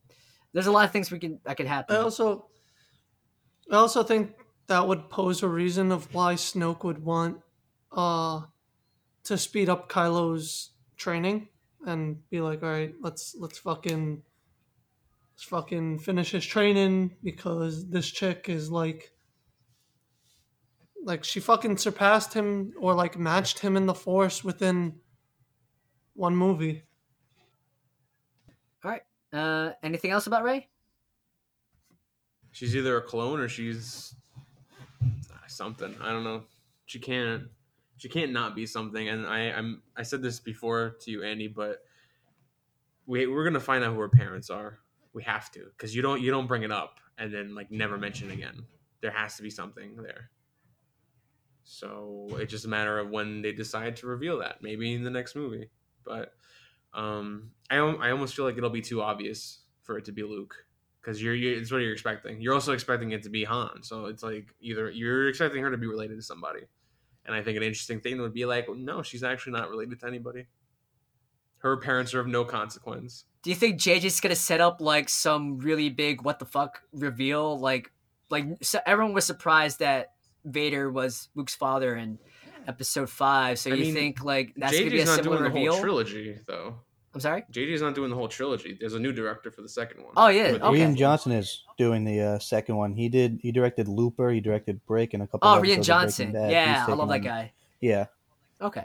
there's 0.52 0.66
a 0.66 0.72
lot 0.72 0.84
of 0.84 0.92
things 0.92 1.10
we 1.10 1.18
can 1.18 1.40
that 1.44 1.56
could 1.56 1.66
happen. 1.66 1.96
I 1.96 2.00
also, 2.00 2.48
I 3.70 3.76
also 3.76 4.02
think 4.02 4.32
that 4.66 4.86
would 4.86 5.10
pose 5.10 5.42
a 5.42 5.48
reason 5.48 5.92
of 5.92 6.12
why 6.14 6.34
Snoke 6.34 6.84
would 6.84 7.04
want, 7.04 7.40
uh, 7.92 8.42
to 9.24 9.38
speed 9.38 9.68
up 9.68 9.90
Kylo's 9.90 10.70
training 10.96 11.48
and 11.86 12.28
be 12.30 12.40
like, 12.40 12.62
all 12.62 12.70
right, 12.70 12.94
let's 13.00 13.36
let's 13.38 13.58
fucking 13.58 14.22
let's 15.32 15.42
fucking 15.44 15.98
finish 16.00 16.32
his 16.32 16.44
training 16.44 17.16
because 17.22 17.88
this 17.88 18.10
chick 18.10 18.48
is 18.48 18.70
like 18.70 19.12
like 21.06 21.22
she 21.22 21.38
fucking 21.38 21.76
surpassed 21.76 22.34
him 22.34 22.74
or 22.78 22.92
like 22.92 23.16
matched 23.16 23.60
him 23.60 23.76
in 23.76 23.86
the 23.86 23.94
force 23.94 24.42
within 24.42 24.96
one 26.14 26.34
movie. 26.34 26.82
All 28.84 28.90
right. 28.90 29.02
Uh, 29.32 29.72
anything 29.84 30.10
else 30.10 30.26
about 30.26 30.42
Rey? 30.42 30.68
She's 32.50 32.74
either 32.74 32.96
a 32.96 33.02
clone 33.02 33.38
or 33.38 33.48
she's 33.48 34.14
something. 35.46 35.94
I 36.02 36.10
don't 36.10 36.24
know. 36.24 36.42
She 36.86 36.98
can't 36.98 37.44
she 37.98 38.08
can't 38.08 38.32
not 38.32 38.56
be 38.56 38.66
something. 38.66 39.08
And 39.08 39.26
I, 39.26 39.50
I'm 39.50 39.82
I 39.96 40.02
said 40.02 40.22
this 40.22 40.40
before 40.40 40.96
to 41.02 41.10
you, 41.10 41.22
Andy, 41.22 41.46
but 41.46 41.84
we 43.06 43.28
we're 43.28 43.44
gonna 43.44 43.60
find 43.60 43.84
out 43.84 43.94
who 43.94 44.00
her 44.00 44.08
parents 44.08 44.50
are. 44.50 44.80
We 45.12 45.22
have 45.22 45.52
to, 45.52 45.66
because 45.76 45.94
you 45.94 46.02
don't 46.02 46.20
you 46.20 46.32
don't 46.32 46.48
bring 46.48 46.64
it 46.64 46.72
up 46.72 46.98
and 47.16 47.32
then 47.32 47.54
like 47.54 47.70
never 47.70 47.96
mention 47.96 48.32
again. 48.32 48.64
There 49.00 49.12
has 49.12 49.36
to 49.36 49.42
be 49.42 49.50
something 49.50 49.96
there. 50.02 50.30
So 51.66 52.28
it's 52.38 52.52
just 52.52 52.64
a 52.64 52.68
matter 52.68 52.98
of 52.98 53.10
when 53.10 53.42
they 53.42 53.52
decide 53.52 53.96
to 53.96 54.06
reveal 54.06 54.38
that. 54.38 54.62
Maybe 54.62 54.94
in 54.94 55.02
the 55.02 55.10
next 55.10 55.34
movie, 55.34 55.68
but 56.04 56.32
um, 56.94 57.50
I 57.68 57.76
I 57.76 58.10
almost 58.12 58.36
feel 58.36 58.44
like 58.44 58.56
it'll 58.56 58.70
be 58.70 58.80
too 58.80 59.02
obvious 59.02 59.58
for 59.82 59.98
it 59.98 60.04
to 60.06 60.12
be 60.12 60.22
Luke 60.22 60.54
because 61.00 61.20
you're, 61.20 61.34
you're 61.34 61.58
it's 61.58 61.72
what 61.72 61.78
you're 61.78 61.92
expecting. 61.92 62.40
You're 62.40 62.54
also 62.54 62.72
expecting 62.72 63.10
it 63.10 63.24
to 63.24 63.30
be 63.30 63.42
Han, 63.42 63.82
so 63.82 64.06
it's 64.06 64.22
like 64.22 64.54
either 64.60 64.90
you're 64.90 65.28
expecting 65.28 65.60
her 65.62 65.70
to 65.72 65.76
be 65.76 65.88
related 65.88 66.16
to 66.16 66.22
somebody, 66.22 66.60
and 67.24 67.34
I 67.34 67.42
think 67.42 67.56
an 67.56 67.64
interesting 67.64 68.00
thing 68.00 68.20
would 68.20 68.32
be 68.32 68.46
like, 68.46 68.68
no, 68.74 69.02
she's 69.02 69.24
actually 69.24 69.52
not 69.54 69.68
related 69.68 69.98
to 70.00 70.06
anybody. 70.06 70.46
Her 71.58 71.76
parents 71.78 72.14
are 72.14 72.20
of 72.20 72.28
no 72.28 72.44
consequence. 72.44 73.24
Do 73.42 73.50
you 73.50 73.56
think 73.56 73.80
JJ's 73.80 74.20
gonna 74.20 74.36
set 74.36 74.60
up 74.60 74.80
like 74.80 75.08
some 75.08 75.58
really 75.58 75.90
big 75.90 76.22
what 76.22 76.38
the 76.38 76.46
fuck 76.46 76.82
reveal? 76.92 77.58
Like, 77.58 77.90
like 78.30 78.46
so 78.62 78.78
everyone 78.86 79.14
was 79.14 79.24
surprised 79.24 79.80
that 79.80 80.12
Vader 80.46 80.90
was 80.90 81.28
Luke's 81.34 81.54
father 81.54 81.96
in 81.96 82.18
Episode 82.66 83.10
Five. 83.10 83.58
So 83.58 83.70
I 83.70 83.74
you 83.74 83.84
mean, 83.86 83.94
think 83.94 84.24
like 84.24 84.54
that's 84.56 84.72
JJ's 84.72 84.78
gonna 84.80 84.90
be 84.90 85.00
a 85.00 85.04
not 85.04 85.14
similar 85.16 85.38
doing 85.38 85.42
the 85.52 85.54
reveal? 85.58 85.72
whole 85.74 85.82
trilogy 85.82 86.38
though. 86.46 86.76
I'm 87.14 87.20
sorry. 87.20 87.44
JJ's 87.50 87.80
not 87.80 87.94
doing 87.94 88.10
the 88.10 88.16
whole 88.16 88.28
trilogy. 88.28 88.76
There's 88.78 88.92
a 88.94 88.98
new 88.98 89.10
director 89.12 89.50
for 89.50 89.62
the 89.62 89.68
second 89.70 90.02
one. 90.04 90.12
Oh, 90.18 90.28
yeah, 90.28 90.52
With- 90.52 90.62
okay. 90.62 90.80
Rian 90.80 90.96
Johnson 90.96 91.32
is 91.32 91.62
doing 91.78 92.04
the 92.04 92.20
uh, 92.20 92.38
second 92.38 92.76
one. 92.76 92.92
He 92.92 93.08
did. 93.08 93.38
He 93.40 93.52
directed 93.52 93.88
Looper. 93.88 94.28
He 94.30 94.40
directed 94.40 94.84
Break 94.84 95.14
and 95.14 95.22
a 95.22 95.26
couple. 95.26 95.48
Oh, 95.48 95.52
Rian 95.52 95.56
of 95.56 95.62
Breaking 95.62 95.82
Johnson. 95.82 96.32
Bad. 96.32 96.50
Yeah, 96.50 96.84
I 96.86 96.92
love 96.92 97.08
that 97.08 97.14
on- 97.14 97.20
guy. 97.22 97.52
Yeah, 97.80 98.06
Okay. 98.60 98.84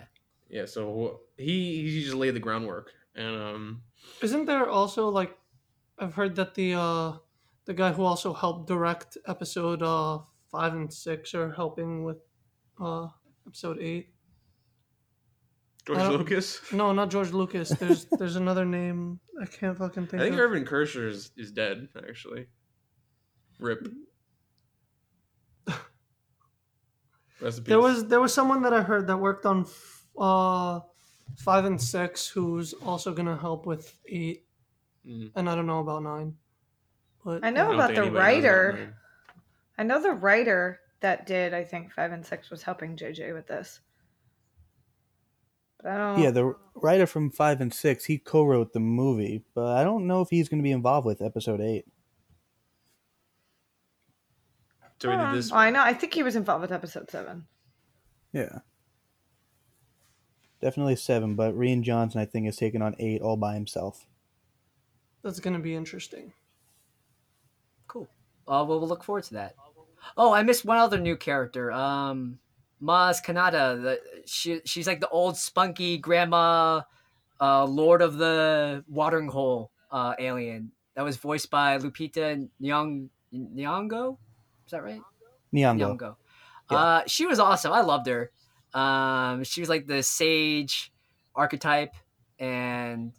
Yeah, 0.49 0.65
so 0.65 1.21
he 1.37 1.89
he 1.91 2.03
just 2.03 2.15
laid 2.15 2.31
the 2.35 2.39
groundwork, 2.39 2.91
and 3.15 3.35
um, 3.35 3.81
Isn't 4.21 4.45
there 4.45 4.69
also 4.69 5.07
like 5.09 5.37
I've 5.99 6.13
heard 6.13 6.35
that 6.35 6.55
the 6.55 6.73
uh 6.75 7.13
the 7.65 7.73
guy 7.73 7.91
who 7.93 8.03
also 8.03 8.33
helped 8.33 8.67
direct 8.67 9.17
episode 9.27 9.81
uh 9.83 10.19
five 10.51 10.73
and 10.73 10.91
six 10.93 11.33
are 11.33 11.51
helping 11.51 12.03
with 12.03 12.17
uh 12.79 13.07
episode 13.47 13.79
eight. 13.79 14.09
George 15.87 16.09
Lucas. 16.09 16.61
No, 16.71 16.91
not 16.93 17.09
George 17.09 17.31
Lucas. 17.31 17.69
There's 17.69 18.05
there's 18.19 18.35
another 18.35 18.65
name 18.65 19.19
I 19.41 19.45
can't 19.45 19.77
fucking 19.77 20.07
think. 20.07 20.13
Of. 20.13 20.19
I 20.19 20.23
think 20.23 20.35
think 20.35 20.45
of. 20.45 20.51
Irvin 20.51 20.65
Kershner 20.65 21.07
is, 21.07 21.31
is 21.37 21.51
dead 21.51 21.87
actually. 22.07 22.47
Rip. 23.59 23.87
There 27.65 27.79
was 27.79 28.05
there 28.05 28.21
was 28.21 28.33
someone 28.33 28.61
that 28.61 28.73
I 28.73 28.81
heard 28.81 29.07
that 29.07 29.17
worked 29.17 29.47
on 29.47 29.61
f- 29.61 30.05
uh 30.15 30.79
five 31.37 31.65
and 31.65 31.81
six 31.81 32.27
who's 32.27 32.73
also 32.73 33.13
gonna 33.13 33.35
help 33.37 33.65
with 33.65 33.95
eight, 34.07 34.45
Mm. 35.07 35.31
and 35.35 35.49
I 35.49 35.55
don't 35.55 35.65
know 35.65 35.79
about 35.79 36.03
nine. 36.03 36.35
But 37.25 37.43
I 37.43 37.47
I 37.47 37.49
know 37.49 37.65
don't 37.65 37.73
about 37.73 37.95
the 37.95 38.01
anybody 38.01 38.09
about 38.09 38.19
writer. 38.19 38.95
Mine. 39.81 39.91
I 39.91 39.93
know 39.95 40.01
the 40.01 40.13
writer 40.13 40.79
that 41.01 41.25
did, 41.25 41.53
I 41.53 41.63
think, 41.63 41.91
five 41.91 42.11
and 42.11 42.25
six 42.25 42.49
was 42.49 42.61
helping 42.63 42.95
JJ 42.95 43.33
with 43.33 43.47
this. 43.47 43.79
But 45.81 45.91
I 45.93 45.97
don't. 45.97 46.21
yeah. 46.21 46.31
The 46.31 46.55
writer 46.75 47.07
from 47.07 47.31
five 47.31 47.59
and 47.61 47.73
six, 47.73 48.05
he 48.05 48.17
co-wrote 48.17 48.73
the 48.73 48.79
movie, 48.79 49.43
but 49.55 49.77
I 49.77 49.83
don't 49.83 50.05
know 50.07 50.21
if 50.21 50.29
he's 50.29 50.47
going 50.49 50.59
to 50.59 50.63
be 50.63 50.71
involved 50.71 51.05
with 51.07 51.21
episode 51.21 51.59
eight. 51.61 51.85
So 55.01 55.09
we 55.09 55.15
Uh, 55.15 55.31
did 55.31 55.37
this. 55.39 55.51
oh, 55.51 55.55
I 55.55 55.71
know. 55.71 55.81
I 55.81 55.93
think 55.93 56.13
he 56.13 56.21
was 56.21 56.35
involved 56.35 56.61
with 56.61 56.71
episode 56.71 57.09
seven. 57.09 57.47
Yeah, 58.33 58.59
definitely 60.61 60.95
seven. 60.95 61.35
But 61.35 61.55
Rian 61.55 61.81
Johnson, 61.81 62.21
I 62.21 62.25
think, 62.25 62.47
is 62.47 62.55
taking 62.55 62.81
on 62.83 62.95
eight 62.99 63.21
all 63.21 63.35
by 63.35 63.55
himself. 63.55 64.05
that's 65.23 65.39
gonna 65.39 65.59
be 65.59 65.75
interesting. 65.75 66.33
Cool. 67.87 68.07
Uh, 68.47 68.63
well, 68.67 68.79
we'll 68.79 68.87
look 68.87 69.03
forward 69.03 69.23
to 69.25 69.33
that. 69.33 69.55
Oh, 70.17 70.33
I 70.33 70.43
missed 70.43 70.65
one 70.65 70.77
other 70.77 70.99
new 70.99 71.15
character. 71.15 71.71
Um, 71.71 72.39
Maz 72.81 73.23
Kanata. 73.23 73.81
The, 73.81 73.99
she 74.25 74.61
she's 74.65 74.87
like 74.87 74.99
the 74.99 75.09
old 75.09 75.37
spunky 75.37 75.97
grandma, 75.97 76.81
uh, 77.39 77.65
Lord 77.65 78.01
of 78.01 78.17
the 78.17 78.83
Watering 78.87 79.29
Hole 79.29 79.71
uh, 79.91 80.13
alien 80.19 80.71
that 80.95 81.03
was 81.03 81.17
voiced 81.17 81.49
by 81.49 81.77
Lupita 81.77 82.47
Nyong 82.61 83.09
Nyong'o. 83.33 84.17
Is 84.65 84.71
that 84.71 84.83
right? 84.83 85.01
Nyong'o. 85.53 85.97
Nyong'o. 85.97 86.15
Yeah. 86.69 86.77
Uh, 86.77 87.01
she 87.07 87.25
was 87.25 87.39
awesome. 87.39 87.71
I 87.71 87.81
loved 87.81 88.07
her. 88.07 88.31
Um, 88.73 89.43
she 89.43 89.61
was 89.61 89.69
like 89.69 89.87
the 89.87 90.01
sage 90.01 90.91
archetype, 91.35 91.93
and 92.39 93.11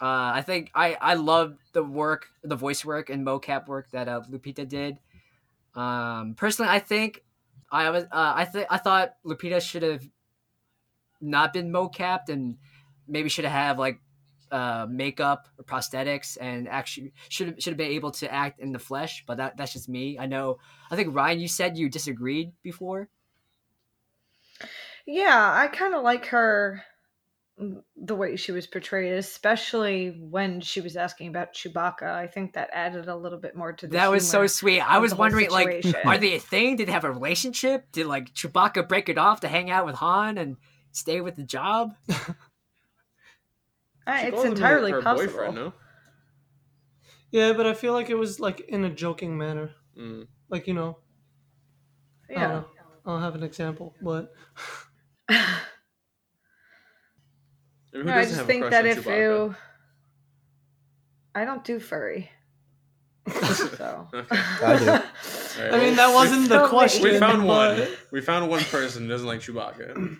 uh, 0.00 0.32
I 0.34 0.42
think 0.44 0.70
I 0.74 0.96
I 1.00 1.14
loved 1.14 1.58
the 1.72 1.84
work, 1.84 2.26
the 2.42 2.56
voice 2.56 2.84
work 2.84 3.10
and 3.10 3.26
mocap 3.26 3.68
work 3.68 3.90
that 3.92 4.08
uh, 4.08 4.22
Lupita 4.30 4.66
did. 4.66 4.98
Um, 5.74 6.34
personally, 6.34 6.70
I 6.70 6.78
think 6.78 7.24
I 7.70 7.90
was 7.90 8.04
uh, 8.04 8.32
I 8.36 8.44
think 8.44 8.66
I 8.70 8.78
thought 8.78 9.16
Lupita 9.24 9.60
should 9.60 9.82
have 9.82 10.06
not 11.20 11.52
been 11.52 11.70
mocapped 11.70 12.28
and 12.28 12.58
maybe 13.06 13.28
should 13.28 13.44
have 13.44 13.78
like 13.78 14.00
uh, 14.50 14.86
makeup 14.88 15.48
or 15.58 15.64
prosthetics 15.64 16.36
and 16.40 16.68
actually 16.68 17.12
should 17.28 17.62
should 17.62 17.72
have 17.72 17.78
been 17.78 17.90
able 17.92 18.10
to 18.10 18.32
act 18.32 18.60
in 18.60 18.72
the 18.72 18.78
flesh. 18.78 19.24
But 19.26 19.38
that 19.38 19.56
that's 19.56 19.72
just 19.72 19.88
me. 19.88 20.18
I 20.18 20.26
know. 20.26 20.58
I 20.90 20.96
think 20.96 21.14
Ryan, 21.14 21.40
you 21.40 21.48
said 21.48 21.78
you 21.78 21.88
disagreed 21.88 22.52
before. 22.62 23.08
Yeah, 25.06 25.52
I 25.52 25.66
kind 25.68 25.94
of 25.94 26.02
like 26.02 26.26
her 26.26 26.84
the 27.96 28.14
way 28.14 28.36
she 28.36 28.52
was 28.52 28.66
portrayed, 28.66 29.12
especially 29.14 30.10
when 30.20 30.60
she 30.60 30.80
was 30.80 30.96
asking 30.96 31.28
about 31.28 31.54
Chewbacca. 31.54 32.02
I 32.02 32.26
think 32.26 32.54
that 32.54 32.70
added 32.72 33.08
a 33.08 33.16
little 33.16 33.38
bit 33.38 33.56
more 33.56 33.72
to 33.72 33.86
the 33.86 33.92
That 33.92 34.10
was 34.10 34.28
so 34.28 34.46
sweet. 34.46 34.80
I 34.80 34.98
was 34.98 35.14
wondering, 35.14 35.50
like, 35.50 35.84
are 36.04 36.18
they 36.18 36.34
a 36.34 36.40
thing? 36.40 36.76
Did 36.76 36.88
they 36.88 36.92
have 36.92 37.04
a 37.04 37.10
relationship? 37.12 37.90
Did 37.92 38.06
like 38.06 38.32
Chewbacca 38.34 38.88
break 38.88 39.08
it 39.08 39.18
off 39.18 39.40
to 39.40 39.48
hang 39.48 39.70
out 39.70 39.86
with 39.86 39.96
Han 39.96 40.38
and 40.38 40.56
stay 40.92 41.20
with 41.20 41.36
the 41.36 41.44
job? 41.44 41.94
Uh, 44.04 44.18
it's 44.24 44.44
entirely 44.44 44.90
her 44.90 45.00
possible. 45.00 45.32
boyfriend, 45.32 45.54
no? 45.54 45.72
Yeah, 47.30 47.52
but 47.52 47.66
I 47.66 47.74
feel 47.74 47.92
like 47.92 48.10
it 48.10 48.16
was 48.16 48.40
like 48.40 48.60
in 48.60 48.84
a 48.84 48.90
joking 48.90 49.38
manner. 49.38 49.70
Mm. 49.96 50.26
Like 50.48 50.66
you 50.66 50.74
know, 50.74 50.98
I 52.28 52.32
don't 52.34 52.42
Yeah. 52.42 52.48
know. 52.48 52.68
I 53.06 53.10
don't 53.12 53.22
have 53.22 53.34
an 53.34 53.42
example, 53.42 53.94
but 54.02 54.32
I, 55.28 55.32
mean, 55.34 55.56
who 57.92 58.04
No, 58.04 58.14
I 58.14 58.22
just 58.24 58.36
have 58.36 58.46
think 58.46 58.70
that 58.70 58.86
if 58.86 59.04
Chewbacca? 59.04 59.18
you, 59.18 59.56
I 61.34 61.44
don't 61.44 61.64
do 61.64 61.78
furry, 61.80 62.30
so. 63.30 64.08
Okay. 64.12 64.36
I 64.36 64.78
do. 64.78 64.90
All 64.90 64.96
right, 64.98 65.04
I 65.58 65.70
well, 65.70 65.80
mean 65.80 65.96
that 65.96 66.12
wasn't 66.14 66.48
the 66.48 66.66
question. 66.68 67.04
We 67.04 67.18
found 67.18 67.46
but- 67.46 67.78
one. 67.78 67.88
We 68.10 68.20
found 68.20 68.48
one 68.50 68.62
person 68.64 69.02
who 69.04 69.08
doesn't 69.08 69.26
like 69.26 69.40
Chewbacca. 69.40 70.16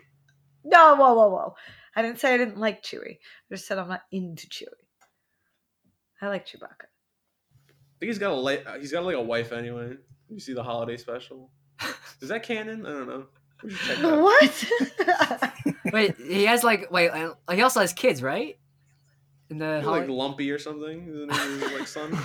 No, 0.64 0.94
whoa, 0.96 1.14
whoa, 1.14 1.28
whoa! 1.28 1.54
I 1.96 2.02
didn't 2.02 2.20
say 2.20 2.32
I 2.34 2.36
didn't 2.38 2.58
like 2.58 2.82
Chewie. 2.82 3.18
I 3.18 3.54
just 3.54 3.66
said 3.66 3.78
I'm 3.78 3.88
not 3.88 4.02
into 4.12 4.46
Chewie. 4.46 4.66
I 6.20 6.28
like 6.28 6.46
Chewbacca. 6.46 6.86
I 6.88 7.98
think 7.98 8.08
he's 8.10 8.18
got 8.18 8.30
a 8.32 8.36
li- 8.36 8.64
uh, 8.64 8.78
he's 8.78 8.92
got 8.92 9.04
like 9.04 9.16
a 9.16 9.20
wife 9.22 9.52
anyway. 9.52 9.94
You 10.28 10.40
see 10.40 10.54
the 10.54 10.62
holiday 10.62 10.96
special? 10.96 11.50
Is 12.20 12.28
that 12.28 12.42
canon? 12.44 12.86
I 12.86 12.90
don't 12.90 13.08
know. 13.08 13.26
We 13.62 13.70
should 13.70 13.96
check 13.96 13.98
that. 14.02 15.52
What? 15.84 15.92
Wait, 15.92 16.16
he 16.16 16.44
has 16.44 16.64
like 16.64 16.90
wait, 16.90 17.10
uh, 17.10 17.34
he 17.52 17.62
also 17.62 17.80
has 17.80 17.92
kids, 17.92 18.22
right? 18.22 18.58
In 19.50 19.58
the 19.58 19.78
Is 19.78 19.86
it 19.86 19.90
like 19.90 20.08
Lumpy 20.08 20.50
or 20.50 20.58
something? 20.58 21.08
Is 21.08 21.28
the 21.28 21.66
his 21.66 21.72
like 21.72 21.86
son? 21.86 22.18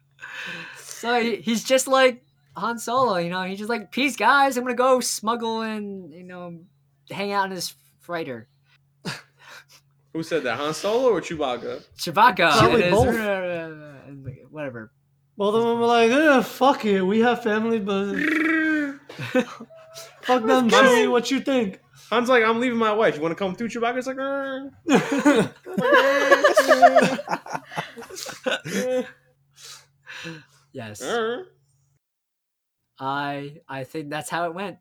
so 0.78 1.20
he, 1.20 1.36
he's 1.36 1.62
just 1.62 1.86
like 1.86 2.24
Han 2.56 2.78
Solo, 2.78 3.18
you 3.18 3.28
know. 3.28 3.42
He's 3.42 3.58
just 3.58 3.68
like, 3.68 3.92
peace, 3.92 4.16
guys. 4.16 4.56
I'm 4.56 4.64
gonna 4.64 4.74
go 4.74 5.00
smuggle 5.00 5.60
and 5.60 6.12
you 6.12 6.22
know 6.22 6.60
hang 7.10 7.32
out 7.32 7.46
in 7.46 7.50
his 7.52 7.74
freighter. 8.00 8.48
Who 10.12 10.22
said 10.22 10.44
that? 10.44 10.56
Han 10.56 10.72
Solo 10.72 11.10
or 11.10 11.20
Chewbacca? 11.20 11.82
Chewbacca. 11.98 12.56
Probably 12.56 12.90
both. 12.90 14.50
Whatever. 14.50 14.90
Both 15.36 15.54
of 15.54 15.64
them 15.64 15.80
were 15.80 15.86
like, 15.86 16.10
eh, 16.10 16.40
fuck 16.40 16.86
it, 16.86 17.02
we 17.02 17.20
have 17.20 17.42
family, 17.42 17.78
but 17.78 18.14
fuck 20.26 20.44
them, 20.44 20.68
That's- 20.68 20.92
Chewie. 20.92 21.10
What 21.10 21.30
you 21.30 21.40
think? 21.40 21.80
Han's 22.10 22.28
like, 22.28 22.44
I'm 22.44 22.60
leaving 22.60 22.78
my 22.78 22.92
wife. 22.92 23.16
You 23.16 23.22
want 23.22 23.32
to 23.32 23.36
come 23.38 23.54
through? 23.54 23.68
Chewbacca's 23.68 24.06
like, 24.06 24.18
"Er." 24.18 24.70
Yes. 30.72 31.02
Er. 31.02 31.46
I 32.98 33.58
I 33.68 33.84
think 33.84 34.10
that's 34.10 34.30
how 34.30 34.46
it 34.46 34.54
went. 34.54 34.78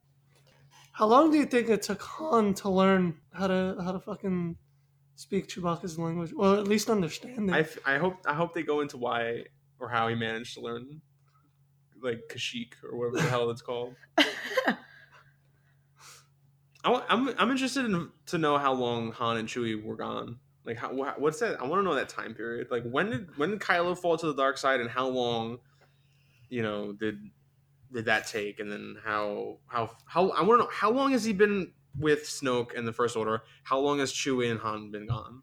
How 0.92 1.06
long 1.08 1.32
do 1.32 1.38
you 1.38 1.46
think 1.46 1.70
it 1.70 1.82
took 1.82 2.02
Han 2.02 2.54
to 2.56 2.70
learn 2.70 3.16
how 3.34 3.48
to 3.48 3.76
how 3.84 3.92
to 3.92 4.00
fucking 4.00 4.56
speak 5.16 5.48
Chewbacca's 5.48 6.00
language? 6.00 6.32
Well, 6.34 6.56
at 6.56 6.68
least 6.68 6.90
understand 6.90 7.54
I, 7.54 7.60
it. 7.60 7.62
f- 7.62 7.78
I 7.86 7.98
hope 7.98 8.18
I 8.26 8.34
hope 8.34 8.54
they 8.54 8.64
go 8.64 8.82
into 8.82 8.98
why 8.98 9.44
or 9.80 9.90
how 9.90 10.08
he 10.08 10.16
managed 10.16 10.54
to 10.56 10.62
learn 10.62 11.02
like 12.02 12.22
Kashyyyk 12.32 12.74
or 12.84 12.98
whatever 12.98 13.18
the 13.18 13.30
hell 13.30 13.50
it's 13.50 13.62
called. 13.62 13.96
I, 16.86 16.90
wa- 16.92 17.04
I'm 17.10 17.30
I'm 17.40 17.50
interested 17.50 17.86
in 17.86 18.10
to 18.28 18.38
know 18.38 18.58
how 18.58 18.74
long 18.74 19.12
Han 19.14 19.38
and 19.38 19.50
Chewie 19.50 19.84
were 19.84 19.96
gone. 19.96 20.38
Like 20.66 20.78
how 20.78 20.94
what's 21.18 21.40
that? 21.40 21.60
I 21.60 21.66
want 21.66 21.80
to 21.80 21.84
know 21.84 21.96
that 21.96 22.10
time 22.10 22.36
period. 22.36 22.68
Like 22.70 22.84
when 22.84 23.10
did 23.10 23.38
when 23.38 23.50
did 23.50 23.60
Kylo 23.60 23.98
fall 23.98 24.18
to 24.18 24.28
the 24.28 24.36
dark 24.36 24.58
side 24.58 24.80
and 24.80 24.90
how 24.90 25.08
long, 25.08 25.58
you 26.50 26.62
know, 26.62 26.94
did 26.94 27.20
did 27.92 28.06
that 28.06 28.28
take? 28.28 28.60
And 28.60 28.72
then 28.72 28.98
how 29.04 29.58
how 29.68 29.92
how 30.06 30.30
I 30.30 30.44
want 30.44 30.62
to 30.62 30.66
know 30.66 30.72
how 30.72 30.92
long 30.92 31.12
has 31.12 31.24
he 31.24 31.34
been 31.34 31.72
with 31.98 32.24
Snoke 32.24 32.78
and 32.78 32.88
the 32.88 32.94
First 32.94 33.16
Order? 33.16 33.42
How 33.64 33.80
long 33.80 34.00
has 34.00 34.14
Chewie 34.14 34.52
and 34.52 34.60
Han 34.60 34.92
been 34.92 35.08
gone? 35.08 35.42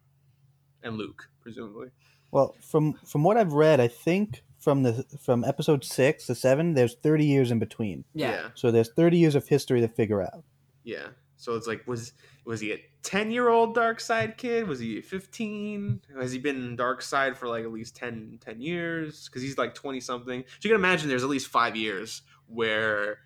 And 0.84 0.96
Luke, 0.96 1.28
presumably. 1.40 1.88
Well, 2.30 2.54
from 2.60 2.94
from 3.04 3.24
what 3.24 3.36
I've 3.36 3.52
read, 3.52 3.80
I 3.80 3.88
think 3.88 4.44
from 4.58 4.84
the 4.84 5.04
from 5.20 5.42
episode 5.44 5.82
six 5.84 6.26
to 6.26 6.36
seven, 6.36 6.74
there's 6.74 6.94
30 6.94 7.24
years 7.24 7.50
in 7.50 7.58
between. 7.58 8.04
Yeah. 8.14 8.48
So 8.54 8.70
there's 8.70 8.92
30 8.92 9.18
years 9.18 9.34
of 9.34 9.48
history 9.48 9.80
to 9.80 9.88
figure 9.88 10.22
out. 10.22 10.44
Yeah. 10.84 11.08
So 11.42 11.56
it's 11.56 11.66
like, 11.66 11.82
was 11.88 12.12
was 12.44 12.60
he 12.60 12.70
a 12.70 12.78
ten 13.02 13.32
year 13.32 13.48
old 13.48 13.74
dark 13.74 13.98
side 13.98 14.36
kid? 14.38 14.68
Was 14.68 14.78
he 14.78 15.00
fifteen? 15.00 16.00
Has 16.16 16.30
he 16.30 16.38
been 16.38 16.76
dark 16.76 17.02
side 17.02 17.36
for 17.36 17.48
like 17.48 17.64
at 17.64 17.72
least 17.72 17.96
10, 17.96 18.38
10 18.40 18.60
years? 18.60 19.26
Because 19.28 19.42
he's 19.42 19.58
like 19.58 19.74
twenty 19.74 19.98
something. 19.98 20.44
So 20.46 20.56
you 20.62 20.70
can 20.70 20.78
imagine 20.78 21.08
there's 21.08 21.24
at 21.24 21.28
least 21.28 21.48
five 21.48 21.74
years 21.74 22.22
where 22.46 23.18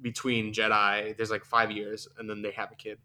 between 0.00 0.52
Jedi, 0.52 1.16
there's 1.16 1.32
like 1.32 1.44
five 1.44 1.72
years, 1.72 2.06
and 2.16 2.30
then 2.30 2.42
they 2.42 2.52
have 2.52 2.70
a 2.70 2.76
kid. 2.76 2.98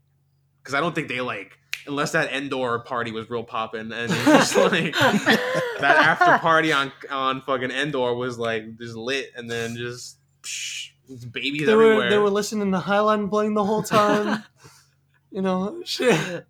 Because 0.61 0.75
I 0.75 0.81
don't 0.81 0.93
think 0.93 1.07
they 1.07 1.21
like 1.21 1.57
unless 1.87 2.11
that 2.11 2.31
Endor 2.31 2.77
party 2.77 3.11
was 3.11 3.27
real 3.27 3.43
popping, 3.43 3.91
and 3.91 4.11
just 4.11 4.55
like 4.55 4.93
that 4.93 5.81
after 5.81 6.37
party 6.37 6.71
on 6.71 6.91
on 7.09 7.41
fucking 7.41 7.71
Endor 7.71 8.13
was 8.13 8.37
like 8.37 8.77
just 8.77 8.95
lit, 8.95 9.31
and 9.35 9.49
then 9.49 9.75
just 9.75 10.19
psh, 10.43 10.91
babies 11.25 11.65
They 11.65 11.71
everywhere. 11.71 11.95
were 11.95 12.09
they 12.09 12.17
were 12.17 12.29
listening 12.29 12.71
to 12.71 12.79
Highline 12.79 13.29
playing 13.29 13.53
the 13.53 13.63
whole 13.63 13.83
time. 13.83 14.43
you 15.31 15.41
know, 15.41 15.81
shit. 15.85 16.45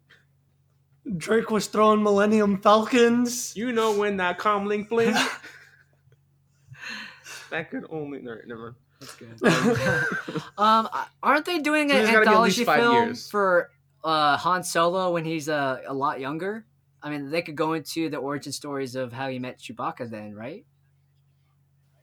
Drake 1.18 1.50
was 1.50 1.68
throwing 1.68 2.04
Millennium 2.04 2.62
Falcons. 2.62 3.56
You 3.56 3.72
know 3.72 3.98
when 3.98 4.18
that 4.18 4.38
comlink 4.38 4.90
blink? 4.90 5.16
that 7.50 7.72
could 7.72 7.86
only. 7.90 8.22
No, 8.22 8.38
never 8.46 8.62
mind. 8.62 8.76
That's 9.00 9.16
good. 9.16 10.42
um, 10.58 10.90
aren't 11.24 11.46
they 11.46 11.60
doing 11.60 11.90
So 11.90 11.96
an 11.96 12.04
there's 12.04 12.14
gotta 12.14 12.30
be 12.30 12.36
at 12.36 12.42
least 12.42 12.60
anthology 12.60 12.82
film 12.82 13.06
years. 13.08 13.30
for 13.30 13.72
uh, 14.04 14.38
Han 14.38 14.64
Solo 14.64 15.14
when 15.14 15.26
he's 15.26 15.48
uh, 15.48 15.80
a 15.88 15.94
lot 15.94 16.20
younger? 16.20 16.66
I 17.02 17.10
mean, 17.10 17.30
they 17.30 17.42
could 17.42 17.56
go 17.56 17.74
into 17.74 18.10
the 18.10 18.18
origin 18.18 18.52
stories 18.52 18.96
of 18.96 19.14
how 19.14 19.30
he 19.30 19.40
met 19.40 19.58
Chewbacca 19.58 20.10
then, 20.10 20.36
right? 20.36 20.66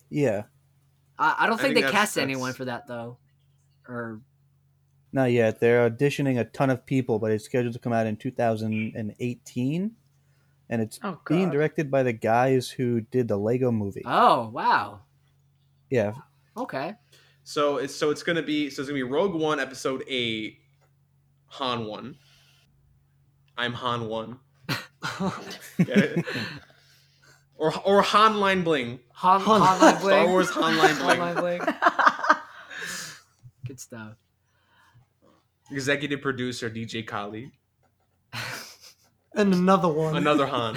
Yeah, 0.08 0.44
I, 1.18 1.34
I 1.40 1.46
don't 1.46 1.54
I 1.54 1.62
think, 1.62 1.66
think 1.68 1.74
they 1.76 1.80
that's- 1.82 1.92
cast 1.92 2.18
anyone 2.18 2.52
for 2.52 2.64
that 2.66 2.86
though. 2.86 3.18
Or 3.88 4.20
not 5.12 5.32
yet. 5.32 5.60
They're 5.60 5.88
auditioning 5.88 6.38
a 6.40 6.44
ton 6.44 6.70
of 6.70 6.84
people, 6.84 7.18
but 7.18 7.30
it's 7.30 7.44
scheduled 7.44 7.72
to 7.74 7.78
come 7.78 7.92
out 7.92 8.06
in 8.06 8.16
2018, 8.16 9.90
and 10.68 10.82
it's 10.82 10.98
oh, 11.04 11.20
being 11.28 11.50
directed 11.50 11.90
by 11.90 12.02
the 12.02 12.12
guys 12.12 12.68
who 12.68 13.00
did 13.00 13.28
the 13.28 13.36
Lego 13.36 13.70
Movie. 13.70 14.02
oh 14.04 14.48
wow, 14.50 15.00
Yeah, 15.88 16.12
okay, 16.56 16.94
So 17.44 17.76
it's 17.78 17.94
so 17.94 18.10
it's 18.10 18.22
gonna 18.24 18.42
be 18.42 18.68
so 18.70 18.82
it's 18.82 18.88
gonna 18.90 18.98
be 18.98 19.02
Rogue 19.04 19.34
One 19.34 19.60
episode 19.60 20.02
eight, 20.08 20.58
Han 21.46 21.86
one. 21.86 22.16
I'm 23.56 23.72
Han 23.72 24.08
one. 24.08 24.38
Get 27.58 27.74
it? 27.74 27.80
or 27.84 27.98
or 27.98 28.02
Han 28.02 28.40
line 28.40 28.62
bling. 28.62 29.00
Han, 29.12 29.40
Han- 29.40 29.60
Han 29.60 29.80
Line 29.80 29.96
Star 30.00 30.26
Wars 30.28 30.50
Han 30.50 30.76
line 30.76 30.94
Han 30.96 31.06
bling. 31.06 31.18
Line 31.18 31.36
Bling. 31.36 31.60
Good 33.66 33.80
stuff. 33.80 34.12
Executive 35.70 36.20
producer 36.22 36.70
DJ 36.70 37.06
Khaled. 37.06 37.50
and 39.34 39.52
another 39.54 39.88
one. 39.88 40.16
Another 40.16 40.46
Han. 40.46 40.76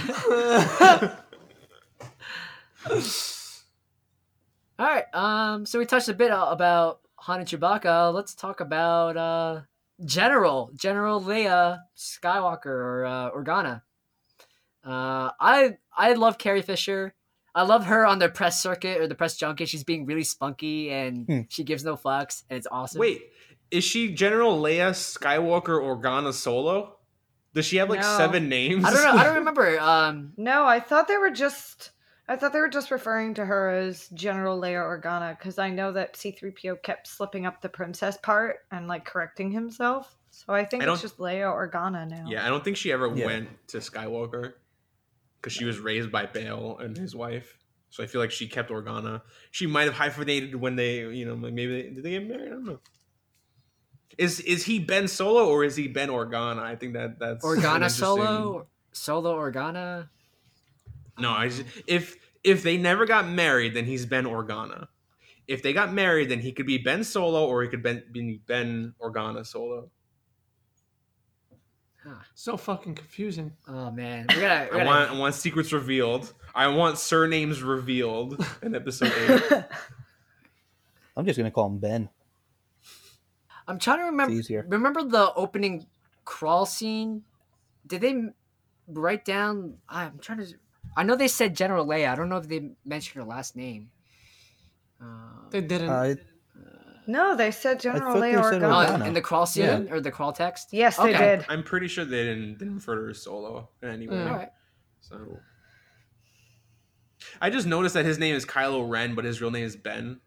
All 4.79 4.85
right. 4.87 5.05
Um. 5.13 5.65
So 5.65 5.79
we 5.79 5.85
touched 5.85 6.09
a 6.09 6.13
bit 6.13 6.31
about 6.33 7.01
Han 7.17 7.39
and 7.39 7.47
Chewbacca. 7.47 8.13
Let's 8.13 8.33
talk 8.33 8.61
about 8.61 9.17
uh 9.17 9.61
General 10.05 10.71
General 10.75 11.21
Leia 11.21 11.79
Skywalker 11.97 12.65
or 12.67 13.05
uh, 13.05 13.31
Organa. 13.31 13.81
Uh, 14.85 15.31
I 15.39 15.77
I 15.95 16.13
love 16.13 16.37
Carrie 16.37 16.61
Fisher. 16.61 17.13
I 17.55 17.63
love 17.63 17.85
her 17.87 18.05
on 18.05 18.19
the 18.19 18.29
press 18.29 18.61
circuit 18.61 19.01
or 19.01 19.07
the 19.07 19.15
press 19.15 19.35
junket. 19.37 19.67
She's 19.69 19.83
being 19.83 20.05
really 20.05 20.23
spunky 20.23 20.91
and 20.91 21.25
Hmm. 21.25 21.39
she 21.49 21.63
gives 21.63 21.83
no 21.83 21.95
fucks, 21.97 22.43
and 22.49 22.57
it's 22.57 22.67
awesome. 22.71 22.99
Wait, 22.99 23.21
is 23.71 23.83
she 23.83 24.13
General 24.13 24.57
Leia 24.61 24.91
Skywalker 24.91 25.79
Organa 25.81 26.31
Solo? 26.33 26.95
Does 27.53 27.65
she 27.65 27.77
have 27.77 27.89
like 27.89 28.01
No. 28.01 28.17
seven 28.17 28.47
names? 28.47 28.85
I 28.85 28.93
don't 28.93 29.03
know. 29.03 29.19
I 29.21 29.23
don't 29.25 29.35
remember. 29.39 29.79
Um. 29.79 30.33
No, 30.37 30.65
I 30.65 30.79
thought 30.79 31.07
they 31.07 31.17
were 31.17 31.31
just. 31.31 31.91
I 32.27 32.35
thought 32.35 32.53
they 32.53 32.59
were 32.59 32.69
just 32.69 32.91
referring 32.91 33.33
to 33.33 33.45
her 33.45 33.71
as 33.71 34.07
General 34.09 34.61
Leia 34.61 34.83
Organa 34.83 35.35
because 35.35 35.57
I 35.57 35.71
know 35.71 35.91
that 35.93 36.13
C3PO 36.13 36.83
kept 36.83 37.07
slipping 37.07 37.47
up 37.47 37.59
the 37.61 37.69
princess 37.69 38.17
part 38.21 38.57
and 38.69 38.87
like 38.87 39.03
correcting 39.03 39.51
himself. 39.51 40.15
So 40.29 40.53
I 40.53 40.63
think 40.63 40.83
I 40.83 40.91
it's 40.93 41.01
just 41.01 41.17
Leia 41.17 41.51
Organa 41.51 42.07
now. 42.07 42.25
Yeah, 42.27 42.45
I 42.45 42.49
don't 42.49 42.63
think 42.63 42.77
she 42.77 42.91
ever 42.91 43.07
Yeah. 43.07 43.25
went 43.25 43.49
to 43.69 43.77
Skywalker. 43.79 44.53
Because 45.39 45.53
she 45.53 45.65
was 45.65 45.79
raised 45.79 46.11
by 46.11 46.25
Bail 46.25 46.77
and 46.79 46.97
his 46.97 47.15
wife. 47.15 47.57
So 47.89 48.03
I 48.03 48.07
feel 48.07 48.21
like 48.21 48.31
she 48.31 48.47
kept 48.47 48.69
Organa. 48.69 49.21
She 49.51 49.65
might 49.65 49.83
have 49.83 49.93
hyphenated 49.93 50.55
when 50.55 50.75
they, 50.75 50.99
you 50.99 51.25
know, 51.25 51.35
maybe 51.35 51.81
they, 51.81 51.89
did 51.89 52.03
they 52.03 52.11
get 52.11 52.27
married? 52.27 52.47
I 52.47 52.51
don't 52.51 52.65
know. 52.65 52.79
Is 54.17 54.41
is 54.41 54.65
he 54.65 54.79
Ben 54.79 55.07
Solo 55.07 55.47
or 55.47 55.63
is 55.63 55.75
he 55.75 55.87
Ben 55.87 56.09
Organa? 56.09 56.59
I 56.59 56.75
think 56.75 56.93
that 56.93 57.19
that's 57.19 57.43
Organa 57.43 57.89
solo, 57.89 58.67
solo 58.91 59.37
Organa. 59.37 60.09
No, 61.17 61.31
I 61.31 61.47
just, 61.47 61.63
if 61.87 62.17
if 62.43 62.63
they 62.63 62.77
never 62.77 63.05
got 63.05 63.27
married, 63.27 63.73
then 63.73 63.85
he's 63.85 64.05
Ben 64.05 64.25
Organa. 64.25 64.87
If 65.47 65.63
they 65.63 65.73
got 65.73 65.93
married, 65.93 66.29
then 66.29 66.39
he 66.39 66.51
could 66.51 66.67
be 66.67 66.77
Ben 66.77 67.03
Solo 67.03 67.47
or 67.47 67.63
he 67.63 67.69
could 67.69 67.81
ben, 67.81 68.03
be 68.11 68.39
Ben 68.45 68.93
Organa 69.01 69.45
Solo. 69.45 69.89
So 72.33 72.57
fucking 72.57 72.95
confusing. 72.95 73.53
Oh 73.67 73.91
man, 73.91 74.25
we 74.29 74.35
gotta. 74.41 74.69
We 74.71 74.79
I 74.79 74.83
gotta 74.83 74.85
want 74.85 75.09
I 75.11 75.19
want 75.19 75.35
secrets 75.35 75.71
revealed. 75.73 76.33
I 76.55 76.67
want 76.67 76.97
surnames 76.97 77.61
revealed 77.61 78.43
in 78.61 78.73
episode 78.75 79.11
eight. 79.17 79.63
I'm 81.17 81.25
just 81.25 81.37
gonna 81.37 81.51
call 81.51 81.67
him 81.67 81.77
Ben. 81.79 82.09
I'm 83.67 83.77
trying 83.77 83.99
to 83.99 84.05
remember. 84.05 84.33
Easier. 84.33 84.65
Remember 84.67 85.03
the 85.03 85.33
opening 85.35 85.85
crawl 86.25 86.65
scene? 86.65 87.23
Did 87.85 88.01
they 88.01 88.23
write 88.87 89.25
down? 89.25 89.75
I'm 89.87 90.17
trying 90.19 90.39
to. 90.39 90.47
I 90.97 91.03
know 91.03 91.15
they 91.15 91.27
said 91.27 91.55
General 91.55 91.85
Leia. 91.85 92.09
I 92.09 92.15
don't 92.15 92.29
know 92.29 92.37
if 92.37 92.47
they 92.47 92.71
mentioned 92.85 93.21
her 93.21 93.29
last 93.29 93.55
name. 93.55 93.91
Uh, 95.01 95.05
They 95.51 95.61
didn't. 95.61 95.89
Uh, 95.89 96.15
no, 97.09 97.35
they 97.35 97.51
said 97.51 97.79
General 97.79 98.13
thought 98.13 98.19
they 98.21 98.33
Leia 98.33 98.49
said 98.49 98.63
oh, 98.63 98.67
Organa. 98.67 98.87
Organa. 98.99 99.07
in 99.07 99.13
the 99.13 99.21
crawl 99.21 99.45
scene 99.45 99.65
Yeah. 99.65 99.93
or 99.93 99.99
the 99.99 100.11
crawl 100.11 100.31
text? 100.31 100.69
Yes, 100.71 100.97
they 100.97 101.13
Okay. 101.15 101.37
did. 101.37 101.45
I'm 101.49 101.63
pretty 101.63 101.87
sure 101.87 102.05
they 102.05 102.23
didn't 102.23 102.59
didn't 102.59 102.75
refer 102.75 102.95
to 102.95 103.01
her 103.07 103.13
Solo 103.13 103.69
in 103.81 103.89
any 103.89 104.07
way. 104.07 104.15
Mm, 104.15 104.25
yeah. 104.25 104.31
All 104.31 104.37
right. 104.37 104.49
So 105.01 105.39
I 107.41 107.49
just 107.49 107.67
noticed 107.67 107.93
that 107.95 108.05
his 108.05 108.17
name 108.19 108.35
is 108.35 108.45
Kylo 108.45 108.87
Ren, 108.89 109.15
but 109.15 109.25
his 109.25 109.41
real 109.41 109.51
name 109.51 109.65
is 109.65 109.75
Ben. 109.75 110.19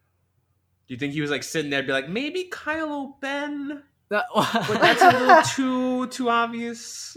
Do 0.87 0.93
you 0.93 0.97
think 0.97 1.13
he 1.13 1.21
was 1.21 1.31
like 1.31 1.43
sitting 1.43 1.71
there, 1.71 1.79
and 1.79 1.87
be 1.87 1.93
like, 1.93 2.09
maybe 2.09 2.49
Kylo 2.51 3.19
Ben? 3.21 3.83
That- 4.09 4.25
But 4.35 4.81
that's 4.81 5.01
a 5.01 5.11
little 5.17 5.41
too 5.43 6.07
too 6.07 6.29
obvious. 6.29 7.15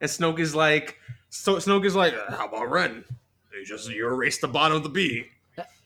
And 0.00 0.10
Snoke 0.10 0.40
is 0.40 0.54
like, 0.54 0.98
so 1.28 1.56
Snoke 1.56 1.84
is 1.84 1.94
like, 1.94 2.14
how 2.30 2.48
about 2.48 2.70
Ren? 2.70 3.04
You 3.52 3.64
just 3.64 3.88
you 3.90 4.06
erased 4.08 4.40
the 4.40 4.48
bottom 4.48 4.76
of 4.78 4.82
the 4.82 4.88
B. 4.88 5.26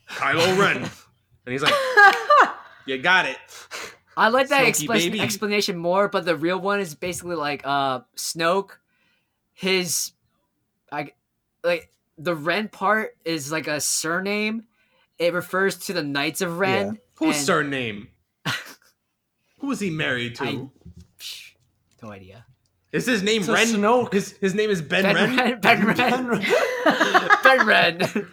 Kylo 0.08 0.56
Ren, 0.58 0.76
and 1.46 1.52
he's 1.52 1.62
like, 1.62 1.74
you 2.86 2.98
got 2.98 3.26
it. 3.26 3.36
I 4.16 4.28
like 4.28 4.48
that 4.48 4.64
Snokey 4.64 4.86
expla- 4.86 4.94
baby. 4.94 5.20
explanation 5.20 5.76
more, 5.76 6.08
but 6.08 6.24
the 6.24 6.36
real 6.36 6.58
one 6.58 6.80
is 6.80 6.94
basically 6.94 7.36
like 7.36 7.62
uh 7.66 8.00
Snoke, 8.16 8.70
his, 9.52 10.12
I 10.90 11.12
like 11.62 11.90
the 12.16 12.34
Ren 12.34 12.68
part 12.68 13.16
is 13.24 13.52
like 13.52 13.66
a 13.66 13.80
surname. 13.80 14.64
It 15.18 15.32
refers 15.34 15.76
to 15.86 15.92
the 15.92 16.02
Knights 16.02 16.40
of 16.40 16.58
Ren. 16.58 16.98
Whose 17.16 17.36
and- 17.36 17.44
surname? 17.46 18.08
Who 19.58 19.70
is 19.70 19.80
he 19.80 19.90
married 19.90 20.36
to? 20.36 20.44
I- 20.44 20.68
Psh, 21.18 21.52
no 22.02 22.10
idea. 22.10 22.44
is 22.92 23.06
his 23.06 23.22
name 23.22 23.40
It's 23.40 23.48
a 23.48 23.52
Ren? 23.54 23.66
Snoke. 23.68 24.12
His 24.12 24.32
his 24.40 24.54
name 24.54 24.70
is 24.70 24.80
Ben, 24.80 25.02
Ben 25.02 25.14
Ren. 25.14 25.36
Ren. 25.36 25.60
Ben 25.60 25.84
Ren. 25.86 25.96
Ben 25.96 26.26
Ren. 26.28 27.28
Ben 27.42 27.66
Ren. 27.66 28.28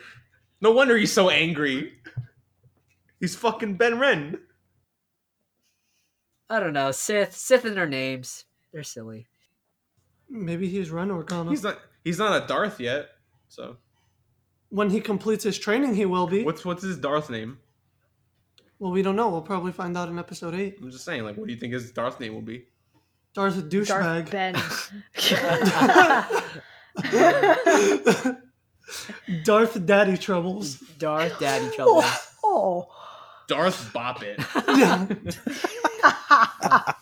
No 0.61 0.71
wonder 0.71 0.95
he's 0.97 1.11
so 1.11 1.29
angry. 1.29 1.93
He's 3.23 3.37
fucking 3.37 3.75
Ben 3.75 3.99
Ren. 3.99 4.37
I 6.49 6.59
don't 6.59 6.73
know. 6.73 6.91
Sith. 6.91 7.33
Sith 7.33 7.63
in 7.63 7.73
their 7.73 7.87
names. 7.87 8.43
They're 8.73 8.83
silly. 8.83 9.27
Maybe 10.29 10.67
he's 10.67 10.91
Ren 10.91 11.07
Organa. 11.07 11.49
He's 11.49 11.63
not. 11.63 11.79
He's 12.03 12.19
not 12.19 12.43
a 12.43 12.45
Darth 12.45 12.81
yet. 12.81 13.11
So 13.47 13.77
when 14.67 14.89
he 14.89 14.99
completes 14.99 15.45
his 15.45 15.57
training, 15.57 15.95
he 15.95 16.05
will 16.05 16.27
be. 16.27 16.43
what's 16.43 16.65
what's 16.65 16.83
his 16.83 16.97
Darth 16.97 17.29
name? 17.29 17.59
Well, 18.77 18.91
we 18.91 19.01
don't 19.01 19.15
know. 19.15 19.29
We'll 19.29 19.41
probably 19.41 19.71
find 19.71 19.95
out 19.97 20.09
in 20.09 20.19
episode 20.19 20.53
eight. 20.53 20.79
I'm 20.81 20.91
just 20.91 21.05
saying. 21.05 21.23
Like, 21.23 21.37
what 21.37 21.47
do 21.47 21.53
you 21.53 21.59
think 21.61 21.71
his 21.71 21.93
Darth 21.93 22.19
name 22.19 22.33
will 22.33 22.41
be? 22.41 22.65
Darth 23.33 23.55
Darth 23.55 23.69
douchebag. 23.69 24.31
Ben. 24.31 24.55
Darth 29.45 29.85
Daddy 29.85 30.17
Troubles. 30.17 30.75
Darth 30.99 31.39
Daddy 31.39 31.73
Troubles. 31.73 32.03
oh. 32.43 32.89
oh. 32.89 32.99
Darth 33.47 33.91
Bop 33.93 34.23
It. 34.23 34.39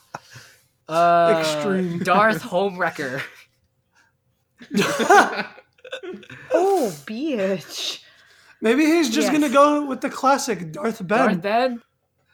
Uh, 0.89 1.37
Extreme. 1.39 1.99
Darth 1.99 2.41
Homewrecker. 2.43 3.21
Oh, 6.53 6.93
bitch. 7.05 8.01
Maybe 8.61 8.85
he's 8.85 9.09
just 9.09 9.31
Yes. 9.31 9.41
gonna 9.41 9.53
go 9.53 9.85
with 9.85 10.01
the 10.01 10.09
classic 10.09 10.71
Darth 10.71 11.05
Ben. 11.05 11.27
Darth 11.27 11.41
Ben. 11.41 11.81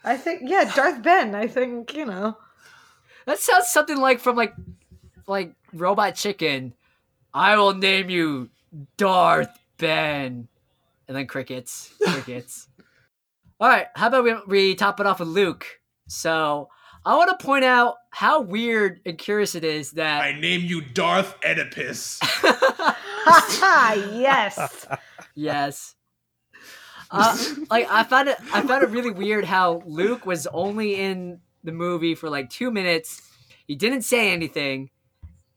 I 0.04 0.16
think, 0.16 0.42
yeah, 0.44 0.70
Darth 0.74 1.02
Ben. 1.02 1.34
I 1.34 1.46
think, 1.48 1.94
you 1.94 2.04
know. 2.04 2.36
That 3.26 3.38
sounds 3.38 3.68
something 3.68 3.96
like 3.98 4.20
from 4.20 4.36
like 4.36 4.54
like 5.26 5.52
Robot 5.72 6.14
Chicken. 6.14 6.74
I 7.34 7.56
will 7.56 7.74
name 7.74 8.10
you 8.10 8.50
Darth 8.96 9.56
Ben. 9.78 10.48
And 11.08 11.16
then 11.16 11.26
crickets. 11.26 11.92
Crickets. 12.02 12.68
All 13.60 13.68
right, 13.68 13.86
how 13.96 14.06
about 14.06 14.22
we, 14.22 14.34
we 14.46 14.74
top 14.76 15.00
it 15.00 15.06
off 15.06 15.18
with 15.18 15.28
Luke? 15.28 15.66
So 16.06 16.68
I 17.04 17.16
want 17.16 17.36
to 17.36 17.44
point 17.44 17.64
out 17.64 17.96
how 18.10 18.40
weird 18.40 19.00
and 19.04 19.18
curious 19.18 19.56
it 19.56 19.64
is 19.64 19.92
that 19.92 20.20
I 20.20 20.38
name 20.38 20.60
you 20.60 20.80
Darth 20.80 21.34
Oedipus. 21.44 22.20
yes. 24.20 24.86
yes. 25.34 25.94
Uh, 27.10 27.36
like 27.68 27.88
I 27.90 28.04
found 28.04 28.28
it, 28.28 28.36
I 28.52 28.62
found 28.62 28.84
it 28.84 28.90
really 28.90 29.10
weird 29.10 29.44
how 29.44 29.82
Luke 29.86 30.24
was 30.24 30.46
only 30.48 30.94
in 30.94 31.40
the 31.64 31.72
movie 31.72 32.14
for 32.14 32.30
like 32.30 32.50
two 32.50 32.70
minutes. 32.70 33.22
He 33.66 33.74
didn't 33.74 34.02
say 34.02 34.32
anything, 34.32 34.90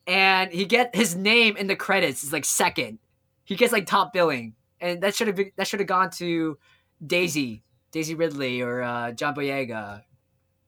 and 0.08 0.52
he 0.52 0.66
get 0.66 0.96
his 0.96 1.16
name 1.16 1.56
in 1.56 1.68
the 1.68 1.76
credits 1.76 2.24
is 2.24 2.34
like 2.34 2.46
second. 2.46 2.98
He 3.44 3.56
gets 3.56 3.72
like 3.72 3.86
top 3.86 4.12
billing, 4.12 4.56
and 4.80 5.02
that 5.04 5.14
should 5.14 5.28
have 5.28 5.36
been, 5.36 5.52
that 5.58 5.68
should 5.68 5.82
have 5.82 5.88
gone 5.88 6.10
to 6.12 6.58
Daisy, 7.06 7.64
Daisy 7.92 8.16
Ridley, 8.16 8.62
or 8.62 8.82
uh, 8.82 9.12
John 9.12 9.36
Boyega, 9.36 10.04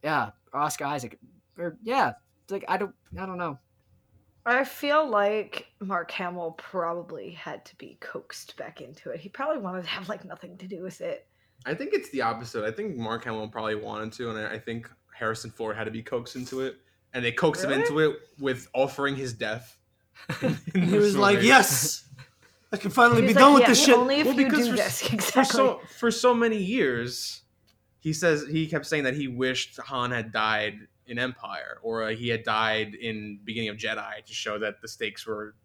yeah, 0.03 0.31
or 0.51 0.59
Oscar 0.59 0.85
Isaac, 0.85 1.17
or 1.57 1.77
yeah. 1.83 2.13
Like 2.49 2.65
I 2.67 2.77
don't, 2.77 2.93
I 3.17 3.25
don't 3.25 3.37
know. 3.37 3.57
I 4.45 4.65
feel 4.65 5.09
like 5.09 5.67
Mark 5.79 6.11
Hamill 6.11 6.51
probably 6.51 7.31
had 7.31 7.63
to 7.65 7.75
be 7.77 7.97
coaxed 8.01 8.57
back 8.57 8.81
into 8.81 9.09
it. 9.11 9.21
He 9.21 9.29
probably 9.29 9.61
wanted 9.61 9.83
to 9.83 9.89
have 9.89 10.09
like 10.09 10.25
nothing 10.25 10.57
to 10.57 10.67
do 10.67 10.83
with 10.83 10.99
it. 10.99 11.27
I 11.65 11.73
think 11.73 11.93
it's 11.93 12.09
the 12.09 12.21
opposite. 12.21 12.65
I 12.65 12.71
think 12.71 12.97
Mark 12.97 13.23
Hamill 13.23 13.47
probably 13.47 13.75
wanted 13.75 14.11
to, 14.13 14.29
and 14.29 14.37
I 14.37 14.55
I 14.55 14.59
think 14.59 14.89
Harrison 15.17 15.51
Ford 15.51 15.77
had 15.77 15.85
to 15.85 15.91
be 15.91 16.03
coaxed 16.03 16.35
into 16.35 16.61
it, 16.61 16.75
and 17.13 17.23
they 17.23 17.31
coaxed 17.31 17.63
him 17.63 17.71
into 17.71 17.99
it 17.99 18.17
with 18.39 18.67
offering 18.73 19.15
his 19.15 19.33
death. 19.33 19.77
he 20.39 20.47
the 20.79 20.97
was 20.97 21.15
like, 21.15 21.41
"Yes, 21.41 22.05
I 22.73 22.77
can 22.77 22.91
finally 22.91 23.21
be 23.21 23.27
like, 23.27 23.37
done 23.37 23.53
with 23.53 23.67
this 23.67 23.83
shit." 23.83 23.95
Only 23.95 24.19
if 24.19 24.25
Well, 24.25 24.35
you 24.35 24.45
because 24.45 24.65
do 24.65 24.71
for, 24.71 24.77
this. 24.77 25.01
for 25.31 25.43
so 25.45 25.81
for 25.97 26.11
so 26.11 26.33
many 26.33 26.57
years, 26.57 27.43
he 27.99 28.11
says 28.11 28.45
he 28.49 28.67
kept 28.67 28.85
saying 28.85 29.03
that 29.03 29.13
he 29.13 29.27
wished 29.27 29.79
Han 29.79 30.11
had 30.11 30.31
died 30.31 30.79
in 31.05 31.19
Empire 31.19 31.79
or 31.83 32.03
uh, 32.03 32.09
he 32.09 32.29
had 32.29 32.43
died 32.43 32.95
in 32.95 33.39
beginning 33.43 33.69
of 33.69 33.77
Jedi 33.77 34.25
to 34.25 34.33
show 34.33 34.57
that 34.59 34.81
the 34.81 34.87
stakes 34.87 35.25
were 35.27 35.55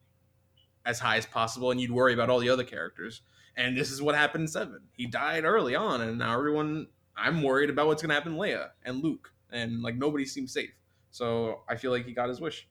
as 0.84 0.98
high 0.98 1.16
as 1.16 1.26
possible, 1.26 1.70
and 1.70 1.80
you'd 1.80 1.90
worry 1.90 2.14
about 2.14 2.30
all 2.30 2.38
the 2.38 2.48
other 2.48 2.64
characters. 2.64 3.22
And 3.56 3.76
this 3.76 3.90
is 3.90 4.00
what 4.00 4.14
happened 4.14 4.42
in 4.42 4.48
Seven. 4.48 4.80
He 4.92 5.06
died 5.06 5.44
early 5.44 5.74
on, 5.74 6.00
and 6.00 6.18
now 6.18 6.36
everyone. 6.36 6.88
I'm 7.16 7.42
worried 7.42 7.68
about 7.68 7.88
what's 7.88 8.02
happen 8.02 8.34
to 8.34 8.38
Leia 8.38 8.68
and 8.84 9.02
Luke, 9.02 9.32
and 9.50 9.82
like 9.82 9.96
nobody 9.96 10.24
seems 10.24 10.52
safe. 10.52 10.70
So 11.10 11.62
I 11.68 11.74
feel 11.74 11.90
like 11.90 12.06
he 12.06 12.12
got 12.12 12.28
his 12.28 12.40
wish, 12.40 12.68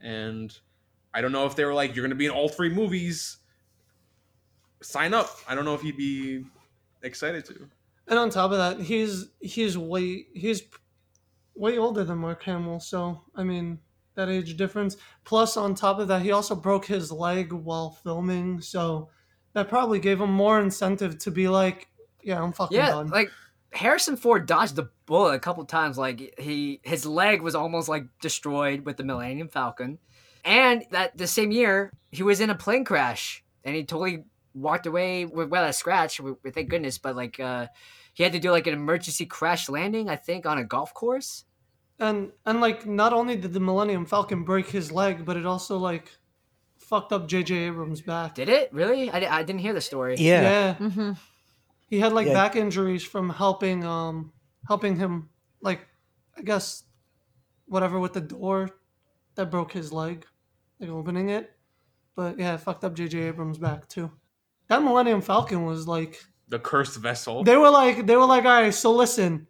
and 0.00 0.56
I 1.12 1.20
don't 1.20 1.32
know 1.32 1.44
if 1.44 1.56
they 1.56 1.64
were 1.64 1.74
like, 1.74 1.94
"You're 1.94 2.04
gonna 2.04 2.14
be 2.14 2.24
in 2.26 2.30
all 2.30 2.48
three 2.48 2.70
movies." 2.70 3.38
Sign 4.82 5.14
up. 5.14 5.38
I 5.48 5.54
don't 5.54 5.64
know 5.64 5.74
if 5.74 5.82
he'd 5.82 5.96
be 5.96 6.44
excited 7.02 7.44
to. 7.46 7.68
And 8.08 8.18
on 8.18 8.30
top 8.30 8.50
of 8.50 8.58
that, 8.58 8.80
he's 8.80 9.28
he's 9.40 9.78
way 9.78 10.26
he's 10.34 10.62
way 11.54 11.78
older 11.78 12.04
than 12.04 12.18
Mark 12.18 12.42
Hamill. 12.42 12.80
So 12.80 13.22
I 13.34 13.44
mean 13.44 13.78
that 14.14 14.28
age 14.28 14.56
difference. 14.56 14.96
Plus, 15.24 15.56
on 15.56 15.74
top 15.74 15.98
of 15.98 16.08
that, 16.08 16.22
he 16.22 16.32
also 16.32 16.54
broke 16.54 16.84
his 16.84 17.10
leg 17.10 17.52
while 17.52 17.90
filming. 17.90 18.60
So 18.60 19.08
that 19.54 19.68
probably 19.68 19.98
gave 19.98 20.20
him 20.20 20.32
more 20.32 20.60
incentive 20.60 21.18
to 21.20 21.30
be 21.30 21.48
like, 21.48 21.88
"Yeah, 22.22 22.42
I'm 22.42 22.52
fucking 22.52 22.76
Yeah, 22.76 22.90
done." 22.90 23.08
like 23.08 23.30
Harrison 23.72 24.16
Ford 24.16 24.46
dodged 24.46 24.76
the 24.76 24.90
bullet 25.06 25.34
a 25.34 25.40
couple 25.40 25.64
times. 25.64 25.96
Like 25.96 26.34
he, 26.38 26.80
his 26.82 27.06
leg 27.06 27.40
was 27.40 27.54
almost 27.54 27.88
like 27.88 28.04
destroyed 28.20 28.84
with 28.84 28.96
the 28.96 29.04
Millennium 29.04 29.48
Falcon, 29.48 29.98
and 30.44 30.84
that 30.90 31.16
the 31.16 31.26
same 31.26 31.52
year 31.52 31.92
he 32.10 32.22
was 32.22 32.40
in 32.40 32.50
a 32.50 32.54
plane 32.54 32.84
crash 32.84 33.42
and 33.64 33.74
he 33.74 33.84
totally 33.84 34.24
walked 34.54 34.86
away 34.86 35.24
with 35.24 35.48
well 35.48 35.64
a 35.64 35.72
scratch. 35.72 36.20
with- 36.20 36.36
with- 36.42 36.54
Thank 36.54 36.68
goodness, 36.70 36.98
but 36.98 37.16
like 37.16 37.38
uh, 37.40 37.66
he 38.12 38.22
had 38.22 38.32
to 38.32 38.38
do 38.38 38.50
like 38.50 38.66
an 38.66 38.74
emergency 38.74 39.26
crash 39.26 39.68
landing, 39.68 40.08
I 40.08 40.16
think, 40.16 40.46
on 40.46 40.58
a 40.58 40.64
golf 40.64 40.92
course. 40.94 41.44
and 41.98 42.32
and 42.44 42.60
like 42.60 42.86
not 42.86 43.12
only 43.12 43.36
did 43.36 43.52
the 43.52 43.60
Millennium 43.60 44.06
Falcon 44.06 44.44
break 44.44 44.68
his 44.68 44.90
leg, 44.92 45.24
but 45.24 45.36
it 45.36 45.46
also 45.46 45.78
like 45.78 46.10
fucked 46.78 47.12
up 47.12 47.28
J.J. 47.28 47.54
Abrams 47.54 48.00
back. 48.02 48.34
Did 48.34 48.48
it 48.48 48.72
really? 48.72 49.10
I, 49.10 49.38
I 49.38 49.42
didn't 49.44 49.60
hear 49.60 49.72
the 49.72 49.80
story. 49.80 50.16
Yeah. 50.18 50.74
hmm 50.74 51.12
He 51.88 52.00
had 52.00 52.12
like 52.12 52.26
Yeah. 52.26 52.32
back 52.34 52.56
injuries 52.56 53.04
from 53.04 53.30
helping 53.30 53.84
um 53.84 54.32
helping 54.66 54.96
him 54.96 55.28
like 55.60 55.86
I 56.36 56.42
guess 56.42 56.84
whatever 57.66 57.98
with 58.00 58.12
the 58.14 58.20
door 58.20 58.70
that 59.36 59.50
broke 59.50 59.72
his 59.72 59.92
leg, 59.92 60.26
like 60.80 60.90
opening 60.90 61.28
it. 61.30 61.50
But 62.14 62.38
yeah, 62.38 62.54
it 62.54 62.60
fucked 62.60 62.84
up 62.84 62.94
J.J. 62.94 63.18
Abrams 63.28 63.58
back 63.58 63.88
too. 63.88 64.10
That 64.72 64.82
Millennium 64.82 65.20
Falcon 65.20 65.66
was 65.66 65.86
like 65.86 66.18
The 66.48 66.58
cursed 66.58 66.96
vessel. 66.96 67.44
they 67.44 67.58
were 67.58 67.68
like 67.68 68.06
they 68.06 68.16
were 68.16 68.24
like, 68.24 68.44
all 68.46 68.62
right, 68.62 68.72
so 68.72 68.90
listen. 68.90 69.46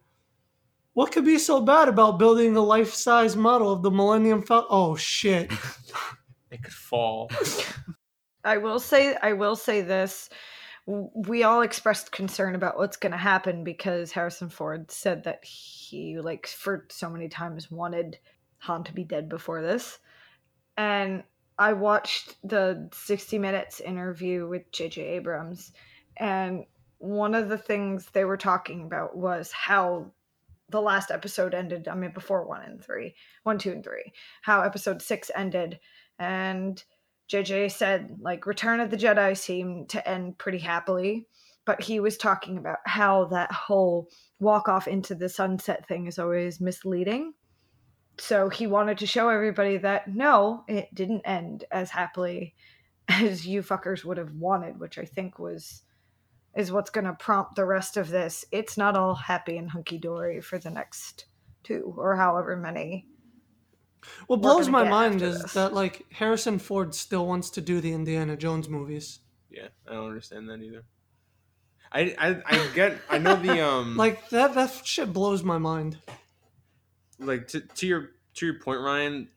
What 0.91 1.11
could 1.13 1.23
be 1.25 1.37
so 1.39 1.61
bad 1.61 1.87
about 1.87 2.19
building 2.19 2.55
a 2.55 2.61
life-size 2.61 3.35
model 3.35 3.71
of 3.71 3.81
the 3.83 3.89
Millennium 3.89 4.41
Falcon? 4.43 4.67
Oh 4.69 4.95
shit! 4.95 5.49
It 6.51 6.61
could 6.61 6.73
fall. 6.73 7.31
I 8.43 8.57
will 8.57 8.79
say 8.79 9.15
I 9.15 9.33
will 9.33 9.55
say 9.55 9.81
this. 9.81 10.29
We 10.85 11.43
all 11.43 11.61
expressed 11.61 12.11
concern 12.11 12.53
about 12.55 12.77
what's 12.77 12.97
going 12.97 13.13
to 13.13 13.17
happen 13.17 13.63
because 13.63 14.11
Harrison 14.11 14.49
Ford 14.49 14.91
said 14.91 15.23
that 15.23 15.43
he 15.45 16.19
like 16.19 16.45
for 16.45 16.85
so 16.91 17.09
many 17.09 17.29
times 17.29 17.71
wanted 17.71 18.19
Han 18.59 18.83
to 18.83 18.93
be 18.93 19.05
dead 19.05 19.29
before 19.29 19.61
this. 19.61 19.97
And 20.77 21.23
I 21.57 21.73
watched 21.73 22.35
the 22.47 22.89
60 22.93 23.37
minutes 23.39 23.79
interview 23.79 24.47
with 24.47 24.71
JJ 24.71 24.97
Abrams 24.97 25.71
and 26.17 26.65
one 27.03 27.35
of 27.35 27.49
the 27.49 27.57
things 27.57 28.07
they 28.13 28.23
were 28.23 28.37
talking 28.37 28.83
about 28.83 29.17
was 29.17 29.51
how 29.51 30.11
the 30.69 30.81
last 30.81 31.11
episode 31.11 31.53
ended. 31.53 31.89
I 31.89 31.95
mean, 31.95 32.11
before 32.13 32.47
one 32.47 32.61
and 32.61 32.81
three, 32.81 33.15
one, 33.43 33.57
two, 33.57 33.71
and 33.71 33.83
three, 33.83 34.13
how 34.41 34.61
episode 34.61 35.01
six 35.01 35.29
ended. 35.35 35.79
And 36.17 36.81
JJ 37.29 37.71
said, 37.71 38.17
like, 38.21 38.45
Return 38.45 38.79
of 38.79 38.89
the 38.89 38.97
Jedi 38.97 39.37
seemed 39.37 39.89
to 39.89 40.07
end 40.07 40.37
pretty 40.37 40.59
happily, 40.59 41.27
but 41.65 41.81
he 41.81 41.99
was 41.99 42.17
talking 42.17 42.57
about 42.57 42.79
how 42.85 43.25
that 43.25 43.51
whole 43.51 44.07
walk 44.39 44.69
off 44.69 44.87
into 44.87 45.13
the 45.13 45.29
sunset 45.29 45.85
thing 45.87 46.07
is 46.07 46.17
always 46.17 46.61
misleading. 46.61 47.33
So 48.17 48.49
he 48.49 48.67
wanted 48.67 48.99
to 48.99 49.07
show 49.07 49.29
everybody 49.29 49.77
that 49.77 50.07
no, 50.07 50.63
it 50.67 50.93
didn't 50.93 51.21
end 51.25 51.65
as 51.71 51.89
happily 51.89 52.55
as 53.07 53.45
you 53.45 53.61
fuckers 53.61 54.05
would 54.05 54.17
have 54.17 54.33
wanted, 54.33 54.79
which 54.79 54.97
I 54.97 55.05
think 55.05 55.39
was 55.39 55.83
is 56.55 56.71
what's 56.71 56.91
going 56.91 57.05
to 57.05 57.13
prompt 57.13 57.55
the 57.55 57.65
rest 57.65 57.97
of 57.97 58.09
this. 58.09 58.45
It's 58.51 58.77
not 58.77 58.95
all 58.95 59.15
happy 59.15 59.57
and 59.57 59.71
hunky 59.71 59.97
dory 59.97 60.39
for 60.39 60.59
the 60.59 60.69
next 60.69 61.25
two 61.63 61.93
or 61.97 62.15
however 62.15 62.55
many. 62.55 63.07
What 64.27 64.41
blows 64.41 64.69
my 64.69 64.83
mind 64.83 65.21
is 65.21 65.41
this. 65.41 65.53
that 65.53 65.73
like 65.73 66.05
Harrison 66.11 66.59
Ford 66.59 66.93
still 66.93 67.25
wants 67.25 67.49
to 67.51 67.61
do 67.61 67.81
the 67.81 67.93
Indiana 67.93 68.35
Jones 68.35 68.69
movies. 68.69 69.19
Yeah, 69.49 69.67
I 69.87 69.93
don't 69.93 70.09
understand 70.09 70.49
that 70.49 70.61
either. 70.61 70.83
I 71.91 72.15
I, 72.19 72.41
I 72.45 72.67
get 72.75 72.97
I 73.09 73.17
know 73.17 73.35
the 73.35 73.61
um 73.67 73.95
Like 73.95 74.29
that 74.29 74.55
that 74.55 74.85
shit 74.85 75.13
blows 75.13 75.43
my 75.43 75.57
mind. 75.57 75.97
Like 77.19 77.47
to, 77.49 77.59
to 77.61 77.87
your 77.87 78.09
to 78.35 78.45
your 78.45 78.59
point 78.59 78.79
ryan 78.81 79.27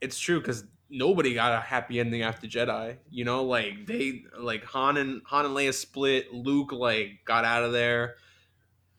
it's 0.00 0.18
true 0.18 0.38
because 0.40 0.64
nobody 0.90 1.34
got 1.34 1.52
a 1.52 1.60
happy 1.60 1.98
ending 1.98 2.22
after 2.22 2.46
jedi 2.46 2.96
you 3.10 3.24
know 3.24 3.44
like 3.44 3.86
they 3.86 4.22
like 4.38 4.64
han 4.64 4.96
and 4.96 5.22
han 5.26 5.44
and 5.46 5.56
leia 5.56 5.72
split 5.74 6.32
luke 6.32 6.72
like 6.72 7.18
got 7.24 7.44
out 7.44 7.62
of 7.64 7.72
there 7.72 8.14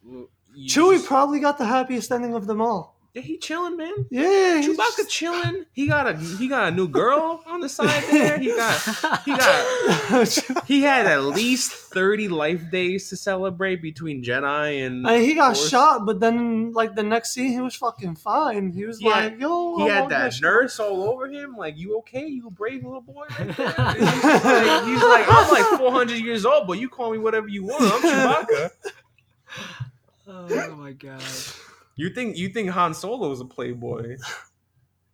You 0.04 0.30
Chewie 0.70 0.96
just- 0.96 1.08
probably 1.08 1.40
got 1.40 1.58
the 1.58 1.66
happiest 1.66 2.12
ending 2.12 2.34
of 2.34 2.48
them 2.48 2.62
all. 2.62 2.95
Yeah, 3.16 3.22
he 3.22 3.38
chilling 3.38 3.78
man 3.78 3.94
Yeah, 4.12 4.62
Chewbacca 4.62 4.98
just- 4.98 5.10
chilling. 5.10 5.66
He 5.74 5.88
got 5.88 6.06
a 6.08 6.18
he 6.18 6.48
got 6.48 6.68
a 6.68 6.72
new 6.76 6.88
girl 6.88 7.42
on 7.48 7.62
the 7.62 7.70
side 7.70 8.04
there. 8.12 8.38
He 8.38 8.48
got 8.54 9.24
he 9.24 9.32
got 9.36 10.64
he 10.68 10.82
had 10.84 11.08
at 11.08 11.24
least 11.24 11.72
thirty 11.72 12.28
life 12.28 12.70
days 12.70 13.10
to 13.10 13.16
celebrate 13.18 13.82
between 13.82 14.22
Jedi 14.24 14.86
and 14.86 15.08
I 15.08 15.18
mean, 15.20 15.30
he 15.30 15.34
got 15.34 15.56
Force. 15.56 15.70
shot, 15.70 16.06
but 16.06 16.20
then 16.20 16.74
like 16.74 16.94
the 16.96 17.04
next 17.04 17.32
scene, 17.34 17.52
he 17.54 17.62
was 17.62 17.74
fucking 17.76 18.16
fine. 18.18 18.72
He 18.74 18.86
was 18.86 19.02
Yeah, 19.02 19.10
like, 19.12 19.40
"Yo, 19.40 19.78
he 19.78 19.84
I'm 19.84 19.90
had 19.90 20.10
that 20.10 20.32
good." 20.34 20.42
nurse 20.42 20.80
all 20.80 21.04
over 21.10 21.28
him, 21.28 21.56
like, 21.56 21.78
"You 21.78 21.98
okay? 22.00 22.28
You 22.28 22.50
brave 22.52 22.84
little 22.84 23.00
boy?" 23.02 23.24
Right 23.40 23.48
he's, 23.56 23.58
like, 23.58 24.84
he's 24.86 25.04
like, 25.04 25.26
"I'm 25.30 25.50
like 25.52 25.80
400 25.80 26.16
years 26.20 26.46
old, 26.46 26.68
but 26.68 26.80
you 26.80 26.90
call 26.90 27.12
me 27.12 27.18
whatever 27.18 27.48
you 27.48 27.64
want. 27.64 27.82
I'm 27.82 28.02
Chewbacca." 28.48 28.70
Oh, 30.28 30.48
oh 30.50 30.76
my 30.76 30.92
god. 30.92 31.22
You 31.96 32.10
think 32.10 32.38
you 32.38 32.50
think 32.50 32.70
Han 32.70 32.94
Solo 32.94 33.32
is 33.32 33.40
a 33.42 33.46
playboy? 33.46 34.18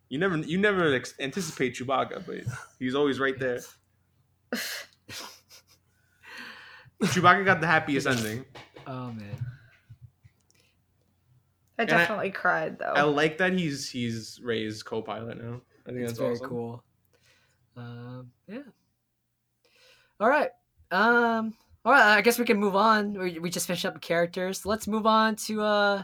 You 0.08 0.18
never 0.18 0.36
you 0.38 0.58
never 0.58 0.92
ex- 0.94 1.14
anticipate 1.20 1.74
Chewbacca, 1.74 2.26
but 2.26 2.38
he's 2.78 2.94
always 2.94 3.18
right 3.18 3.38
there. 3.38 3.60
Chewbacca 7.02 7.44
got 7.44 7.60
the 7.60 7.66
happiest 7.66 8.06
ending. 8.06 8.44
Oh 8.86 9.12
man. 9.12 9.36
I 11.78 11.82
I- 11.82 11.86
definitely 11.86 12.30
cried 12.30 12.78
though. 12.78 12.92
I 12.94 13.02
like 13.02 13.38
that 13.38 13.52
he's 13.54 13.88
he's 13.90 14.40
Rey's 14.42 14.82
co-pilot 14.82 15.42
now. 15.42 15.60
I 15.86 15.90
think 15.90 16.00
It's 16.02 16.12
that's 16.12 16.18
very 16.18 16.32
awesome. 16.34 16.48
cool. 16.48 16.84
Um, 17.76 18.30
yeah. 18.46 18.58
All 20.20 20.28
right. 20.28 20.50
Um. 20.90 21.54
All 21.84 21.92
right. 21.92 22.16
I 22.16 22.20
guess 22.20 22.38
we 22.38 22.44
can 22.44 22.58
move 22.58 22.76
on. 22.76 23.14
We, 23.18 23.38
we 23.40 23.50
just 23.50 23.66
finished 23.66 23.84
up 23.86 24.00
characters. 24.00 24.64
Let's 24.66 24.86
move 24.86 25.06
on 25.06 25.36
to 25.46 25.62
uh. 25.62 26.02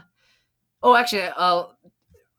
Oh, 0.81 0.95
actually, 0.95 1.23
uh, 1.35 1.63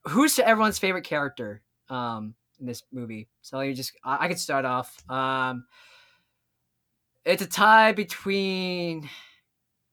who's 0.04 0.38
everyone's 0.38 0.78
favorite 0.78 1.04
character 1.04 1.62
um 1.88 2.34
in 2.58 2.66
this 2.66 2.82
movie? 2.92 3.28
So 3.42 3.60
you 3.60 3.74
just 3.74 3.92
I, 4.04 4.24
I 4.24 4.28
could 4.28 4.38
start 4.38 4.64
off. 4.64 4.96
Um. 5.08 5.66
It's 7.24 7.42
a 7.42 7.46
tie 7.46 7.92
between. 7.92 9.08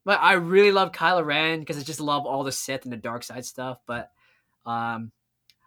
But 0.05 0.21
I 0.21 0.33
really 0.33 0.71
love 0.71 0.93
Kylo 0.93 1.25
Ren 1.25 1.59
because 1.59 1.77
I 1.77 1.81
just 1.81 1.99
love 1.99 2.25
all 2.25 2.45
the 2.45 2.51
Sith 2.51 2.85
and 2.85 2.93
the 2.93 2.97
dark 2.97 3.23
side 3.23 3.45
stuff. 3.45 3.79
But 3.85 4.09
um, 4.65 5.11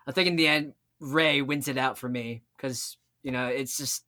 I 0.06 0.12
think 0.12 0.28
in 0.28 0.36
the 0.36 0.48
end, 0.48 0.72
Rey 0.98 1.42
wins 1.42 1.68
it 1.68 1.76
out 1.76 1.98
for 1.98 2.08
me 2.08 2.42
because 2.56 2.96
you 3.22 3.32
know 3.32 3.48
it's 3.48 3.76
just 3.76 4.04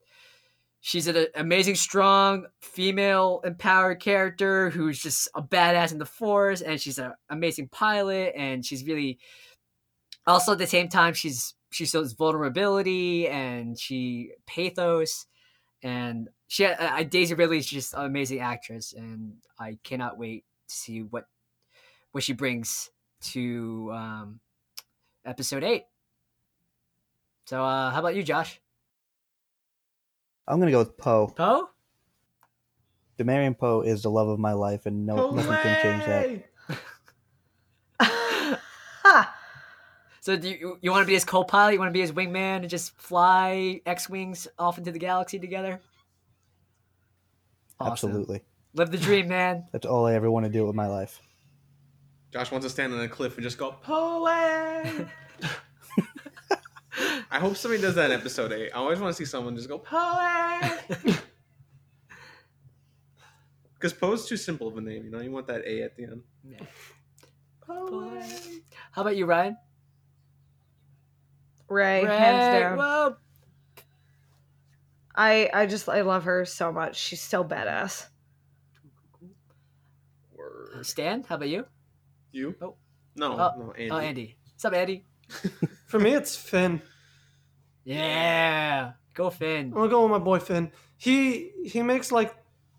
she's 0.83 1.07
an 1.07 1.27
amazing, 1.37 1.77
strong, 1.77 2.47
female 2.61 3.41
empowered 3.45 4.01
character 4.01 4.69
who's 4.69 5.01
just 5.01 5.29
a 5.35 5.41
badass 5.41 5.93
in 5.93 5.99
the 5.99 6.05
Force, 6.05 6.61
and 6.61 6.79
she's 6.79 6.99
an 6.99 7.13
amazing 7.31 7.69
pilot, 7.69 8.35
and 8.37 8.67
she's 8.67 8.85
really 8.85 9.19
also 10.27 10.53
at 10.53 10.59
the 10.59 10.67
same 10.67 10.89
time 10.89 11.15
she's 11.15 11.55
she 11.71 11.87
shows 11.87 12.13
vulnerability 12.13 13.27
and 13.29 13.79
she 13.79 14.33
pathos, 14.47 15.27
and 15.83 16.29
she 16.49 16.67
uh, 16.67 17.03
Daisy 17.05 17.35
Ridley 17.35 17.59
is 17.59 17.67
just 17.67 17.95
an 17.95 18.05
amazing 18.05 18.41
actress, 18.41 18.93
and 18.93 19.35
I 19.59 19.79
cannot 19.85 20.19
wait 20.19 20.45
to 20.69 20.75
see 20.75 21.03
what 21.03 21.25
what 22.11 22.25
she 22.25 22.35
brings 22.35 22.91
to 23.23 23.91
um, 23.95 24.41
episode 25.25 25.63
eight. 25.63 25.85
So, 27.47 27.65
uh, 27.65 27.91
how 27.91 28.01
about 28.01 28.17
you, 28.17 28.23
Josh? 28.23 28.62
I'm 30.47 30.59
gonna 30.59 30.71
go 30.71 30.81
with 30.81 30.97
Poe. 30.97 31.29
Poe? 31.29 31.69
Dameron 33.19 33.57
Poe 33.57 33.83
is 33.83 34.03
the 34.03 34.11
love 34.11 34.29
of 34.29 34.39
my 34.39 34.53
life, 34.53 34.87
and 34.87 35.07
no 35.07 35.31
nothing 35.31 35.53
can 35.53 35.83
change 35.83 36.05
that. 36.07 36.45
So, 40.23 40.37
do 40.37 40.49
you, 40.49 40.79
you 40.81 40.93
want 40.93 41.03
to 41.03 41.07
be 41.09 41.15
his 41.15 41.25
co-pilot? 41.25 41.73
You 41.73 41.81
want 41.81 41.89
to 41.89 41.93
be 41.93 42.01
his 42.01 42.13
wingman 42.13 42.59
and 42.59 42.71
just 42.71 42.97
fly 42.97 43.81
X-wings 43.85 44.47
off 44.57 44.79
into 44.79 44.93
the 44.93 45.01
galaxy 45.01 45.41
together? 45.41 45.81
Awesome. 47.81 48.11
Absolutely, 48.11 48.43
Live 48.73 48.93
the 48.93 48.99
dream, 48.99 49.27
man. 49.27 49.65
that's 49.73 49.85
all 49.85 50.07
I 50.07 50.15
ever 50.15 50.31
want 50.31 50.47
to 50.47 50.53
do 50.53 50.65
with 50.65 50.77
my 50.77 50.87
life. 50.87 51.21
Josh 52.33 52.53
wants 52.53 52.65
to 52.65 52.71
stand 52.71 52.95
on 52.95 53.01
a 53.01 53.09
cliff 53.09 53.35
and 53.35 53.43
just 53.43 53.59
go 53.59 53.73
Poe. 53.83 54.25
I 57.31 57.39
hope 57.39 57.57
somebody 57.57 57.81
does 57.83 57.95
that 57.95 58.11
in 58.11 58.19
episode 58.21 58.53
eight. 58.53 58.71
I 58.75 58.77
always 58.79 58.99
want 59.01 59.15
to 59.17 59.17
see 59.17 59.25
someone 59.29 59.57
just 59.57 59.69
go 59.69 59.79
Poe. 59.79 60.71
Because 63.75 63.93
Poe's 63.99 64.27
too 64.29 64.37
simple 64.37 64.69
of 64.69 64.77
a 64.77 64.81
name, 64.81 65.05
you 65.05 65.11
know. 65.11 65.21
You 65.21 65.31
want 65.31 65.47
that 65.47 65.63
A 65.67 65.83
at 65.83 65.97
the 65.97 66.05
end. 66.05 66.23
Yeah. 66.47 66.59
Poe. 67.67 68.13
How 68.91 69.03
about 69.03 69.17
you, 69.17 69.25
Ryan? 69.27 69.57
Rey, 71.69 72.05
Rey, 72.05 72.17
hands 72.17 72.61
down. 72.61 72.77
Whoa. 72.79 73.17
I 75.15 75.49
I 75.55 75.67
just 75.67 75.89
I 75.89 76.03
love 76.03 76.25
her 76.25 76.45
so 76.45 76.71
much. 76.73 76.97
She's 76.97 77.21
so 77.23 77.43
badass. 77.43 78.07
Word. 80.35 80.85
Stan, 80.85 81.23
how 81.27 81.37
about 81.37 81.49
you? 81.49 81.65
You? 82.33 82.55
Oh. 82.61 82.77
No, 83.17 83.33
Oh. 83.39 83.53
no, 83.59 83.73
Andy. 83.73 83.91
Oh, 83.91 83.97
Andy. 83.99 84.37
What's 84.53 84.65
up, 84.67 84.75
Andy? 84.75 85.05
For 85.87 85.99
me, 85.99 86.13
it's 86.15 86.37
Finn. 86.37 86.83
Yeah. 87.85 88.93
Go 89.15 89.27
I'm 89.27 89.33
Finn. 89.33 89.71
gonna 89.71 89.89
go 89.89 90.03
with 90.03 90.11
my 90.11 90.19
boy 90.19 90.39
Finn. 90.39 90.73
He 90.97 91.51
he 91.65 91.83
makes 91.83 92.11
like 92.13 92.35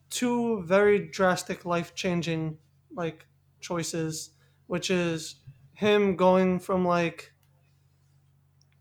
two 0.09 0.63
very 0.63 1.07
drastic 1.09 1.65
life 1.65 1.93
changing 1.95 2.57
like 2.95 3.25
choices, 3.59 4.31
which 4.67 4.89
is 4.89 5.35
him 5.73 6.15
going 6.15 6.59
from 6.59 6.85
like 6.85 7.33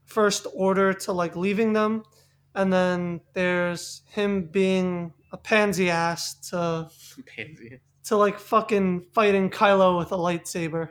first 0.04 0.46
order 0.54 0.92
to 0.92 1.12
like 1.12 1.36
leaving 1.36 1.72
them, 1.72 2.04
and 2.54 2.72
then 2.72 3.20
there's 3.34 4.02
him 4.10 4.46
being 4.46 5.12
a 5.32 5.36
pansy 5.36 5.90
ass 5.90 6.34
to 6.50 6.88
Pansy. 7.36 7.80
to 8.04 8.16
like 8.16 8.38
fucking 8.38 9.06
fighting 9.12 9.50
Kylo 9.50 9.98
with 9.98 10.12
a 10.12 10.16
lightsaber. 10.16 10.90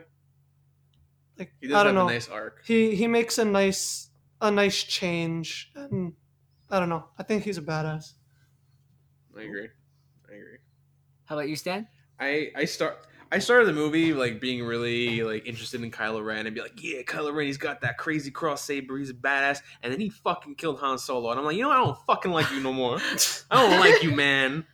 Like 1.42 1.52
He 1.60 1.68
does 1.68 1.76
I 1.76 1.84
don't 1.84 1.94
know. 1.94 2.08
a 2.08 2.12
nice 2.12 2.28
arc. 2.28 2.62
he 2.64 2.94
he 2.94 3.06
makes 3.06 3.38
a 3.38 3.44
nice 3.44 4.10
a 4.40 4.50
nice 4.50 4.82
change 4.82 5.70
and 5.74 6.12
I 6.70 6.78
don't 6.80 6.88
know. 6.88 7.04
I 7.18 7.22
think 7.22 7.44
he's 7.44 7.58
a 7.58 7.62
badass. 7.62 8.12
I 9.36 9.42
agree. 9.42 9.68
I 10.30 10.34
agree. 10.34 10.58
How 11.24 11.36
about 11.36 11.48
you, 11.48 11.56
Stan? 11.56 11.86
I 12.20 12.50
I 12.56 12.64
start 12.64 13.06
I 13.30 13.38
started 13.38 13.66
the 13.66 13.72
movie 13.72 14.12
like 14.12 14.40
being 14.40 14.62
really 14.62 15.22
like 15.22 15.46
interested 15.46 15.82
in 15.82 15.90
Kylo 15.90 16.24
Ren 16.24 16.46
and 16.46 16.54
be 16.54 16.60
like, 16.60 16.82
yeah, 16.82 17.00
Kylo 17.02 17.34
Ren, 17.34 17.46
he's 17.46 17.56
got 17.56 17.80
that 17.80 17.96
crazy 17.96 18.30
cross 18.30 18.62
saber, 18.62 18.98
he's 18.98 19.08
a 19.10 19.14
badass, 19.14 19.60
and 19.82 19.90
then 19.92 20.00
he 20.00 20.10
fucking 20.10 20.54
killed 20.56 20.78
Han 20.80 20.98
Solo, 20.98 21.30
and 21.30 21.38
I'm 21.40 21.46
like, 21.46 21.56
you 21.56 21.62
know, 21.62 21.70
I 21.70 21.76
don't 21.78 21.96
fucking 22.06 22.30
like 22.30 22.50
you 22.52 22.60
no 22.60 22.72
more. 22.74 22.98
I 23.50 23.62
don't 23.68 23.80
like 23.80 24.02
you, 24.02 24.10
man. 24.14 24.66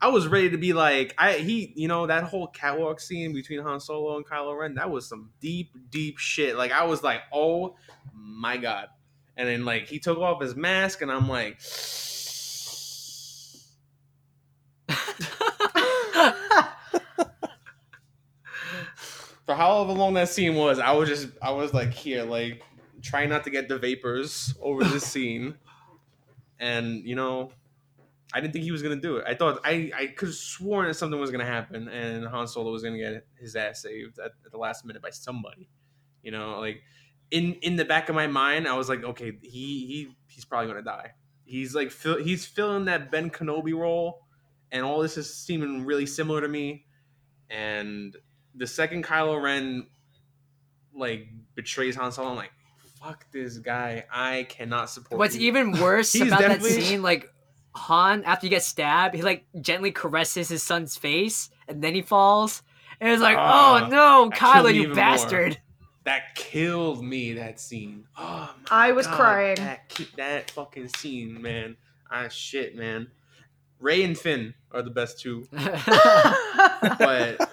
I 0.00 0.08
was 0.08 0.28
ready 0.28 0.50
to 0.50 0.58
be 0.58 0.72
like, 0.72 1.14
I 1.18 1.34
he, 1.34 1.72
you 1.74 1.88
know, 1.88 2.06
that 2.06 2.24
whole 2.24 2.46
catwalk 2.46 3.00
scene 3.00 3.32
between 3.32 3.60
Han 3.60 3.80
Solo 3.80 4.16
and 4.16 4.24
Kylo 4.26 4.56
Ren, 4.58 4.74
that 4.74 4.90
was 4.90 5.08
some 5.08 5.30
deep, 5.40 5.76
deep 5.90 6.18
shit. 6.18 6.56
Like 6.56 6.70
I 6.70 6.84
was 6.84 7.02
like, 7.02 7.22
oh 7.32 7.76
my 8.14 8.56
god. 8.56 8.88
And 9.36 9.48
then 9.48 9.64
like 9.64 9.88
he 9.88 9.98
took 9.98 10.18
off 10.18 10.40
his 10.40 10.54
mask, 10.54 11.02
and 11.02 11.10
I'm 11.10 11.28
like, 11.28 11.60
for 19.46 19.54
however 19.54 19.92
long 19.92 20.14
that 20.14 20.28
scene 20.28 20.54
was, 20.54 20.78
I 20.78 20.92
was 20.92 21.08
just 21.08 21.28
I 21.42 21.50
was 21.52 21.74
like 21.74 21.92
here, 21.92 22.22
like 22.24 22.62
trying 23.02 23.30
not 23.30 23.44
to 23.44 23.50
get 23.50 23.68
the 23.68 23.78
vapors 23.78 24.54
over 24.60 24.84
this 24.84 25.04
scene. 25.12 25.56
And 26.60 27.04
you 27.04 27.14
know, 27.14 27.50
I 28.32 28.40
didn't 28.40 28.52
think 28.52 28.64
he 28.64 28.72
was 28.72 28.82
gonna 28.82 28.96
do 28.96 29.16
it. 29.16 29.24
I 29.26 29.34
thought 29.34 29.60
I 29.64 29.90
I 29.96 30.06
could 30.08 30.28
have 30.28 30.34
sworn 30.34 30.86
that 30.88 30.94
something 30.94 31.18
was 31.18 31.30
gonna 31.30 31.46
happen 31.46 31.88
and 31.88 32.26
Han 32.26 32.46
Solo 32.46 32.70
was 32.70 32.82
gonna 32.82 32.98
get 32.98 33.26
his 33.40 33.56
ass 33.56 33.82
saved 33.82 34.18
at, 34.18 34.32
at 34.44 34.52
the 34.52 34.58
last 34.58 34.84
minute 34.84 35.02
by 35.02 35.10
somebody. 35.10 35.68
You 36.22 36.32
know, 36.32 36.58
like 36.60 36.82
in 37.30 37.54
in 37.62 37.76
the 37.76 37.84
back 37.84 38.08
of 38.08 38.14
my 38.14 38.26
mind, 38.26 38.68
I 38.68 38.76
was 38.76 38.88
like, 38.88 39.02
okay, 39.02 39.32
he 39.42 39.86
he 39.86 40.08
he's 40.26 40.44
probably 40.44 40.68
gonna 40.68 40.82
die. 40.82 41.12
He's 41.44 41.74
like 41.74 41.90
fill, 41.90 42.22
he's 42.22 42.44
filling 42.44 42.84
that 42.86 43.10
Ben 43.10 43.30
Kenobi 43.30 43.74
role, 43.74 44.26
and 44.70 44.84
all 44.84 45.00
this 45.00 45.16
is 45.16 45.34
seeming 45.34 45.86
really 45.86 46.06
similar 46.06 46.42
to 46.42 46.48
me. 46.48 46.84
And 47.48 48.14
the 48.54 48.66
second 48.66 49.04
Kylo 49.04 49.42
Ren 49.42 49.86
like 50.94 51.28
betrays 51.54 51.96
Han 51.96 52.12
Solo, 52.12 52.30
I'm 52.30 52.36
like, 52.36 52.52
fuck 53.00 53.30
this 53.32 53.58
guy. 53.58 54.04
I 54.12 54.46
cannot 54.48 54.90
support. 54.90 55.18
What's 55.18 55.36
you. 55.36 55.48
even 55.48 55.72
worse 55.80 56.14
about 56.14 56.40
that 56.40 56.62
scene, 56.62 57.02
like 57.02 57.30
Han, 57.74 58.24
after 58.24 58.46
you 58.46 58.50
get 58.50 58.62
stabbed, 58.62 59.14
he 59.14 59.22
like 59.22 59.44
gently 59.60 59.92
caresses 59.92 60.48
his 60.48 60.62
son's 60.62 60.96
face, 60.96 61.50
and 61.68 61.82
then 61.82 61.94
he 61.94 62.02
falls. 62.02 62.62
And 63.00 63.10
it's 63.12 63.22
like, 63.22 63.36
Ah, 63.38 63.84
oh 63.84 63.88
no, 63.88 64.28
that 64.30 64.38
Kylo, 64.38 64.66
you 64.74 64.82
even 64.82 64.88
more. 64.88 64.96
bastard! 64.96 65.58
that 66.04 66.34
killed 66.34 67.04
me. 67.04 67.34
That 67.34 67.60
scene. 67.60 68.04
Oh 68.16 68.54
my 68.70 68.88
I 68.88 68.92
was 68.92 69.06
God, 69.06 69.16
crying. 69.16 69.56
That 69.56 69.88
ki- 69.88 70.08
that 70.16 70.50
fucking 70.50 70.88
scene, 70.88 71.40
man. 71.40 71.76
Ah 72.10 72.28
shit, 72.28 72.74
man. 72.74 73.08
Rey 73.78 74.02
and 74.02 74.18
Finn 74.18 74.54
are 74.72 74.82
the 74.82 74.90
best 74.90 75.20
two, 75.20 75.46
but 75.52 77.50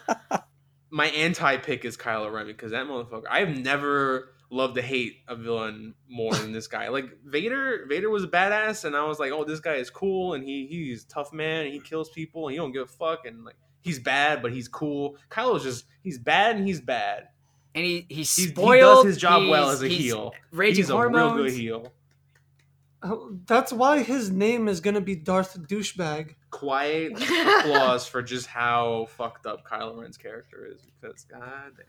my 0.89 1.07
anti 1.07 1.57
pick 1.57 1.85
is 1.85 1.97
Kylo 1.97 2.31
Ren 2.31 2.47
because 2.47 2.71
that 2.71 2.85
motherfucker. 2.87 3.25
I've 3.29 3.57
never 3.57 4.33
loved 4.49 4.75
to 4.75 4.81
hate 4.81 5.17
a 5.27 5.35
villain 5.35 5.95
more 6.07 6.33
than 6.33 6.51
this 6.51 6.67
guy. 6.67 6.89
Like 6.89 7.05
Vader, 7.25 7.85
Vader 7.89 8.09
was 8.09 8.23
a 8.23 8.27
badass, 8.27 8.85
and 8.85 8.95
I 8.95 9.05
was 9.05 9.19
like, 9.19 9.31
oh, 9.31 9.43
this 9.43 9.59
guy 9.59 9.75
is 9.75 9.89
cool, 9.89 10.33
and 10.33 10.43
he 10.43 10.67
he's 10.67 11.03
a 11.03 11.07
tough 11.07 11.33
man, 11.33 11.65
and 11.65 11.73
he 11.73 11.79
mm-hmm. 11.79 11.85
kills 11.87 12.09
people, 12.09 12.47
and 12.47 12.51
he 12.53 12.57
don't 12.57 12.71
give 12.71 12.83
a 12.83 12.85
fuck, 12.85 13.25
and 13.25 13.43
like 13.43 13.55
he's 13.81 13.99
bad, 13.99 14.41
but 14.41 14.51
he's 14.53 14.67
cool. 14.67 15.17
Kylo's 15.29 15.63
just 15.63 15.85
he's 16.01 16.17
bad 16.19 16.55
and 16.55 16.67
he's 16.67 16.81
bad. 16.81 17.29
and 17.73 17.85
he 17.85 18.05
he's 18.09 18.33
He's, 18.35 18.45
he 18.45 18.51
spoiled. 18.51 19.03
does 19.03 19.05
his 19.05 19.17
job 19.17 19.47
well 19.49 19.69
as 19.69 19.81
a 19.83 19.87
he's 19.87 19.97
heel. 19.99 20.33
Raging 20.51 20.77
He's 20.77 20.89
a 20.89 20.93
hormones. 20.93 21.35
real 21.35 21.43
good 21.45 21.53
heel. 21.53 21.93
Oh, 23.03 23.37
That's 23.45 23.71
why 23.71 24.01
his 24.01 24.31
name 24.31 24.67
is 24.67 24.79
gonna 24.81 25.01
be 25.01 25.15
Darth 25.15 25.59
Douchebag. 25.67 26.35
Quiet 26.49 27.11
applause 27.61 28.07
for 28.07 28.23
just 28.23 28.47
how 28.47 29.07
fucked 29.17 29.45
up 29.45 29.63
Kylo 29.67 30.01
Ren's 30.01 30.17
character 30.17 30.65
is 30.71 30.81
because 30.99 31.23
god 31.25 31.73
damn. 31.77 31.85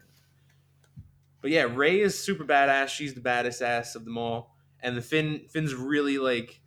But 1.46 1.52
yeah, 1.52 1.68
Rey 1.72 2.00
is 2.00 2.18
super 2.18 2.44
badass. 2.44 2.88
She's 2.88 3.14
the 3.14 3.20
baddest 3.20 3.62
ass 3.62 3.94
of 3.94 4.04
them 4.04 4.18
all. 4.18 4.56
And 4.80 4.96
the 4.96 5.00
Finn 5.00 5.42
Finn's 5.48 5.74
really 5.74 6.18
like 6.18 6.60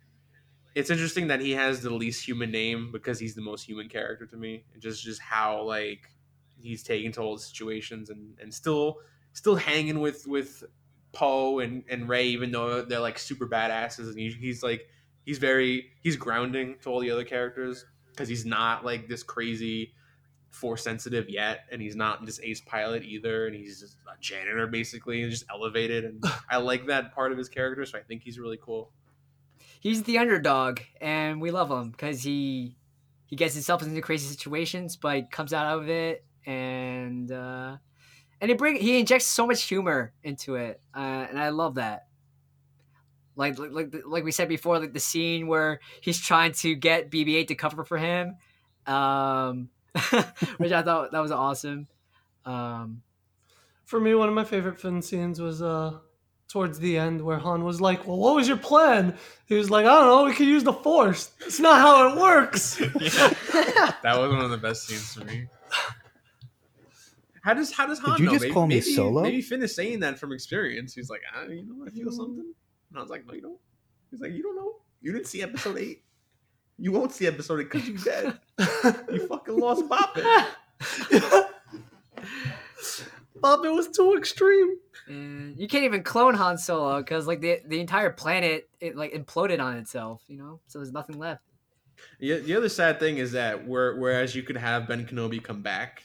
it's 0.74 0.88
interesting 0.88 1.26
that 1.26 1.42
he 1.42 1.50
has 1.50 1.82
the 1.82 1.90
least 1.90 2.26
human 2.26 2.50
name 2.50 2.90
because 2.90 3.18
he's 3.18 3.34
the 3.34 3.42
most 3.42 3.66
human 3.66 3.90
character 3.90 4.24
to 4.24 4.38
me. 4.38 4.64
And 4.72 4.80
just 4.80 5.04
just 5.04 5.20
how 5.20 5.64
like 5.64 6.08
he's 6.62 6.82
taking 6.82 7.12
to 7.12 7.20
all 7.20 7.36
the 7.36 7.42
situations 7.42 8.08
and 8.08 8.38
and 8.40 8.54
still 8.54 9.00
still 9.34 9.54
hanging 9.54 10.00
with 10.00 10.26
with 10.26 10.64
Poe 11.12 11.58
and 11.58 11.84
and 11.90 12.08
Rey 12.08 12.28
even 12.28 12.50
though 12.50 12.80
they're 12.80 13.00
like 13.00 13.18
super 13.18 13.46
badasses 13.46 14.08
and 14.08 14.18
he, 14.18 14.30
he's 14.30 14.62
like 14.62 14.88
he's 15.26 15.36
very 15.36 15.90
he's 16.00 16.16
grounding 16.16 16.76
to 16.84 16.88
all 16.88 17.00
the 17.00 17.10
other 17.10 17.24
characters 17.24 17.84
because 18.06 18.30
he's 18.30 18.46
not 18.46 18.82
like 18.82 19.08
this 19.08 19.22
crazy 19.22 19.92
force 20.50 20.82
sensitive 20.82 21.28
yet 21.28 21.60
and 21.70 21.80
he's 21.80 21.96
not 21.96 22.26
this 22.26 22.40
ace 22.42 22.60
pilot 22.60 23.02
either 23.04 23.46
and 23.46 23.54
he's 23.54 23.80
just 23.80 23.96
a 24.12 24.20
janitor 24.20 24.66
basically 24.66 25.22
and 25.22 25.30
just 25.30 25.44
elevated 25.48 26.04
and 26.04 26.24
i 26.50 26.56
like 26.56 26.86
that 26.86 27.14
part 27.14 27.30
of 27.32 27.38
his 27.38 27.48
character 27.48 27.86
so 27.86 27.96
i 27.96 28.02
think 28.02 28.22
he's 28.22 28.38
really 28.38 28.58
cool 28.60 28.90
he's 29.80 30.02
the 30.04 30.18
underdog, 30.18 30.80
and 31.00 31.40
we 31.40 31.50
love 31.50 31.70
him 31.70 31.90
because 31.90 32.22
he 32.22 32.76
he 33.26 33.36
gets 33.36 33.54
himself 33.54 33.82
into 33.82 34.00
crazy 34.00 34.28
situations, 34.28 34.96
but 34.96 35.16
he 35.16 35.22
comes 35.22 35.52
out 35.52 35.78
of 35.78 35.88
it, 35.88 36.24
and 36.46 37.32
uh, 37.32 37.76
and 38.40 38.48
he 38.48 38.54
bring 38.54 38.76
he 38.76 39.00
injects 39.00 39.26
so 39.26 39.46
much 39.46 39.62
humor 39.64 40.12
into 40.22 40.54
it, 40.54 40.80
uh, 40.94 41.26
and 41.28 41.38
I 41.38 41.48
love 41.48 41.74
that. 41.74 42.06
Like 43.34 43.58
like 43.58 43.72
like 43.72 43.94
like 44.06 44.24
we 44.24 44.32
said 44.32 44.48
before, 44.48 44.78
like 44.78 44.92
the 44.92 45.00
scene 45.00 45.48
where 45.48 45.80
he's 46.00 46.20
trying 46.20 46.52
to 46.52 46.74
get 46.74 47.10
BB-8 47.10 47.48
to 47.48 47.54
cover 47.54 47.84
for 47.84 47.96
him, 47.96 48.36
um, 48.86 49.70
which 50.58 50.72
I 50.72 50.82
thought 50.82 51.12
that 51.12 51.20
was 51.20 51.30
awesome. 51.30 51.88
Um, 52.44 53.02
For 53.84 54.00
me, 54.00 54.14
one 54.14 54.28
of 54.28 54.34
my 54.34 54.44
favorite 54.44 54.80
Finn 54.80 55.02
scenes 55.02 55.40
was 55.40 55.62
uh 55.62 55.98
towards 56.48 56.80
the 56.80 56.98
end 56.98 57.20
where 57.20 57.38
Han 57.38 57.64
was 57.64 57.80
like, 57.80 58.06
"Well, 58.06 58.18
what 58.18 58.34
was 58.34 58.48
your 58.48 58.56
plan?" 58.56 59.16
He 59.46 59.54
was 59.54 59.70
like, 59.70 59.86
"I 59.86 60.00
don't 60.00 60.06
know. 60.06 60.24
We 60.24 60.34
could 60.34 60.46
use 60.46 60.64
the 60.64 60.72
Force. 60.72 61.32
It's 61.40 61.60
not 61.60 61.78
how 61.80 62.08
it 62.08 62.20
works." 62.20 62.76
that 62.78 64.16
was 64.18 64.30
one 64.30 64.44
of 64.44 64.50
the 64.50 64.58
best 64.58 64.86
scenes 64.86 65.14
for 65.14 65.24
me 65.24 65.46
how 67.42 67.54
does 67.54 67.72
how 67.72 67.86
does 67.86 67.98
Han 68.00 68.18
you 68.18 68.26
know? 68.26 68.32
just 68.32 68.42
maybe, 68.42 68.54
call 68.54 68.66
me 68.66 68.76
maybe, 68.76 68.94
Solo? 68.94 69.22
Maybe 69.22 69.40
Finn 69.40 69.62
is 69.62 69.74
saying 69.74 70.00
that 70.00 70.18
from 70.18 70.32
experience. 70.32 70.94
He's 70.94 71.10
like, 71.10 71.22
ah, 71.34 71.44
you 71.44 71.64
know, 71.64 71.86
I 71.86 71.90
feel 71.90 72.10
something. 72.10 72.52
And 72.90 72.98
I 72.98 73.00
was 73.00 73.10
like, 73.10 73.26
no, 73.26 73.34
you 73.34 73.40
don't. 73.40 73.58
He's 74.10 74.20
like, 74.20 74.32
you 74.32 74.42
don't 74.42 74.56
know. 74.56 74.74
You 75.00 75.12
didn't 75.12 75.26
see 75.26 75.42
episode 75.42 75.78
eight. 75.78 76.02
You 76.80 76.92
won't 76.92 77.12
see 77.12 77.26
episode 77.26 77.58
because 77.58 77.86
you 77.86 77.98
dead. 77.98 78.38
You 79.12 79.26
fucking 79.26 79.58
lost 79.58 79.84
Boppin. 79.88 80.46
Bob, 83.36 83.60
was 83.64 83.88
too 83.88 84.14
extreme. 84.16 84.76
and 85.06 85.58
you 85.58 85.68
can't 85.68 85.84
even 85.84 86.02
clone 86.02 86.34
Han 86.34 86.58
Solo 86.58 86.98
because 86.98 87.26
like 87.26 87.40
the 87.40 87.60
the 87.66 87.80
entire 87.80 88.10
planet 88.10 88.68
it 88.80 88.96
like 88.96 89.12
imploded 89.12 89.60
on 89.62 89.76
itself, 89.76 90.22
you 90.28 90.36
know. 90.36 90.60
So 90.66 90.78
there's 90.78 90.92
nothing 90.92 91.18
left. 91.18 91.42
Yeah, 92.18 92.36
the 92.38 92.56
other 92.56 92.68
sad 92.68 92.98
thing 92.98 93.18
is 93.18 93.32
that 93.32 93.66
where, 93.66 93.96
whereas 93.96 94.34
you 94.34 94.42
could 94.42 94.56
have 94.56 94.88
Ben 94.88 95.06
Kenobi 95.06 95.42
come 95.42 95.60
back, 95.62 96.02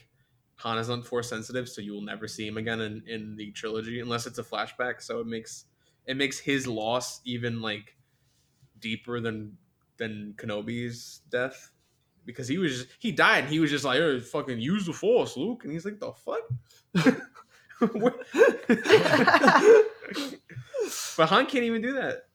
Han 0.57 0.77
is 0.77 0.89
not 0.89 1.05
force 1.07 1.29
sensitive, 1.29 1.69
so 1.69 1.81
you 1.81 1.93
will 1.93 2.01
never 2.01 2.27
see 2.27 2.45
him 2.47 2.57
again 2.57 2.81
in, 2.81 3.01
in 3.07 3.35
the 3.37 3.51
trilogy 3.51 4.01
unless 4.01 4.25
it's 4.25 4.39
a 4.39 4.43
flashback. 4.43 5.01
So 5.01 5.19
it 5.19 5.27
makes 5.27 5.65
it 6.05 6.17
makes 6.17 6.37
his 6.37 6.67
loss 6.67 7.21
even 7.25 7.61
like 7.61 7.95
deeper 8.79 9.19
than 9.19 9.57
than 9.97 10.33
Kenobi's 10.37 11.21
death 11.29 11.71
because 12.25 12.47
he 12.47 12.57
was 12.57 12.87
he 12.99 13.11
died 13.11 13.45
and 13.45 13.53
he 13.53 13.59
was 13.59 13.69
just 13.71 13.85
like 13.85 13.99
"Hey, 13.99 14.19
fucking 14.19 14.59
use 14.59 14.85
the 14.85 14.93
force, 14.93 15.37
Luke, 15.37 15.63
and 15.63 15.71
he's 15.71 15.85
like 15.85 15.99
the 15.99 16.11
fuck. 16.13 16.41
But 21.17 21.29
Han 21.29 21.45
can't 21.45 21.63
even 21.63 21.81
do 21.81 21.93
that. 21.93 22.27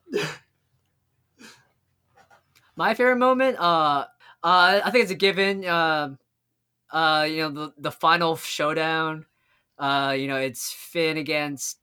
My 2.75 2.93
favorite 2.93 3.17
moment, 3.17 3.57
uh, 3.59 4.05
uh, 4.43 4.81
I 4.83 4.91
think 4.91 5.03
it's 5.03 5.11
a 5.11 5.15
given. 5.15 5.65
Uh, 5.65 6.15
uh, 6.91 7.27
you 7.29 7.37
know, 7.37 7.49
the 7.51 7.73
the 7.77 7.91
final 7.91 8.35
showdown. 8.35 9.25
Uh, 9.77 10.15
you 10.17 10.27
know, 10.27 10.37
it's 10.37 10.71
Finn 10.71 11.17
against 11.17 11.79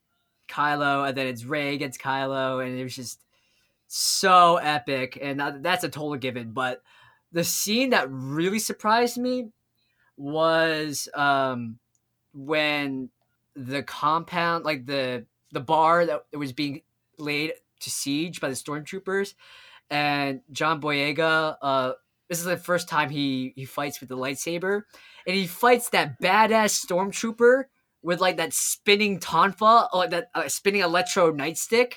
Kylo, 0.48 1.09
and 1.09 1.16
then 1.16 1.26
it's 1.26 1.44
Rey 1.44 1.74
against 1.74 2.00
Kylo, 2.00 2.64
and 2.64 2.78
it 2.78 2.82
was 2.82 2.94
just 2.94 3.20
so 3.89 4.56
epic, 4.56 5.19
and 5.20 5.40
that's 5.62 5.85
a 5.85 5.89
total 5.89 6.16
given. 6.16 6.52
But 6.52 6.82
the 7.32 7.44
scene 7.44 7.90
that 7.90 8.09
really 8.10 8.59
surprised 8.59 9.19
me 9.19 9.48
was 10.16 11.09
um 11.15 11.78
when 12.35 13.10
the 13.56 13.82
compound, 13.82 14.65
like 14.65 14.86
the 14.86 15.27
the 15.52 15.60
bar 15.60 16.06
that 16.06 16.24
was 16.32 16.52
being 16.52 16.82
laid 17.19 17.55
to 17.81 17.90
siege 17.90 18.40
by 18.40 18.48
the 18.48 18.55
stormtroopers, 18.55 19.35
and 19.90 20.40
John 20.52 20.81
Boyega. 20.81 21.56
Uh, 21.60 21.93
this 22.28 22.39
is 22.39 22.44
the 22.44 22.56
first 22.59 22.89
time 22.89 23.09
he 23.09 23.55
he 23.56 23.65
fights 23.65 24.01
with 24.01 24.10
the 24.10 24.16
lightsaber, 24.16 24.82
and 25.27 25.35
he 25.35 25.47
fights 25.47 25.89
that 25.90 26.20
badass 26.20 26.85
stormtrooper 26.86 27.65
with 28.02 28.20
like 28.20 28.36
that 28.36 28.52
spinning 28.52 29.19
tonfa, 29.19 29.89
like 29.94 30.10
that 30.10 30.31
uh, 30.35 30.48
spinning 30.48 30.82
electro 30.82 31.32
nightstick. 31.32 31.94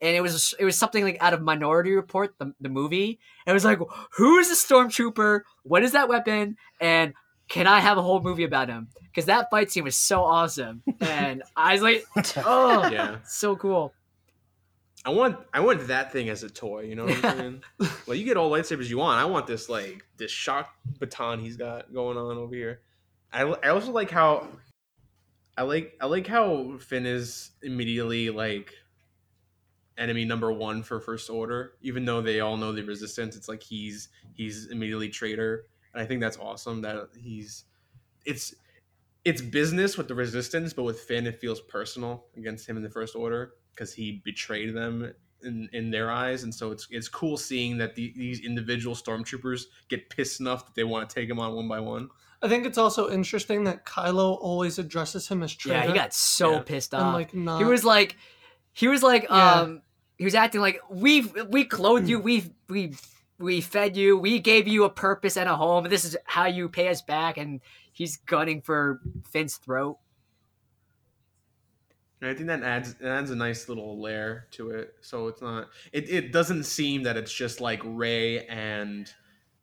And 0.00 0.16
it 0.16 0.20
was 0.22 0.54
it 0.58 0.64
was 0.64 0.78
something 0.78 1.04
like 1.04 1.18
out 1.20 1.34
of 1.34 1.42
Minority 1.42 1.92
Report, 1.92 2.34
the, 2.38 2.54
the 2.60 2.68
movie. 2.68 3.18
And 3.46 3.52
it 3.52 3.54
was 3.54 3.64
like, 3.64 3.78
who 4.16 4.38
is 4.38 4.48
the 4.48 4.54
stormtrooper? 4.54 5.40
What 5.62 5.82
is 5.82 5.92
that 5.92 6.08
weapon? 6.08 6.56
And 6.80 7.12
can 7.48 7.66
I 7.66 7.80
have 7.80 7.98
a 7.98 8.02
whole 8.02 8.20
movie 8.22 8.44
about 8.44 8.68
him? 8.68 8.88
Because 9.04 9.26
that 9.26 9.50
fight 9.50 9.70
scene 9.72 9.82
was 9.84 9.96
so 9.96 10.22
awesome, 10.22 10.82
and 11.00 11.42
I 11.56 11.72
was 11.72 11.82
like, 11.82 12.04
oh, 12.46 12.88
Yeah. 12.88 13.16
so 13.26 13.56
cool. 13.56 13.92
I 15.04 15.10
want 15.10 15.38
I 15.52 15.60
want 15.60 15.86
that 15.88 16.12
thing 16.12 16.28
as 16.28 16.42
a 16.44 16.50
toy. 16.50 16.82
You 16.82 16.94
know 16.94 17.06
what 17.06 17.24
I'm 17.24 17.38
saying? 17.38 17.62
like 18.06 18.18
you 18.18 18.24
get 18.24 18.36
all 18.36 18.50
lightsabers 18.50 18.88
you 18.88 18.98
want. 18.98 19.18
I 19.18 19.24
want 19.24 19.46
this 19.46 19.68
like 19.68 20.04
this 20.16 20.30
shock 20.30 20.68
baton 20.98 21.40
he's 21.40 21.56
got 21.56 21.92
going 21.92 22.16
on 22.18 22.36
over 22.36 22.54
here. 22.54 22.80
I, 23.32 23.42
I 23.42 23.68
also 23.70 23.92
like 23.92 24.10
how 24.10 24.46
I 25.56 25.62
like 25.62 25.96
I 26.00 26.06
like 26.06 26.26
how 26.26 26.76
Finn 26.78 27.06
is 27.06 27.50
immediately 27.62 28.30
like 28.30 28.74
enemy 30.00 30.24
number 30.24 30.50
one 30.52 30.82
for 30.82 30.98
First 31.00 31.30
Order, 31.30 31.74
even 31.82 32.04
though 32.04 32.20
they 32.20 32.40
all 32.40 32.56
know 32.56 32.72
the 32.72 32.82
Resistance. 32.82 33.36
It's 33.36 33.48
like 33.48 33.62
he's 33.62 34.08
he's 34.34 34.66
immediately 34.68 35.08
traitor, 35.08 35.66
and 35.94 36.02
I 36.02 36.06
think 36.06 36.20
that's 36.20 36.38
awesome 36.38 36.80
that 36.82 37.08
he's 37.18 37.64
it's 38.24 38.54
it's 39.24 39.42
business 39.42 39.96
with 39.98 40.08
the 40.08 40.14
Resistance, 40.14 40.72
but 40.72 40.82
with 40.84 41.00
Finn 41.00 41.26
it 41.26 41.38
feels 41.40 41.60
personal 41.60 42.24
against 42.36 42.68
him 42.68 42.76
in 42.76 42.82
the 42.82 42.90
First 42.90 43.14
Order 43.14 43.52
because 43.74 43.92
he 43.92 44.22
betrayed 44.24 44.74
them 44.74 45.12
in, 45.42 45.68
in 45.72 45.90
their 45.90 46.10
eyes, 46.10 46.42
and 46.42 46.54
so 46.54 46.70
it's 46.70 46.86
it's 46.90 47.08
cool 47.08 47.36
seeing 47.36 47.78
that 47.78 47.94
the, 47.94 48.12
these 48.16 48.40
individual 48.40 48.94
stormtroopers 48.94 49.64
get 49.88 50.08
pissed 50.10 50.40
enough 50.40 50.66
that 50.66 50.74
they 50.74 50.84
want 50.84 51.08
to 51.08 51.14
take 51.14 51.28
him 51.28 51.38
on 51.38 51.54
one 51.54 51.68
by 51.68 51.80
one. 51.80 52.08
I 52.42 52.48
think 52.48 52.64
it's 52.64 52.78
also 52.78 53.10
interesting 53.10 53.64
that 53.64 53.84
Kylo 53.84 54.38
always 54.40 54.78
addresses 54.78 55.28
him 55.28 55.42
as 55.42 55.54
traitor. 55.54 55.80
Yeah, 55.80 55.86
he 55.88 55.92
got 55.92 56.14
so 56.14 56.52
Yeah. 56.54 56.60
pissed 56.60 56.94
and 56.94 57.02
off. 57.02 57.14
like 57.14 57.34
not. 57.34 57.58
he 57.58 57.64
was 57.64 57.84
like, 57.84 58.16
he 58.72 58.88
was 58.88 59.02
like, 59.02 59.24
Yeah. 59.28 59.60
um, 59.60 59.82
he 60.20 60.24
was 60.24 60.34
acting 60.34 60.60
like 60.60 60.82
we 60.90 61.22
we 61.48 61.64
clothed 61.64 62.06
you, 62.06 62.20
we 62.20 62.52
we 62.68 62.92
we 63.38 63.62
fed 63.62 63.96
you, 63.96 64.18
we 64.18 64.38
gave 64.38 64.68
you 64.68 64.84
a 64.84 64.90
purpose 64.90 65.38
and 65.38 65.48
a 65.48 65.56
home. 65.56 65.84
This 65.84 66.04
is 66.04 66.14
how 66.26 66.44
you 66.44 66.68
pay 66.68 66.88
us 66.88 67.00
back, 67.00 67.38
and 67.38 67.62
he's 67.90 68.18
gunning 68.18 68.60
for 68.60 69.00
Finn's 69.30 69.56
throat. 69.56 69.96
I 72.20 72.34
think 72.34 72.48
that 72.48 72.62
adds 72.62 72.96
adds 73.02 73.30
a 73.30 73.34
nice 73.34 73.66
little 73.66 73.98
layer 73.98 74.46
to 74.50 74.72
it. 74.72 74.94
So 75.00 75.26
it's 75.28 75.40
not 75.40 75.70
it, 75.90 76.10
it 76.10 76.32
doesn't 76.32 76.64
seem 76.64 77.02
that 77.04 77.16
it's 77.16 77.32
just 77.32 77.62
like 77.62 77.80
Rey 77.82 78.44
and 78.44 79.10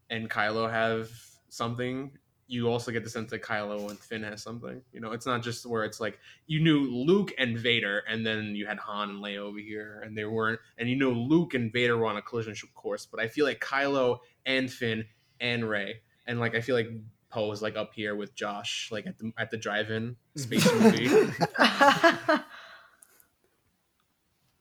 and 0.09 0.27
Kylo 0.27 0.71
have 0.71 1.11
something. 1.49 2.09
You 2.47 2.69
also 2.69 2.91
get 2.91 3.03
the 3.03 3.09
sense 3.09 3.31
that 3.31 3.43
Kylo 3.43 3.89
and 3.89 3.99
Finn 3.99 4.23
has 4.23 4.41
something. 4.41 4.81
You 4.93 5.01
know, 5.01 5.11
it's 5.11 5.25
not 5.25 5.43
just 5.43 5.65
where 5.65 5.83
it's 5.83 5.99
like 5.99 6.17
you 6.45 6.61
knew 6.61 6.79
Luke 6.79 7.33
and 7.37 7.57
Vader, 7.57 8.03
and 8.09 8.25
then 8.25 8.55
you 8.55 8.65
had 8.65 8.79
Han 8.79 9.09
and 9.09 9.23
Leia 9.23 9.39
over 9.39 9.59
here, 9.59 10.01
and 10.05 10.17
they 10.17 10.25
weren't. 10.25 10.59
And 10.77 10.89
you 10.89 10.95
know 10.95 11.11
Luke 11.11 11.53
and 11.53 11.71
Vader 11.71 11.97
were 11.97 12.05
on 12.05 12.17
a 12.17 12.21
collision 12.21 12.55
course, 12.73 13.05
but 13.05 13.19
I 13.19 13.27
feel 13.27 13.45
like 13.45 13.59
Kylo 13.59 14.19
and 14.45 14.71
Finn 14.71 15.05
and 15.39 15.67
Rey, 15.69 16.01
and 16.25 16.39
like 16.39 16.55
I 16.55 16.61
feel 16.61 16.75
like 16.75 16.89
Poe 17.29 17.51
is 17.51 17.61
like 17.61 17.75
up 17.75 17.93
here 17.93 18.15
with 18.15 18.33
Josh, 18.33 18.89
like 18.91 19.05
at 19.05 19.17
the 19.17 19.31
at 19.37 19.51
the 19.51 19.57
drive-in 19.57 20.15
space 20.35 20.71
movie. 20.79 21.09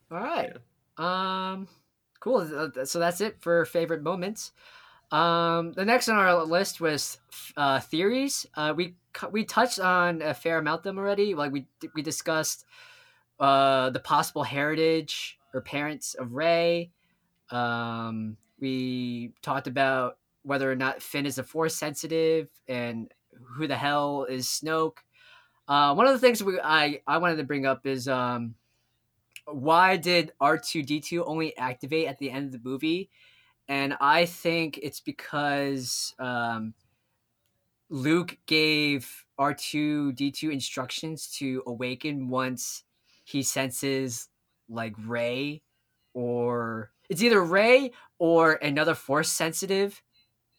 All 0.09 0.19
right. 0.19 0.53
Um, 0.97 1.67
cool. 2.19 2.45
So 2.85 2.99
that's 2.99 3.21
it 3.21 3.41
for 3.41 3.65
favorite 3.65 4.03
moments. 4.03 4.51
Um, 5.11 5.71
the 5.73 5.85
next 5.85 6.09
on 6.09 6.17
our 6.17 6.43
list 6.43 6.81
was 6.81 7.17
uh, 7.55 7.79
theories. 7.79 8.45
Uh, 8.55 8.73
we 8.75 8.95
we 9.31 9.45
touched 9.45 9.79
on 9.79 10.21
a 10.21 10.33
fair 10.33 10.57
amount 10.57 10.79
of 10.79 10.83
them 10.83 10.97
already. 10.97 11.33
Like 11.33 11.51
we 11.51 11.65
we 11.95 12.01
discussed 12.01 12.65
uh, 13.39 13.89
the 13.91 13.99
possible 13.99 14.43
heritage 14.43 15.39
or 15.53 15.61
parents 15.61 16.13
of 16.15 16.33
Rey. 16.33 16.91
Um, 17.51 18.37
we 18.59 19.31
talked 19.41 19.67
about 19.67 20.17
whether 20.43 20.69
or 20.71 20.75
not 20.75 21.01
Finn 21.01 21.25
is 21.25 21.37
a 21.37 21.43
force 21.43 21.75
sensitive 21.75 22.49
and 22.67 23.11
who 23.55 23.67
the 23.67 23.77
hell 23.77 24.25
is 24.29 24.47
Snoke. 24.47 24.97
Uh, 25.67 25.93
one 25.93 26.07
of 26.07 26.13
the 26.13 26.19
things 26.19 26.43
we 26.43 26.59
I 26.59 27.01
I 27.07 27.17
wanted 27.17 27.37
to 27.37 27.43
bring 27.43 27.65
up 27.65 27.85
is 27.85 28.07
um 28.07 28.55
why 29.45 29.95
did 29.95 30.33
R2D2 30.41 31.23
only 31.25 31.55
activate 31.57 32.07
at 32.07 32.17
the 32.19 32.29
end 32.29 32.47
of 32.47 32.51
the 32.51 32.69
movie? 32.69 33.09
And 33.69 33.95
I 33.99 34.25
think 34.25 34.79
it's 34.81 35.01
because 35.01 36.13
um, 36.19 36.73
Luke 37.89 38.37
gave 38.45 39.25
R2D2 39.39 40.51
instructions 40.51 41.27
to 41.37 41.63
awaken 41.67 42.29
once 42.29 42.83
he 43.23 43.43
senses 43.43 44.29
like 44.69 44.93
Rey 45.05 45.61
or 46.13 46.91
it's 47.09 47.21
either 47.21 47.43
Rey 47.43 47.91
or 48.19 48.53
another 48.53 48.95
force 48.95 49.31
sensitive 49.31 50.01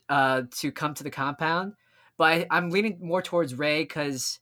uh, 0.09 0.43
to 0.59 0.72
come 0.72 0.94
to 0.94 1.02
the 1.02 1.10
compound. 1.10 1.74
But 2.16 2.24
I, 2.24 2.47
I'm 2.51 2.70
leaning 2.70 2.98
more 3.01 3.22
towards 3.22 3.55
Rey 3.55 3.82
because 3.82 4.39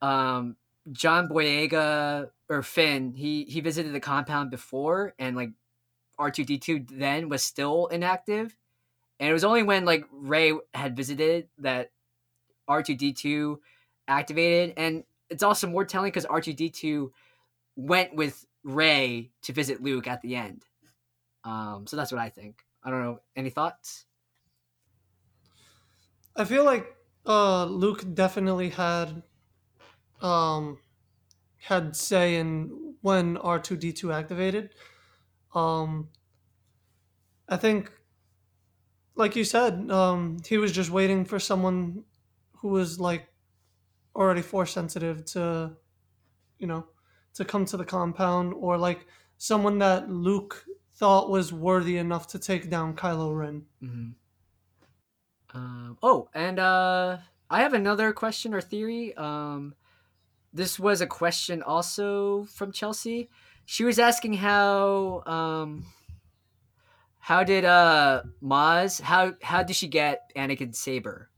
um, 0.00 0.56
John 0.90 1.28
Boyega 1.28 2.30
or 2.48 2.62
Finn, 2.62 3.14
he 3.14 3.44
he 3.44 3.60
visited 3.60 3.92
the 3.92 4.00
compound 4.00 4.50
before, 4.50 5.14
and 5.18 5.36
like 5.36 5.50
R 6.18 6.30
two 6.30 6.44
D 6.44 6.58
two 6.58 6.84
then 6.90 7.28
was 7.28 7.42
still 7.42 7.86
inactive, 7.86 8.56
and 9.18 9.28
it 9.28 9.32
was 9.32 9.44
only 9.44 9.62
when 9.62 9.84
like 9.84 10.04
Rey 10.12 10.52
had 10.74 10.96
visited 10.96 11.48
that 11.58 11.90
R 12.68 12.82
two 12.82 12.94
D 12.94 13.12
two 13.12 13.60
activated, 14.08 14.74
and 14.76 15.04
it's 15.30 15.42
also 15.42 15.66
more 15.66 15.84
telling 15.84 16.10
because 16.10 16.26
R 16.26 16.40
two 16.40 16.52
D 16.52 16.70
two 16.70 17.12
went 17.76 18.14
with 18.14 18.46
Rey 18.62 19.30
to 19.42 19.52
visit 19.52 19.82
Luke 19.82 20.06
at 20.06 20.22
the 20.22 20.36
end. 20.36 20.64
Um, 21.44 21.86
so 21.86 21.96
that's 21.96 22.12
what 22.12 22.20
I 22.20 22.28
think. 22.28 22.64
I 22.84 22.90
don't 22.90 23.02
know. 23.02 23.20
Any 23.34 23.50
thoughts? 23.50 24.06
I 26.36 26.44
feel 26.44 26.64
like 26.64 26.96
uh, 27.26 27.64
Luke 27.64 28.04
definitely 28.14 28.70
had 28.70 29.22
um, 30.20 30.78
had 31.58 31.96
say 31.96 32.36
in 32.36 32.94
when 33.00 33.36
R 33.36 33.58
two 33.58 33.76
D 33.76 33.92
two 33.92 34.12
activated. 34.12 34.70
Um, 35.54 36.08
I 37.48 37.56
think, 37.56 37.90
like 39.14 39.36
you 39.36 39.44
said, 39.44 39.90
um, 39.90 40.38
he 40.46 40.58
was 40.58 40.72
just 40.72 40.90
waiting 40.90 41.24
for 41.24 41.38
someone 41.38 42.04
who 42.58 42.68
was 42.68 42.98
like 42.98 43.28
already 44.16 44.42
force 44.42 44.72
sensitive 44.72 45.24
to, 45.24 45.72
you 46.58 46.66
know, 46.66 46.86
to 47.34 47.44
come 47.44 47.64
to 47.66 47.76
the 47.76 47.84
compound, 47.84 48.54
or 48.54 48.78
like 48.78 49.06
someone 49.38 49.78
that 49.78 50.10
Luke 50.10 50.64
thought 50.94 51.30
was 51.30 51.52
worthy 51.52 51.96
enough 51.96 52.28
to 52.28 52.38
take 52.38 52.70
down 52.70 52.94
Kylo 52.94 53.36
Ren. 53.36 53.62
Mm-hmm. 53.82 54.10
Um, 55.54 55.98
oh, 56.02 56.28
and 56.34 56.58
uh, 56.58 57.18
I 57.50 57.60
have 57.60 57.74
another 57.74 58.12
question 58.12 58.54
or 58.54 58.60
theory. 58.60 59.14
Um, 59.16 59.74
this 60.52 60.78
was 60.78 61.00
a 61.00 61.06
question 61.06 61.62
also 61.62 62.44
from 62.44 62.72
Chelsea. 62.72 63.28
She 63.64 63.84
was 63.84 63.98
asking 63.98 64.34
how 64.34 65.22
um, 65.26 65.86
how 67.18 67.44
did 67.44 67.64
uh 67.64 68.22
Maz 68.42 69.00
how 69.00 69.34
how 69.42 69.62
did 69.62 69.76
she 69.76 69.88
get 69.88 70.30
Anakin's 70.36 70.78
saber? 70.78 71.30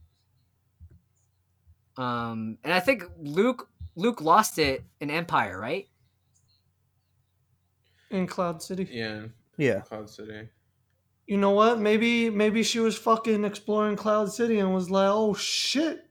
Um, 1.97 2.57
and 2.63 2.73
I 2.73 2.79
think 2.81 3.03
Luke 3.17 3.69
Luke 3.95 4.21
lost 4.21 4.59
it 4.59 4.83
in 4.99 5.09
Empire, 5.09 5.57
right? 5.59 5.87
In 8.11 8.27
Cloud 8.27 8.61
City. 8.61 8.87
yeah, 8.91 9.27
Yeah. 9.57 9.81
Cloud 9.81 10.09
City. 10.09 10.49
you 11.27 11.37
know 11.37 11.51
what? 11.51 11.79
Maybe 11.79 12.29
maybe 12.29 12.63
she 12.63 12.79
was 12.79 12.97
fucking 12.97 13.43
exploring 13.45 13.95
Cloud 13.95 14.31
City 14.31 14.59
and 14.59 14.73
was 14.73 14.89
like, 14.91 15.09
"Oh 15.11 15.33
shit, 15.33 16.05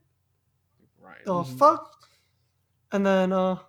Right. 0.99 1.23
the 1.23 1.31
Mhm. 1.33 1.57
fuck," 1.57 2.09
and 2.91 3.05
then 3.05 3.31
uh, 3.31 3.59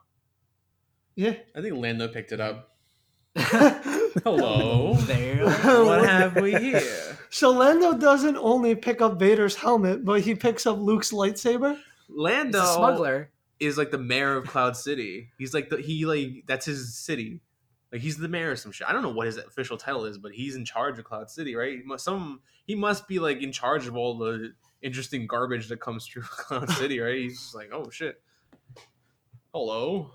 yeah. 1.16 1.34
I 1.54 1.60
think 1.60 1.74
Lando 1.74 2.08
picked 2.08 2.32
it 2.32 2.40
up. 2.40 2.76
Hello. 3.36 4.94
There. 4.94 5.44
what 5.84 6.08
have 6.08 6.36
we 6.36 6.54
here? 6.54 7.18
So 7.30 7.50
Lando 7.50 7.98
doesn't 7.98 8.36
only 8.36 8.74
pick 8.74 9.02
up 9.02 9.18
Vader's 9.18 9.56
helmet, 9.56 10.04
but 10.04 10.20
he 10.22 10.34
picks 10.34 10.66
up 10.66 10.78
Luke's 10.78 11.12
lightsaber. 11.12 11.78
Lando 12.08 12.58
It's 12.60 12.70
a 12.70 12.74
smuggler. 12.74 13.30
is 13.60 13.76
like 13.76 13.90
the 13.90 13.98
mayor 13.98 14.36
of 14.36 14.46
Cloud 14.46 14.76
City. 14.76 15.30
He's 15.38 15.52
like 15.52 15.68
the 15.68 15.78
he 15.78 16.06
like 16.06 16.44
that's 16.46 16.64
his 16.64 16.96
city. 16.96 17.40
Like 17.92 18.00
he's 18.00 18.16
the 18.16 18.28
mayor 18.28 18.52
of 18.52 18.58
some 18.58 18.72
shit. 18.72 18.88
I 18.88 18.92
don't 18.92 19.02
know 19.02 19.10
what 19.10 19.26
his 19.26 19.36
official 19.36 19.76
title 19.76 20.04
is, 20.04 20.18
but 20.18 20.32
he's 20.32 20.56
in 20.56 20.64
charge 20.64 20.98
of 20.98 21.04
Cloud 21.04 21.30
City, 21.30 21.54
right? 21.54 21.78
He 21.78 21.82
must, 21.84 22.04
some 22.04 22.40
he 22.66 22.74
must 22.74 23.06
be 23.08 23.18
like 23.18 23.42
in 23.42 23.52
charge 23.52 23.86
of 23.86 23.96
all 23.96 24.16
the 24.16 24.52
interesting 24.82 25.26
garbage 25.26 25.68
that 25.68 25.80
comes 25.80 26.06
through 26.06 26.22
Cloud 26.26 26.70
City, 26.70 27.00
right? 27.00 27.18
He's 27.18 27.38
just 27.38 27.54
like, 27.54 27.70
oh 27.72 27.90
shit. 27.90 28.20
Hello. 29.52 30.10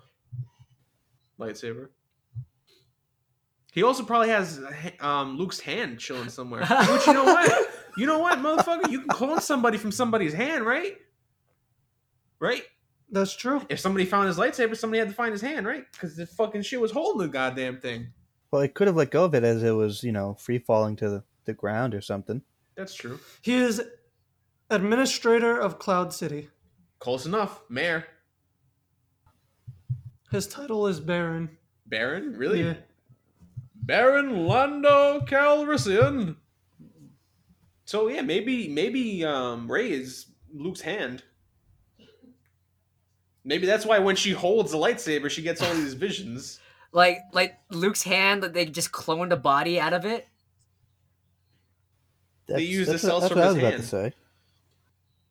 Lightsaber. 1.42 1.88
He 3.72 3.82
also 3.82 4.04
probably 4.04 4.28
has 4.28 4.60
um, 5.00 5.38
Luke's 5.38 5.58
hand 5.58 5.98
chilling 5.98 6.28
somewhere. 6.28 6.60
Which 6.90 7.06
you 7.06 7.14
know 7.14 7.24
what? 7.24 7.70
You 7.96 8.06
know 8.06 8.18
what, 8.18 8.38
motherfucker? 8.38 8.90
You 8.90 9.00
can 9.00 9.08
clone 9.08 9.40
somebody 9.40 9.78
from 9.78 9.92
somebody's 9.92 10.34
hand, 10.34 10.64
right? 10.64 10.96
Right? 12.38 12.62
That's 13.10 13.34
true. 13.34 13.62
If 13.68 13.80
somebody 13.80 14.04
found 14.04 14.28
his 14.28 14.38
lightsaber, 14.38 14.76
somebody 14.76 14.98
had 14.98 15.08
to 15.08 15.14
find 15.14 15.32
his 15.32 15.40
hand, 15.40 15.66
right? 15.66 15.84
Because 15.92 16.16
the 16.16 16.26
fucking 16.26 16.62
shit 16.62 16.80
was 16.80 16.90
holding 16.90 17.26
the 17.26 17.28
goddamn 17.28 17.80
thing. 17.80 18.12
Well, 18.50 18.62
it 18.62 18.74
could 18.74 18.86
have 18.86 18.96
let 18.96 19.10
go 19.10 19.24
of 19.24 19.34
it 19.34 19.44
as 19.44 19.62
it 19.62 19.70
was, 19.70 20.02
you 20.02 20.12
know, 20.12 20.34
free 20.34 20.58
falling 20.58 20.96
to 20.96 21.08
the, 21.08 21.24
the 21.44 21.54
ground 21.54 21.94
or 21.94 22.00
something. 22.00 22.42
That's 22.74 22.94
true. 22.94 23.20
He 23.40 23.54
is 23.54 23.82
administrator 24.70 25.58
of 25.58 25.78
Cloud 25.78 26.12
City. 26.12 26.48
Close 26.98 27.26
enough. 27.26 27.62
Mayor. 27.68 28.06
His 30.32 30.46
title 30.48 30.86
is 30.86 30.98
Baron. 30.98 31.50
Baron? 31.86 32.36
Really? 32.36 32.62
Yeah. 32.64 32.74
Baron 33.74 34.46
Lando 34.46 35.20
Calrissian. 35.20 36.36
So 37.84 38.08
yeah, 38.08 38.22
maybe 38.22 38.68
maybe 38.68 39.24
um 39.24 39.70
Rey 39.70 39.92
is 39.92 40.26
Luke's 40.52 40.80
hand. 40.80 41.22
Maybe 43.44 43.66
that's 43.66 43.84
why 43.84 43.98
when 43.98 44.16
she 44.16 44.30
holds 44.30 44.70
the 44.70 44.78
lightsaber, 44.78 45.28
she 45.28 45.42
gets 45.42 45.60
all 45.62 45.74
these 45.74 45.94
visions. 45.94 46.58
Like 46.94 47.20
like 47.32 47.54
Luke's 47.70 48.02
hand 48.02 48.42
that 48.42 48.52
they 48.52 48.66
just 48.66 48.92
cloned 48.92 49.32
a 49.32 49.36
body 49.38 49.80
out 49.80 49.94
of 49.94 50.04
it. 50.04 50.28
That's, 52.46 52.60
use 52.60 52.86
the 52.86 52.98
cells 52.98 53.26
from 53.30 53.38
his 53.38 53.90
hand. 53.90 54.12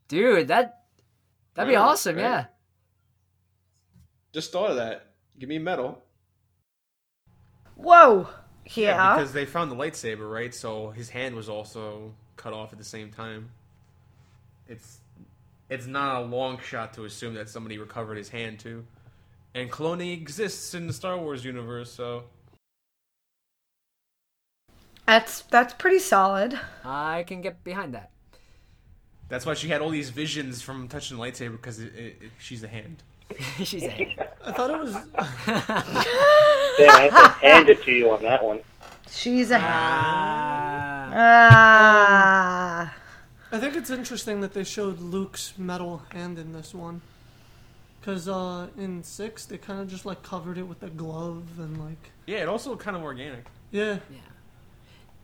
Dude, 0.07 0.47
that 0.47 0.85
that'd 1.53 1.69
be 1.69 1.75
Right, 1.75 1.81
awesome, 1.83 2.15
right. 2.15 2.21
yeah. 2.23 2.45
Just 4.33 4.51
thought 4.51 4.69
of 4.71 4.75
that. 4.77 5.07
Give 5.39 5.49
me 5.49 5.57
a 5.57 5.59
medal. 5.59 6.01
Whoa. 7.75 8.27
Yeah. 8.75 9.15
because 9.15 9.33
they 9.33 9.45
found 9.45 9.71
the 9.71 9.75
lightsaber, 9.75 10.31
right? 10.31 10.53
So 10.53 10.91
his 10.91 11.09
hand 11.09 11.35
was 11.35 11.49
also 11.49 12.13
cut 12.37 12.53
off 12.53 12.71
at 12.71 12.77
the 12.79 12.85
same 12.85 13.11
time. 13.11 13.49
It's 14.67 14.99
it's 15.69 15.87
not 15.87 16.21
a 16.21 16.25
long 16.25 16.59
shot 16.59 16.93
to 16.95 17.05
assume 17.05 17.33
that 17.35 17.49
somebody 17.49 17.77
recovered 17.77 18.17
his 18.17 18.29
hand 18.29 18.59
too. 18.59 18.85
And 19.53 19.69
cloning 19.71 20.13
exists 20.13 20.73
in 20.73 20.87
the 20.87 20.93
Star 20.93 21.17
Wars 21.17 21.43
universe, 21.43 21.91
so 21.91 22.25
that's 25.05 25.41
that's 25.43 25.73
pretty 25.73 25.99
solid. 25.99 26.57
I 26.85 27.23
can 27.23 27.41
get 27.41 27.63
behind 27.63 27.93
that. 27.93 28.11
that's 29.27 29.45
why 29.45 29.53
she 29.53 29.69
had 29.69 29.81
all 29.81 29.89
these 29.89 30.09
visions 30.09 30.61
from 30.61 30.87
touching 30.87 31.17
the 31.17 31.23
lightsaber 31.23 31.53
because 31.53 31.79
it, 31.79 31.93
it, 31.95 32.17
it, 32.21 32.31
she's 32.39 32.61
the 32.61 32.67
hand. 32.67 33.03
She's 33.63 33.83
a 33.83 34.15
I 34.45 34.51
thought 34.51 34.69
it 34.69 34.79
was. 34.79 34.93
Yeah, 36.79 36.91
I 36.93 37.09
have 37.11 37.39
to 37.39 37.45
hand 37.45 37.69
it 37.69 37.83
to 37.83 37.91
you 37.91 38.09
on 38.11 38.23
that 38.23 38.43
one. 38.43 38.59
She's 39.09 39.51
a 39.51 39.59
Ah. 39.59 41.11
ah. 41.13 42.95
I 43.51 43.59
think 43.59 43.75
it's 43.75 43.89
interesting 43.89 44.39
that 44.41 44.53
they 44.53 44.63
showed 44.63 44.99
Luke's 44.99 45.53
metal 45.57 46.01
hand 46.11 46.39
in 46.39 46.53
this 46.53 46.73
one. 46.73 47.01
Because 47.99 48.27
uh, 48.29 48.67
in 48.77 49.03
6, 49.03 49.45
they 49.45 49.57
kind 49.57 49.79
of 49.81 49.87
just 49.89 50.05
like 50.05 50.23
covered 50.23 50.57
it 50.57 50.63
with 50.63 50.81
a 50.81 50.89
glove 50.89 51.43
and 51.59 51.77
like. 51.79 52.11
Yeah, 52.25 52.37
it 52.37 52.47
also 52.47 52.71
looked 52.71 52.83
kind 52.83 52.95
of 52.97 53.03
organic. 53.03 53.45
Yeah. 53.71 53.97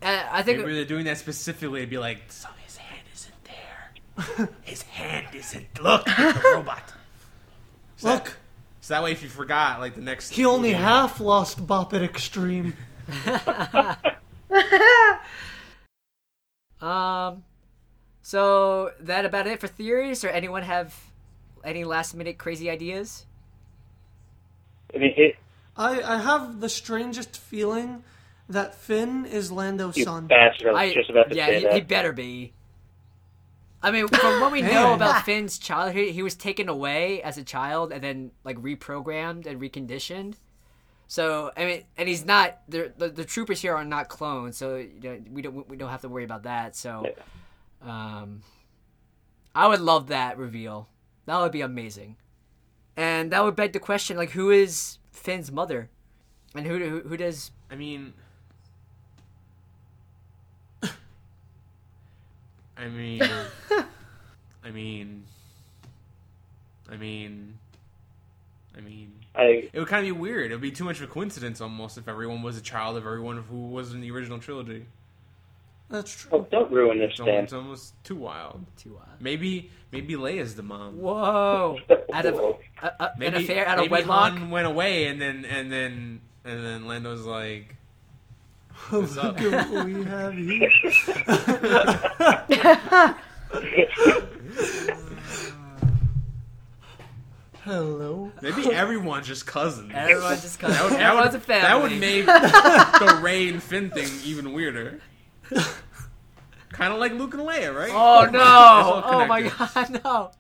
Uh, 0.01 0.23
I 0.31 0.43
think 0.43 0.59
Maybe 0.59 0.73
they're 0.75 0.85
doing 0.85 1.05
that 1.05 1.17
specifically 1.17 1.81
to 1.81 1.87
be 1.87 1.97
like, 1.97 2.19
so 2.29 2.49
his 2.65 2.77
hand 2.77 3.01
isn't 3.15 3.43
there. 4.37 4.49
his 4.61 4.81
hand 4.83 5.27
isn't. 5.33 5.81
Look, 5.81 6.03
it's 6.05 6.45
a 6.45 6.55
robot. 6.55 6.93
So 7.97 8.07
that- 8.07 8.23
Look, 8.25 8.37
so 8.81 8.93
that 8.93 9.03
way, 9.03 9.11
if 9.11 9.21
you 9.21 9.29
forgot, 9.29 9.79
like 9.79 9.95
the 9.95 10.01
next, 10.01 10.29
he 10.31 10.45
only 10.45 10.71
movie- 10.71 10.81
half 10.83 11.19
lost 11.19 11.67
Bop 11.67 11.93
It 11.93 12.01
Extreme. 12.03 12.73
Um, 16.79 17.43
so 18.21 18.91
that 18.99 19.25
about 19.25 19.47
it 19.47 19.59
for 19.59 19.67
theories, 19.67 20.23
or 20.23 20.27
anyone 20.29 20.61
have 20.63 20.95
any 21.63 21.83
last 21.83 22.13
minute 22.13 22.37
crazy 22.37 22.69
ideas? 22.69 23.25
I 24.93 24.99
mean, 24.99 25.13
it, 25.17 25.35
I, 25.75 26.01
I 26.01 26.17
have 26.19 26.59
the 26.61 26.69
strangest 26.69 27.35
feeling 27.37 28.03
that 28.47 28.75
Finn 28.75 29.25
is 29.25 29.51
Lando's 29.51 29.97
you 29.97 30.03
son. 30.03 30.27
bastard. 30.27 30.67
I 30.67 30.71
was 30.71 30.79
I 30.79 30.93
just 30.93 31.09
about 31.09 31.29
to 31.29 31.35
yeah, 31.35 31.47
say 31.47 31.57
he, 31.57 31.63
that. 31.63 31.73
he 31.73 31.81
better 31.81 32.13
be. 32.13 32.53
I 33.81 33.91
mean, 33.91 34.07
from 34.07 34.41
what 34.41 34.51
we 34.51 34.61
know 34.61 34.93
about 34.93 35.23
Finn's 35.23 35.57
childhood, 35.57 36.09
he 36.09 36.23
was 36.23 36.35
taken 36.35 36.67
away 36.67 37.21
as 37.21 37.37
a 37.37 37.43
child 37.43 37.91
and 37.91 38.03
then 38.03 38.31
like 38.43 38.57
reprogrammed 38.57 39.45
and 39.45 39.61
reconditioned. 39.61 40.35
So 41.07 41.51
I 41.55 41.65
mean, 41.65 41.83
and 41.97 42.09
he's 42.09 42.25
not 42.25 42.59
the 42.67 42.91
the, 42.97 43.09
the 43.09 43.23
troopers 43.23 43.61
here 43.61 43.75
are 43.75 43.85
not 43.85 44.09
clones, 44.09 44.57
so 44.57 44.75
you 44.75 44.99
know, 45.01 45.19
we 45.31 45.41
don't 45.41 45.69
we 45.69 45.77
don't 45.77 45.89
have 45.89 46.01
to 46.01 46.09
worry 46.09 46.25
about 46.25 46.43
that. 46.43 46.75
So, 46.75 47.07
um, 47.81 48.41
I 49.55 49.67
would 49.67 49.79
love 49.79 50.07
that 50.07 50.37
reveal. 50.37 50.89
That 51.25 51.39
would 51.39 51.53
be 51.53 51.61
amazing, 51.61 52.17
and 52.97 53.31
that 53.31 53.43
would 53.43 53.55
beg 53.55 53.71
the 53.71 53.79
question: 53.79 54.17
like, 54.17 54.31
who 54.31 54.49
is 54.51 54.97
Finn's 55.11 55.49
mother, 55.49 55.89
and 56.53 56.65
who 56.65 56.77
who, 56.77 56.99
who 57.07 57.15
does 57.15 57.51
I 57.71 57.75
mean, 57.75 58.13
I 62.79 62.87
mean, 62.87 63.21
I 64.63 64.71
mean, 64.71 65.23
I 66.91 66.95
mean, 66.97 67.57
I 68.77 68.81
mean, 68.81 69.13
I, 69.35 69.69
it 69.73 69.79
would 69.79 69.87
kind 69.87 70.07
of 70.07 70.15
be 70.15 70.19
weird. 70.19 70.51
It 70.51 70.55
would 70.55 70.61
be 70.61 70.71
too 70.71 70.83
much 70.83 70.97
of 70.97 71.09
a 71.09 71.11
coincidence 71.11 71.61
almost 71.61 71.97
if 71.97 72.07
everyone 72.07 72.43
was 72.43 72.57
a 72.57 72.61
child 72.61 72.97
of 72.97 73.05
everyone 73.05 73.43
who 73.49 73.67
was 73.67 73.93
in 73.93 74.01
the 74.01 74.11
original 74.11 74.39
trilogy. 74.39 74.85
That's 75.89 76.13
true. 76.13 76.31
oh, 76.33 76.47
don't 76.51 76.69
ruin 76.69 76.99
this, 76.99 77.11
It's 77.11 77.19
almost, 77.21 77.35
Dan. 77.35 77.43
it's 77.45 77.53
almost 77.53 78.03
too 78.03 78.17
wild. 78.17 78.65
to? 78.83 78.97
Uh... 78.97 79.05
Maybe, 79.21 79.71
maybe 79.91 80.15
Leia's 80.15 80.55
the 80.55 80.63
mom. 80.63 80.99
Whoa! 80.99 81.79
Out 82.13 82.25
of 82.25 82.35
uh, 82.35 82.89
uh, 82.99 83.07
an 83.21 83.35
affair 83.35 83.65
out 83.67 83.79
of 83.79 83.89
wedlock. 83.89 84.33
Han 84.33 84.49
went 84.49 84.67
away, 84.67 85.07
and 85.07 85.19
then 85.21 85.45
and 85.45 85.71
then 85.71 86.21
and 86.43 86.65
then 86.65 86.85
Lando's 86.87 87.25
like, 87.25 87.76
"What's 88.89 89.17
up?" 89.17 89.39
Look 89.39 89.53
at 89.53 89.69
what 89.69 89.85
we 89.85 90.03
have 90.05 90.33
here. 90.33 90.69
Hello. 97.63 98.31
Maybe 98.41 98.71
everyone's 98.71 99.27
just 99.27 99.45
cousins. 99.45 99.91
Everyone's 99.93 100.41
just 100.41 100.59
cousins. 100.59 100.79
That 100.79 100.83
would, 100.89 100.93
that 100.93 101.01
Everyone's 101.01 101.33
would, 101.33 101.41
a 101.41 101.45
family. 101.45 101.67
that 101.67 101.81
would 101.81 101.99
make 101.99 102.25
the 103.15 103.19
Rey 103.21 103.49
and 103.49 103.61
Finn 103.61 103.89
thing 103.89 104.07
even 104.23 104.53
weirder. 104.53 105.01
kind 106.71 106.93
of 106.93 106.99
like 106.99 107.13
Luke 107.13 107.33
and 107.33 107.43
Leia, 107.43 107.75
right? 107.75 107.91
Oh 107.93 108.23
It's 108.23 108.31
no! 108.33 108.39
all 108.39 109.03
Oh 109.05 109.25
my 109.25 109.41
connected. 109.49 109.73
god, 109.73 110.01
no! 110.03 110.31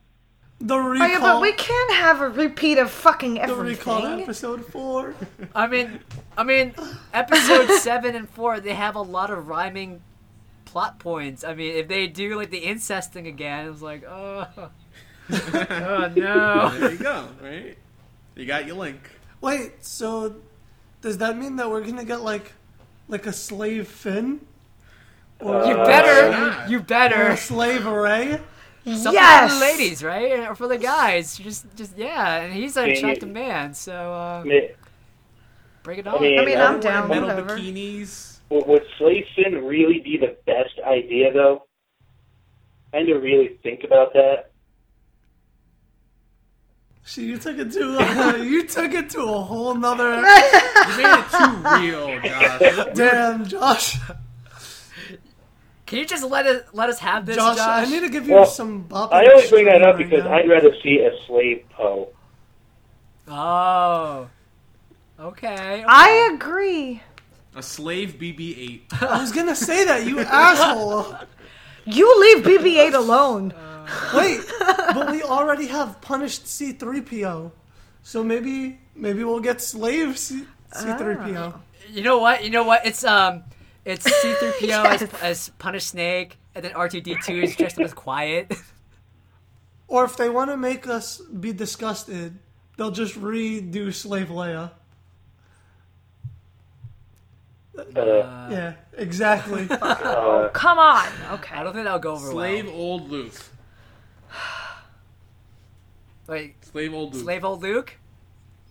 The 0.59 0.73
Oh 0.73 0.77
recall. 0.77 1.07
yeah, 1.07 1.19
but 1.19 1.41
we 1.41 1.51
can't 1.53 1.93
have 1.93 2.19
a 2.21 2.29
repeat 2.29 2.77
of 2.79 2.89
fucking 2.89 3.35
the 3.35 3.53
recall 3.55 3.97
everything. 3.97 4.21
episode 4.23 4.65
four. 4.65 5.13
I 5.53 5.67
mean, 5.67 5.99
I 6.35 6.43
mean, 6.43 6.73
episode 7.13 7.69
seven 7.79 8.15
and 8.15 8.27
four 8.29 8.59
they 8.59 8.73
have 8.73 8.95
a 8.95 9.01
lot 9.01 9.29
of 9.29 9.47
rhyming 9.47 10.01
plot 10.65 10.97
points. 10.99 11.43
I 11.43 11.53
mean, 11.53 11.75
if 11.75 11.87
they 11.87 12.07
do 12.07 12.35
like 12.37 12.49
the 12.49 12.57
incest 12.57 13.13
thing 13.13 13.27
again, 13.27 13.69
it's 13.69 13.83
like, 13.83 14.03
oh, 14.09 14.47
oh 15.31 16.11
no! 16.15 16.77
There 16.79 16.91
you 16.91 16.97
go, 16.97 17.27
right? 17.41 17.77
You 18.35 18.45
got 18.45 18.65
your 18.65 18.77
link. 18.77 19.11
Wait, 19.41 19.85
so 19.85 20.37
does 21.01 21.19
that 21.19 21.37
mean 21.37 21.57
that 21.57 21.69
we're 21.69 21.83
gonna 21.83 22.03
get 22.05 22.21
like, 22.21 22.53
like 23.07 23.27
a 23.27 23.33
slave 23.33 23.87
Finn? 23.87 24.41
Or 25.39 25.65
You 25.67 25.75
better, 25.75 26.29
yeah. 26.31 26.67
you 26.67 26.77
or 26.79 26.81
better. 26.81 27.27
a 27.27 27.37
slave 27.37 27.85
Rey? 27.85 28.39
Something 28.95 29.13
yes. 29.13 29.51
for 29.53 29.59
the 29.59 29.65
ladies, 29.65 30.03
right? 30.03 30.39
Or 30.49 30.55
for 30.55 30.67
the 30.67 30.77
guys. 30.77 31.37
Just, 31.37 31.65
just 31.75 31.97
yeah. 31.97 32.37
And 32.37 32.53
he's 32.53 32.77
an 32.77 32.87
Yeah, 32.87 32.93
attractive 32.93 33.29
man, 33.29 33.73
so 33.73 33.93
uh, 34.13 34.41
I 34.41 34.47
mean, 34.47 34.69
bring 35.83 35.99
it 35.99 36.07
I 36.07 36.11
on. 36.11 36.21
mean, 36.21 36.39
I 36.39 36.45
mean, 36.45 36.57
I'm 36.57 36.79
down. 36.79 37.09
Metal 37.09 37.27
Whatever. 37.27 37.57
bikinis. 37.57 38.39
would, 38.49 38.65
would 38.67 38.83
Slave 38.97 39.25
Finn 39.35 39.65
really 39.65 39.99
be 39.99 40.17
the 40.17 40.37
best 40.45 40.79
idea, 40.85 41.33
though? 41.33 41.63
And 42.93 43.05
to 43.07 43.15
really 43.15 43.59
think 43.61 43.83
about 43.83 44.13
that. 44.13 44.51
See, 47.03 47.25
you 47.25 47.37
took 47.37 47.57
it 47.57 47.71
to 47.73 47.97
uh, 47.99 48.35
you 48.43 48.67
took 48.67 48.93
it 48.93 49.09
to 49.11 49.21
a 49.21 49.41
whole 49.41 49.75
nother. 49.75 50.15
You 50.87 50.97
made 50.97 51.19
it 51.19 51.29
too 51.31 51.51
real, 51.79 52.21
Josh. 52.21 52.95
Damn, 52.95 53.45
Josh. 53.45 53.97
Can 55.87 55.99
you 55.99 56.05
just 56.05 56.23
let 56.29 56.45
us 56.45 56.63
let 56.73 56.89
us 56.89 56.99
have 56.99 57.25
this, 57.25 57.37
Josh, 57.37 57.55
Josh? 57.55 57.87
I 57.87 57.89
need 57.89 58.01
to 58.01 58.09
give 58.09 58.27
you 58.27 58.35
Well, 58.35 58.45
some 58.45 58.81
bop. 58.83 59.11
I 59.13 59.25
only 59.25 59.49
bring 59.49 59.65
that 59.65 59.81
up 59.81 59.95
right 59.95 59.97
because 60.09 60.25
now. 60.25 60.33
I'd 60.33 60.49
rather 60.49 60.71
see 60.83 60.99
a 60.99 61.11
slave 61.25 61.63
Poe. 61.71 62.09
Oh. 63.27 64.29
Okay. 65.19 65.83
I 65.87 66.29
agree. 66.33 67.01
A 67.55 67.63
slave 67.63 68.17
BB-8. 68.19 68.81
I 69.01 69.19
was 69.21 69.31
gonna 69.31 69.55
say 69.55 69.85
that, 69.85 70.05
you 70.05 70.19
asshole. 70.19 71.15
You 71.89 72.19
leave 72.19 72.43
BB-8 72.43 72.93
alone. 72.95 73.53
Wait, 74.13 74.41
but 74.93 75.09
we 75.09 75.23
already 75.23 75.67
have 75.67 76.01
punished 76.01 76.43
C3PO, 76.43 77.49
so 78.03 78.23
maybe 78.25 78.81
maybe 78.93 79.23
we'll 79.23 79.39
get 79.39 79.61
slaves. 79.61 80.33
C3PO. 80.73 81.53
You 81.89 82.03
know 82.03 82.17
what? 82.17 82.43
You 82.43 82.49
know 82.49 82.63
what? 82.65 82.85
It's 82.85 83.05
um, 83.05 83.43
it's 83.87 84.03
C-3PO 84.05 84.61
Yes. 84.67 85.01
as, 85.01 85.13
as 85.21 85.49
Punish 85.57 85.85
Snake, 85.85 86.37
and 86.53 86.63
then 86.63 86.71
R2D2 86.73 87.43
is 87.43 87.55
dressed 87.55 87.79
up 87.79 87.85
as 87.85 87.93
Quiet. 87.93 88.53
Or 89.89 90.03
if 90.03 90.17
they 90.17 90.27
want 90.29 90.51
to 90.51 90.57
make 90.57 90.85
us 90.85 91.19
be 91.21 91.53
disgusted, 91.53 92.37
they'll 92.75 92.91
just 92.91 93.15
redo 93.15 93.93
Slave 93.93 94.27
Leia. 94.27 94.71
Uh, 97.77 97.83
Yeah, 97.95 98.73
exactly. 98.97 99.65
uh, 99.71 100.49
Come 100.49 100.77
on. 100.77 101.07
Okay. 101.33 101.55
I 101.55 101.63
don't 101.63 101.71
think 101.71 101.85
that'll 101.85 101.99
go 101.99 102.15
over 102.15 102.31
Slave 102.31 102.65
well. 102.65 102.75
old 102.75 103.09
Luke. 103.09 103.31
Like 106.27 106.57
Slave 106.61 106.93
old 106.93 107.13
Luke. 107.13 107.23
slave 107.23 107.45
old 107.45 107.61
Luke. 107.61 107.95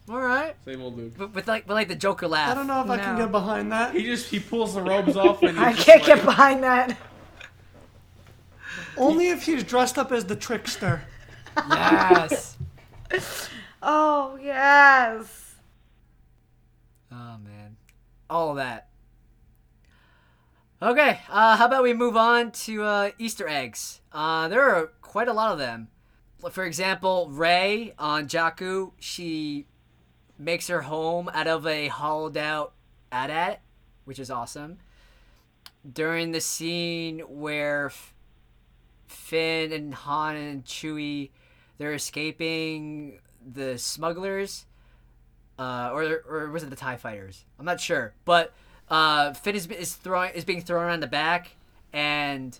All 0.08 0.20
right, 0.20 0.54
Slave 0.62 0.80
old 0.80 0.96
Luke. 0.96 1.14
but 1.18 1.34
with 1.34 1.48
like 1.48 1.66
with 1.66 1.74
like 1.74 1.88
the 1.88 1.96
Joker 1.96 2.28
laugh. 2.28 2.50
I 2.50 2.54
don't 2.54 2.66
know 2.68 2.80
if 2.82 2.88
I 2.90 2.98
can 2.98 3.16
No. 3.16 3.24
get 3.24 3.32
behind 3.32 3.72
that. 3.72 3.94
He 3.94 4.04
just 4.04 4.30
he 4.30 4.38
pulls 4.38 4.74
the 4.74 4.82
robes 4.82 5.16
off 5.16 5.42
and 5.42 5.58
I 5.60 5.68
he's 5.72 5.76
just 5.76 5.86
can't 5.88 6.02
like, 6.02 6.16
get 6.16 6.24
behind 6.24 6.62
that. 6.62 6.96
Only 8.96 9.28
if 9.28 9.42
he's 9.44 9.62
dressed 9.64 9.98
up 9.98 10.12
as 10.12 10.24
the 10.26 10.36
trickster. 10.36 11.02
Yes. 11.70 12.56
Oh 13.88 14.36
yes. 14.42 15.54
Oh 17.12 17.36
man, 17.38 17.76
all 18.28 18.50
of 18.50 18.56
that. 18.56 18.88
Okay, 20.82 21.20
uh, 21.30 21.56
how 21.56 21.66
about 21.66 21.84
we 21.84 21.92
move 21.94 22.16
on 22.16 22.50
to 22.52 22.82
uh, 22.82 23.10
Easter 23.18 23.46
eggs? 23.46 24.00
Uh, 24.12 24.48
there 24.48 24.62
are 24.62 24.88
quite 25.02 25.28
a 25.28 25.32
lot 25.32 25.52
of 25.52 25.58
them. 25.58 25.88
For 26.50 26.64
example, 26.64 27.28
Rey 27.30 27.94
on 27.98 28.26
Jakku, 28.26 28.92
she 28.98 29.66
makes 30.38 30.68
her 30.68 30.82
home 30.82 31.28
out 31.32 31.46
of 31.46 31.66
a 31.66 31.88
hollowed 31.88 32.36
out 32.36 32.72
AT-AT, 33.12 33.60
which 34.04 34.18
is 34.18 34.30
awesome. 34.30 34.78
During 35.90 36.32
the 36.32 36.40
scene 36.40 37.20
where 37.20 37.86
F- 37.86 38.14
Finn 39.06 39.72
and 39.72 39.94
Han 39.94 40.36
and 40.36 40.64
Chewie, 40.64 41.30
they're 41.78 41.94
escaping 41.94 43.20
the 43.46 43.78
smugglers, 43.78 44.66
uh, 45.58 45.90
or 45.92 46.22
or 46.28 46.50
was 46.50 46.62
it 46.62 46.70
the 46.70 46.76
Tie 46.76 46.96
Fighters? 46.96 47.44
I'm 47.58 47.64
not 47.64 47.80
sure, 47.80 48.14
but 48.24 48.52
uh, 48.88 49.32
Finn 49.34 49.54
is 49.54 49.66
is 49.68 49.94
throwing 49.94 50.32
is 50.34 50.44
being 50.44 50.60
thrown 50.60 50.84
around 50.84 51.00
the 51.00 51.06
back, 51.06 51.52
and 51.92 52.58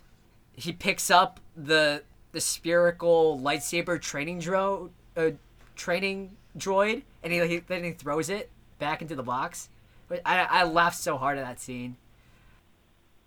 he 0.55 0.73
picks 0.73 1.11
up 1.11 1.41
the 1.57 2.03
the 2.33 2.41
spherical 2.41 3.41
lightsaber 3.43 4.01
training 4.01 4.39
drone, 4.39 4.91
uh, 5.17 5.31
training 5.75 6.37
droid, 6.59 7.03
and 7.23 7.33
he, 7.33 7.47
he 7.47 7.59
then 7.59 7.85
he 7.85 7.93
throws 7.93 8.29
it 8.31 8.51
back 8.79 9.03
into 9.03 9.15
the 9.15 9.23
box. 9.23 9.69
But 10.09 10.23
I 10.25 10.41
I 10.45 10.65
laughed 10.65 10.99
so 10.99 11.17
hard 11.17 11.39
at 11.39 11.45
that 11.45 11.61
scene. 11.61 11.97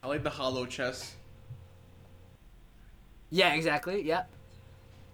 I 0.01 0.07
like 0.07 0.23
the 0.23 0.29
hollow 0.29 0.65
chest. 0.65 1.15
Yeah, 3.29 3.53
exactly. 3.53 4.01
Yep. 4.03 4.29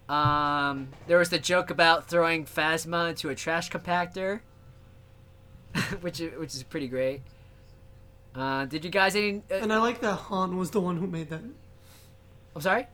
Um, 0.08 0.88
there 1.08 1.18
was 1.18 1.30
the 1.30 1.38
joke 1.38 1.70
about 1.70 2.08
throwing 2.08 2.44
Phasma 2.44 3.10
into 3.10 3.28
a 3.28 3.34
trash 3.34 3.70
compactor, 3.70 4.40
which 6.00 6.20
is, 6.20 6.38
which 6.38 6.54
is 6.54 6.62
pretty 6.62 6.86
great. 6.86 7.22
Uh, 8.34 8.66
did 8.66 8.84
you 8.84 8.90
guys 8.90 9.16
any? 9.16 9.42
Uh, 9.50 9.54
And 9.56 9.72
I 9.72 9.78
like 9.78 10.00
that 10.02 10.14
Han 10.14 10.56
was 10.56 10.70
the 10.70 10.80
one 10.80 10.96
who 10.98 11.06
made 11.06 11.30
that. 11.30 11.40
I'm 12.54 12.62
sorry. 12.62 12.86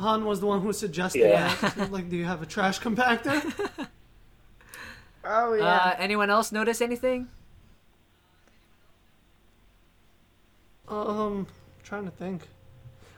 Han 0.00 0.24
was 0.24 0.40
the 0.40 0.46
one 0.46 0.60
who 0.62 0.72
suggested 0.72 1.20
Yeah. 1.20 1.54
that. 1.60 1.90
Like, 1.96 2.08
do 2.10 2.16
you 2.16 2.24
have 2.24 2.42
a 2.42 2.46
trash 2.46 2.80
compactor? 2.80 3.38
Oh 5.24 5.52
Uh, 5.52 5.56
yeah. 5.56 5.96
anyone 5.98 6.30
else 6.30 6.50
notice 6.52 6.80
anything? 6.80 7.28
Um, 10.88 11.46
trying 11.84 12.04
to 12.04 12.10
think. 12.10 12.42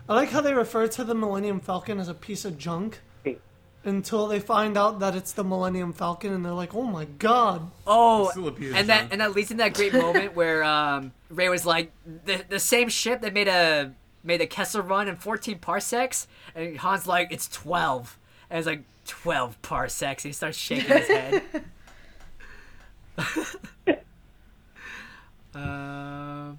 I 0.08 0.14
like 0.14 0.30
how 0.30 0.40
they 0.40 0.52
refer 0.54 0.88
to 0.88 1.04
the 1.04 1.14
Millennium 1.14 1.60
Falcon 1.60 1.98
as 1.98 2.08
a 2.08 2.14
piece 2.14 2.44
of 2.44 2.58
junk 2.58 3.00
until 3.84 4.26
they 4.26 4.40
find 4.40 4.76
out 4.76 4.98
that 5.00 5.14
it's 5.14 5.32
the 5.32 5.44
Millennium 5.44 5.92
Falcon, 5.92 6.32
and 6.32 6.44
they're 6.44 6.52
like, 6.52 6.74
"Oh 6.74 6.82
my 6.82 7.04
god!" 7.04 7.70
Oh, 7.86 8.28
still 8.30 8.48
a 8.48 8.52
piece 8.52 8.70
of 8.70 8.76
and 8.76 8.88
that 8.88 9.00
junk. 9.02 9.12
and 9.12 9.20
that 9.20 9.32
leads 9.32 9.50
in 9.50 9.56
that 9.58 9.74
great 9.74 9.94
moment 9.94 10.34
where 10.40 10.62
um, 10.64 11.12
Rey 11.30 11.48
was 11.48 11.64
like, 11.64 11.92
the 12.24 12.44
the 12.48 12.58
same 12.58 12.88
ship 12.88 13.22
that 13.22 13.32
made 13.32 13.48
a 13.48 13.94
made 14.22 14.40
a 14.40 14.46
Kessel 14.46 14.82
run 14.82 15.08
in 15.08 15.16
14 15.16 15.58
parsecs, 15.58 16.26
and 16.54 16.78
Han's 16.78 17.06
like, 17.06 17.32
it's 17.32 17.48
12, 17.48 18.18
and 18.50 18.58
it's 18.58 18.66
like 18.66 18.82
12 19.06 19.60
parsecs, 19.62 20.24
and 20.24 20.30
he 20.30 20.32
starts 20.32 20.58
shaking 20.58 20.96
his 20.96 21.08
head. 21.08 21.42
um, 25.54 26.58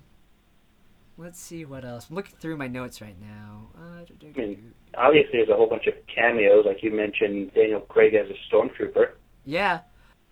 let's 1.17 1.39
see 1.39 1.65
what 1.65 1.85
else. 1.85 2.07
I'm 2.09 2.15
looking 2.15 2.35
through 2.39 2.57
my 2.57 2.67
notes 2.67 3.01
right 3.01 3.15
now. 3.21 3.67
Uh, 3.77 4.03
I 4.21 4.37
mean, 4.37 4.73
obviously, 4.97 5.39
there's 5.39 5.49
a 5.49 5.55
whole 5.55 5.67
bunch 5.67 5.87
of 5.87 5.93
cameos, 6.13 6.65
like 6.65 6.83
you 6.83 6.91
mentioned, 6.91 7.53
Daniel 7.53 7.81
Craig 7.81 8.13
as 8.13 8.27
a 8.29 8.53
stormtrooper, 8.53 9.11
yeah, 9.45 9.81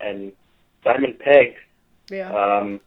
and 0.00 0.32
Simon 0.84 1.16
Pegg. 1.18 1.54
Yeah. 2.10 2.32
Um, 2.32 2.80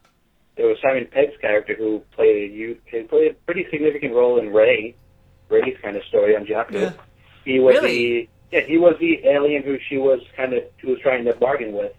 there 0.58 0.68
was 0.68 0.78
Simon 0.82 1.08
Pegg's 1.12 1.38
character 1.42 1.76
who 1.76 2.02
played 2.16 2.52
a 2.52 2.54
you 2.54 2.78
he 2.86 3.02
played 3.04 3.32
a 3.32 3.34
pretty 3.46 3.66
significant 3.72 4.14
role 4.14 4.40
in 4.40 4.54
Rey, 4.54 4.96
Rey's 5.50 5.76
kind 5.82 5.96
of 5.96 6.04
story 6.06 6.36
on 6.36 6.46
Jakku. 6.46 6.74
Yeah. 6.82 6.94
He 7.44 7.60
was 7.60 7.76
Really? 7.76 7.98
the 7.98 8.30
yeah 8.52 8.62
he 8.62 8.78
was 8.78 8.96
the 9.00 9.26
alien 9.26 9.64
who 9.64 9.78
she 9.90 9.98
was 9.98 10.20
kind 10.36 10.54
of 10.54 10.64
who 10.82 10.90
was 10.90 11.00
trying 11.00 11.26
to 11.26 11.34
bargain 11.34 11.74
with. 11.74 11.94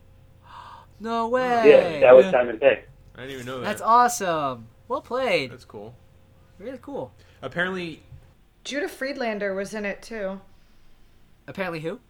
no 1.00 1.28
way. 1.28 1.62
Yeah, 1.70 2.00
that 2.00 2.14
was 2.16 2.24
Yeah. 2.26 2.30
Simon 2.32 2.58
Pegg. 2.58 2.84
I 3.14 3.20
didn't 3.22 3.34
even 3.34 3.46
know 3.46 3.58
that. 3.60 3.64
That's 3.64 3.82
awesome. 3.82 4.68
Well 4.88 5.00
played. 5.00 5.50
That's 5.52 5.64
cool. 5.64 5.94
Really 6.58 6.78
cool. 6.80 7.12
Apparently, 7.42 8.00
Judah 8.64 8.88
Friedlander 8.88 9.54
was 9.54 9.74
in 9.74 9.84
it 9.84 10.00
too. 10.02 10.40
Apparently, 11.46 11.80
who? 11.80 12.00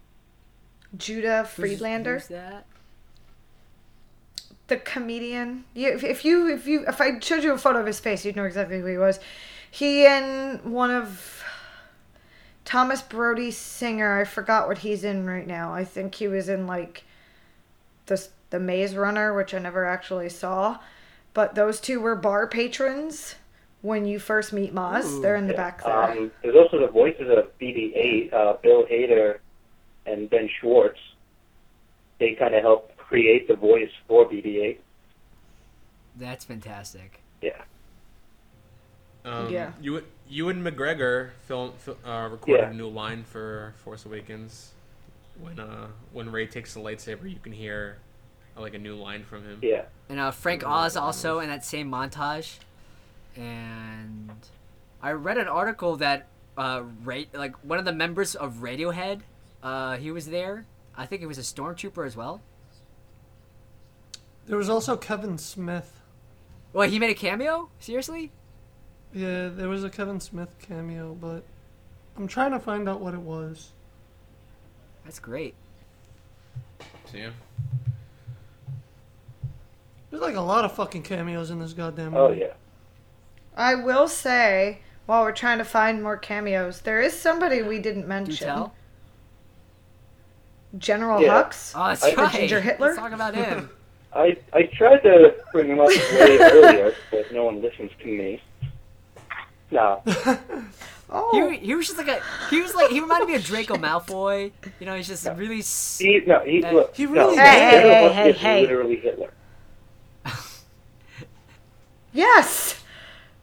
Judah 0.96 1.38
Who's- 1.42 1.52
Friedlander, 1.54 2.14
Who's 2.14 2.28
that? 2.28 2.66
The 4.68 4.76
comedian. 4.78 5.64
You, 5.74 5.90
if, 5.90 6.02
if 6.02 6.24
you 6.24 6.48
if 6.48 6.66
you 6.66 6.84
if 6.86 7.00
I 7.00 7.18
showed 7.20 7.44
you 7.44 7.52
a 7.52 7.58
photo 7.58 7.80
of 7.80 7.86
his 7.86 8.00
face, 8.00 8.24
you'd 8.24 8.36
know 8.36 8.44
exactly 8.44 8.80
who 8.80 8.86
he 8.86 8.98
was. 8.98 9.20
He 9.70 10.06
and 10.06 10.60
one 10.62 10.90
of 10.90 11.44
Thomas 12.64 13.02
Brodie-Sangster. 13.02 14.20
I 14.20 14.24
forgot 14.24 14.66
what 14.66 14.78
he's 14.78 15.04
in 15.04 15.26
right 15.26 15.46
now. 15.46 15.72
I 15.72 15.84
think 15.84 16.16
he 16.16 16.28
was 16.28 16.48
in 16.48 16.66
like 16.66 17.04
the 18.06 18.26
the 18.50 18.58
Maze 18.58 18.96
Runner, 18.96 19.34
which 19.34 19.54
I 19.54 19.58
never 19.58 19.84
actually 19.84 20.28
saw. 20.28 20.78
But 21.34 21.54
those 21.54 21.80
two 21.80 22.00
were 22.00 22.16
bar 22.16 22.46
patrons 22.46 23.34
when 23.82 24.06
you 24.06 24.18
first 24.18 24.52
meet 24.52 24.74
Maz. 24.74 25.04
Ooh. 25.04 25.20
They're 25.22 25.36
in 25.36 25.46
the 25.46 25.54
back 25.54 25.84
there. 25.84 25.92
Um, 25.92 26.30
there's 26.42 26.56
also 26.56 26.80
the 26.80 26.88
voices 26.88 27.28
of 27.30 27.56
BB-8, 27.58 28.32
uh, 28.32 28.54
Bill 28.62 28.84
Hader 28.86 29.38
and 30.06 30.30
Ben 30.30 30.48
Schwartz. 30.60 30.98
They 32.18 32.32
kind 32.32 32.54
of 32.54 32.62
helped 32.62 32.95
create 33.08 33.48
the 33.48 33.54
voice 33.56 33.90
for 34.08 34.26
BB-8. 34.28 34.78
That's 36.16 36.44
fantastic. 36.44 37.20
Yeah. 37.42 37.62
um, 39.24 39.50
Yeah. 39.50 39.72
you 39.80 40.02
Ewan 40.28 40.62
McGregor 40.64 41.30
film, 41.46 41.72
uh, 42.04 42.28
recorded 42.30 42.62
Yeah. 42.62 42.70
a 42.70 42.74
new 42.74 42.88
line 42.88 43.22
for 43.24 43.74
Force 43.84 44.04
Awakens. 44.06 44.72
When 45.38 45.60
uh 45.60 45.88
when 46.12 46.32
Rey 46.32 46.46
takes 46.46 46.72
the 46.74 46.80
lightsaber, 46.80 47.30
you 47.30 47.38
can 47.38 47.52
hear 47.52 47.98
uh, 48.56 48.62
like 48.62 48.72
a 48.74 48.78
new 48.78 48.94
line 48.96 49.22
from 49.22 49.44
him. 49.44 49.58
Yeah. 49.62 49.84
And 50.08 50.18
uh, 50.18 50.30
Frank 50.30 50.64
Oz 50.66 50.96
also 50.96 51.40
in 51.40 51.48
that 51.50 51.62
same 51.64 51.90
montage. 51.90 52.58
And 53.36 54.30
I 55.02 55.12
read 55.12 55.36
an 55.36 55.46
article 55.46 55.96
that 55.96 56.26
uh, 56.56 56.84
Ra- 57.04 57.24
like 57.34 57.54
one 57.62 57.78
of 57.78 57.84
the 57.84 57.92
members 57.92 58.34
of 58.34 58.54
Radiohead, 58.54 59.20
uh, 59.62 59.98
he 59.98 60.10
was 60.10 60.26
there. 60.26 60.64
I 60.96 61.04
think 61.04 61.20
it 61.20 61.26
was 61.26 61.36
a 61.36 61.42
stormtrooper 61.42 62.06
as 62.06 62.16
well. 62.16 62.40
There 64.46 64.56
was 64.56 64.68
also 64.68 64.96
Kevin 64.96 65.38
Smith. 65.38 66.00
Well, 66.72 66.88
he 66.88 66.98
made 66.98 67.10
a 67.10 67.14
cameo. 67.14 67.68
Seriously? 67.80 68.30
Yeah, 69.12 69.48
there 69.48 69.68
was 69.68 69.82
a 69.82 69.90
Kevin 69.90 70.20
Smith 70.20 70.54
cameo, 70.60 71.14
but 71.14 71.42
I'm 72.16 72.28
trying 72.28 72.52
to 72.52 72.60
find 72.60 72.88
out 72.88 73.00
what 73.00 73.14
it 73.14 73.20
was. 73.20 73.72
That's 75.04 75.18
great. 75.18 75.54
So, 77.10 77.16
yeah. 77.16 77.30
There's 80.10 80.22
like 80.22 80.34
a 80.36 80.40
lot 80.40 80.64
of 80.64 80.72
fucking 80.72 81.02
cameos 81.02 81.50
in 81.50 81.58
this 81.58 81.72
goddamn 81.72 82.14
Oh, 82.16 82.30
yeah. 82.30 82.52
I 83.56 83.74
will 83.74 84.06
say, 84.08 84.80
while 85.06 85.22
we're 85.22 85.32
trying 85.32 85.58
to 85.58 85.64
find 85.64 86.02
more 86.02 86.16
cameos, 86.16 86.82
there 86.82 87.00
is 87.00 87.18
somebody 87.18 87.62
we 87.62 87.78
didn't 87.78 88.02
Do 88.02 88.08
mention. 88.08 88.46
tell. 88.46 88.74
General 90.76 91.22
Yeah. 91.22 91.42
Hux. 91.44 91.72
Oh, 91.74 91.88
that's 91.88 92.04
I- 92.04 92.10
The 92.10 92.16
right. 92.16 92.32
Ginger 92.34 92.60
Hitler? 92.60 92.86
Let's 92.88 92.98
talk 92.98 93.12
about 93.12 93.34
him. 93.34 93.70
I, 94.16 94.36
I 94.52 94.62
tried 94.64 94.98
to 95.02 95.34
bring 95.52 95.68
him 95.68 95.80
up 95.80 95.88
way 95.88 96.38
earlier, 96.40 96.94
but 97.10 97.30
no 97.32 97.44
one 97.44 97.60
listens 97.62 97.90
to 98.00 98.06
me. 98.06 98.42
No. 99.70 100.02
Oh, 101.08 101.50
He, 101.52 101.58
he 101.58 101.74
was 101.76 101.86
just 101.86 101.98
like 101.98 102.08
a 102.08 102.20
he 102.50 102.60
was 102.60 102.74
like 102.74 102.90
he 102.90 102.98
reminded 102.98 103.28
me 103.28 103.36
of 103.36 103.44
Draco 103.44 103.74
Malfoy. 103.76 104.50
You 104.80 104.86
know, 104.86 104.96
he's 104.96 105.06
just 105.06 105.24
really. 105.36 105.60
He, 105.60 106.20
no, 106.26 106.40
he, 106.40 106.60
Hey. 106.60 106.72
look, 106.74 106.96
He 106.96 107.06
no, 107.06 107.12
really 107.12 107.36
Hey, 107.36 107.70
General 107.70 108.08
hey, 108.08 108.12
hey, 108.24 108.30
is 108.30 108.36
hey. 108.38 108.60
literally 108.62 108.96
Hitler. 108.96 109.30
yes. 112.12 112.82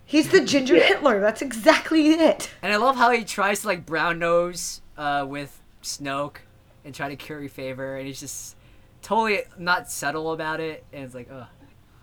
He's 0.06 0.30
the 0.30 0.41
ginger 0.44 0.76
Yeah. 0.76 0.84
Hitler. 0.88 1.20
That's 1.22 1.41
exactly 1.41 2.10
it. 2.10 2.50
And 2.62 2.72
I 2.74 2.76
love 2.76 2.98
how 2.98 3.12
he 3.12 3.24
tries 3.24 3.62
to 3.62 3.68
like 3.68 3.86
brown 3.86 4.20
nose 4.20 4.82
uh, 4.98 5.26
with 5.28 5.62
Snoke 5.82 6.38
and 6.86 6.94
try 6.94 7.08
to 7.10 7.16
curry 7.16 7.48
favor, 7.48 7.95
and 7.95 8.06
he's 8.06 8.20
just 8.20 8.56
totally 9.04 9.42
not 9.60 9.92
subtle 9.92 10.32
about 10.32 10.60
it. 10.60 10.84
And 10.92 11.04
it's 11.04 11.14
like, 11.14 11.30
ugh. 11.32 11.46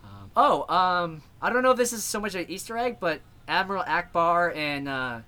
Um, 0.05 0.31
oh, 0.36 0.72
um, 0.74 1.22
I 1.43 1.51
don't 1.51 1.64
know 1.64 1.72
if 1.72 1.77
this 1.77 1.93
is 1.93 2.05
so 2.05 2.20
much 2.20 2.36
an 2.36 2.47
Easter 2.48 2.78
egg, 2.78 2.98
but 3.01 3.20
Admiral 3.48 3.82
Ackbar 3.82 4.55
and 4.55 4.89
uh, 4.89 5.20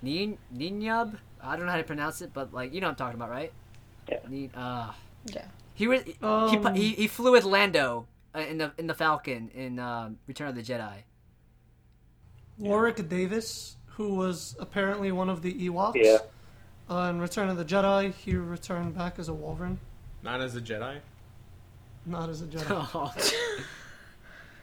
Nin 0.00 0.38
Ninyub, 0.56 1.18
I 1.42 1.56
don't 1.56 1.66
know 1.66 1.72
how 1.72 1.78
to 1.78 1.84
pronounce 1.84 2.22
it, 2.22 2.32
but 2.32 2.54
like 2.54 2.72
you 2.72 2.80
know 2.80 2.86
what 2.86 2.92
I'm 2.92 2.96
talking 2.96 3.16
about, 3.16 3.30
right? 3.30 3.52
Yeah. 4.08 4.18
Nin, 4.28 4.50
uh, 4.54 4.92
Yeah. 5.26 5.44
He 5.74 5.88
was 5.88 6.02
he, 6.04 6.16
Um, 6.22 6.74
he 6.74 6.90
he 6.92 7.06
flew 7.08 7.32
with 7.32 7.44
Lando 7.44 8.06
uh, 8.34 8.40
in 8.40 8.58
the 8.58 8.72
in 8.78 8.86
the 8.86 8.94
Falcon 8.94 9.50
in 9.54 9.78
um, 9.78 10.18
Return 10.26 10.48
of 10.48 10.54
the 10.54 10.62
Jedi. 10.62 11.02
Warwick 12.58 13.08
Davis, 13.08 13.76
who 13.86 14.14
was 14.14 14.56
apparently 14.60 15.10
one 15.10 15.28
of 15.28 15.42
the 15.42 15.52
Ewoks. 15.68 15.96
Yeah. 15.96 16.18
Uh, 16.88 17.08
in 17.10 17.20
Return 17.20 17.48
of 17.48 17.56
the 17.56 17.64
Jedi, 17.64 18.12
he 18.14 18.36
returned 18.36 18.94
back 18.94 19.18
as 19.18 19.28
a 19.28 19.34
Wolverine, 19.34 19.80
Not 20.24 20.40
as 20.40 20.56
a 20.56 20.60
Jedi. 20.60 20.96
not 22.06 22.28
as 22.30 22.40
a 22.42 22.46
Jedi. 22.46 22.88
Oh. 22.94 23.14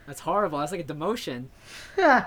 That's 0.07 0.19
horrible. 0.19 0.57
That's 0.59 0.71
like 0.71 0.81
a 0.81 0.83
demotion. 0.93 1.45
Yeah. 1.97 2.25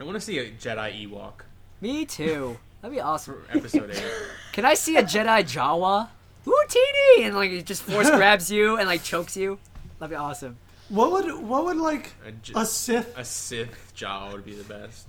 I 0.00 0.04
want 0.04 0.16
to 0.16 0.20
see 0.20 0.38
a 0.38 0.50
Jedi 0.50 1.08
Ewok 1.08 1.32
Me 1.80 2.04
too. 2.04 2.58
That'd 2.82 2.94
be 2.96 3.00
awesome. 3.00 3.42
for 3.50 3.56
episode 3.56 3.90
eight. 3.90 4.12
Can 4.52 4.64
I 4.64 4.74
see 4.74 4.96
a 4.96 5.02
Jedi 5.02 5.42
Jawa? 5.44 6.08
Ooh, 6.46 6.64
teeny! 6.68 7.24
And 7.26 7.34
like 7.36 7.50
it 7.50 7.66
just 7.66 7.82
force 7.82 8.10
grabs 8.10 8.50
you 8.50 8.76
and 8.76 8.88
like 8.88 9.02
chokes 9.02 9.36
you. 9.36 9.58
That'd 9.98 10.10
be 10.10 10.16
awesome. 10.16 10.56
What 10.88 11.12
would 11.12 11.42
what 11.42 11.64
would 11.66 11.76
like 11.76 12.12
A, 12.26 12.32
J- 12.32 12.52
a 12.56 12.64
Sith? 12.66 13.16
a 13.18 13.24
Sith 13.24 13.92
Jawa 13.96 14.32
would 14.32 14.44
be 14.44 14.54
the 14.54 14.64
best. 14.64 15.08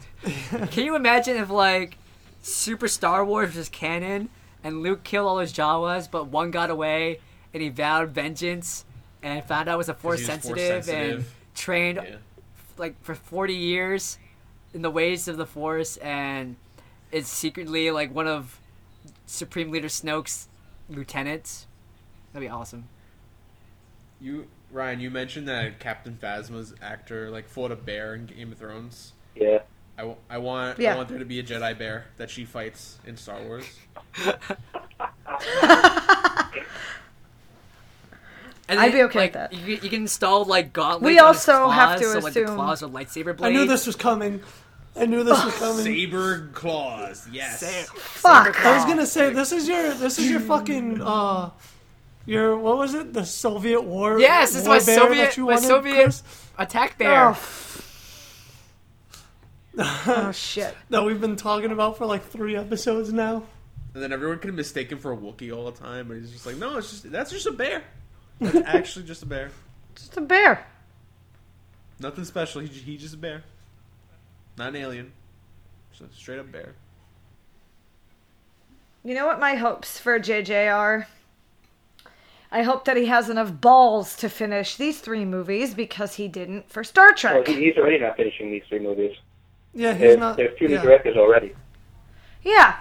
Can 0.72 0.86
you 0.86 0.95
imagine 0.95 1.38
if 1.38 1.49
like 1.49 1.98
Super 2.41 2.88
Star 2.88 3.23
Wars 3.26 3.56
was 3.56 3.69
canon 3.69 4.30
and 4.64 4.81
Luke 4.84 5.03
killed 5.03 5.27
all 5.27 5.40
his 5.40 5.53
Jawas, 5.53 6.10
but 6.10 6.27
one 6.27 6.52
got 6.52 6.69
away 6.69 7.19
and 7.53 7.64
he 7.64 7.69
vowed 7.69 8.10
vengeance 8.10 8.86
and 9.23 9.44
found 9.45 9.68
out 9.69 9.76
it 9.76 9.77
was 9.77 9.90
a 9.90 9.94
force 9.94 10.19
he 10.22 10.27
was 10.31 10.40
force 10.45 10.60
sensitive, 10.60 10.90
and 10.90 11.26
trained 11.56 11.98
Yeah. 12.03 12.15
like 12.77 13.02
for 13.03 13.15
40 13.15 13.53
years 13.53 14.18
in 14.73 14.81
the 14.81 14.90
ways 14.91 15.27
of 15.27 15.38
the 15.38 15.45
force 15.45 15.98
and 15.98 16.56
is 17.11 17.27
secretly 17.27 17.90
like 17.91 18.14
one 18.14 18.27
of 18.27 18.60
Supreme 19.26 19.72
Leader 19.72 19.88
Snoke's 19.88 20.48
lieutenants. 20.90 21.68
That'd 22.34 22.48
be 22.48 22.52
awesome. 22.52 22.88
You 24.22 24.48
Ryan, 24.72 24.99
you 24.99 25.10
mentioned 25.10 25.48
that 25.48 25.80
Captain 25.80 26.18
Phasma's 26.22 26.76
actor 26.81 27.31
like 27.31 27.48
fought 27.48 27.72
a 27.72 27.76
bear 27.76 28.14
in 28.14 28.27
Game 28.27 28.52
of 28.52 28.57
Thrones. 28.60 29.14
Yeah. 29.36 29.60
I, 29.99 30.03
w- 30.03 30.17
I 30.30 30.38
want 30.38 30.80
Yeah. 30.80 30.93
I 30.93 30.97
want 30.97 31.09
there 31.09 31.19
to 31.19 31.26
be 31.26 31.39
a 31.39 31.43
Jedi 31.43 31.77
bear 31.77 32.05
that 32.15 32.30
she 32.30 32.45
fights 32.45 32.97
in 33.05 33.17
Star 33.17 33.41
Wars. 33.43 33.65
And 38.67 38.80
I'd 38.80 38.91
then, 38.91 38.99
be 38.99 39.03
okay 39.05 39.19
like, 39.19 39.34
with 39.34 39.51
that. 39.51 39.53
You, 39.53 39.76
can- 39.77 39.84
you 39.84 39.89
can 39.89 40.01
install 40.03 40.45
like 40.45 40.73
gauntlets. 40.73 41.03
We 41.03 41.17
on 41.19 41.34
his 41.34 41.49
also 41.49 41.69
have 41.69 41.99
claws, 41.99 42.01
to 42.01 42.13
so, 42.13 42.19
like, 42.26 42.34
the 42.34 42.45
claws 42.45 42.84
are 42.84 42.88
lightsaber 42.88 43.35
blades. 43.35 43.41
I 43.41 43.49
knew 43.51 43.65
this 43.65 43.88
was 43.88 43.95
coming. 43.95 44.41
I 44.95 45.05
knew 45.07 45.23
this 45.23 45.43
was 45.43 45.55
coming. 45.55 45.84
Saber 45.84 46.49
claws, 46.53 47.27
yes. 47.31 47.61
Sa- 47.61 47.91
Fuck. 47.95 48.63
I 48.65 48.76
was 48.76 48.85
gonna 48.85 49.05
say 49.07 49.34
this 49.34 49.51
is 49.51 49.67
your 49.67 49.93
this 49.95 50.19
is 50.19 50.30
your 50.30 50.39
fucking 50.39 51.01
uh 51.01 51.49
your 52.27 52.57
what 52.57 52.77
was 52.77 52.93
it 52.93 53.11
the 53.13 53.26
Soviet 53.26 53.81
war? 53.81 54.19
Yes, 54.19 54.53
this 54.53 54.67
war 54.67 54.77
my 54.77 54.84
bear 54.85 54.95
Soviet- 54.99 55.38
my 55.39 55.55
Soviet- 55.55 55.93
Chris? 56.03 56.23
attack 56.57 56.97
bear. 56.99 57.30
Oh. 57.30 57.38
Oh 59.77 60.31
shit. 60.33 60.75
that 60.89 61.03
we've 61.03 61.21
been 61.21 61.35
talking 61.35 61.71
about 61.71 61.97
for 61.97 62.05
like 62.05 62.23
three 62.25 62.55
episodes 62.55 63.11
now. 63.13 63.43
And 63.93 64.03
then 64.03 64.13
everyone 64.13 64.39
can 64.39 64.55
mistake 64.55 64.91
him 64.91 64.99
for 64.99 65.11
a 65.11 65.17
Wookiee 65.17 65.55
all 65.55 65.69
the 65.69 65.77
time, 65.77 66.07
but 66.07 66.17
he's 66.17 66.31
just 66.31 66.45
like, 66.45 66.57
no, 66.57 66.77
it's 66.77 66.89
just 66.89 67.11
that's 67.11 67.31
just 67.31 67.47
a 67.47 67.51
bear. 67.51 67.83
That's 68.39 68.55
actually 68.65 69.05
just 69.05 69.23
a 69.23 69.25
bear. 69.25 69.51
Just 69.95 70.17
a 70.17 70.21
bear. 70.21 70.65
Nothing 71.99 72.23
special. 72.23 72.61
He, 72.61 72.67
he's 72.67 73.01
just 73.01 73.15
a 73.15 73.17
bear. 73.17 73.43
Not 74.57 74.69
an 74.69 74.75
alien. 74.77 75.11
Just 75.91 76.11
a 76.11 76.15
straight 76.15 76.39
up 76.39 76.51
bear. 76.51 76.75
You 79.03 79.15
know 79.15 79.25
what 79.25 79.39
my 79.39 79.55
hopes 79.55 79.97
for 79.97 80.19
JJ 80.19 80.73
are? 80.73 81.07
I 82.51 82.63
hope 82.63 82.85
that 82.85 82.97
he 82.97 83.05
has 83.05 83.29
enough 83.29 83.61
balls 83.61 84.15
to 84.17 84.29
finish 84.29 84.75
these 84.75 84.99
three 84.99 85.23
movies 85.23 85.73
because 85.73 86.15
he 86.15 86.27
didn't 86.27 86.69
for 86.69 86.83
Star 86.83 87.13
Trek. 87.13 87.47
he, 87.47 87.65
he's 87.65 87.77
already 87.77 87.99
not 87.99 88.17
finishing 88.17 88.51
these 88.51 88.63
three 88.67 88.79
movies. 88.79 89.15
Yeah, 89.73 89.91
he's 89.93 90.01
There's, 90.01 90.17
not. 90.17 90.37
there's 90.37 90.57
two 90.57 90.67
new 90.67 90.75
yeah. 90.75 90.81
directors 90.81 91.15
already. 91.17 91.55
Yeah. 92.43 92.75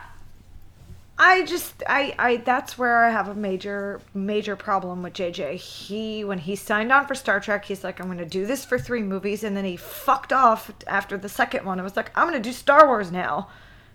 I 1.21 1.45
just 1.45 1.83
I 1.89 2.15
I 2.17 2.37
that's 2.37 2.79
where 2.79 3.05
I 3.05 3.11
have 3.11 3.27
a 3.29 3.35
major 3.35 4.01
major 4.15 4.55
problem 4.55 5.03
with 5.03 5.15
JJ. 5.15 5.55
He 5.57 6.23
when 6.25 6.39
he 6.39 6.55
signed 6.55 6.93
on 6.93 7.07
for 7.09 7.17
Star 7.17 7.41
Trek, 7.41 7.65
he's 7.65 7.83
like 7.83 7.99
I'm 7.99 8.07
going 8.07 8.19
to 8.19 8.25
do 8.25 8.47
this 8.47 8.65
for 8.65 8.79
3 8.79 9.03
movies 9.03 9.43
and 9.43 9.57
then 9.57 9.65
he 9.65 9.77
fucked 9.77 10.33
off 10.33 10.71
after 10.87 11.19
the 11.19 11.29
second 11.29 11.65
one. 11.67 11.81
I 11.81 11.83
was 11.83 11.97
like 11.97 12.17
I'm 12.17 12.29
going 12.29 12.41
to 12.41 12.49
do 12.49 12.53
Star 12.53 12.87
Wars 12.87 13.11
now. 13.11 13.49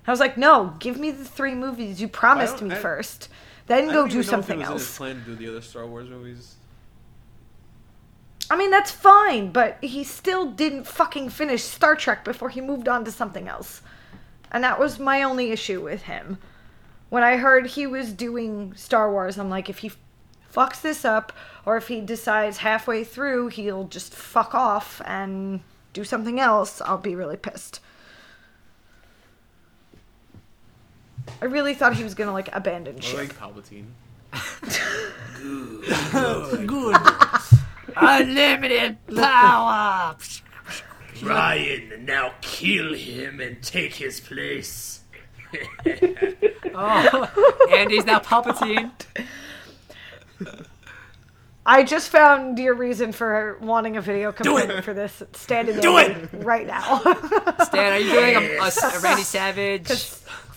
I 0.05 0.11
was 0.11 0.19
like, 0.19 0.37
"No, 0.37 0.75
give 0.79 0.99
me 0.99 1.11
the 1.11 1.23
3 1.23 1.55
movies 1.55 2.01
you 2.01 2.09
promised 2.09 2.61
me 2.61 2.71
I- 2.71 2.75
first. 2.75 3.29
Then 3.67 3.85
I 3.89 3.93
go 3.93 3.93
don't 3.93 4.09
do 4.11 4.17
even 4.17 4.17
know 4.17 4.19
if 4.19 4.25
it 4.25 4.29
something 4.29 4.59
was 4.59 4.67
in 4.67 4.73
his 4.73 4.81
else." 4.83 4.97
plan 4.97 5.15
to 5.15 5.21
do 5.21 5.35
the 5.35 5.47
other 5.47 5.61
Star 5.61 5.87
Wars 5.87 6.09
movies. 6.09 6.55
I 8.49 8.57
mean, 8.57 8.71
that's 8.71 8.91
fine, 8.91 9.51
but 9.51 9.77
he 9.83 10.03
still 10.03 10.51
didn't 10.51 10.85
fucking 10.85 11.29
finish 11.29 11.63
Star 11.63 11.95
Trek 11.95 12.23
before 12.23 12.49
he 12.49 12.61
moved 12.61 12.87
on 12.87 13.05
to 13.05 13.11
something 13.11 13.47
else. 13.47 13.81
And 14.51 14.63
that 14.63 14.79
was 14.79 14.99
my 14.99 15.23
only 15.23 15.51
issue 15.51 15.81
with 15.81 16.03
him. 16.03 16.37
When 17.09 17.23
I 17.23 17.37
heard 17.37 17.67
he 17.67 17.87
was 17.87 18.13
doing 18.13 18.73
Star 18.75 19.11
Wars, 19.11 19.37
I'm 19.37 19.49
like, 19.49 19.69
if 19.69 19.79
he 19.79 19.91
fucks 20.53 20.81
this 20.81 21.05
up, 21.05 21.33
or 21.65 21.77
if 21.77 21.87
he 21.87 22.01
decides 22.01 22.57
halfway 22.57 23.03
through 23.03 23.47
he'll 23.47 23.85
just 23.85 24.13
fuck 24.13 24.53
off 24.53 25.01
and 25.05 25.61
do 25.93 26.03
something 26.03 26.39
else, 26.39 26.81
I'll 26.81 26.97
be 26.97 27.15
really 27.15 27.37
pissed. 27.37 27.79
I 31.41 31.45
really 31.45 31.73
thought 31.73 31.95
he 31.95 32.03
was 32.03 32.13
gonna 32.13 32.33
like 32.33 32.53
abandon 32.53 32.97
Or 32.97 33.01
ship. 33.01 33.17
like 33.17 33.39
Palpatine. 33.39 33.85
good. 36.67 36.67
Good. 36.67 36.97
Unlimited 37.95 38.97
power. 39.15 40.15
Ryan, 41.21 42.05
now 42.05 42.33
kill 42.41 42.93
him 42.93 43.39
and 43.39 43.61
take 43.61 43.93
his 43.95 44.19
place. 44.19 45.01
oh, 46.75 47.67
Andy's 47.71 48.05
now 48.05 48.19
Palpatine. 48.19 48.91
I 51.65 51.83
just 51.83 52.09
found 52.09 52.59
your 52.59 52.73
reason 52.73 53.13
for 53.13 53.57
wanting 53.61 53.95
a 53.95 54.01
video 54.01 54.31
component 54.33 54.83
for 54.83 54.93
this. 54.93 55.23
Standing 55.33 55.79
Do 55.79 55.97
it 55.97 56.29
right 56.33 56.67
now. 56.67 56.99
Stan, 57.63 57.93
are 57.93 57.99
you 57.99 58.11
doing 58.11 58.35
a, 58.35 58.57
a, 58.57 58.67
a 58.67 58.99
Randy 58.99 59.23
Savage 59.23 59.87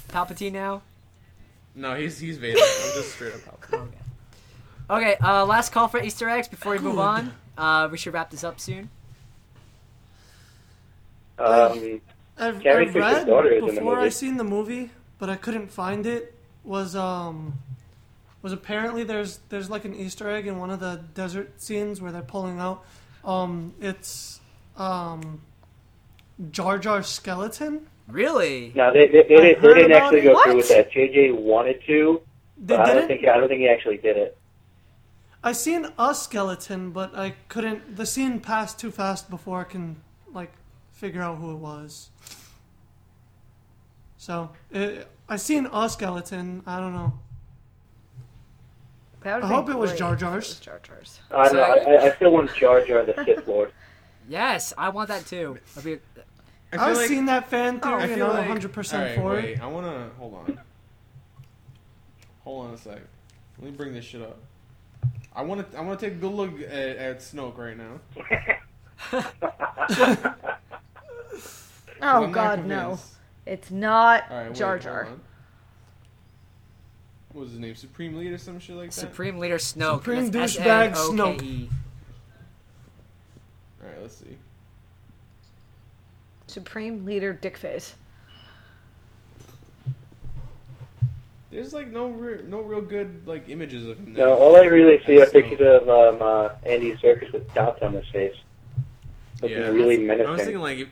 Palpatine 0.09 0.53
now? 0.53 0.83
No, 1.75 1.95
he's 1.95 2.19
he's 2.19 2.39
Vader. 2.39 2.59
I'm 2.59 2.93
just 2.95 3.13
straight 3.13 3.35
up 3.35 3.41
Palpatine. 3.41 3.83
Okay, 3.83 3.99
uh, 4.89 5.45
last 5.47 5.73
call 5.73 5.89
for 5.89 6.01
Easter 6.03 6.29
eggs 6.29 6.49
before 6.49 6.73
we 6.73 6.79
move 6.79 6.99
on. 6.99 7.33
Uh, 7.57 7.89
we 7.91 7.99
should 7.99 8.13
wrap 8.15 8.31
this 8.31 8.45
up 8.45 8.61
soon. 8.61 8.91
Um, 11.39 12.01
I've, 12.39 12.61
Carrie 12.61 12.87
I've 12.87 12.93
Fisher's 12.93 13.13
read 13.15 13.27
daughter 13.27 13.49
is 13.53 13.61
in 13.63 13.67
the 13.67 13.73
before 13.75 14.01
I 14.01 14.09
seen 14.09 14.37
the 14.37 14.45
movie, 14.45 14.91
but 15.19 15.29
I 15.31 15.37
couldn't 15.37 15.69
find 15.71 16.07
it. 16.07 16.33
Was 16.65 16.97
um 16.97 17.55
was 18.43 18.53
apparently 18.53 19.05
there's 19.05 19.39
there's 19.51 19.71
like 19.71 19.85
an 19.85 19.95
Easter 19.95 20.29
egg 20.31 20.47
in 20.47 20.59
one 20.59 20.71
of 20.71 20.81
the 20.81 21.01
desert 21.15 21.61
scenes 21.63 22.01
where 22.01 22.11
they're 22.11 22.23
pulling 22.23 22.59
out. 22.59 22.85
Um, 23.25 23.75
it's 23.81 24.41
um 24.77 25.41
Jar 26.51 26.79
Jar 26.79 27.03
skeleton. 27.03 27.87
Really? 28.09 28.73
no, 28.75 28.93
they 28.93 29.07
they, 29.09 29.23
they, 29.23 29.29
didn't- 29.29 29.63
they 29.63 29.75
didn't 29.75 29.93
actually 29.93 30.21
it. 30.21 30.25
go 30.25 30.33
What? 30.35 30.45
through 30.45 30.57
with 30.57 30.69
that. 30.71 30.91
JJ 30.91 31.35
wanted 31.35 31.83
to, 31.87 32.21
They 32.59 32.77
but 32.77 32.81
I 32.81 32.87
don't 32.87 32.95
didn't. 32.97 33.09
think 33.09 33.29
I 33.29 33.37
don't 33.39 33.49
think 33.49 33.61
he 33.61 33.69
actually 33.69 33.99
did 33.99 34.17
it. 34.17 34.37
I 35.47 35.53
seen 35.53 35.87
a 35.97 36.13
skeleton, 36.13 36.91
but 36.91 37.17
I 37.17 37.35
couldn't. 37.47 37.95
The 37.95 38.05
scene 38.05 38.41
passed 38.41 38.81
too 38.81 38.91
fast 38.91 39.31
before 39.31 39.61
I 39.61 39.65
can 39.65 40.03
like 40.33 40.51
figure 40.93 41.23
out 41.23 41.39
who 41.39 41.53
it 41.53 41.59
was. 41.59 42.11
So 44.17 44.51
it, 44.73 45.07
I 45.29 45.37
seen 45.37 45.69
a 45.73 45.89
skeleton. 45.89 46.65
I 46.67 46.81
don't 46.81 46.93
know. 46.93 47.13
I 49.25 49.39
hope 49.47 49.69
it 49.69 49.79
was 49.79 49.91
great 49.91 49.99
Jar 50.01 50.15
if 50.15 50.21
Jar's. 50.21 50.49
was 50.49 50.59
Jar 50.59 50.81
Jar's. 50.83 51.21
I 51.31 51.45
don't 51.45 51.55
know. 51.55 51.63
I, 51.63 52.07
I 52.07 52.11
still 52.17 52.33
want 52.33 52.53
Jar 52.53 52.85
Jar 52.85 53.05
the 53.05 53.15
Sith 53.25 53.47
Lord. 53.47 53.71
Yes, 54.29 54.73
I 54.77 54.89
want 54.89 55.09
that 55.11 55.27
too. 55.27 55.59
That'd 55.77 56.01
be- 56.01 56.23
I 56.73 56.77
I 56.77 56.79
feel 56.79 56.89
was 56.89 56.99
like 56.99 57.07
seeing 57.09 57.27
that 57.27 57.49
fan 57.49 57.79
Oh. 57.85 57.87
theory, 57.89 57.95
I 58.03 58.05
and 58.07 58.15
feel 58.17 58.27
I'm 58.27 58.31
like 58.33 58.39
100 58.49 58.73
percent 58.73 59.03
Alright, 59.03 59.17
for 59.17 59.35
wait, 59.35 59.45
it. 59.59 59.63
I 59.63 59.67
wanna 59.69 60.11
hold 60.19 60.35
on. 60.35 60.59
Hold 62.43 62.67
on 62.67 62.75
a 62.75 62.77
sec. 62.77 62.99
Let 63.59 63.71
me 63.71 63.71
bring 63.71 63.95
this 63.95 64.05
shit 64.05 64.23
up. 64.23 64.39
I 65.37 65.43
wanna 65.43 65.67
I 65.77 65.83
wanna 65.83 65.99
take 65.99 66.15
a 66.15 66.17
good 66.17 66.33
look 66.33 66.59
at, 66.63 66.71
at 66.71 67.19
Snoke 67.19 67.59
right 67.59 67.77
now. 67.77 68.01
Oh 69.13 69.35
I'm 72.01 72.23
not 72.23 72.33
God, 72.33 72.65
no! 72.65 72.81
convinced. 72.81 73.13
It's 73.45 73.71
not 73.71 74.25
All 74.31 74.37
right, 74.39 74.47
wait, 74.49 74.57
Jar 74.57 74.71
hold 74.73 74.83
Jar. 74.83 75.05
on. 75.07 75.21
What 77.33 77.43
was 77.43 77.51
his 77.51 77.61
name? 77.61 77.75
Supreme 77.75 78.17
Leader, 78.17 78.39
some 78.39 78.59
shit 78.59 78.77
like 78.77 78.89
that. 78.89 78.95
Supreme 78.95 79.39
Leader 79.39 79.59
Snoke. 79.59 79.99
Supreme 79.99 80.31
That's 80.31 80.57
douchebag 80.57 80.93
S-N-O-K-E. 80.93 81.69
All 83.83 83.89
right, 83.91 84.01
let's 84.01 84.17
see. 84.17 84.39
Supreme 86.47 87.05
Leader 87.05 87.39
Dickface. 87.41 87.93
There's 91.57 91.73
like 91.73 91.89
no 91.89 92.09
re- 92.09 92.43
no 92.47 92.61
real 92.61 92.83
good 92.83 93.27
like 93.27 93.49
images 93.49 93.87
of 93.87 93.99
him. 93.99 94.13
there. 94.13 94.27
No, 94.27 94.35
all 94.35 94.57
I 94.57 94.65
really 94.67 95.03
see 95.07 95.17
are 95.17 95.21
That's 95.21 95.33
pictures 95.33 95.83
of 95.83 95.89
um, 95.89 96.21
uh, 96.21 96.51
Andy 96.67 96.93
Serkis 96.97 97.33
with 97.33 97.53
dots 97.55 97.81
on 97.81 97.95
his 97.95 98.07
face. 98.09 98.35
Looking 99.41 99.57
Yeah. 99.57 99.69
really 99.69 99.97
menacing. 99.97 100.27
I 100.27 100.31
was 100.33 100.41
thinking 100.43 100.61
like 100.61 100.89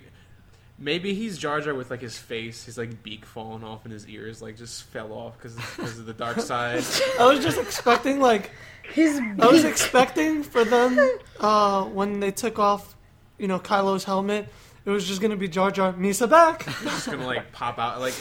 maybe 0.78 1.12
he's 1.12 1.36
Jar 1.36 1.60
Jar 1.60 1.74
with 1.74 1.90
like 1.90 2.00
his 2.00 2.16
face, 2.16 2.64
his 2.64 2.78
like 2.78 3.02
beak 3.02 3.26
falling 3.26 3.62
off, 3.62 3.84
and 3.84 3.92
his 3.92 4.08
ears 4.08 4.40
like 4.40 4.56
just 4.56 4.84
fell 4.84 5.12
off 5.12 5.36
because 5.36 5.58
of 5.98 6.06
the 6.06 6.14
dark 6.14 6.40
side. 6.40 6.82
I 7.20 7.26
was 7.26 7.44
just 7.44 7.58
expecting 7.58 8.18
like 8.20 8.50
His 8.84 9.20
I 9.40 9.46
was 9.46 9.64
expecting 9.64 10.42
for 10.42 10.64
them 10.64 10.98
uh, 11.40 11.84
when 11.84 12.20
they 12.20 12.30
took 12.30 12.58
off, 12.58 12.96
you 13.38 13.48
know, 13.48 13.58
Kylo's 13.58 14.04
helmet. 14.04 14.48
It 14.86 14.90
was 14.90 15.06
just 15.06 15.23
gonna 15.23 15.36
be 15.36 15.48
Jar 15.48 15.70
Jar 15.70 15.94
Misa 15.94 16.28
back. 16.28 16.65
just 16.82 17.06
gonna 17.06 17.27
like 17.27 17.52
pop 17.52 17.78
out 17.78 18.01
like 18.01 18.15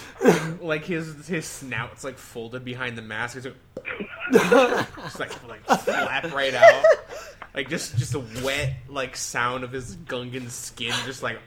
like 0.62 0.86
his 0.86 1.28
his 1.28 1.46
snout's 1.46 2.06
like 2.06 2.18
folded 2.18 2.64
behind 2.64 2.98
the 2.98 3.02
mask. 3.02 3.36
It's 3.36 3.46
like, 3.46 3.56
just 4.32 5.20
like 5.20 5.48
like 5.48 5.66
flap 5.66 6.32
right 6.34 6.54
out. 6.54 6.84
Like 7.54 7.70
just 7.70 7.98
just 7.98 8.16
a 8.16 8.24
wet 8.44 8.76
like 8.88 9.18
sound 9.18 9.66
of 9.66 9.74
his 9.74 9.98
Gungan 9.98 10.50
skin 10.50 10.94
just 11.06 11.22
like 11.22 11.40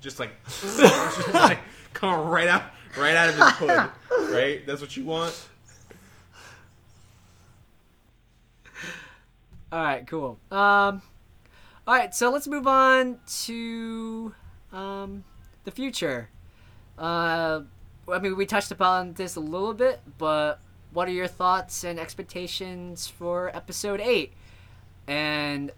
just 0.00 0.18
like 0.18 0.32
just 0.48 1.34
like 1.34 1.60
coming 1.92 2.26
right 2.26 2.48
out 2.48 2.64
right 2.98 3.14
out 3.14 3.28
of 3.28 3.36
his 3.36 3.50
hood. 3.52 3.90
Right? 4.34 4.66
That's 4.66 4.80
what 4.80 4.96
you 4.96 5.04
want? 5.04 5.48
All 9.70 9.82
right, 9.82 10.06
cool. 10.06 10.38
Um, 10.50 11.02
all 11.86 11.94
right, 11.94 12.14
so 12.14 12.30
let's 12.30 12.48
move 12.48 12.66
on 12.66 13.18
to 13.44 14.34
um, 14.72 15.24
the 15.64 15.70
future. 15.70 16.28
Uh, 16.98 17.62
I 18.10 18.18
mean, 18.18 18.36
we 18.36 18.46
touched 18.46 18.70
upon 18.70 19.14
this 19.14 19.36
a 19.36 19.40
little 19.40 19.74
bit, 19.74 20.00
but 20.16 20.60
what 20.92 21.08
are 21.08 21.12
your 21.12 21.26
thoughts 21.26 21.84
and 21.84 21.98
expectations 21.98 23.06
for 23.06 23.54
episode 23.54 24.00
eight? 24.00 24.32
And 25.06 25.72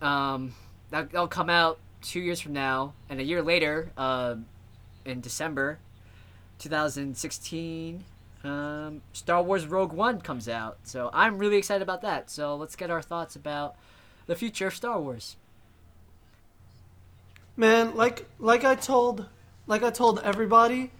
um, 0.00 0.54
that, 0.90 1.10
that'll 1.10 1.28
come 1.28 1.50
out 1.50 1.78
two 2.02 2.20
years 2.20 2.40
from 2.40 2.52
now, 2.52 2.94
and 3.08 3.20
a 3.20 3.24
year 3.24 3.42
later, 3.42 3.90
uh, 3.96 4.36
in 5.04 5.20
December 5.20 5.78
2016, 6.58 8.04
um, 8.44 9.02
Star 9.12 9.42
Wars 9.42 9.66
Rogue 9.66 9.92
One 9.92 10.20
comes 10.20 10.48
out. 10.48 10.78
So 10.84 11.10
I'm 11.12 11.38
really 11.38 11.56
excited 11.56 11.82
about 11.82 12.02
that. 12.02 12.30
So 12.30 12.56
let's 12.56 12.76
get 12.76 12.90
our 12.90 13.02
thoughts 13.02 13.34
about 13.36 13.76
the 14.26 14.36
future 14.36 14.68
of 14.68 14.74
Star 14.74 15.00
Wars. 15.00 15.36
Man, 17.56 17.96
like 17.96 18.26
like 18.38 18.64
I 18.64 18.74
told 18.74 19.26
like 19.66 19.82
I 19.82 19.90
told 19.90 20.20
everybody 20.20 20.90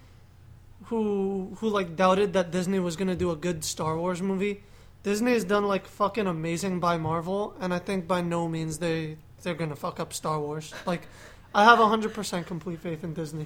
who 0.85 1.55
who 1.59 1.69
like 1.69 1.95
doubted 1.95 2.33
that 2.33 2.51
Disney 2.51 2.79
was 2.79 2.95
gonna 2.95 3.15
do 3.15 3.31
a 3.31 3.35
good 3.35 3.63
Star 3.63 3.97
Wars 3.97 4.21
movie. 4.21 4.63
Disney 5.03 5.31
has 5.33 5.43
done 5.43 5.65
like 5.65 5.87
fucking 5.87 6.27
amazing 6.27 6.79
by 6.79 6.97
Marvel, 6.97 7.55
and 7.59 7.73
I 7.73 7.79
think 7.79 8.07
by 8.07 8.21
no 8.21 8.47
means 8.47 8.79
they 8.79 9.17
they're 9.43 9.53
gonna 9.53 9.75
fuck 9.75 9.99
up 9.99 10.13
Star 10.13 10.39
Wars. 10.39 10.73
Like, 10.85 11.07
I 11.53 11.63
have 11.63 11.77
hundred 11.79 12.13
percent 12.13 12.47
complete 12.47 12.79
faith 12.79 13.03
in 13.03 13.13
Disney. 13.13 13.45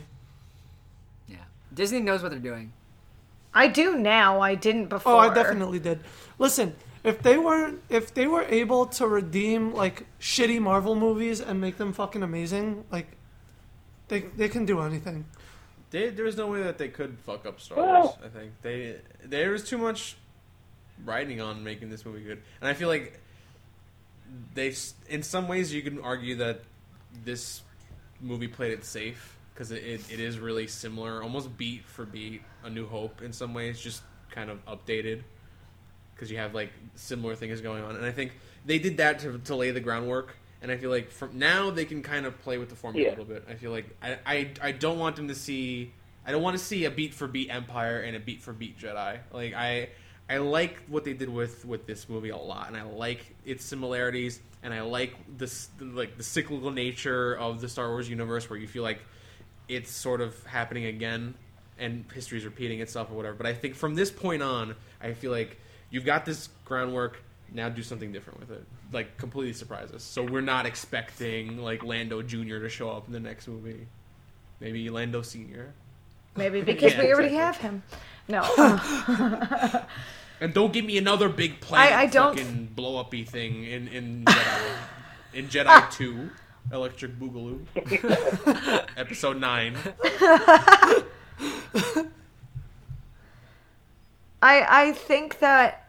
Yeah, 1.27 1.37
Disney 1.73 1.99
knows 1.99 2.23
what 2.23 2.31
they're 2.31 2.39
doing. 2.39 2.73
I 3.53 3.67
do 3.67 3.97
now. 3.97 4.39
I 4.39 4.55
didn't 4.55 4.87
before. 4.87 5.13
Oh, 5.13 5.17
I 5.17 5.33
definitely 5.33 5.79
did. 5.79 5.99
Listen, 6.39 6.75
if 7.03 7.21
they 7.21 7.37
weren't, 7.37 7.81
if 7.89 8.13
they 8.13 8.27
were 8.27 8.43
able 8.43 8.85
to 8.85 9.07
redeem 9.07 9.73
like 9.73 10.05
shitty 10.19 10.61
Marvel 10.61 10.95
movies 10.95 11.39
and 11.41 11.59
make 11.59 11.77
them 11.77 11.93
fucking 11.93 12.23
amazing, 12.23 12.85
like 12.91 13.17
they 14.07 14.21
they 14.21 14.49
can 14.49 14.65
do 14.65 14.81
anything. 14.81 15.25
They, 15.89 16.09
there 16.09 16.25
was 16.25 16.37
no 16.37 16.47
way 16.47 16.63
that 16.63 16.77
they 16.77 16.87
could 16.87 17.17
fuck 17.19 17.45
up 17.45 17.59
Star 17.59 17.77
Wars. 17.77 18.15
I 18.23 18.29
think 18.29 18.51
they 18.61 18.97
there 19.23 19.51
was 19.51 19.63
too 19.63 19.77
much 19.77 20.15
riding 21.03 21.41
on 21.41 21.63
making 21.63 21.89
this 21.89 22.05
movie 22.05 22.23
good, 22.23 22.41
and 22.61 22.69
I 22.69 22.73
feel 22.73 22.87
like 22.87 23.19
they, 24.53 24.73
in 25.09 25.23
some 25.23 25.47
ways, 25.47 25.73
you 25.73 25.81
can 25.81 25.99
argue 25.99 26.35
that 26.35 26.61
this 27.25 27.61
movie 28.21 28.47
played 28.47 28.71
it 28.71 28.85
safe 28.85 29.37
because 29.53 29.71
it, 29.71 29.83
it, 29.83 30.01
it 30.11 30.19
is 30.19 30.39
really 30.39 30.67
similar, 30.67 31.21
almost 31.21 31.57
beat 31.57 31.85
for 31.85 32.05
beat, 32.05 32.41
A 32.63 32.69
New 32.69 32.87
Hope 32.87 33.21
in 33.21 33.33
some 33.33 33.53
ways, 33.53 33.79
just 33.79 34.03
kind 34.29 34.49
of 34.49 34.65
updated 34.65 35.23
because 36.21 36.31
you 36.31 36.37
have 36.37 36.53
like 36.53 36.69
similar 36.93 37.35
things 37.35 37.61
going 37.61 37.83
on, 37.83 37.95
and 37.95 38.05
I 38.05 38.11
think 38.11 38.33
they 38.63 38.77
did 38.77 38.97
that 38.97 39.17
to, 39.21 39.39
to 39.39 39.55
lay 39.55 39.71
the 39.71 39.79
groundwork. 39.79 40.37
And 40.61 40.71
I 40.71 40.77
feel 40.77 40.91
like 40.91 41.09
from 41.09 41.39
now 41.39 41.71
they 41.71 41.85
can 41.85 42.03
kind 42.03 42.27
of 42.27 42.39
play 42.43 42.59
with 42.59 42.69
the 42.69 42.75
formula 42.75 43.07
Yeah. 43.07 43.15
a 43.15 43.17
little 43.17 43.33
bit. 43.33 43.45
I 43.49 43.55
feel 43.55 43.71
like 43.71 43.87
I, 44.03 44.17
I 44.23 44.51
I 44.61 44.71
don't 44.71 44.99
want 44.99 45.15
them 45.15 45.29
to 45.29 45.33
see 45.35 45.91
I 46.23 46.31
don't 46.31 46.43
want 46.43 46.55
to 46.55 46.63
see 46.63 46.85
a 46.85 46.91
beat 46.91 47.15
for 47.15 47.27
beat 47.27 47.49
Empire 47.49 48.01
and 48.01 48.15
a 48.15 48.19
beat 48.19 48.43
for 48.43 48.53
beat 48.53 48.77
Jedi. 48.77 49.17
Like 49.33 49.55
I 49.55 49.89
I 50.29 50.37
like 50.37 50.77
what 50.87 51.03
they 51.03 51.13
did 51.13 51.29
with 51.29 51.65
with 51.65 51.87
this 51.87 52.07
movie 52.07 52.29
a 52.29 52.37
lot, 52.37 52.67
and 52.67 52.77
I 52.77 52.83
like 52.83 53.35
its 53.43 53.65
similarities, 53.65 54.39
and 54.61 54.71
I 54.71 54.81
like 54.81 55.15
this 55.35 55.69
like 55.81 56.17
the 56.17 56.23
cyclical 56.23 56.69
nature 56.69 57.35
of 57.35 57.59
the 57.61 57.67
Star 57.67 57.89
Wars 57.89 58.07
universe, 58.07 58.47
where 58.47 58.59
you 58.59 58.67
feel 58.67 58.83
like 58.83 58.99
it's 59.67 59.89
sort 59.89 60.21
of 60.21 60.45
happening 60.45 60.85
again, 60.85 61.33
and 61.79 62.05
history's 62.13 62.45
repeating 62.45 62.81
itself 62.81 63.09
or 63.09 63.15
whatever. 63.15 63.35
But 63.35 63.47
I 63.47 63.55
think 63.55 63.73
from 63.73 63.95
this 63.95 64.11
point 64.11 64.43
on, 64.43 64.75
I 65.01 65.13
feel 65.13 65.31
like 65.31 65.59
you've 65.91 66.05
got 66.05 66.25
this 66.25 66.49
groundwork. 66.65 67.21
Now 67.53 67.67
do 67.69 67.83
something 67.83 68.11
different 68.13 68.39
with 68.39 68.49
it, 68.51 68.63
like 68.93 69.17
completely 69.17 69.51
surprise 69.53 69.91
us. 69.91 70.03
So 70.03 70.23
we're 70.23 70.39
not 70.41 70.65
expecting 70.65 71.57
like 71.57 71.83
Lando 71.83 72.21
Jr. 72.21 72.59
to 72.59 72.69
show 72.69 72.89
up 72.89 73.05
in 73.07 73.13
the 73.13 73.19
next 73.19 73.47
movie. 73.47 73.87
Maybe 74.61 74.89
Lando 74.89 75.21
Senior. 75.21 75.73
Maybe 76.37 76.61
because 76.71 76.93
Yeah, 76.93 77.01
we 77.01 77.13
already 77.13 77.35
exactly. 77.35 77.37
have 77.37 77.57
him. 77.57 77.83
No. 78.29 79.81
And 80.41 80.55
don't 80.55 80.73
give 80.73 80.85
me 80.85 80.97
another 80.97 81.29
big 81.29 81.59
planet 81.61 81.93
I 81.93 82.07
don't- 82.07 82.35
fucking 82.35 82.69
blow 82.75 82.97
uppy 82.99 83.23
thing 83.25 83.63
in 83.63 83.87
in 83.89 84.25
Jedi 84.25 84.75
in 85.35 85.47
Jedi 85.49 85.65
ah. 85.67 85.87
Two, 85.91 86.31
Electric 86.71 87.19
Boogaloo, 87.19 87.59
Episode 88.97 89.37
Nine. 89.39 89.77
I 94.41 94.65
I 94.67 94.91
think 94.93 95.39
that 95.39 95.80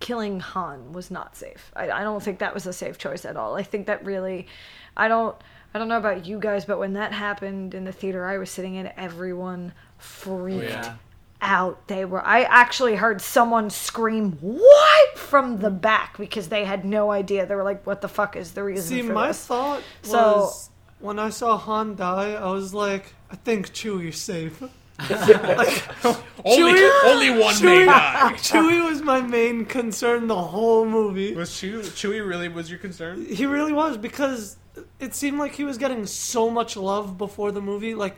killing 0.00 0.40
Han 0.40 0.92
was 0.92 1.10
not 1.10 1.36
safe. 1.36 1.70
I, 1.76 1.90
I 1.90 2.02
don't 2.02 2.22
think 2.22 2.38
that 2.38 2.54
was 2.54 2.66
a 2.66 2.72
safe 2.72 2.98
choice 2.98 3.24
at 3.24 3.36
all. 3.36 3.56
I 3.56 3.62
think 3.62 3.86
that 3.86 4.04
really, 4.04 4.46
I 4.96 5.08
don't 5.08 5.36
I 5.72 5.78
don't 5.78 5.88
know 5.88 5.98
about 5.98 6.26
you 6.26 6.38
guys, 6.38 6.64
but 6.64 6.78
when 6.78 6.94
that 6.94 7.12
happened 7.12 7.74
in 7.74 7.84
the 7.84 7.92
theater 7.92 8.26
I 8.26 8.38
was 8.38 8.50
sitting 8.50 8.74
in, 8.74 8.90
everyone 8.96 9.72
freaked 9.98 10.64
oh, 10.64 10.68
yeah. 10.68 10.96
out. 11.40 11.86
They 11.86 12.04
were. 12.04 12.24
I 12.26 12.42
actually 12.42 12.96
heard 12.96 13.20
someone 13.20 13.70
scream 13.70 14.32
"What!" 14.40 15.18
from 15.18 15.58
the 15.58 15.70
back 15.70 16.18
because 16.18 16.48
they 16.48 16.64
had 16.64 16.84
no 16.84 17.10
idea. 17.10 17.46
They 17.46 17.54
were 17.54 17.62
like, 17.62 17.86
"What 17.86 18.00
the 18.00 18.08
fuck 18.08 18.34
is 18.34 18.52
the 18.52 18.64
reason 18.64 18.84
See, 18.84 19.02
for 19.02 19.12
my 19.12 19.28
this?" 19.28 19.46
thought 19.46 19.82
So- 20.02 20.16
was 20.16 20.70
when 20.98 21.18
I 21.18 21.30
saw 21.30 21.56
Han 21.56 21.96
die, 21.96 22.32
I 22.32 22.52
was 22.52 22.74
like, 22.74 23.14
I 23.30 23.36
think 23.36 23.72
Chewie's 23.72 24.20
safe. 24.20 24.62
Like, 25.08 26.04
Only 26.44 26.72
Chewie- 26.72 27.04
only 27.04 27.30
one 27.30 27.40
may 27.62 27.84
Chewie, 27.84 27.86
die. 27.86 28.32
Chewie 28.36 28.88
was 28.88 29.02
my 29.02 29.20
main 29.20 29.64
concern 29.64 30.26
the 30.26 30.36
whole 30.36 30.86
movie. 30.86 31.34
Was 31.34 31.50
Chewie, 31.50 31.82
Chewie 31.82 32.26
really 32.26 32.48
was 32.48 32.70
your 32.70 32.78
concern? 32.78 33.26
He 33.26 33.46
really 33.46 33.72
was 33.72 33.96
because 33.98 34.56
it 34.98 35.14
seemed 35.14 35.38
like 35.38 35.52
he 35.52 35.64
was 35.64 35.76
getting 35.78 36.06
so 36.06 36.48
much 36.50 36.76
love 36.76 37.18
before 37.18 37.52
the 37.52 37.60
movie. 37.60 37.94
Like 37.94 38.16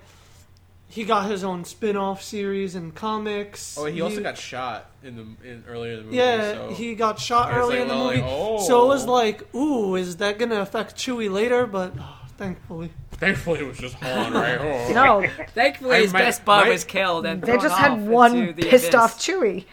he 0.87 1.05
got 1.05 1.31
his 1.31 1.43
own 1.43 1.65
spin-off 1.65 2.23
series 2.23 2.75
and 2.75 2.95
comics. 2.95 3.77
Oh, 3.79 3.87
he 3.87 4.01
also 4.03 4.23
got 4.23 4.37
shot 4.37 4.91
in 5.03 5.17
the 5.17 5.51
in 5.51 5.65
earlier 5.67 5.93
in 5.95 5.99
the 5.99 6.05
movie. 6.05 6.17
yeah, 6.17 6.53
so. 6.53 6.75
he 6.75 6.95
got 6.95 7.19
shot 7.19 7.49
It's 7.49 7.57
early 7.57 7.77
like, 7.77 7.83
in 7.83 7.89
the 7.89 7.95
well, 7.95 8.05
like, 8.05 8.17
movie. 8.19 8.29
oh. 8.31 8.67
So 8.67 8.85
it 8.85 8.89
was 8.89 9.07
oh. 9.07 9.13
like, 9.13 9.55
ooh, 9.55 9.97
is 9.97 10.19
that 10.19 10.39
gonna 10.39 10.61
affect 10.61 10.97
Chewie 10.97 11.33
later? 11.33 11.67
But 11.67 11.95
oh, 11.99 12.22
thankfully, 12.43 12.91
thankfully 13.13 13.61
it 13.61 13.67
was 13.67 13.79
just 13.79 13.95
Han, 13.97 14.33
right? 14.35 14.59
Oh. 14.91 14.93
No, 14.93 15.29
Thankfully, 15.55 15.97
I- 15.97 16.01
his 16.03 16.13
my- 16.13 16.19
best 16.21 16.45
bud 16.45 16.65
my- 16.65 16.71
was 16.71 16.85
killed, 16.85 17.25
and 17.27 17.41
they 17.43 17.47
thrown 17.47 17.61
just 17.61 17.75
off 17.75 17.79
had 17.81 18.07
one 18.07 18.37
into 18.37 18.53
the 18.53 18.63
pissed 18.69 18.89
abyss. 18.89 18.95
off 18.95 19.19
Chewie. 19.19 19.65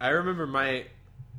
I 0.00 0.08
remember 0.08 0.46
my 0.46 0.84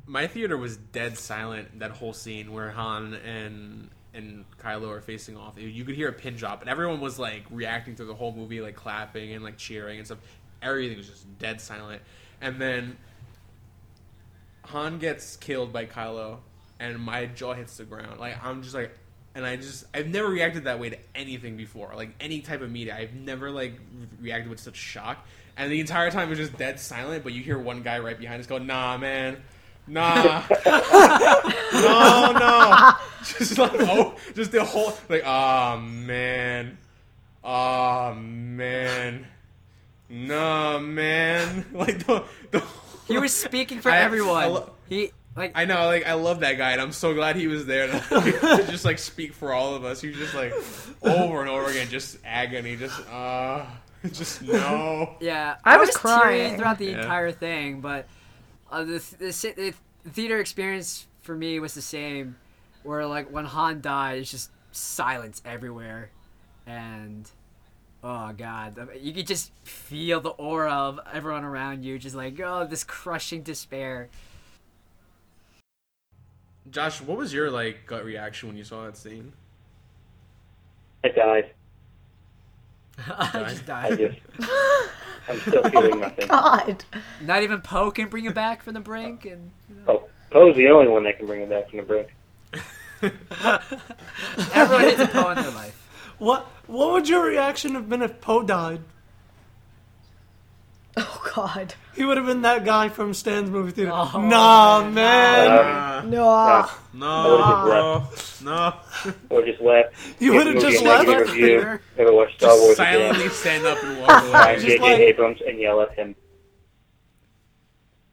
my 0.06 0.26
theater 0.26 0.56
was 0.56 0.76
dead 0.76 1.16
silent 1.18 1.78
that 1.80 1.90
whole 1.92 2.12
scene 2.12 2.52
where 2.52 2.70
Han 2.70 3.14
and 3.14 3.90
and 4.14 4.44
Kylo 4.60 4.88
are 4.88 5.00
facing 5.00 5.36
off, 5.36 5.54
you 5.58 5.84
could 5.84 5.94
hear 5.94 6.08
a 6.08 6.12
pin 6.12 6.34
drop, 6.34 6.60
and 6.62 6.68
everyone 6.70 7.00
was 7.00 7.18
like 7.18 7.44
reacting 7.50 7.94
to 7.96 8.04
the 8.04 8.14
whole 8.14 8.32
movie, 8.32 8.60
like 8.60 8.74
clapping 8.74 9.32
and 9.34 9.44
like 9.44 9.56
cheering 9.58 9.98
and 9.98 10.06
stuff. 10.06 10.18
Everything 10.60 10.96
was 10.96 11.08
just 11.08 11.38
dead 11.38 11.60
silent, 11.60 12.02
and 12.40 12.60
then 12.60 12.96
Han 14.64 14.98
gets 14.98 15.36
killed 15.36 15.72
by 15.72 15.86
Kylo, 15.86 16.38
and 16.80 16.98
my 16.98 17.26
jaw 17.26 17.54
hits 17.54 17.76
the 17.76 17.84
ground. 17.84 18.18
Like 18.18 18.42
I'm 18.44 18.62
just 18.62 18.74
like, 18.74 18.90
and 19.38 19.46
I 19.46 19.54
just 19.54 19.84
I've 19.94 20.08
never 20.08 20.28
reacted 20.28 20.64
that 20.64 20.80
way 20.80 20.90
to 20.90 20.98
anything 21.14 21.56
before. 21.56 21.92
Like 21.94 22.10
any 22.20 22.40
type 22.40 22.60
of 22.60 22.72
media, 22.72 22.96
I've 22.98 23.14
never 23.14 23.52
like 23.52 23.74
reacted 24.20 24.50
with 24.50 24.58
such 24.58 24.74
shock. 24.76 25.24
And 25.56 25.70
the 25.70 25.78
entire 25.78 26.10
time 26.10 26.26
it 26.26 26.30
was 26.30 26.38
just 26.40 26.58
dead 26.58 26.80
silent, 26.80 27.22
but 27.22 27.32
you 27.32 27.42
hear 27.42 27.56
one 27.56 27.82
guy 27.82 28.00
right 28.00 28.18
behind 28.18 28.40
us 28.40 28.46
go, 28.48 28.58
"Nah, 28.58 28.98
man." 28.98 29.40
Nah, 29.86 30.42
no, 30.66 32.32
no, 32.32 32.92
just 33.24 33.56
like 33.56 33.70
oh, 33.74 34.16
just 34.34 34.52
the 34.52 34.62
whole 34.62 34.92
like, 35.08 35.22
oh 35.24 35.78
man, 35.78 36.76
oh 37.42 38.12
man, 38.14 39.26
no 40.10 40.78
man, 40.80 41.64
like 41.72 42.04
the 42.06 42.24
the. 42.50 42.62
He 43.06 43.16
was 43.16 43.32
speaking 43.32 43.80
for 43.80 43.90
I- 43.90 43.98
everyone. 43.98 44.42
I 44.42 44.46
lo- 44.46 44.72
he 44.88 45.12
like 45.38 45.52
I 45.54 45.64
know, 45.64 45.86
like 45.86 46.06
I 46.06 46.14
love 46.14 46.40
that 46.40 46.58
guy, 46.58 46.72
and 46.72 46.80
I'm 46.80 46.92
so 46.92 47.14
glad 47.14 47.36
he 47.36 47.46
was 47.46 47.64
there 47.66 47.86
to, 47.86 48.00
to 48.08 48.66
just 48.70 48.84
like 48.84 48.98
speak 48.98 49.32
for 49.32 49.52
all 49.52 49.74
of 49.74 49.84
us. 49.84 50.00
He 50.00 50.08
was 50.08 50.16
just 50.16 50.34
like 50.34 50.52
over 51.02 51.40
and 51.40 51.48
over 51.48 51.70
again, 51.70 51.88
just 51.88 52.18
agony, 52.24 52.76
just 52.76 53.00
uh, 53.08 53.64
just 54.12 54.42
no. 54.42 55.16
Yeah, 55.20 55.56
I 55.64 55.76
was 55.78 55.90
tearing 55.90 56.00
crying. 56.20 56.56
throughout 56.56 56.78
the 56.78 56.86
Yeah. 56.86 57.00
entire 57.02 57.32
thing, 57.32 57.80
but 57.80 58.06
uh, 58.70 58.84
the, 58.84 58.98
the 59.18 59.74
the 60.04 60.10
theater 60.10 60.38
experience 60.40 61.06
for 61.22 61.34
me 61.34 61.58
was 61.60 61.74
the 61.74 61.82
same. 61.82 62.36
Where 62.82 63.06
like 63.06 63.30
when 63.30 63.44
Han 63.44 63.80
died, 63.80 64.18
it's 64.18 64.30
just 64.30 64.50
silence 64.72 65.42
everywhere, 65.44 66.10
and 66.66 67.28
oh 68.04 68.32
god, 68.36 68.88
you 69.00 69.12
could 69.12 69.26
just 69.26 69.50
feel 69.64 70.20
the 70.20 70.30
aura 70.30 70.72
of 70.72 71.00
everyone 71.12 71.44
around 71.44 71.84
you, 71.84 71.98
just 71.98 72.14
like 72.16 72.38
oh, 72.40 72.66
this 72.68 72.84
crushing 72.84 73.42
despair. 73.42 74.08
Josh, 76.70 77.00
what 77.00 77.16
was 77.18 77.32
your 77.32 77.50
like 77.50 77.86
gut 77.86 78.04
reaction 78.04 78.48
when 78.48 78.56
you 78.58 78.64
saw 78.64 78.84
that 78.84 78.96
scene? 78.96 79.32
I 81.04 81.08
died. 81.08 81.50
I 83.08 83.44
just 83.48 83.68
I 83.70 83.88
died. 83.90 83.98
just, 83.98 84.50
I'm 85.28 85.40
still 85.40 85.60
oh 85.64 85.70
feeling 85.70 86.00
nothing. 86.00 86.26
God. 86.28 86.84
Not 87.22 87.42
even 87.42 87.60
Poe 87.60 87.90
can 87.90 88.08
bring 88.08 88.24
it 88.24 88.34
back 88.34 88.62
from 88.62 88.74
the 88.74 88.80
brink, 88.80 89.24
and 89.24 89.50
Oh, 89.86 90.08
Poe's 90.30 90.56
the 90.56 90.68
only 90.68 90.88
one 90.88 91.04
that 91.04 91.16
can 91.18 91.26
bring 91.26 91.42
it 91.42 91.48
back 91.48 91.70
from 91.70 91.78
the 91.78 91.84
brink. 91.84 92.08
everyone 94.52 94.86
needs 94.86 95.00
a 95.00 95.06
Poe 95.06 95.30
in 95.30 95.36
their 95.36 95.50
life. 95.52 95.74
What 96.18 96.46
what 96.66 96.92
would 96.92 97.08
your 97.08 97.24
reaction 97.24 97.74
have 97.74 97.88
been 97.88 98.02
if 98.02 98.20
Poe 98.20 98.42
died? 98.42 98.80
Oh 101.10 101.30
God. 101.34 101.74
He 101.94 102.04
would 102.04 102.16
have 102.16 102.26
been 102.26 102.42
that 102.42 102.64
guy 102.64 102.88
from 102.88 103.12
Stan's 103.14 103.50
movie 103.50 103.70
theater. 103.72 103.92
Oh, 103.94 104.10
nah, 104.20 104.82
man, 104.82 104.94
man. 104.94 105.48
Uh, 105.48 106.02
No. 106.06 106.68
No, 106.94 108.08
no, 108.42 108.74
or 109.30 109.44
just 109.44 109.60
left. 109.60 109.94
You 110.20 110.34
would 110.34 110.46
have 110.48 110.58
just 110.60 110.82
left. 110.82 111.06
Review, 111.30 111.78
never 111.96 112.12
watch 112.12 112.34
Star 112.36 112.50
Just 112.50 112.62
Wars 112.62 112.76
silently 112.76 113.24
again. 113.26 113.34
stand 113.36 113.66
up 113.66 113.82
and 113.84 114.00
walk 114.00 114.22
away. 114.24 114.54
Just 114.54 114.66
J.J. 114.66 114.78
like- 114.80 114.98
Abrams 114.98 115.40
and 115.46 115.58
yell 115.60 115.80
at 115.80 115.94
him. 115.94 116.14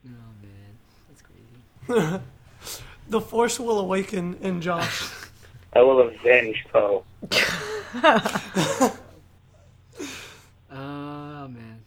Oh 0.06 0.10
man, 0.42 0.78
that's 1.10 1.22
crazy. 1.22 2.20
The 3.10 3.22
Force 3.22 3.60
will 3.60 3.80
awaken 3.80 4.36
in 4.42 4.62
Josh. 4.62 5.08
I 5.74 5.82
will 5.82 6.02
avenge 6.02 6.66
Poe. 6.74 7.04
Oh 10.72 11.48
man. 11.48 11.80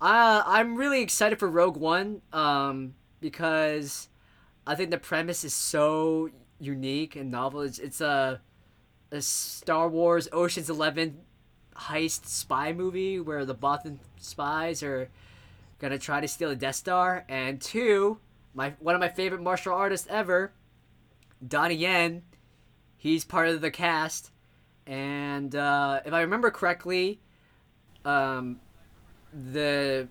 Uh, 0.00 0.42
I'm 0.54 0.76
really 0.76 1.02
excited 1.02 1.40
for 1.40 1.50
Rogue 1.50 1.76
One 1.76 2.22
um, 2.32 2.94
because 3.18 4.08
I 4.64 4.76
think 4.76 4.92
the 4.92 4.98
premise 4.98 5.42
is 5.42 5.52
so 5.52 6.30
unique 6.60 7.16
and 7.16 7.28
novel. 7.28 7.62
It's, 7.62 7.80
it's 7.80 8.00
a, 8.00 8.40
a 9.10 9.20
Star 9.20 9.88
Wars 9.88 10.28
Ocean's 10.30 10.70
Eleven 10.70 11.18
heist 11.74 12.26
spy 12.26 12.72
movie 12.72 13.18
where 13.18 13.44
the 13.44 13.54
Bothan 13.56 13.98
spies 14.18 14.80
are 14.84 15.10
gonna 15.80 15.98
try 15.98 16.20
to 16.20 16.28
steal 16.28 16.52
a 16.52 16.54
Death 16.54 16.76
Star, 16.76 17.24
and 17.28 17.60
two, 17.60 18.20
my 18.54 18.74
one 18.78 18.94
of 18.94 19.00
my 19.00 19.08
favorite 19.08 19.42
martial 19.42 19.74
artists 19.74 20.06
ever, 20.08 20.52
Donnie 21.44 21.74
Yen, 21.74 22.22
he's 22.96 23.24
part 23.24 23.48
of 23.48 23.60
the 23.60 23.72
cast, 23.72 24.30
and 24.86 25.56
uh, 25.56 25.98
if 26.04 26.12
I 26.12 26.20
remember 26.20 26.52
correctly, 26.52 27.18
um, 28.04 28.60
the 29.32 30.06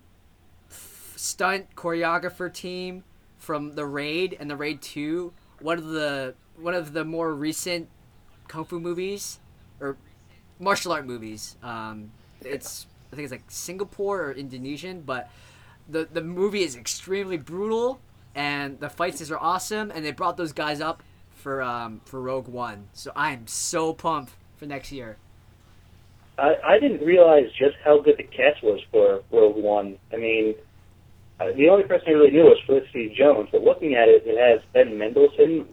stunt 1.16 1.74
choreographer 1.76 2.52
team 2.52 3.04
from 3.38 3.74
the 3.74 3.86
Raid 3.86 4.36
and 4.38 4.50
the 4.50 4.56
Raid 4.56 4.82
Two, 4.82 5.32
one 5.60 5.78
of 5.78 5.86
the 5.86 6.34
one 6.56 6.74
of 6.74 6.92
the 6.92 7.04
more 7.04 7.34
recent 7.34 7.88
kung 8.48 8.64
fu 8.64 8.80
movies 8.80 9.40
or 9.80 9.96
martial 10.58 10.92
art 10.92 11.06
movies. 11.06 11.56
Um, 11.62 12.12
it's 12.40 12.86
I 13.12 13.16
think 13.16 13.24
it's 13.24 13.32
like 13.32 13.44
Singapore 13.48 14.22
or 14.22 14.32
Indonesian, 14.32 15.02
but 15.02 15.30
the 15.88 16.08
the 16.10 16.22
movie 16.22 16.62
is 16.62 16.76
extremely 16.76 17.36
brutal 17.36 18.00
and 18.34 18.80
the 18.80 18.88
fight 18.88 19.16
scenes 19.16 19.30
are 19.30 19.38
awesome, 19.38 19.90
and 19.90 20.04
they 20.04 20.10
brought 20.10 20.36
those 20.36 20.52
guys 20.52 20.80
up 20.80 21.02
for 21.30 21.62
um, 21.62 22.00
for 22.04 22.20
Rogue 22.20 22.48
One. 22.48 22.88
So 22.92 23.12
I'm 23.14 23.46
so 23.46 23.92
pumped 23.92 24.32
for 24.56 24.66
next 24.66 24.90
year. 24.92 25.16
I, 26.36 26.56
I 26.64 26.78
didn't 26.80 27.04
realize 27.04 27.44
just 27.56 27.76
how 27.84 28.00
good 28.00 28.16
the 28.16 28.24
cast 28.24 28.62
was 28.62 28.80
for 28.90 29.22
Rogue 29.30 29.56
One. 29.56 29.98
I 30.12 30.16
mean, 30.16 30.54
uh, 31.40 31.52
the 31.52 31.68
only 31.68 31.84
person 31.84 32.08
I 32.08 32.12
really 32.12 32.30
knew 32.30 32.44
was 32.44 32.58
Felicity 32.66 33.14
Jones, 33.16 33.48
but 33.52 33.62
looking 33.62 33.94
at 33.94 34.08
it, 34.08 34.22
it 34.26 34.38
has 34.38 34.60
Ben 34.72 34.96
Mendelsohn, 34.96 35.66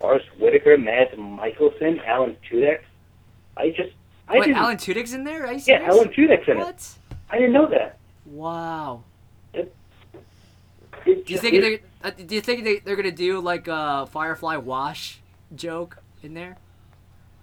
Forest 0.00 0.26
Whitaker, 0.38 0.78
Mads 0.78 1.12
Mikkelsen, 1.12 2.04
Alan 2.06 2.36
Tudyk. 2.50 2.80
I 3.56 3.70
just, 3.70 3.92
I 4.28 4.34
Wait, 4.34 4.46
didn't, 4.46 4.56
Alan 4.56 4.76
Tudyk's 4.76 5.12
in 5.12 5.24
there? 5.24 5.46
Are 5.46 5.52
you 5.52 5.62
yeah? 5.66 5.82
Alan 5.84 6.08
Tudyk's 6.08 6.48
in 6.48 6.58
it. 6.58 6.88
I 7.30 7.38
didn't 7.38 7.52
know 7.52 7.68
that. 7.68 7.98
Wow. 8.26 9.04
It 9.52 9.74
Do 11.04 11.22
you 11.26 11.38
think 11.38 11.60
they're, 11.60 11.78
uh, 12.02 12.10
do 12.10 12.34
you 12.34 12.40
think 12.40 12.64
they, 12.64 12.78
they're 12.78 12.96
gonna 12.96 13.10
do 13.10 13.40
like 13.40 13.68
a 13.68 14.06
Firefly 14.06 14.56
wash 14.56 15.20
joke 15.54 15.98
in 16.22 16.34
there? 16.34 16.56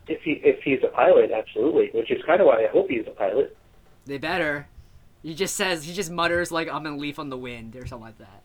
if 0.09 0.21
he 0.23 0.31
if 0.43 0.61
he's 0.63 0.79
a 0.83 0.87
pilot, 0.87 1.31
absolutely. 1.31 1.89
Which 1.93 2.11
is 2.11 2.21
kind 2.25 2.41
of 2.41 2.47
why 2.47 2.65
I 2.65 2.67
hope 2.67 2.89
he's 2.89 3.05
a 3.07 3.11
pilot. 3.11 3.55
They 4.05 4.17
better. 4.17 4.67
He 5.23 5.35
just 5.35 5.55
says 5.55 5.83
he 5.83 5.93
just 5.93 6.11
mutters 6.11 6.51
like 6.51 6.69
I'm 6.69 6.85
a 6.85 6.95
leaf 6.95 7.19
on 7.19 7.29
the 7.29 7.37
wind 7.37 7.75
or 7.75 7.85
something 7.85 8.05
like 8.05 8.17
that. 8.19 8.43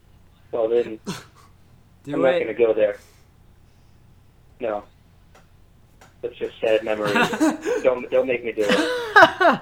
Well, 0.51 0.69
then 0.69 0.99
Do 2.05 2.15
I'm 2.15 2.23
not 2.23 2.33
going 2.33 2.47
to 2.49 2.55
go 2.55 2.75
there. 2.75 2.99
No, 4.61 4.85
that's 6.21 6.37
just 6.37 6.59
sad 6.61 6.85
memories. 6.85 7.15
don't 7.83 8.11
don't 8.11 8.27
make 8.27 8.45
me 8.45 8.53
do 8.53 8.65
it. 8.67 8.79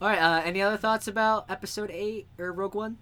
All 0.00 0.08
right. 0.08 0.18
Uh, 0.18 0.42
any 0.44 0.60
other 0.60 0.76
thoughts 0.76 1.08
about 1.08 1.50
Episode 1.50 1.90
Eight 1.90 2.26
or 2.38 2.52
Rogue 2.52 2.74
One? 2.74 2.98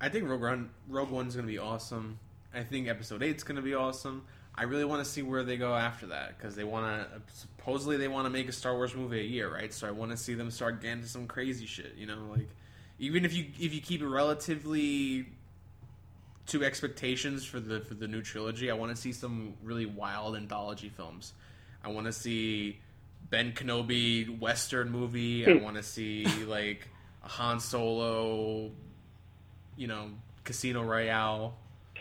I 0.00 0.08
think 0.08 0.28
Rogue 0.28 0.40
One, 0.40 0.70
Rogue 0.88 1.10
One's 1.10 1.36
gonna 1.36 1.46
be 1.46 1.58
awesome. 1.58 2.18
I 2.54 2.62
think 2.62 2.88
Episode 2.88 3.22
Eight's 3.22 3.42
gonna 3.42 3.60
be 3.60 3.74
awesome. 3.74 4.24
I 4.54 4.64
really 4.64 4.84
want 4.84 5.04
to 5.04 5.10
see 5.10 5.22
where 5.22 5.42
they 5.42 5.56
go 5.56 5.74
after 5.74 6.06
that 6.06 6.36
because 6.36 6.54
they 6.54 6.64
want 6.64 7.02
to 7.02 7.20
supposedly 7.70 7.96
they 7.96 8.08
want 8.08 8.26
to 8.26 8.30
make 8.30 8.48
a 8.48 8.52
Star 8.52 8.74
Wars 8.74 8.94
movie 8.96 9.20
a 9.20 9.24
year, 9.24 9.52
right? 9.52 9.72
So 9.72 9.86
I 9.86 9.92
want 9.92 10.10
to 10.10 10.16
see 10.16 10.34
them 10.34 10.50
start 10.50 10.82
getting 10.82 11.02
to 11.02 11.08
some 11.08 11.28
crazy 11.28 11.66
shit. 11.66 11.94
You 11.96 12.06
know, 12.06 12.18
like 12.30 12.48
even 12.98 13.24
if 13.24 13.32
you 13.32 13.46
if 13.60 13.72
you 13.72 13.80
keep 13.80 14.02
it 14.02 14.08
relatively 14.08 15.26
to 16.46 16.64
expectations 16.64 17.44
for 17.44 17.60
the 17.60 17.80
for 17.80 17.94
the 17.94 18.08
new 18.08 18.22
trilogy, 18.22 18.70
I 18.70 18.74
want 18.74 18.94
to 18.94 19.00
see 19.00 19.12
some 19.12 19.54
really 19.62 19.86
wild 19.86 20.34
anthology 20.34 20.88
films. 20.88 21.32
I 21.84 21.88
want 21.88 22.06
to 22.06 22.12
see 22.12 22.80
Ben 23.30 23.52
Kenobi 23.52 24.40
western 24.40 24.90
movie. 24.90 25.46
I 25.46 25.52
hmm. 25.56 25.64
want 25.64 25.76
to 25.76 25.82
see 25.84 26.26
like 26.46 26.88
a 27.24 27.28
Han 27.28 27.60
Solo, 27.60 28.72
you 29.76 29.86
know, 29.86 30.08
Casino 30.42 30.82
Royale, 30.82 31.54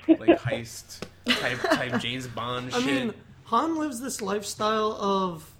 like 0.07 0.39
heist 0.41 1.01
type 1.27 1.59
type 1.61 2.01
James 2.01 2.25
Bond 2.25 2.73
I 2.73 2.79
shit. 2.79 2.85
mean, 2.85 3.13
Han 3.45 3.77
lives 3.77 4.01
this 4.01 4.19
lifestyle 4.19 4.93
of 4.99 5.55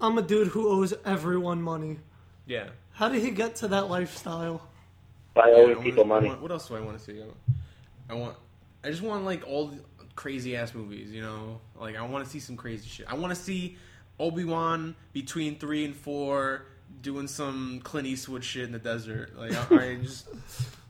I'm 0.00 0.18
a 0.18 0.22
dude 0.22 0.48
who 0.48 0.68
owes 0.68 0.94
everyone 1.04 1.62
money. 1.62 1.98
yeah. 2.46 2.68
How 2.92 3.08
did 3.08 3.22
he 3.22 3.30
get 3.30 3.56
to 3.56 3.68
that 3.68 3.88
lifestyle? 3.88 4.60
By 5.32 5.48
Yeah, 5.48 5.54
owing 5.56 5.82
people 5.82 6.04
money. 6.04 6.28
want- 6.28 6.42
what 6.42 6.50
else 6.50 6.68
do 6.68 6.76
I 6.76 6.80
want 6.80 6.98
to 6.98 7.02
see? 7.04 7.22
I 8.10 8.14
want. 8.14 8.36
I 8.84 8.90
just 8.90 9.00
want 9.02 9.24
like 9.24 9.46
all 9.46 9.72
crazy 10.16 10.54
ass 10.56 10.74
movies. 10.74 11.10
You 11.10 11.22
know, 11.22 11.60
like 11.80 11.96
I 11.96 12.02
want 12.02 12.24
to 12.24 12.30
see 12.30 12.40
some 12.40 12.56
crazy 12.56 12.88
shit. 12.88 13.06
I 13.08 13.14
want 13.14 13.34
to 13.34 13.40
see 13.40 13.78
Obi 14.18 14.44
Wan 14.44 14.96
between 15.14 15.58
three 15.58 15.84
and 15.86 15.94
four 15.96 16.66
doing 17.00 17.26
some 17.28 17.80
Clint 17.84 18.06
Eastwood 18.06 18.44
shit 18.44 18.64
in 18.64 18.72
the 18.72 18.78
desert. 18.78 19.34
Like 19.38 19.52
I, 19.72 19.92
I 19.92 19.94
just. 19.96 20.28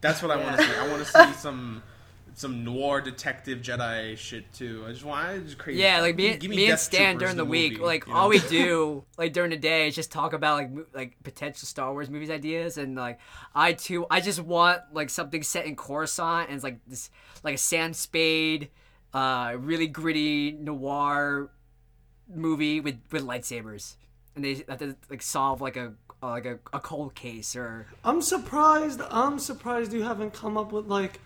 That's 0.00 0.20
what 0.22 0.30
I 0.32 0.36
want 0.42 0.56
to 0.56 0.62
see. 0.64 0.74
I 0.74 0.88
want 0.88 1.04
to 1.06 1.12
see 1.12 1.32
some 1.38 1.82
some 2.34 2.64
noir 2.64 3.00
detective 3.00 3.60
Jedi 3.60 4.16
shit 4.16 4.52
too. 4.52 4.84
I 4.86 4.92
just 4.92 5.04
want 5.04 5.26
I 5.26 5.38
just 5.38 5.58
crazy. 5.58 5.80
Yeah, 5.80 6.00
like 6.00 6.16
me, 6.16 6.36
Give 6.36 6.50
me, 6.50 6.70
and 6.70 6.78
Stan 6.78 7.14
Troopers 7.14 7.20
during 7.20 7.36
the, 7.36 7.44
week, 7.44 7.72
movie, 7.72 7.84
like 7.84 8.06
you 8.06 8.14
all 8.14 8.28
we 8.28 8.38
do, 8.48 9.04
like 9.18 9.32
during 9.32 9.50
the 9.50 9.56
day, 9.56 9.88
is 9.88 9.94
just 9.94 10.10
talk 10.12 10.32
about 10.32 10.58
like 10.58 10.70
mo- 10.70 10.86
like 10.94 11.22
potential 11.22 11.66
Star 11.66 11.92
Wars 11.92 12.10
movies 12.10 12.30
ideas, 12.30 12.78
and 12.78 12.96
like 12.96 13.18
I 13.54 13.72
too, 13.72 14.06
I 14.10 14.20
just 14.20 14.40
want 14.40 14.82
like 14.92 15.10
something 15.10 15.42
set 15.42 15.66
in 15.66 15.76
Coruscant, 15.76 16.48
and 16.48 16.56
it's 16.56 16.64
like 16.64 16.78
this, 16.86 17.10
like 17.42 17.54
a 17.54 17.58
Sam 17.58 17.92
Spade, 17.92 18.70
uh, 19.14 19.54
really 19.58 19.86
gritty 19.86 20.52
noir 20.52 21.50
movie 22.28 22.80
with 22.80 22.98
with 23.10 23.22
lightsabers, 23.22 23.96
and 24.34 24.44
they 24.44 24.64
have 24.68 24.78
to 24.78 24.96
like 25.08 25.22
solve 25.22 25.60
like 25.60 25.76
a 25.76 25.94
uh, 26.22 26.30
like 26.30 26.44
a, 26.44 26.58
a 26.72 26.80
cold 26.80 27.14
case 27.14 27.56
or 27.56 27.86
I'm 28.04 28.22
surprised. 28.22 29.00
I'm 29.10 29.38
surprised 29.38 29.92
you 29.92 30.02
haven't 30.02 30.32
come 30.32 30.56
up 30.56 30.72
with 30.72 30.86
like, 30.86 31.20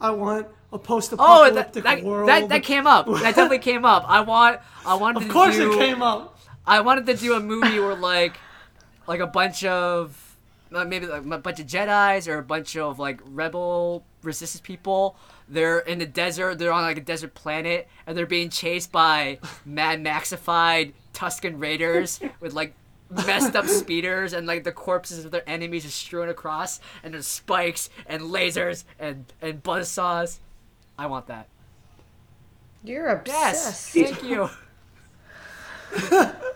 I 0.00 0.10
want 0.10 0.46
a 0.46 0.76
oh 0.76 0.78
post-apocalyptic 0.78 1.84
that, 1.84 2.02
world. 2.02 2.28
that 2.28 2.48
that 2.48 2.62
came 2.62 2.86
up. 2.86 3.06
That 3.06 3.34
definitely 3.34 3.58
came 3.70 3.84
up. 3.84 4.04
I 4.06 4.20
want 4.20 4.60
I 4.86 4.94
wanted 4.94 5.22
of 5.22 5.26
to 5.28 5.32
course, 5.32 5.56
do, 5.56 5.72
it 5.72 5.78
came 5.78 6.02
up. 6.02 6.38
I 6.66 6.80
wanted 6.80 7.06
to 7.06 7.14
do 7.14 7.34
a 7.34 7.40
movie 7.40 7.80
where 7.80 7.94
like, 7.94 8.36
like 9.06 9.20
a 9.20 9.26
bunch 9.26 9.64
of 9.64 10.36
uh, 10.72 10.84
maybe 10.84 11.06
like 11.06 11.24
a 11.24 11.38
bunch 11.38 11.60
of 11.60 11.66
Jedi's 11.66 12.28
or 12.28 12.38
a 12.38 12.42
bunch 12.42 12.76
of 12.76 12.98
like 12.98 13.20
rebel 13.24 14.04
resistance 14.22 14.60
people. 14.60 15.16
They're 15.48 15.80
in 15.80 15.98
the 15.98 16.06
desert. 16.06 16.58
They're 16.58 16.72
on 16.72 16.82
like 16.82 16.98
a 16.98 17.02
desert 17.02 17.34
planet, 17.34 17.88
and 18.06 18.16
they're 18.16 18.26
being 18.26 18.50
chased 18.50 18.92
by 18.92 19.40
Mad 19.64 20.02
Maxified 20.02 20.92
Tusken 21.12 21.60
Raiders 21.60 22.20
with 22.40 22.52
like 22.52 22.74
messed 23.10 23.56
up 23.56 23.66
speeders, 23.66 24.32
and 24.32 24.46
like 24.46 24.64
the 24.64 24.72
corpses 24.72 25.24
of 25.24 25.30
their 25.30 25.48
enemies 25.48 25.84
are 25.84 25.90
strewn 25.90 26.28
across, 26.28 26.80
and 27.02 27.14
there's 27.14 27.26
spikes 27.26 27.90
and 28.06 28.22
lasers 28.22 28.84
and 28.98 29.24
and 29.42 29.62
buzzsaws. 29.62 30.38
I 30.98 31.06
want 31.06 31.26
that. 31.28 31.48
You're 32.84 33.08
obsessed. 33.08 33.94
Yes, 33.94 34.10
obsessed. 34.10 34.20
thank 34.20 34.30
you. 34.30 34.50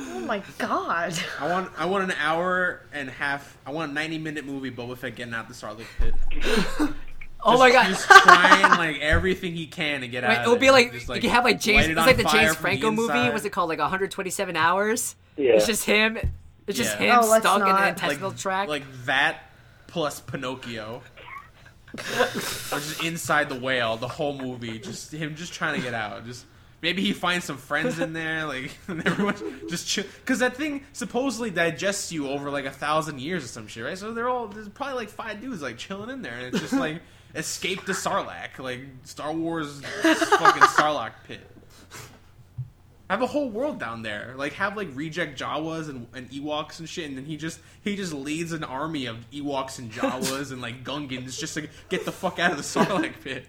Oh 0.00 0.20
my 0.20 0.42
god. 0.58 1.14
I 1.40 1.50
want 1.50 1.72
I 1.76 1.86
want 1.86 2.04
an 2.04 2.12
hour 2.20 2.82
and 2.92 3.08
a 3.08 3.12
half. 3.12 3.56
I 3.66 3.72
want 3.72 3.90
a 3.90 3.94
ninety 3.94 4.18
minute 4.18 4.44
movie. 4.44 4.70
Boba 4.70 4.96
Fett 4.96 5.16
getting 5.16 5.34
out 5.34 5.48
the 5.48 5.54
Sarlacc 5.54 5.86
pit. 5.98 6.14
Oh 7.40 7.56
my 7.56 7.70
god. 7.70 7.86
Just 7.86 8.04
trying 8.08 8.78
like 8.78 9.00
everything 9.00 9.54
he 9.54 9.68
can 9.68 10.00
to 10.00 10.08
get 10.08 10.24
Right, 10.24 10.38
out. 10.38 10.44
it 10.44 10.48
would 10.48 10.56
of 10.56 10.60
be 10.60 10.66
it. 10.66 10.72
like, 10.72 10.92
Just, 10.92 11.08
you 11.08 11.20
could 11.20 11.30
have 11.30 11.44
like 11.44 11.60
James. 11.60 11.86
It's 11.86 11.96
like 11.96 12.16
the 12.16 12.24
James 12.24 12.54
from 12.54 12.62
Franco 12.62 12.90
movie. 12.90 13.30
Was 13.30 13.44
it 13.44 13.50
called? 13.50 13.68
Like 13.68 13.78
127 13.78 14.56
hours. 14.56 15.14
Yeah. 15.38 15.52
It's 15.52 15.66
just 15.66 15.84
him. 15.84 16.18
It's 16.66 16.76
just 16.76 16.98
Yeah. 17.00 17.18
him 17.18 17.24
Oh, 17.24 17.28
let's 17.28 17.44
stuck 17.44 17.60
in 17.60 17.66
not. 17.68 17.80
the 17.80 17.88
intestinal 17.88 18.30
like, 18.30 18.38
tract. 18.38 18.68
Like 18.68 19.04
that 19.06 19.38
plus 19.86 20.20
Pinocchio. 20.20 21.02
or 21.94 22.78
just 22.78 23.02
inside 23.02 23.48
the 23.48 23.54
whale, 23.58 23.96
the 23.96 24.08
whole 24.08 24.36
movie, 24.36 24.78
just 24.78 25.10
him 25.12 25.34
just 25.36 25.54
trying 25.54 25.74
to 25.76 25.80
get 25.80 25.94
out. 25.94 26.26
Just 26.26 26.44
maybe 26.82 27.00
he 27.00 27.14
finds 27.14 27.46
some 27.46 27.56
friends 27.56 27.98
in 27.98 28.12
there, 28.12 28.44
like 28.44 28.70
and 28.88 29.04
everyone 29.06 29.34
just 29.70 29.88
chill. 29.88 30.04
Because 30.20 30.40
that 30.40 30.54
thing 30.56 30.84
supposedly 30.92 31.50
digests 31.50 32.12
you 32.12 32.28
over 32.28 32.50
like 32.50 32.66
a 32.66 32.70
thousand 32.70 33.20
years 33.20 33.42
or 33.44 33.48
some 33.48 33.66
shit, 33.68 33.84
right? 33.84 33.96
So 33.96 34.12
they're 34.12 34.28
all 34.28 34.48
there's 34.48 34.68
probably 34.68 34.96
like 34.96 35.08
five 35.08 35.40
dudes 35.40 35.62
like 35.62 35.78
chilling 35.78 36.10
in 36.10 36.20
there, 36.20 36.34
and 36.34 36.46
it's 36.48 36.60
just 36.60 36.74
like 36.74 37.00
escape 37.34 37.86
the 37.86 37.94
Sarlacc, 37.94 38.58
like 38.58 38.80
Star 39.04 39.32
Wars 39.32 39.80
fucking 40.02 40.62
Sarlacc 40.62 41.12
pit. 41.26 41.40
Have 43.10 43.22
a 43.22 43.26
whole 43.26 43.48
world 43.48 43.80
down 43.80 44.02
there. 44.02 44.34
Like 44.36 44.52
have 44.54 44.76
like 44.76 44.88
reject 44.94 45.40
Jawas 45.40 45.88
and, 45.88 46.06
and 46.14 46.30
Ewoks 46.30 46.78
and 46.78 46.88
shit, 46.88 47.08
and 47.08 47.16
then 47.16 47.24
he 47.24 47.38
just 47.38 47.60
he 47.82 47.96
just 47.96 48.12
leads 48.12 48.52
an 48.52 48.64
army 48.64 49.06
of 49.06 49.28
Ewoks 49.30 49.78
and 49.78 49.90
Jawas 49.90 50.52
and 50.52 50.60
like 50.60 50.84
Gungans 50.84 51.38
just 51.38 51.54
to 51.54 51.68
get 51.88 52.04
the 52.04 52.12
fuck 52.12 52.38
out 52.38 52.50
of 52.50 52.58
the 52.58 52.62
Sarlacc 52.62 53.14
pit. 53.24 53.46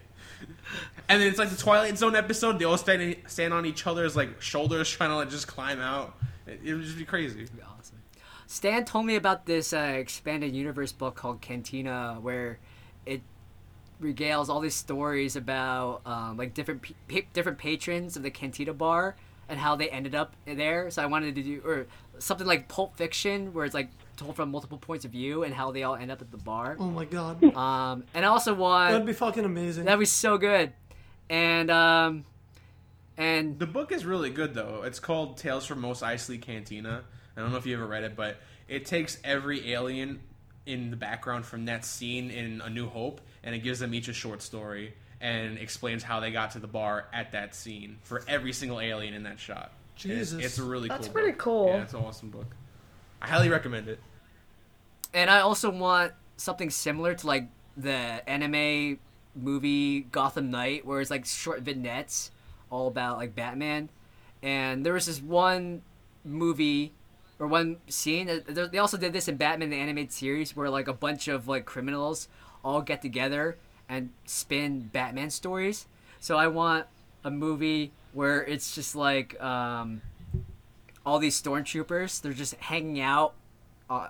And 1.09 1.21
then 1.21 1.27
it's 1.27 1.39
like 1.39 1.49
the 1.49 1.57
Twilight 1.57 1.97
Zone 1.97 2.15
episode. 2.15 2.57
They 2.57 2.65
all 2.65 2.77
stand 2.77 3.17
stand 3.27 3.53
on 3.53 3.65
each 3.65 3.85
other's 3.85 4.15
like 4.15 4.41
shoulders, 4.41 4.89
trying 4.89 5.09
to 5.09 5.17
like 5.17 5.29
just 5.29 5.47
climb 5.47 5.81
out. 5.81 6.15
It, 6.47 6.61
it 6.63 6.73
would 6.73 6.83
just 6.83 6.97
be 6.97 7.05
crazy. 7.05 7.41
Be 7.41 7.61
awesome. 7.61 7.97
Stan 8.47 8.85
told 8.85 9.05
me 9.05 9.15
about 9.15 9.45
this 9.45 9.73
uh, 9.73 9.95
expanded 9.97 10.55
universe 10.55 10.93
book 10.93 11.15
called 11.15 11.41
Cantina, 11.41 12.17
where 12.21 12.59
it 13.05 13.21
regales 14.01 14.47
all 14.47 14.61
these 14.61 14.75
stories 14.75 15.35
about 15.35 16.01
um, 16.05 16.37
like 16.37 16.53
different 16.53 16.85
different 17.33 17.57
patrons 17.57 18.15
of 18.15 18.23
the 18.23 18.31
Cantina 18.31 18.73
bar 18.73 19.17
and 19.49 19.59
how 19.59 19.75
they 19.75 19.89
ended 19.89 20.15
up 20.15 20.35
there. 20.45 20.89
So 20.91 21.01
I 21.03 21.07
wanted 21.07 21.35
to 21.35 21.43
do 21.43 21.61
or 21.65 21.87
something 22.19 22.47
like 22.47 22.67
Pulp 22.67 22.95
Fiction, 22.95 23.53
where 23.53 23.65
it's 23.65 23.73
like 23.73 23.89
told 24.15 24.35
from 24.35 24.51
multiple 24.51 24.77
points 24.77 25.05
of 25.05 25.11
view 25.11 25.43
and 25.43 25.53
how 25.53 25.71
they 25.71 25.83
all 25.83 25.95
end 25.95 26.11
up 26.11 26.21
at 26.21 26.31
the 26.31 26.37
bar. 26.37 26.77
Oh 26.79 26.89
my 26.89 27.05
god, 27.05 27.43
Um, 27.55 28.03
and 28.13 28.25
I 28.25 28.29
also 28.29 28.53
want 28.53 28.91
that'd 28.91 29.05
be 29.07 29.13
fucking 29.13 29.45
amazing. 29.45 29.85
that'd 29.85 29.99
be 29.99 30.05
so 30.05 30.37
good, 30.37 30.71
and 31.29 31.71
um, 31.71 32.25
and 33.17 33.59
The 33.59 33.67
book 33.67 33.91
is 33.91 34.05
really 34.05 34.29
good 34.29 34.53
though. 34.53 34.83
It's 34.85 34.99
called 34.99 35.37
Tales 35.37 35.65
from 35.65 35.81
Mos 35.81 36.01
Eisley 36.01 36.41
Cantina. 36.41 37.03
I 37.35 37.41
don't 37.41 37.51
know 37.51 37.57
if 37.57 37.65
you 37.65 37.75
ever 37.75 37.87
read 37.87 38.03
it, 38.03 38.15
but 38.15 38.37
it 38.67 38.85
takes 38.85 39.17
every 39.23 39.71
alien 39.73 40.19
in 40.65 40.91
the 40.91 40.97
background 40.97 41.45
from 41.45 41.65
that 41.65 41.83
scene 41.83 42.29
in 42.29 42.61
A 42.61 42.69
New 42.69 42.87
Hope, 42.87 43.21
and 43.43 43.55
it 43.55 43.59
gives 43.59 43.79
them 43.79 43.93
each 43.93 44.07
a 44.07 44.13
short 44.13 44.41
story 44.41 44.93
and 45.21 45.57
explains 45.57 46.01
how 46.03 46.19
they 46.19 46.31
got 46.31 46.51
to 46.51 46.59
the 46.59 46.67
bar 46.67 47.07
at 47.13 47.31
that 47.33 47.53
scene 47.55 47.97
for 48.03 48.23
every 48.27 48.53
single 48.53 48.79
alien 48.79 49.13
in 49.13 49.23
that 49.23 49.39
shot. 49.39 49.71
And 50.03 50.11
it's- 50.13 50.29
Jesus. 50.29 50.45
it's, 50.45 50.57
a 50.59 50.63
really 50.63 50.87
That's 50.87 51.07
cool. 51.07 51.13
pretty 51.13 51.31
book. 51.31 51.39
cool. 51.39 51.67
Yeah, 51.67 51.81
it's 51.83 51.93
an 51.93 51.99
awesome 51.99 52.29
book. 52.29 52.47
I 53.21 53.27
highly 53.27 53.49
recommend 53.49 53.87
it. 53.89 53.99
and 55.13 55.29
I 55.29 55.39
also 55.41 55.69
want 55.69 56.13
something 56.37 56.69
similar 56.69 57.15
to 57.15 57.27
like 57.27 57.49
the 57.75 57.91
anime 58.29 58.99
movie 59.35 60.01
Gotham 60.01 60.49
Knight, 60.51 60.85
where 60.85 61.01
it's 61.01 61.11
like 61.11 61.25
short 61.25 61.61
vignettes 61.61 62.31
all 62.69 62.87
about 62.87 63.17
like 63.17 63.35
Batman. 63.35 63.89
And 64.41 64.85
there 64.85 64.93
was 64.93 65.05
this 65.07 65.21
one 65.21 65.81
movie 66.23 66.93
or 67.39 67.47
one 67.47 67.77
scene. 67.87 68.41
They 68.47 68.77
also 68.77 68.95
did 68.97 69.11
this 69.11 69.27
in 69.27 69.35
Batman 69.35 69.69
the 69.69 69.75
animated 69.77 70.13
series, 70.13 70.55
where 70.55 70.69
like 70.69 70.87
a 70.87 70.93
bunch 70.93 71.27
of 71.27 71.47
like 71.47 71.65
criminals 71.65 72.27
all 72.63 72.81
get 72.81 73.01
together 73.01 73.57
and 73.89 74.11
spin 74.25 74.89
Batman 74.93 75.31
stories. 75.31 75.87
So 76.19 76.37
I 76.37 76.47
want 76.47 76.85
a 77.23 77.31
movie 77.31 77.91
where 78.13 78.43
it's 78.43 78.75
just 78.75 78.95
like 78.95 79.41
um, 79.41 80.01
all 81.05 81.19
these 81.19 81.41
stormtroopers. 81.41 82.21
They're 82.21 82.33
just 82.33 82.53
hanging 82.55 83.01
out 83.01 83.33
uh, 83.89 84.07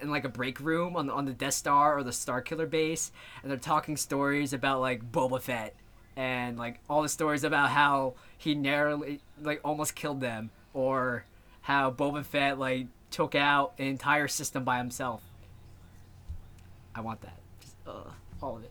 in 0.00 0.10
like 0.10 0.24
a 0.24 0.28
break 0.28 0.60
room 0.60 0.96
on 0.96 1.06
the, 1.06 1.12
on 1.12 1.24
the 1.24 1.32
Death 1.32 1.54
Star 1.54 1.98
or 1.98 2.04
the 2.04 2.10
Starkiller 2.12 2.70
base, 2.70 3.10
and 3.42 3.50
they're 3.50 3.58
talking 3.58 3.96
stories 3.96 4.52
about 4.52 4.80
like 4.80 5.10
Boba 5.10 5.40
Fett 5.40 5.74
and 6.16 6.58
like 6.58 6.78
all 6.88 7.02
the 7.02 7.08
stories 7.08 7.44
about 7.44 7.70
how 7.70 8.14
he 8.38 8.54
narrowly 8.54 9.20
like 9.42 9.60
almost 9.64 9.94
killed 9.94 10.20
them, 10.20 10.50
or 10.72 11.24
how 11.62 11.90
Boba 11.90 12.24
Fett 12.24 12.58
like 12.58 12.86
took 13.10 13.34
out 13.34 13.72
an 13.78 13.86
entire 13.86 14.28
system 14.28 14.62
by 14.62 14.78
himself. 14.78 15.22
I 16.94 17.00
want 17.00 17.20
that, 17.22 17.38
Just, 17.60 17.74
uh, 17.86 18.10
all 18.42 18.56
of 18.56 18.64
it. 18.64 18.70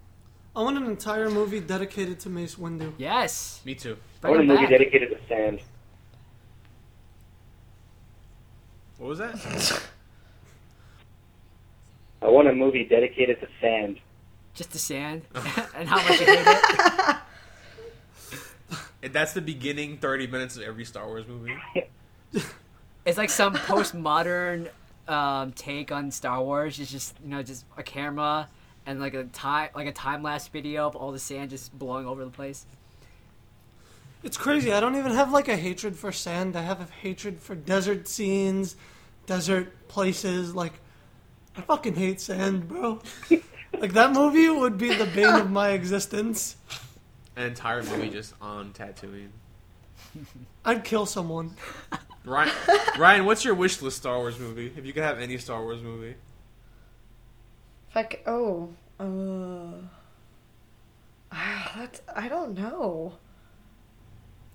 I 0.59 0.61
want 0.61 0.75
an 0.75 0.83
entire 0.87 1.29
movie 1.29 1.61
dedicated 1.61 2.19
to 2.19 2.29
Mace 2.29 2.55
Windu. 2.55 2.91
Yes, 2.97 3.61
Me 3.63 3.75
too. 3.75 3.95
I 4.21 4.27
bring 4.27 4.33
want 4.33 4.39
a 4.39 4.41
him 4.41 4.47
movie 4.49 4.61
back. 4.63 4.69
dedicated 4.71 5.09
to 5.11 5.17
sand. 5.29 5.61
What 8.97 9.07
was 9.07 9.19
that? 9.19 9.35
I 12.21 12.27
want 12.27 12.49
a 12.49 12.53
movie 12.53 12.83
dedicated 12.83 13.39
to 13.39 13.47
sand. 13.61 14.01
just 14.53 14.71
the 14.71 14.79
sand 14.79 15.21
and 15.77 15.87
how 15.87 15.95
much 15.95 16.19
you 16.19 16.25
hate 16.25 17.17
it. 19.01 19.11
That's 19.13 19.31
the 19.31 19.41
beginning 19.41 19.99
thirty 19.99 20.27
minutes 20.27 20.57
of 20.57 20.63
every 20.63 20.83
Star 20.83 21.07
Wars 21.07 21.25
movie. 21.25 21.55
It's 23.05 23.17
like 23.17 23.29
some 23.29 23.55
postmodern 23.55 24.67
um, 25.07 25.53
take 25.53 25.93
on 25.93 26.11
Star 26.11 26.43
Wars. 26.43 26.77
It's 26.81 26.91
just 26.91 27.15
you 27.23 27.29
know 27.29 27.43
just 27.43 27.63
a 27.77 27.83
camera 27.83 28.49
and 28.85 28.99
like 28.99 29.13
a 29.13 29.25
time 29.25 29.69
like 29.75 29.87
a 29.87 29.91
time 29.91 30.23
lapse 30.23 30.47
video 30.47 30.87
of 30.87 30.95
all 30.95 31.11
the 31.11 31.19
sand 31.19 31.49
just 31.49 31.77
blowing 31.77 32.05
over 32.05 32.23
the 32.23 32.31
place. 32.31 32.65
It's 34.21 34.37
crazy. 34.37 34.73
I 34.73 34.79
don't 34.79 34.97
even 34.97 35.13
have 35.13 35.31
like 35.31 35.47
a 35.47 35.55
hatred 35.55 35.95
for 35.95 36.11
sand. 36.11 36.55
I 36.55 36.61
have 36.61 36.81
a 36.81 36.87
hatred 37.01 37.39
for 37.39 37.55
desert 37.55 38.07
scenes, 38.07 38.75
desert 39.25 39.87
places. 39.87 40.53
Like, 40.53 40.73
I 41.55 41.61
fucking 41.61 41.95
hate 41.95 42.19
sand, 42.19 42.67
bro. 42.67 43.01
like 43.79 43.93
that 43.93 44.11
movie 44.11 44.49
would 44.49 44.77
be 44.77 44.93
the 44.93 45.05
bane 45.05 45.35
of 45.35 45.49
my 45.49 45.69
existence. 45.69 46.57
An 47.37 47.47
entire 47.47 47.81
movie 47.81 48.09
just 48.09 48.33
on 48.41 48.73
Tatooine. 48.73 49.29
I'd 50.65 50.83
kill 50.83 51.05
someone. 51.05 51.55
Ryan, 52.25 52.53
Ryan, 52.97 53.25
what's 53.25 53.45
your 53.45 53.55
wish 53.55 53.81
list 53.81 53.97
Star 53.97 54.17
Wars 54.17 54.37
movie? 54.37 54.71
If 54.75 54.85
you 54.85 54.91
could 54.91 55.03
have 55.03 55.19
any 55.19 55.37
Star 55.37 55.63
Wars 55.63 55.81
movie, 55.81 56.15
If 57.89 57.97
I 57.97 58.03
c- 58.03 58.19
oh, 58.27 58.69
uh, 58.99 59.85
ah, 61.31 61.71
that's 61.77 62.01
I 62.15 62.27
don't 62.27 62.57
know. 62.57 63.13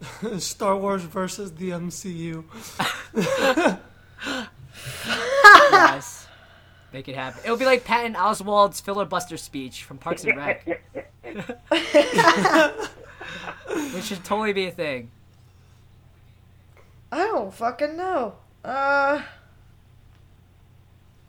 Star 0.38 0.76
Wars 0.76 1.02
versus 1.02 1.52
the 1.52 1.70
MCU. 1.70 2.44
yes. 5.72 6.28
Make 6.92 7.08
it 7.08 7.16
happen. 7.16 7.40
It'll 7.44 7.56
be 7.56 7.64
like 7.64 7.84
Patton 7.84 8.14
Oswalt's 8.14 8.80
filibuster 8.80 9.36
speech 9.36 9.82
from 9.82 9.98
Parks 9.98 10.22
and 10.22 10.36
Rec, 10.36 10.64
which 13.94 14.04
should 14.04 14.22
totally 14.24 14.52
be 14.52 14.66
a 14.66 14.70
thing. 14.70 15.10
I 17.10 17.18
don't 17.18 17.52
fucking 17.52 17.96
know. 17.96 18.34
Uh, 18.64 19.22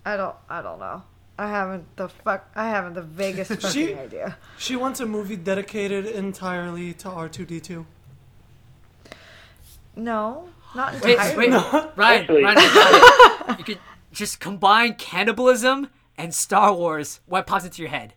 I 0.06 0.18
don't. 0.18 0.36
I 0.48 0.62
don't 0.62 0.80
know. 0.80 1.02
I 1.38 1.48
haven't 1.50 1.96
the 1.98 2.08
fuck. 2.10 2.50
I 2.56 2.70
haven't 2.70 2.94
the 2.94 3.02
vaguest 3.02 3.50
fucking 3.62 3.70
She- 3.72 3.94
idea. 3.96 4.38
She 4.58 4.76
wants 4.76 5.00
a 5.02 5.06
movie 5.06 5.36
dedicated 5.36 6.06
entirely 6.06 6.94
to 6.94 7.10
R2D2. 7.10 7.86
No, 9.96 10.50
not 10.76 10.94
Wait, 11.02 11.14
entirely. 11.14 11.50
wait, 11.52 11.64
Ryan, 11.96 12.22
Actually- 12.22 12.44
Ryan, 12.44 12.58
I 12.58 12.74
got 12.74 13.50
it. 13.50 13.60
You 13.60 13.66
could 13.66 13.80
just 14.12 14.40
combine 14.40 14.96
cannibalism 14.96 15.90
and 16.18 16.34
Star 16.34 16.74
Wars. 16.74 17.20
What 17.26 17.48
pops 17.48 17.66
into 17.66 17.82
your 17.82 17.90
head? 17.92 18.14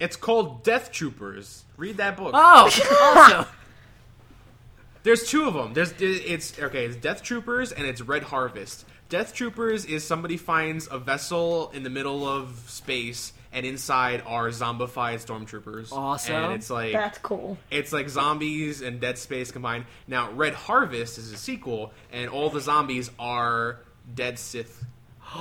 It's 0.00 0.16
called 0.16 0.64
Death 0.64 0.90
Troopers. 0.90 1.64
Read 1.76 1.96
that 1.98 2.16
book. 2.16 2.32
Oh, 2.34 2.70
also, 3.14 3.46
There's 5.04 5.28
two 5.28 5.46
of 5.46 5.54
them. 5.54 5.74
There's 5.74 5.92
it's 6.00 6.58
okay. 6.60 6.86
It's 6.86 6.96
Death 6.96 7.22
Troopers 7.22 7.72
and 7.72 7.86
it's 7.86 8.00
Red 8.00 8.24
Harvest. 8.24 8.84
Death 9.12 9.34
Troopers 9.34 9.84
is 9.84 10.02
somebody 10.04 10.38
finds 10.38 10.88
a 10.90 10.98
vessel 10.98 11.70
in 11.74 11.82
the 11.82 11.90
middle 11.90 12.26
of 12.26 12.64
space, 12.66 13.34
and 13.52 13.66
inside 13.66 14.22
are 14.24 14.48
zombified 14.48 15.22
stormtroopers. 15.22 15.92
Awesome. 15.92 16.34
And 16.34 16.52
it's 16.54 16.70
like 16.70 16.94
That's 16.94 17.18
cool. 17.18 17.58
it's 17.70 17.92
like 17.92 18.08
zombies 18.08 18.80
and 18.80 19.02
Dead 19.02 19.18
Space 19.18 19.50
combined. 19.52 19.84
Now, 20.08 20.30
Red 20.32 20.54
Harvest 20.54 21.18
is 21.18 21.30
a 21.30 21.36
sequel, 21.36 21.92
and 22.10 22.30
all 22.30 22.48
the 22.48 22.62
zombies 22.62 23.10
are 23.18 23.80
dead 24.14 24.38
Sith. 24.38 24.82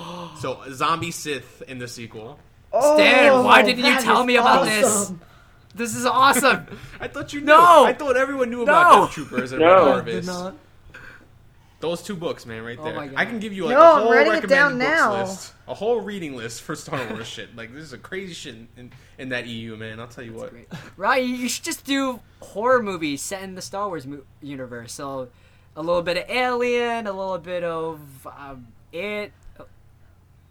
so 0.41 0.59
zombie 0.73 1.11
Sith 1.11 1.61
in 1.65 1.77
the 1.79 1.87
sequel. 1.87 2.39
Stan, 2.77 3.31
oh, 3.31 3.43
why 3.43 3.61
didn't 3.61 3.85
you 3.85 3.91
that 3.91 4.01
tell 4.03 4.19
is 4.19 4.27
me 4.27 4.35
about 4.35 4.65
this? 4.65 4.83
awesome. 4.85 5.21
This 5.73 5.95
is 5.95 6.05
awesome. 6.05 6.67
I 6.99 7.07
thought 7.07 7.31
you 7.31 7.39
knew. 7.39 7.45
No! 7.47 7.85
I 7.85 7.93
thought 7.93 8.17
everyone 8.17 8.49
knew 8.49 8.63
about 8.63 8.91
No! 8.91 9.05
Death 9.05 9.13
Troopers 9.13 9.53
and 9.53 9.61
No. 9.61 9.67
Red 9.67 9.77
I 9.77 9.83
Did 9.85 10.25
Harvest. 10.25 10.27
not. 10.27 10.55
Those 11.81 12.01
two 12.03 12.15
books, 12.15 12.45
man, 12.45 12.63
right 12.63 12.77
Oh 12.79 12.83
there. 12.85 12.95
my 12.95 13.07
God. 13.07 13.15
I 13.17 13.25
can 13.25 13.39
give 13.39 13.51
you 13.53 13.65
like 13.65 13.73
No, 13.75 13.81
a 13.81 13.93
I'm 13.95 14.01
whole 14.03 14.11
writing 14.13 14.33
it 14.33 14.43
recommended 14.43 14.55
down 14.55 14.77
books 14.77 15.01
now. 15.01 15.21
list, 15.23 15.53
a 15.67 15.73
whole 15.73 15.99
reading 16.01 16.35
list 16.37 16.61
for 16.61 16.75
Star 16.75 17.05
Wars 17.09 17.27
shit. 17.27 17.55
Like 17.55 17.73
this 17.73 17.83
is 17.83 17.93
a 17.93 17.97
crazy 17.97 18.33
shit 18.33 18.55
in, 18.77 18.91
in 19.17 19.29
that 19.29 19.47
EU, 19.47 19.75
man. 19.75 19.99
I'll 19.99 20.07
tell 20.07 20.23
you 20.23 20.33
what. 20.33 20.51
Great. 20.51 20.67
Right, 20.95 21.25
you 21.25 21.33
you 21.35 21.49
should 21.49 21.65
just 21.65 21.83
do 21.85 22.19
horror 22.39 22.81
movies 22.83 23.21
set 23.21 23.41
in 23.43 23.55
the 23.55 23.61
Star 23.61 23.87
Wars 23.87 24.05
mo- 24.05 24.21
universe. 24.41 24.93
So, 24.93 25.29
a 25.75 25.81
little 25.81 26.03
bit 26.03 26.17
of 26.17 26.29
Alien, 26.29 27.07
a 27.07 27.11
little 27.11 27.39
bit 27.39 27.63
of 27.63 27.99
um, 28.37 28.67
it. 28.93 29.31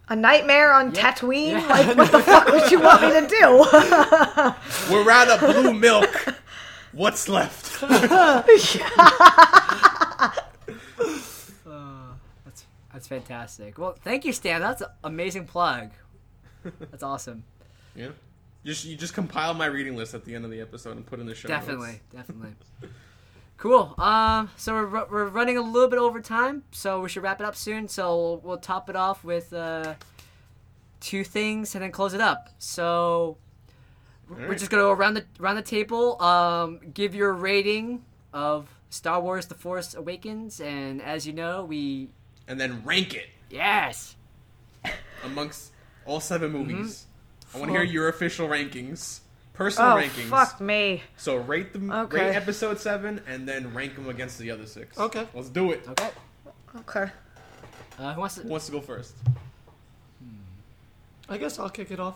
A 0.09 0.15
nightmare 0.15 0.73
on 0.73 0.93
Yeah. 0.93 1.13
Tatooine? 1.13 1.51
Yeah. 1.51 1.65
Like, 1.67 1.95
what 1.97 2.11
the 2.11 2.19
fuck 2.19 2.47
would 2.49 2.69
you 2.69 2.81
want 2.81 3.01
me 3.03 3.11
to 3.11 3.27
do? 3.27 3.65
We're 4.93 5.09
out 5.09 5.29
of 5.29 5.39
blue 5.39 5.73
milk. 5.73 6.25
What's 6.91 7.29
left? 7.29 7.81
Uh, 11.65 12.13
that's 13.01 13.07
fantastic. 13.07 13.79
Well, 13.79 13.97
thank 14.03 14.25
you, 14.25 14.31
Stan. 14.31 14.61
That's 14.61 14.81
an 14.81 14.89
amazing 15.03 15.45
plug. 15.45 15.89
That's 16.91 17.01
awesome. 17.01 17.43
yeah. 17.95 18.09
Just 18.63 18.85
you 18.85 18.95
just 18.95 19.15
compile 19.15 19.55
my 19.55 19.65
reading 19.65 19.95
list 19.95 20.13
at 20.13 20.23
the 20.23 20.35
end 20.35 20.45
of 20.45 20.51
the 20.51 20.61
episode 20.61 20.97
and 20.97 21.03
put 21.03 21.19
in 21.19 21.25
the 21.25 21.33
show. 21.33 21.49
notes. 21.49 21.65
Definitely, 21.65 21.99
definitely. 22.15 22.51
Cool. 23.57 23.95
Um, 23.97 24.51
so 24.55 24.73
we're, 24.73 25.05
we're 25.05 25.25
running 25.29 25.57
a 25.57 25.61
little 25.61 25.89
bit 25.89 25.97
over 25.97 26.21
time, 26.21 26.61
so 26.69 27.01
we 27.01 27.09
should 27.09 27.23
wrap 27.23 27.41
it 27.41 27.45
up 27.45 27.55
soon. 27.55 27.87
So 27.87 28.39
we'll 28.43 28.57
top 28.57 28.87
it 28.87 28.95
off 28.95 29.23
with 29.23 29.51
uh, 29.51 29.95
two 30.99 31.23
things 31.23 31.73
and 31.73 31.83
then 31.83 31.91
close 31.91 32.13
it 32.13 32.21
up. 32.21 32.49
So 32.59 33.37
we're 34.29 34.53
just 34.53 34.69
gonna 34.69 34.83
go 34.83 34.91
around 34.91 35.15
the 35.15 35.25
around 35.39 35.55
the 35.55 35.63
table. 35.63 36.21
Um, 36.21 36.81
give 36.93 37.15
your 37.15 37.33
rating 37.33 38.05
of 38.31 38.69
Star 38.91 39.19
Wars: 39.19 39.47
The 39.47 39.55
Force 39.55 39.95
Awakens, 39.95 40.61
and 40.61 41.01
as 41.01 41.25
you 41.25 41.33
know, 41.33 41.65
we 41.65 42.09
And 42.51 42.59
then 42.59 42.83
rank 42.83 43.13
it 43.13 43.29
yes. 43.49 44.13
amongst 45.23 45.71
all 46.05 46.19
seven 46.19 46.51
Mm-hmm. 46.51 46.71
movies. 46.73 47.05
I 47.55 47.59
want 47.59 47.69
to 47.71 47.77
hear 47.77 47.83
your 47.83 48.09
official 48.09 48.49
rankings, 48.49 49.21
personal 49.53 49.91
oh, 49.93 49.95
rankings. 50.01 50.27
fuck 50.29 50.59
me. 50.59 51.01
So 51.15 51.37
rate 51.37 51.71
them, 51.71 51.89
Okay. 51.89 52.17
rate 52.27 52.35
episode 52.35 52.77
seven, 52.77 53.21
and 53.25 53.47
then 53.47 53.73
rank 53.73 53.95
them 53.95 54.09
against 54.09 54.37
the 54.37 54.51
other 54.51 54.65
six. 54.65 54.99
Okay. 54.99 55.25
let's 55.33 55.47
do 55.47 55.71
it. 55.71 55.87
Okay. 55.87 56.09
Okay. 56.79 57.11
Uh, 57.97 58.13
who 58.15 58.19
wants 58.19 58.35
to? 58.35 58.41
Who 58.41 58.49
wants 58.49 58.65
to 58.65 58.71
go 58.73 58.81
first? 58.81 59.13
I 61.29 61.37
guess 61.37 61.57
I'll 61.57 61.69
kick 61.69 61.89
it 61.91 61.99
off. 62.01 62.15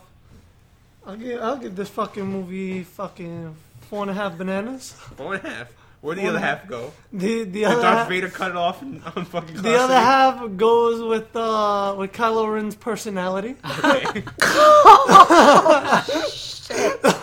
I'll 1.06 1.16
give, 1.16 1.40
I'll 1.40 1.56
give 1.56 1.76
this 1.76 1.88
fucking 1.88 2.26
movie 2.26 2.82
fucking 2.82 3.56
four 3.88 4.02
and 4.02 4.10
a 4.10 4.14
half 4.14 4.36
bananas. 4.36 4.92
Four 4.92 5.34
and 5.36 5.44
a 5.44 5.48
half. 5.48 5.68
Where'd 6.06 6.18
the 6.18 6.28
other 6.28 6.38
half 6.38 6.68
go? 6.68 6.92
The 7.12 7.42
the 7.42 7.50
Did 7.50 7.64
other 7.64 7.82
Darth 7.82 7.98
half, 7.98 8.08
Vader 8.08 8.28
cut 8.28 8.52
it 8.52 8.56
off 8.56 8.80
in, 8.80 9.02
on 9.02 9.24
fucking 9.24 9.60
the 9.60 9.74
other 9.74 9.92
half 9.92 10.56
goes 10.56 11.02
with 11.02 11.34
uh 11.34 11.96
with 11.98 12.12
Kylo 12.12 12.54
Ren's 12.54 12.76
personality. 12.76 13.56
Okay. 13.80 14.22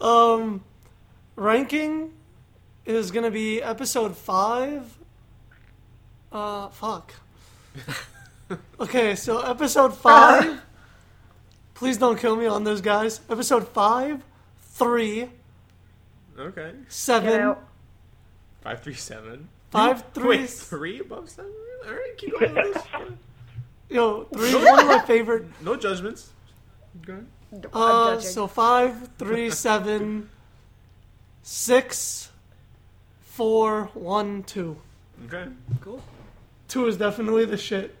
Um, 0.00 0.62
ranking 1.34 2.12
is 2.86 3.10
gonna 3.10 3.32
be 3.32 3.60
episode 3.62 4.16
five. 4.16 4.84
Uh, 6.30 6.68
fuck. 6.68 7.12
okay, 8.80 9.16
so 9.16 9.40
episode 9.40 9.96
five. 9.96 10.60
please 11.74 11.98
don't 11.98 12.18
kill 12.18 12.36
me 12.36 12.46
on 12.46 12.62
those 12.62 12.80
guys. 12.80 13.20
Episode 13.28 13.66
five, 13.68 14.22
three, 14.60 15.28
okay. 16.38 16.72
Get 16.72 16.92
seven, 16.92 17.40
out. 17.40 17.64
Five 18.62 18.82
three 18.82 18.94
seven. 18.94 19.48
five, 19.70 20.04
three. 20.14 20.38
Wait, 20.38 20.50
three 20.50 21.00
above 21.00 21.28
seven? 21.30 21.52
Alright, 21.86 22.16
keep 22.18 22.38
going 22.38 22.54
with 22.54 22.74
this. 22.74 22.82
Yo, 23.90 24.24
three 24.24 24.48
is 24.48 24.54
one 24.54 24.80
of 24.80 24.86
my 24.86 24.98
favorite. 25.00 25.44
No 25.62 25.76
judgments. 25.76 26.30
Okay. 27.02 27.20
I'm 27.52 27.62
Uh, 27.72 28.14
judging. 28.16 28.30
so 28.30 28.46
five, 28.46 29.08
three, 29.18 29.50
seven, 29.66 30.28
six, 31.42 32.30
four, 33.20 33.90
one, 33.94 34.42
two. 34.42 34.76
Okay. 35.26 35.46
Cool. 35.80 36.02
Two 36.68 36.86
is 36.86 36.96
definitely 36.98 37.44
the 37.46 37.56
shit. 37.56 37.94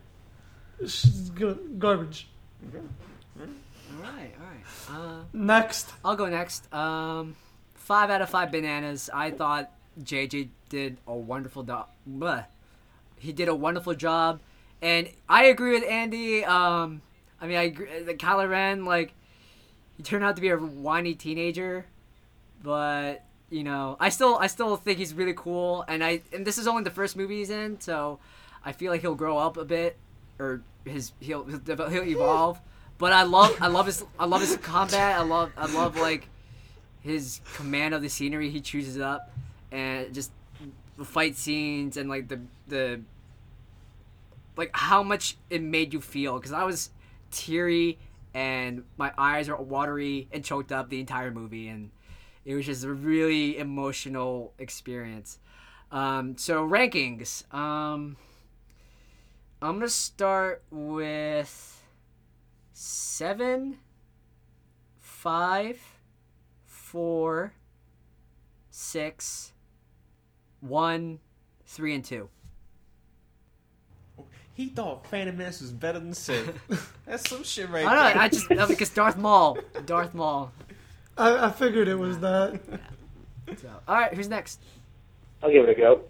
It's 0.80 1.06
good 1.30 1.78
garbage. 1.78 2.28
All 2.74 2.80
right. 4.02 4.34
All 4.38 4.46
right. 4.46 4.64
Uh, 4.90 5.22
Next. 5.32 5.90
I'll 6.04 6.16
go 6.16 6.26
next. 6.26 6.72
Um, 6.74 7.34
five 7.88 8.10
out 8.10 8.20
of 8.20 8.28
five 8.28 8.52
bananas. 8.52 9.08
I 9.14 9.30
thought 9.30 9.72
JJ 10.00 10.50
did 10.68 10.98
a 11.06 11.14
wonderful 11.14 11.62
job. 11.62 11.88
He 13.16 13.32
did 13.32 13.48
a 13.48 13.54
wonderful 13.54 13.94
job, 13.94 14.40
and 14.82 15.08
I 15.26 15.44
agree 15.44 15.72
with 15.72 15.88
Andy. 15.88 16.44
Um, 16.44 17.00
I 17.40 17.46
mean, 17.46 17.56
I. 17.56 17.70
The 17.70 18.14
Kylo 18.14 18.48
Ren, 18.48 18.84
like, 18.84 19.14
he 19.96 20.02
turned 20.02 20.22
out 20.22 20.36
to 20.36 20.42
be 20.42 20.50
a 20.50 20.56
whiny 20.58 21.14
teenager, 21.14 21.86
but 22.62 23.24
you 23.48 23.64
know, 23.64 23.96
I 23.98 24.10
still, 24.10 24.36
I 24.36 24.48
still 24.48 24.76
think 24.76 24.98
he's 24.98 25.14
really 25.14 25.34
cool. 25.34 25.82
And 25.88 26.04
I, 26.04 26.20
and 26.30 26.46
this 26.46 26.58
is 26.58 26.66
only 26.66 26.82
the 26.84 26.90
first 26.90 27.16
movie 27.16 27.38
he's 27.38 27.48
in, 27.48 27.80
so 27.80 28.18
I 28.62 28.72
feel 28.72 28.92
like 28.92 29.00
he'll 29.00 29.14
grow 29.14 29.38
up 29.38 29.56
a 29.56 29.64
bit, 29.64 29.96
or 30.38 30.60
his 30.84 31.12
he'll, 31.20 31.44
he'll 31.44 32.02
evolve. 32.02 32.60
But 32.98 33.14
I 33.14 33.22
love, 33.22 33.56
I 33.62 33.68
love 33.68 33.86
his, 33.86 34.04
I 34.18 34.26
love 34.26 34.42
his 34.42 34.58
combat. 34.58 35.18
I 35.18 35.22
love, 35.22 35.52
I 35.56 35.72
love 35.72 35.96
like 35.96 36.28
his 37.00 37.40
command 37.54 37.94
of 37.94 38.02
the 38.02 38.08
scenery 38.08 38.50
he 38.50 38.60
chooses 38.60 38.98
up, 38.98 39.30
and 39.70 40.12
just 40.12 40.30
the 40.96 41.04
fight 41.04 41.36
scenes 41.36 41.96
and 41.96 42.08
like 42.08 42.28
the 42.28 42.40
the 42.66 43.00
like 44.56 44.70
how 44.74 45.02
much 45.02 45.36
it 45.48 45.62
made 45.62 45.92
you 45.92 46.00
feel 46.00 46.36
because 46.36 46.52
I 46.52 46.64
was 46.64 46.90
teary 47.30 47.98
and 48.34 48.84
my 48.96 49.12
eyes 49.16 49.48
are 49.48 49.56
watery 49.56 50.28
and 50.32 50.44
choked 50.44 50.72
up 50.72 50.90
the 50.90 50.98
entire 51.00 51.30
movie 51.30 51.68
and 51.68 51.90
it 52.44 52.54
was 52.54 52.66
just 52.66 52.84
a 52.84 52.92
really 52.92 53.58
emotional 53.58 54.52
experience. 54.58 55.38
Um, 55.92 56.36
so 56.36 56.66
rankings. 56.66 57.42
Um, 57.54 58.16
I'm 59.60 59.74
gonna 59.74 59.88
start 59.88 60.62
with 60.70 61.82
seven, 62.72 63.78
five, 64.98 65.80
four, 66.88 67.52
six, 68.70 69.52
one, 70.60 71.18
three, 71.66 71.94
and 71.94 72.02
two. 72.04 72.28
He 74.54 74.68
thought 74.70 75.06
Phantom 75.06 75.36
Menace 75.36 75.60
was 75.60 75.70
better 75.70 76.00
than 76.00 76.14
Sith. 76.14 76.58
That's 77.06 77.28
some 77.28 77.44
shit 77.44 77.68
right 77.70 77.86
I 77.86 77.94
don't 77.94 78.04
there. 78.06 78.14
know. 78.16 78.20
I 78.22 78.28
just 78.28 78.50
no, 78.50 78.66
because 78.66 78.88
Darth 78.90 79.16
Maul, 79.18 79.58
Darth 79.86 80.14
Maul. 80.14 80.50
I, 81.16 81.46
I 81.46 81.50
figured 81.50 81.88
it 81.88 81.94
was 81.96 82.18
that. 82.20 82.58
So, 83.60 83.68
all 83.86 83.94
right, 83.94 84.12
who's 84.14 84.28
next? 84.28 84.60
I'll 85.42 85.50
give 85.52 85.68
it 85.68 85.70
a 85.70 85.74
go. 85.80 86.02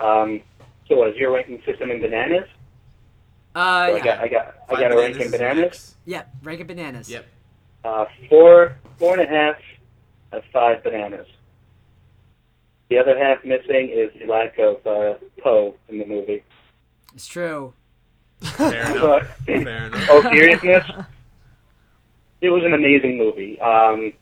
Um, 0.00 0.42
so 0.88 0.96
what 0.96 1.08
is 1.10 1.16
your 1.16 1.32
ranking 1.32 1.62
system 1.64 1.90
in 1.90 2.00
bananas? 2.00 2.48
Uh, 3.54 3.86
So 3.88 3.96
I 3.96 4.00
got 4.00 4.18
I 4.20 4.28
got 4.28 4.54
I 4.68 4.80
got 4.80 4.92
a 4.92 4.96
ranking 4.96 5.30
bananas. 5.30 5.60
next. 5.62 5.94
yeah, 6.04 6.22
ranking 6.42 6.66
bananas. 6.66 7.08
Yep. 7.08 7.26
Uh, 7.84 8.04
four 8.28 8.76
four 8.98 9.18
and 9.18 9.22
a 9.22 9.26
half 9.30 9.56
of 10.32 10.42
five 10.52 10.82
bananas. 10.84 11.26
The 12.90 12.98
other 12.98 13.16
half 13.18 13.44
missing 13.44 13.90
is 13.94 14.10
the 14.20 14.26
lack 14.26 14.58
of 14.58 14.84
uh, 14.86 15.14
Poe 15.42 15.74
in 15.88 15.98
the 15.98 16.04
movie. 16.06 16.42
It's 17.14 17.26
true. 17.26 17.72
Fair 18.40 18.90
enough. 18.96 19.00
But 19.46 19.46
Fair 19.64 19.86
enough. 19.86 20.10
all 20.10 20.22
seriousness, 20.22 20.84
it 22.40 22.48
was 22.50 22.62
an 22.64 22.74
amazing 22.74 23.16
movie. 23.18 23.60
Um, 23.60 24.12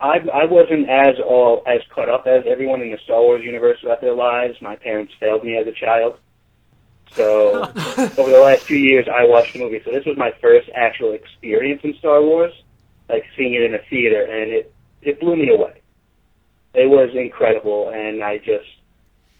I 0.00 0.18
I 0.32 0.44
wasn't 0.44 0.88
as 0.88 1.16
all 1.26 1.62
as 1.66 1.80
caught 1.94 2.08
up 2.08 2.26
as 2.26 2.44
everyone 2.46 2.82
in 2.82 2.90
the 2.92 2.98
Star 3.04 3.20
Wars 3.20 3.42
universe 3.44 3.78
about 3.82 4.00
their 4.00 4.14
lives. 4.14 4.54
My 4.60 4.76
parents 4.76 5.12
failed 5.18 5.42
me 5.44 5.56
as 5.56 5.66
a 5.66 5.72
child. 5.72 6.18
So 7.14 7.62
over 8.18 8.30
the 8.30 8.40
last 8.42 8.66
two 8.66 8.76
years, 8.76 9.06
I 9.08 9.24
watched 9.24 9.52
the 9.54 9.60
movie. 9.60 9.80
So 9.84 9.90
this 9.90 10.04
was 10.04 10.16
my 10.16 10.32
first 10.40 10.68
actual 10.74 11.12
experience 11.12 11.80
in 11.84 11.94
Star 11.98 12.22
Wars, 12.22 12.52
like 13.08 13.24
seeing 13.36 13.54
it 13.54 13.62
in 13.62 13.74
a 13.74 13.82
theater, 13.90 14.22
and 14.22 14.50
it 14.52 14.72
it 15.02 15.20
blew 15.20 15.36
me 15.36 15.50
away. 15.50 15.80
It 16.74 16.88
was 16.88 17.10
incredible, 17.14 17.90
and 17.94 18.22
I 18.22 18.38
just 18.38 18.68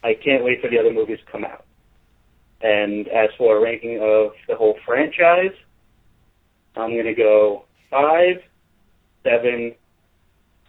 I 0.03 0.15
can't 0.15 0.45
wait 0.45 0.61
for 0.61 0.71
the 0.71 0.79
other 0.79 0.93
movies 0.93 1.19
to 1.25 1.33
come 1.33 1.45
out. 1.45 1.65
And 2.61 3.07
as 3.09 3.31
for 3.39 3.57
a 3.57 3.61
ranking 3.61 4.01
of 4.03 4.33
the 4.49 4.57
whole 4.57 4.77
franchise, 4.85 5.55
I'm 6.77 6.91
to 6.91 7.15
go 7.15 7.65
five, 7.91 8.43
seven, 9.23 9.75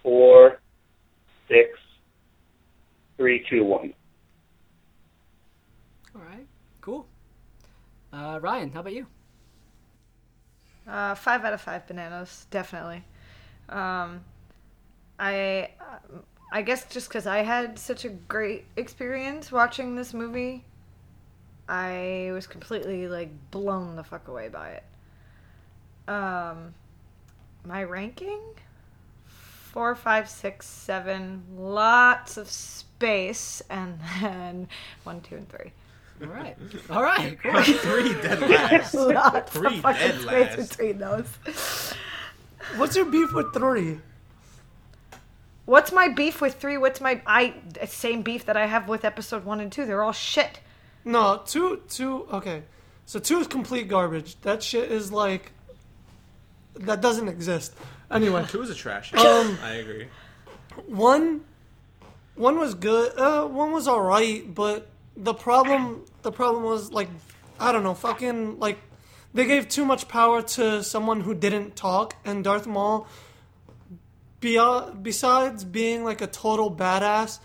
four, 0.04 0.60
six, 1.48 1.80
three, 3.18 3.46
two, 3.50 3.64
one. 3.64 3.94
All 6.16 6.22
right, 6.22 6.48
cool. 6.82 7.06
Uh, 8.12 8.40
Ryan, 8.42 8.72
how 8.72 8.80
about 8.82 8.94
you? 8.94 9.08
Uh, 10.88 11.14
five 11.16 11.44
out 11.46 11.54
of 11.54 11.62
five 11.62 11.86
bananas, 11.88 12.48
definitely. 12.50 13.04
Um, 13.70 14.22
I, 15.20 15.70
uh, 15.80 16.18
I 16.52 16.62
guess 16.64 16.86
just 16.90 17.10
because 17.10 17.28
I 17.28 17.40
had 17.40 17.78
such 17.78 18.06
a 18.06 18.10
great 18.10 18.66
experience 18.76 19.52
watching 19.52 19.96
this 19.96 20.14
movie, 20.14 20.66
I 21.68 22.32
was 22.34 22.48
completely 22.48 23.08
like 23.08 23.30
blown 23.52 23.96
the 23.96 24.04
fuck 24.04 24.28
away 24.28 24.48
by 24.48 24.70
it. 24.72 24.84
Um, 26.08 26.74
my 27.64 27.84
ranking, 27.84 28.42
four, 29.28 29.94
five, 29.94 30.28
six, 30.28 30.68
seven, 30.68 31.44
lots 31.56 32.38
of 32.38 32.50
space, 32.50 33.62
and 33.70 34.00
then 34.22 34.68
one, 35.04 35.22
two, 35.22 35.36
and 35.36 35.48
three. 35.50 35.72
All 36.22 36.28
right, 36.28 36.58
all 36.90 37.04
right, 37.04 37.40
cool. 37.42 37.62
Three 37.64 38.14
dead 38.14 38.42
last. 38.50 38.92
Three 39.54 39.82
dead 39.82 40.20
space 40.22 40.26
last. 40.26 40.70
between 40.70 40.98
those. 40.98 41.94
What's 42.76 42.96
your 42.96 43.06
beef 43.06 43.32
with 43.34 43.54
three? 43.54 44.00
What's 45.66 45.92
my 45.92 46.08
beef 46.10 46.42
with 46.42 46.56
three? 46.56 46.78
What's 46.78 47.00
my 47.00 47.22
I 47.26 47.54
same 47.88 48.22
beef 48.22 48.46
that 48.48 48.58
I 48.58 48.66
have 48.66 48.88
with 48.90 49.06
episode 49.06 49.46
one 49.46 49.60
and 49.60 49.72
two? 49.72 49.86
They're 49.86 50.04
all 50.04 50.12
shit. 50.12 50.60
No, 51.06 51.42
two, 51.46 51.82
two. 51.90 52.28
Okay, 52.34 52.64
so 53.06 53.20
two 53.20 53.40
is 53.40 53.48
complete 53.48 53.88
garbage. 53.88 54.40
That 54.42 54.62
shit 54.62 54.92
is 54.92 55.12
like 55.12 55.52
that 56.76 57.02
doesn't 57.02 57.28
exist. 57.28 57.74
Anyway, 58.12 58.44
Two 58.50 58.62
is 58.64 58.70
a 58.72 58.76
trash. 58.76 59.14
Um, 59.14 59.58
I 59.64 59.74
agree. 59.76 60.08
one, 60.88 61.42
one 62.36 62.58
was 62.58 62.74
good. 62.74 63.16
Uh, 63.18 63.46
one 63.46 63.72
was 63.72 63.88
all 63.88 64.02
right, 64.02 64.44
but 64.54 64.88
the 65.16 65.34
problem, 65.36 66.06
the 66.22 66.32
problem 66.32 66.64
was 66.64 66.92
like, 66.92 67.10
I 67.60 67.72
don't 67.72 67.84
know, 67.84 67.94
fucking 67.94 68.60
like, 68.60 68.78
they 69.34 69.46
gave 69.46 69.68
too 69.70 69.86
much 69.86 70.08
power 70.08 70.42
to 70.42 70.84
someone 70.84 71.22
who 71.22 71.34
didn't 71.36 71.76
talk, 71.76 72.16
and 72.26 72.44
Darth 72.44 72.66
Maul. 72.68 73.08
Beyond, 74.40 75.04
besides 75.04 75.66
being 75.66 76.06
like 76.06 76.22
a 76.22 76.28
total 76.28 76.74
badass, 76.74 77.40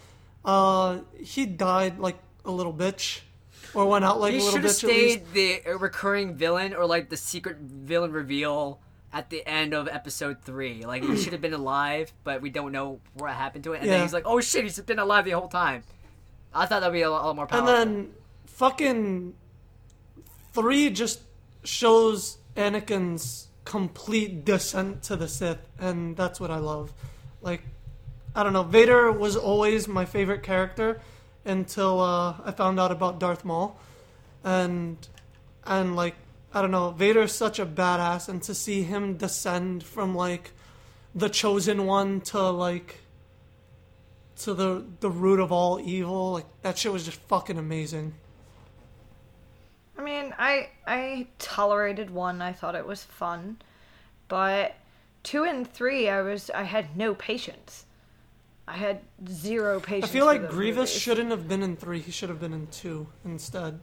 uh, 0.45 0.99
he 1.19 1.45
died 1.45 1.99
like 1.99 2.17
a 2.45 2.53
little 2.53 2.73
bitch, 2.73 3.21
or 3.75 3.87
went 3.87 4.05
out 4.05 4.21
like 4.21 4.33
he 4.33 4.39
a 4.39 4.43
little 4.45 4.55
should 4.61 4.65
have 4.65 4.73
bitch. 4.73 4.85
At 4.85 4.89
least. 4.91 5.27
stayed 5.33 5.63
the 5.65 5.73
recurring 5.77 6.37
villain 6.37 6.73
or 6.73 6.87
like 6.87 7.11
the 7.11 7.17
secret 7.17 7.57
villain 7.59 8.13
reveal 8.13 8.79
at 9.13 9.29
the 9.29 9.45
end 9.45 9.75
of 9.75 9.89
episode 9.89 10.43
three. 10.43 10.85
Like 10.85 11.03
he 11.03 11.17
should 11.17 11.33
have 11.33 11.43
been 11.43 11.53
alive, 11.53 12.13
but 12.23 12.41
we 12.41 12.51
don't 12.51 12.71
know 12.71 13.01
what 13.15 13.33
happened 13.33 13.65
to 13.65 13.73
it. 13.73 13.81
And 13.81 13.91
then 13.91 14.03
he's 14.03 14.13
like, 14.13 14.25
"Oh 14.25 14.41
shit, 14.41 14.63
he's 14.63 14.79
been 14.81 15.01
alive 15.01 15.25
the 15.25 15.33
whole 15.33 15.49
time." 15.49 15.83
I 16.55 16.67
thought 16.67 16.81
that'd 16.81 16.93
be 16.93 17.03
a 17.03 17.11
lot, 17.11 17.25
a 17.25 17.27
lot 17.27 17.35
more 17.35 17.45
And 17.47 17.51
powerful. 17.51 17.75
then 17.75 18.13
fucking 18.55 19.35
three 20.53 20.91
just 20.91 21.21
shows 21.65 22.39
Anakin's 22.57 23.49
complete 23.65 24.45
descent 24.45 25.03
to 25.05 25.17
the 25.17 25.29
Sith, 25.29 25.59
and 25.79 26.17
that's 26.17 26.39
what 26.39 26.51
I 26.51 26.59
love. 26.59 26.93
Like, 27.43 27.63
I 28.35 28.43
don't 28.43 28.53
know, 28.53 28.63
Vader 28.63 29.11
was 29.11 29.37
always 29.37 29.89
my 29.89 30.05
favorite 30.05 30.43
character 30.43 31.01
until 31.45 32.01
uh, 32.01 32.37
I 32.45 32.53
found 32.53 32.79
out 32.79 32.93
about 32.93 33.19
Darth 33.19 33.45
Maul, 33.45 33.79
and 34.45 34.97
and 35.67 35.97
like 35.97 36.15
I 36.53 36.63
don't 36.63 36.71
know, 36.71 36.91
Vader's 36.91 37.33
such 37.33 37.59
a 37.59 37.67
badass, 37.67 38.29
and 38.29 38.43
to 38.45 38.55
see 38.55 38.83
him 38.83 39.17
descend 39.17 39.83
from 39.83 40.15
like 40.15 40.53
the 41.15 41.29
chosen 41.29 41.87
one 41.87 42.21
to 42.23 42.51
like 42.51 43.01
to 44.39 44.55
the 44.55 44.85
the 45.01 45.11
root 45.11 45.41
of 45.41 45.51
all 45.51 45.81
evil. 45.81 46.33
Like 46.33 46.47
that 46.63 46.79
shit 46.79 46.93
was 46.93 47.05
just 47.05 47.21
fucking 47.23 47.59
amazing. 47.59 48.15
I 49.99 50.03
mean, 50.03 50.35
I 50.39 50.69
I 50.87 51.27
tolerated 51.39 52.11
one. 52.11 52.43
I 52.43 52.53
thought 52.53 52.75
it 52.75 52.87
was 52.87 53.03
fun, 53.05 53.59
but 54.29 54.75
two 55.23 55.45
and 55.45 55.71
three, 55.71 56.09
I 56.09 56.23
was 56.23 56.51
I 56.51 56.65
had 56.65 56.97
no 56.97 57.15
patience. 57.15 57.87
I 58.67 58.73
had 58.77 59.01
zero 59.29 59.79
patience. 59.79 60.11
I 60.11 60.13
feel 60.13 60.25
like 60.27 60.49
Grievous 60.51 60.91
movies. 60.91 61.01
shouldn't 61.03 61.31
have 61.31 61.47
been 61.49 61.63
in 61.63 61.77
three. 61.77 62.01
He 62.01 62.11
should 62.11 62.29
have 62.31 62.41
been 62.41 62.53
in 62.55 62.67
two 62.69 63.07
instead. 63.25 63.79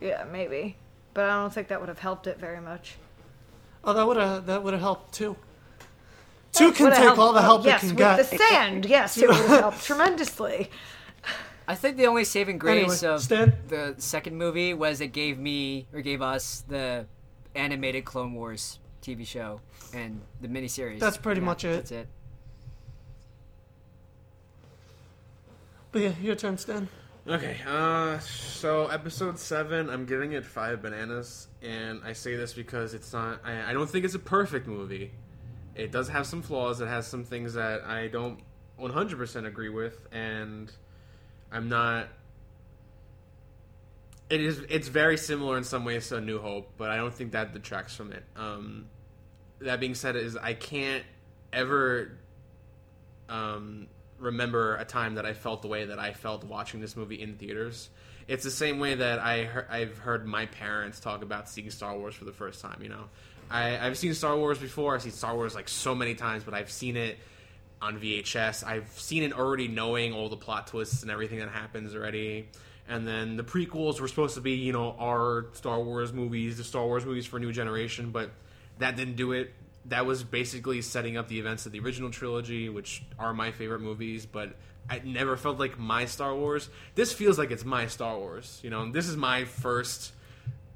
Yeah, 0.00 0.24
maybe, 0.30 0.76
but 1.14 1.24
I 1.26 1.34
don't 1.40 1.52
think 1.52 1.68
that 1.68 1.78
would 1.80 1.88
have 1.88 1.98
helped 1.98 2.26
it 2.26 2.38
very 2.38 2.60
much. 2.60 2.96
Oh, 3.84 3.92
that 3.94 4.06
would 4.06 4.16
have 4.16 4.46
that 4.46 4.62
would 4.62 4.72
have 4.74 4.82
helped 4.82 5.14
too. 5.14 5.36
Two 6.52 6.72
That 6.72 6.76
can 6.76 6.90
take 6.90 6.98
helped- 6.98 7.18
all 7.20 7.32
the 7.32 7.38
oh, 7.38 7.42
help 7.42 7.64
yes, 7.64 7.82
it 7.84 7.86
can 7.86 7.88
with 7.90 7.98
get. 7.98 8.30
the 8.30 8.38
sand, 8.38 8.84
yes, 8.86 9.16
it 9.16 9.28
would 9.28 9.36
have 9.36 9.60
helped 9.60 9.82
tremendously. 9.84 10.68
I 11.70 11.76
think 11.76 11.96
the 11.96 12.06
only 12.06 12.24
saving 12.24 12.58
grace 12.58 13.00
Anyway, 13.00 13.14
of 13.14 13.22
Stan? 13.22 13.52
the 13.68 13.94
second 13.98 14.36
movie 14.36 14.74
was 14.74 15.00
it 15.00 15.12
gave 15.12 15.38
me 15.38 15.86
or 15.92 16.00
gave 16.00 16.20
us 16.20 16.64
the 16.66 17.06
animated 17.54 18.04
Clone 18.04 18.34
Wars 18.34 18.80
TV 19.02 19.24
show 19.24 19.60
and 19.94 20.20
the 20.40 20.48
miniseries. 20.48 20.98
That's 20.98 21.16
pretty 21.16 21.40
Yeah, 21.40 21.46
much 21.46 21.64
it. 21.64 21.76
That's 21.76 21.92
it. 21.92 22.08
But 25.92 26.02
yeah, 26.02 26.12
your 26.20 26.34
turn, 26.34 26.58
Stan. 26.58 26.88
Okay, 27.28 27.58
uh, 27.64 28.18
so 28.18 28.88
episode 28.88 29.38
seven, 29.38 29.90
I'm 29.90 30.06
giving 30.06 30.32
it 30.32 30.44
five 30.44 30.82
bananas, 30.82 31.46
and 31.62 32.00
I 32.04 32.14
say 32.14 32.34
this 32.34 32.52
because 32.52 32.94
it's 32.94 33.12
not. 33.12 33.42
I, 33.44 33.70
I 33.70 33.72
don't 33.74 33.88
think 33.88 34.04
it's 34.04 34.16
a 34.16 34.18
perfect 34.18 34.66
movie. 34.66 35.12
It 35.76 35.92
does 35.92 36.08
have 36.08 36.26
some 36.26 36.42
flaws. 36.42 36.80
It 36.80 36.88
has 36.88 37.06
some 37.06 37.22
things 37.22 37.54
that 37.54 37.84
I 37.84 38.08
don't 38.08 38.40
100% 38.80 39.46
agree 39.46 39.68
with, 39.68 40.08
and 40.10 40.72
I'm 41.52 41.68
not. 41.68 42.08
It 44.28 44.40
is. 44.40 44.60
It's 44.68 44.88
very 44.88 45.16
similar 45.16 45.56
in 45.56 45.64
some 45.64 45.84
ways 45.84 46.08
to 46.08 46.16
A 46.16 46.20
New 46.20 46.38
Hope, 46.38 46.70
but 46.76 46.90
I 46.90 46.96
don't 46.96 47.12
think 47.12 47.32
that 47.32 47.52
detracts 47.52 47.96
from 47.96 48.12
it. 48.12 48.22
Um, 48.36 48.86
that 49.60 49.80
being 49.80 49.94
said, 49.94 50.16
is 50.16 50.36
I 50.36 50.54
can't 50.54 51.04
ever 51.52 52.12
um, 53.28 53.88
remember 54.18 54.76
a 54.76 54.84
time 54.84 55.16
that 55.16 55.26
I 55.26 55.32
felt 55.32 55.62
the 55.62 55.68
way 55.68 55.86
that 55.86 55.98
I 55.98 56.12
felt 56.12 56.44
watching 56.44 56.80
this 56.80 56.96
movie 56.96 57.20
in 57.20 57.34
theaters. 57.34 57.88
It's 58.28 58.44
the 58.44 58.50
same 58.50 58.78
way 58.78 58.94
that 58.94 59.18
I 59.18 59.44
he- 59.44 59.68
I've 59.68 59.98
heard 59.98 60.26
my 60.26 60.46
parents 60.46 61.00
talk 61.00 61.22
about 61.22 61.48
seeing 61.48 61.70
Star 61.70 61.96
Wars 61.98 62.14
for 62.14 62.24
the 62.24 62.32
first 62.32 62.60
time. 62.60 62.78
You 62.82 62.90
know, 62.90 63.04
I, 63.50 63.84
I've 63.84 63.98
seen 63.98 64.14
Star 64.14 64.36
Wars 64.36 64.58
before. 64.58 64.94
I've 64.94 65.02
seen 65.02 65.10
Star 65.10 65.34
Wars 65.34 65.54
like 65.56 65.68
so 65.68 65.94
many 65.94 66.14
times, 66.14 66.44
but 66.44 66.54
I've 66.54 66.70
seen 66.70 66.96
it 66.96 67.18
on 67.82 67.98
VHS. 67.98 68.64
I've 68.64 68.90
seen 68.98 69.22
it 69.22 69.32
already 69.32 69.68
knowing 69.68 70.12
all 70.12 70.28
the 70.28 70.36
plot 70.36 70.66
twists 70.66 71.02
and 71.02 71.10
everything 71.10 71.38
that 71.38 71.48
happens 71.48 71.94
already. 71.94 72.48
And 72.88 73.06
then 73.06 73.36
the 73.36 73.44
prequels 73.44 74.00
were 74.00 74.08
supposed 74.08 74.34
to 74.34 74.40
be, 74.40 74.52
you 74.52 74.72
know, 74.72 74.96
our 74.98 75.46
Star 75.52 75.80
Wars 75.80 76.12
movies, 76.12 76.58
the 76.58 76.64
Star 76.64 76.84
Wars 76.84 77.06
movies 77.06 77.24
for 77.24 77.36
a 77.36 77.40
new 77.40 77.52
generation, 77.52 78.10
but 78.10 78.30
that 78.78 78.96
didn't 78.96 79.16
do 79.16 79.32
it. 79.32 79.52
That 79.86 80.06
was 80.06 80.24
basically 80.24 80.82
setting 80.82 81.16
up 81.16 81.28
the 81.28 81.38
events 81.38 81.66
of 81.66 81.72
the 81.72 81.80
original 81.80 82.10
trilogy, 82.10 82.68
which 82.68 83.02
are 83.18 83.32
my 83.32 83.52
favorite 83.52 83.80
movies, 83.80 84.26
but 84.26 84.56
I 84.88 85.00
never 85.04 85.36
felt 85.36 85.58
like 85.58 85.78
my 85.78 86.04
Star 86.04 86.34
Wars. 86.34 86.68
This 86.96 87.12
feels 87.12 87.38
like 87.38 87.50
it's 87.50 87.64
my 87.64 87.86
Star 87.86 88.18
Wars. 88.18 88.60
You 88.62 88.70
know, 88.70 88.90
this 88.90 89.08
is 89.08 89.16
my 89.16 89.44
first 89.44 90.12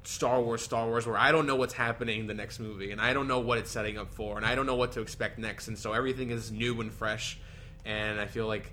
Star 0.07 0.41
Wars, 0.41 0.61
Star 0.61 0.87
Wars, 0.87 1.07
where 1.07 1.17
I 1.17 1.31
don't 1.31 1.45
know 1.45 1.55
what's 1.55 1.73
happening 1.73 2.21
in 2.21 2.27
the 2.27 2.33
next 2.33 2.59
movie, 2.59 2.91
and 2.91 3.01
I 3.01 3.13
don't 3.13 3.27
know 3.27 3.39
what 3.39 3.57
it's 3.57 3.71
setting 3.71 3.97
up 3.97 4.13
for, 4.13 4.37
and 4.37 4.45
I 4.45 4.55
don't 4.55 4.65
know 4.65 4.75
what 4.75 4.93
to 4.93 5.01
expect 5.01 5.39
next, 5.39 5.67
and 5.67 5.77
so 5.77 5.93
everything 5.93 6.31
is 6.31 6.51
new 6.51 6.79
and 6.81 6.93
fresh, 6.93 7.39
and 7.85 8.19
I 8.19 8.25
feel 8.25 8.47
like 8.47 8.71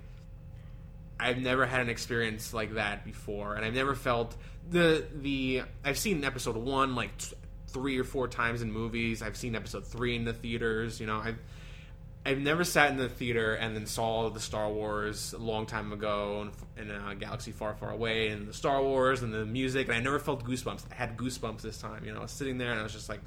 I've 1.19 1.37
never 1.37 1.65
had 1.65 1.81
an 1.81 1.89
experience 1.89 2.53
like 2.53 2.75
that 2.75 3.05
before, 3.05 3.55
and 3.55 3.65
I've 3.65 3.73
never 3.73 3.95
felt 3.95 4.35
the 4.69 5.05
the. 5.13 5.63
I've 5.83 5.97
seen 5.97 6.23
episode 6.23 6.57
one 6.57 6.95
like 6.95 7.17
t- 7.17 7.35
three 7.67 7.97
or 7.97 8.03
four 8.03 8.27
times 8.27 8.61
in 8.61 8.71
movies. 8.71 9.21
I've 9.21 9.37
seen 9.37 9.55
episode 9.55 9.85
three 9.85 10.15
in 10.15 10.25
the 10.25 10.33
theaters. 10.33 10.99
You 10.99 11.07
know, 11.07 11.19
I've 11.19 11.39
I've 12.25 12.39
never 12.39 12.63
sat 12.63 12.89
in 12.89 12.97
the 12.97 13.09
theater 13.09 13.53
and 13.53 13.75
then 13.75 13.85
saw 13.85 14.29
the 14.29 14.39
Star 14.39 14.71
Wars 14.71 15.33
a 15.33 15.37
long 15.37 15.65
time 15.65 15.91
ago 15.91 16.49
in, 16.77 16.89
a 16.89 17.15
galaxy 17.15 17.51
far, 17.51 17.75
far 17.75 17.91
away, 17.91 18.29
and 18.29 18.47
the 18.47 18.53
Star 18.53 18.81
Wars 18.81 19.21
and 19.23 19.33
the 19.33 19.45
music, 19.45 19.87
and 19.87 19.95
I 19.97 19.99
never 19.99 20.19
felt 20.19 20.45
goosebumps. 20.45 20.85
I 20.89 20.95
had 20.95 21.17
goosebumps 21.17 21.61
this 21.61 21.79
time. 21.79 22.05
You 22.05 22.13
know, 22.13 22.19
I 22.19 22.21
was 22.21 22.31
sitting 22.31 22.57
there 22.57 22.71
and 22.71 22.79
I 22.79 22.83
was 22.83 22.93
just 22.93 23.09
like, 23.09 23.19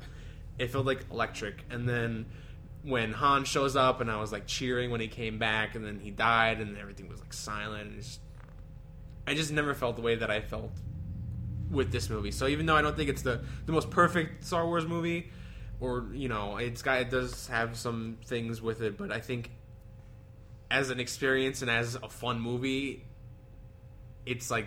it 0.59 0.71
felt 0.71 0.87
like 0.87 1.05
electric. 1.11 1.63
And 1.69 1.87
then 1.87 2.25
when 2.83 3.13
Han 3.13 3.45
shows 3.45 3.77
up, 3.77 4.01
and 4.01 4.11
I 4.11 4.19
was 4.19 4.33
like 4.33 4.47
cheering 4.47 4.91
when 4.91 5.01
he 5.01 5.09
came 5.09 5.39
back, 5.39 5.75
and 5.75 5.85
then 5.85 6.01
he 6.01 6.11
died, 6.11 6.61
and 6.61 6.79
everything 6.79 7.09
was 7.09 7.21
like 7.21 7.35
silent. 7.35 7.91
And 7.91 8.03
just, 8.03 8.21
I 9.27 9.35
just 9.35 9.53
never 9.53 9.75
felt 9.75 9.97
the 9.97 10.03
way 10.03 10.15
that 10.15 10.31
I 10.31 10.41
felt 10.41 10.71
with 11.71 11.93
this 11.93 12.09
movie. 12.09 12.31
So 12.31 12.47
even 12.47 12.65
though 12.65 12.77
I 12.77 12.83
don't 12.83 12.97
think 12.97 13.11
it's 13.11 13.23
the 13.23 13.43
the 13.67 13.73
most 13.73 13.91
perfect 13.91 14.45
Star 14.45 14.67
Wars 14.67 14.87
movie 14.87 15.31
or 15.81 16.07
you 16.13 16.29
know 16.29 16.57
it's 16.57 16.83
got 16.83 17.01
it 17.01 17.11
does 17.11 17.49
have 17.49 17.77
some 17.77 18.17
things 18.25 18.63
with 18.63 18.81
it 18.81 18.97
but 18.97 19.13
i 19.13 19.21
think 19.21 19.51
as 20.71 20.91
an 20.91 20.99
experience 20.99 21.63
and 21.63 21.71
as 21.71 21.95
a 21.97 22.09
fun 22.09 22.41
movie 22.41 23.05
it's 24.27 24.51
like 24.51 24.67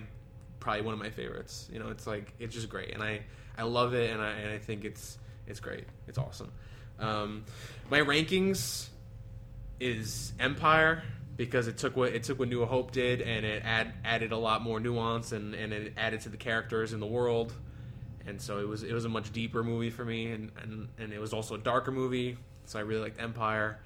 probably 0.60 0.82
one 0.82 0.94
of 0.94 1.00
my 1.00 1.10
favorites. 1.10 1.70
You 1.72 1.80
know 1.80 1.90
it's 1.90 2.08
like 2.08 2.34
it's 2.40 2.56
just 2.56 2.70
great 2.70 2.94
and 2.94 3.04
i 3.04 3.22
i 3.58 3.64
love 3.64 3.94
it 3.94 4.10
and 4.10 4.22
i 4.22 4.32
and 4.32 4.52
i 4.52 4.58
think 4.58 4.86
it's 4.86 5.18
it's 5.48 5.60
great. 5.60 5.86
It's 6.08 6.18
awesome. 6.18 6.52
Um 7.00 7.44
my 7.90 8.00
rankings 8.00 8.88
is 9.80 10.34
empire 10.40 11.04
because 11.38 11.68
it 11.68 11.78
took 11.78 11.96
what 11.96 12.14
it 12.14 12.24
took 12.24 12.40
what 12.40 12.50
new 12.50 12.66
hope 12.66 12.92
did 12.92 13.22
and 13.22 13.46
it 13.46 13.64
add, 13.66 13.94
added 14.04 14.32
a 14.32 14.38
lot 14.38 14.62
more 14.62 14.80
nuance 14.80 15.32
and 15.32 15.54
and 15.54 15.74
it 15.74 15.94
added 15.98 16.22
to 16.22 16.30
the 16.30 16.38
characters 16.38 16.94
in 16.94 17.00
the 17.00 17.08
world 17.08 17.54
and 18.30 18.42
so 18.42 18.60
it 18.60 18.68
was 18.68 18.84
it 18.84 18.94
was 18.94 19.06
a 19.06 19.10
much 19.10 19.34
deeper 19.34 19.64
movie 19.64 19.90
for 19.90 20.06
me, 20.06 20.32
and 20.32 20.52
and, 20.62 20.88
and 21.00 21.12
it 21.12 21.20
was 21.20 21.34
also 21.34 21.56
a 21.56 21.58
darker 21.58 21.92
movie. 21.92 22.38
So 22.66 22.78
I 22.80 22.84
really 22.84 23.02
liked 23.02 23.20
Empire, 23.20 23.80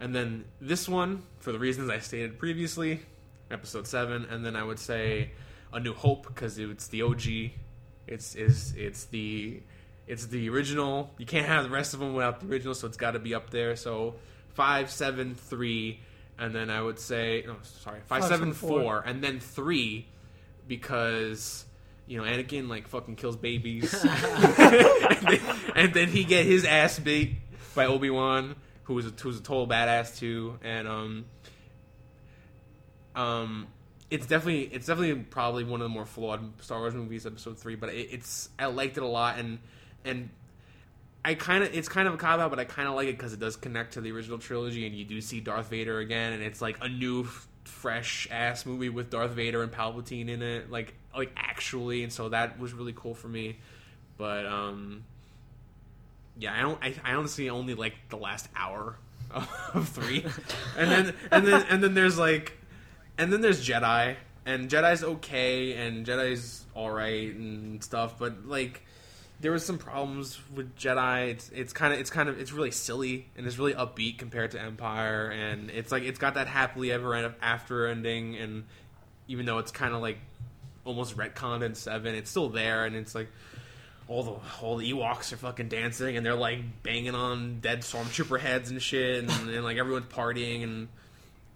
and 0.00 0.14
then 0.14 0.44
this 0.60 0.88
one 0.88 1.22
for 1.40 1.50
the 1.52 1.58
reasons 1.58 1.90
I 1.90 1.98
stated 1.98 2.38
previously, 2.38 3.00
Episode 3.50 3.86
Seven, 3.86 4.24
and 4.30 4.46
then 4.46 4.54
I 4.54 4.62
would 4.62 4.78
say 4.78 5.32
A 5.72 5.80
New 5.80 5.94
Hope 5.94 6.26
because 6.26 6.58
it's 6.58 6.86
the 6.86 7.02
OG. 7.02 7.22
It's 8.06 8.36
is 8.36 8.72
it's 8.76 9.06
the 9.06 9.60
it's 10.06 10.26
the 10.26 10.48
original. 10.48 11.10
You 11.18 11.26
can't 11.26 11.46
have 11.46 11.64
the 11.64 11.70
rest 11.70 11.92
of 11.92 12.00
them 12.00 12.14
without 12.14 12.40
the 12.40 12.46
original, 12.46 12.74
so 12.74 12.86
it's 12.86 12.96
got 12.96 13.10
to 13.10 13.18
be 13.18 13.34
up 13.34 13.50
there. 13.50 13.74
So 13.76 14.14
five, 14.54 14.90
seven, 14.90 15.34
three, 15.34 16.00
and 16.38 16.54
then 16.54 16.70
I 16.70 16.80
would 16.80 16.98
say 17.00 17.42
no, 17.46 17.56
sorry, 17.62 18.00
five, 18.06 18.20
Five, 18.20 18.22
seven, 18.22 18.38
seven, 18.38 18.52
four. 18.54 18.80
four, 18.82 19.02
and 19.04 19.22
then 19.22 19.40
three 19.40 20.06
because 20.68 21.64
you 22.08 22.18
know 22.18 22.24
Anakin 22.24 22.68
like 22.68 22.88
fucking 22.88 23.16
kills 23.16 23.36
babies, 23.36 23.92
and, 24.04 25.28
then, 25.28 25.40
and 25.76 25.94
then 25.94 26.08
he 26.08 26.24
get 26.24 26.46
his 26.46 26.64
ass 26.64 26.98
beat 26.98 27.36
by 27.74 27.86
Obi 27.86 28.10
Wan, 28.10 28.56
who 28.84 28.94
was 28.94 29.06
a, 29.06 29.10
who's 29.10 29.38
a 29.38 29.42
total 29.42 29.68
badass 29.68 30.18
too, 30.18 30.58
and 30.62 30.88
um, 30.88 31.26
um, 33.14 33.66
it's 34.10 34.26
definitely 34.26 34.62
it's 34.62 34.86
definitely 34.86 35.22
probably 35.22 35.64
one 35.64 35.80
of 35.80 35.84
the 35.84 35.90
more 35.90 36.06
flawed 36.06 36.60
Star 36.62 36.78
Wars 36.78 36.94
movies, 36.94 37.26
Episode 37.26 37.58
Three, 37.58 37.76
but 37.76 37.90
it, 37.90 38.08
it's 38.10 38.48
I 38.58 38.66
liked 38.66 38.96
it 38.96 39.02
a 39.02 39.06
lot, 39.06 39.38
and 39.38 39.58
and 40.04 40.30
I 41.24 41.34
kind 41.34 41.62
of 41.62 41.74
it's 41.74 41.88
kind 41.88 42.08
of 42.08 42.14
a 42.14 42.16
cop 42.16 42.40
out, 42.40 42.48
but 42.48 42.58
I 42.58 42.64
kind 42.64 42.88
of 42.88 42.94
like 42.94 43.08
it 43.08 43.18
because 43.18 43.34
it 43.34 43.40
does 43.40 43.56
connect 43.56 43.94
to 43.94 44.00
the 44.00 44.12
original 44.12 44.38
trilogy, 44.38 44.86
and 44.86 44.96
you 44.96 45.04
do 45.04 45.20
see 45.20 45.40
Darth 45.40 45.68
Vader 45.68 45.98
again, 45.98 46.32
and 46.32 46.42
it's 46.42 46.62
like 46.62 46.78
a 46.80 46.88
new, 46.88 47.24
f- 47.24 47.48
fresh 47.64 48.26
ass 48.30 48.64
movie 48.64 48.88
with 48.88 49.10
Darth 49.10 49.32
Vader 49.32 49.62
and 49.62 49.70
Palpatine 49.70 50.28
in 50.28 50.40
it, 50.40 50.70
like 50.70 50.94
like 51.18 51.32
actually, 51.36 52.02
and 52.02 52.12
so 52.12 52.30
that 52.30 52.58
was 52.58 52.72
really 52.72 52.94
cool 52.96 53.14
for 53.14 53.28
me. 53.28 53.58
But 54.16 54.46
um, 54.46 55.04
yeah, 56.38 56.54
I 56.54 56.60
don't. 56.60 56.78
I, 56.82 56.94
I 57.04 57.14
honestly 57.14 57.50
only 57.50 57.74
like 57.74 57.94
the 58.08 58.16
last 58.16 58.48
hour 58.56 58.96
of, 59.30 59.88
three, 59.88 60.24
and 60.76 60.90
then 60.90 61.14
and 61.30 61.46
then 61.46 61.66
and 61.68 61.82
then 61.82 61.94
there's 61.94 62.18
like, 62.18 62.56
and 63.18 63.32
then 63.32 63.40
there's 63.40 63.66
Jedi, 63.66 64.16
and 64.46 64.70
Jedi's 64.70 65.04
okay, 65.04 65.74
and 65.74 66.06
Jedi's 66.06 66.64
all 66.74 66.90
right 66.90 67.34
and 67.34 67.82
stuff, 67.82 68.18
but 68.18 68.46
like 68.46 68.82
there 69.40 69.52
was 69.52 69.64
some 69.64 69.78
problems 69.78 70.38
with 70.54 70.74
Jedi. 70.76 71.30
It's 71.30 71.50
it's 71.50 71.72
kind 71.72 71.92
of 71.92 72.00
it's 72.00 72.10
kind 72.10 72.28
of 72.28 72.40
it's 72.40 72.52
really 72.52 72.70
silly 72.70 73.28
and 73.36 73.46
it's 73.46 73.58
really 73.58 73.74
upbeat 73.74 74.18
compared 74.18 74.52
to 74.52 74.60
Empire, 74.60 75.30
and 75.30 75.70
it's 75.70 75.92
like 75.92 76.04
it's 76.04 76.18
got 76.18 76.34
that 76.34 76.46
happily 76.46 76.90
ever 76.90 77.34
after 77.42 77.86
ending, 77.86 78.36
and 78.36 78.64
even 79.28 79.44
though 79.44 79.58
it's 79.58 79.70
kind 79.70 79.94
of 79.94 80.00
like 80.00 80.18
almost 80.84 81.16
retconned 81.16 81.62
in 81.62 81.74
seven, 81.74 82.14
it's 82.14 82.30
still 82.30 82.48
there, 82.48 82.84
and 82.84 82.96
it's 82.96 83.14
like 83.14 83.28
all 84.08 84.22
the 84.22 84.34
all 84.62 84.76
the 84.76 84.90
Ewoks 84.92 85.32
are 85.32 85.36
fucking 85.36 85.68
dancing, 85.68 86.16
and 86.16 86.24
they're 86.24 86.34
like 86.34 86.60
banging 86.82 87.14
on 87.14 87.60
dead 87.60 87.80
stormtrooper 87.80 88.40
heads 88.40 88.70
and 88.70 88.82
shit, 88.82 89.22
and, 89.22 89.30
and 89.50 89.64
like 89.64 89.76
everyone's 89.76 90.06
partying, 90.06 90.62
and 90.62 90.88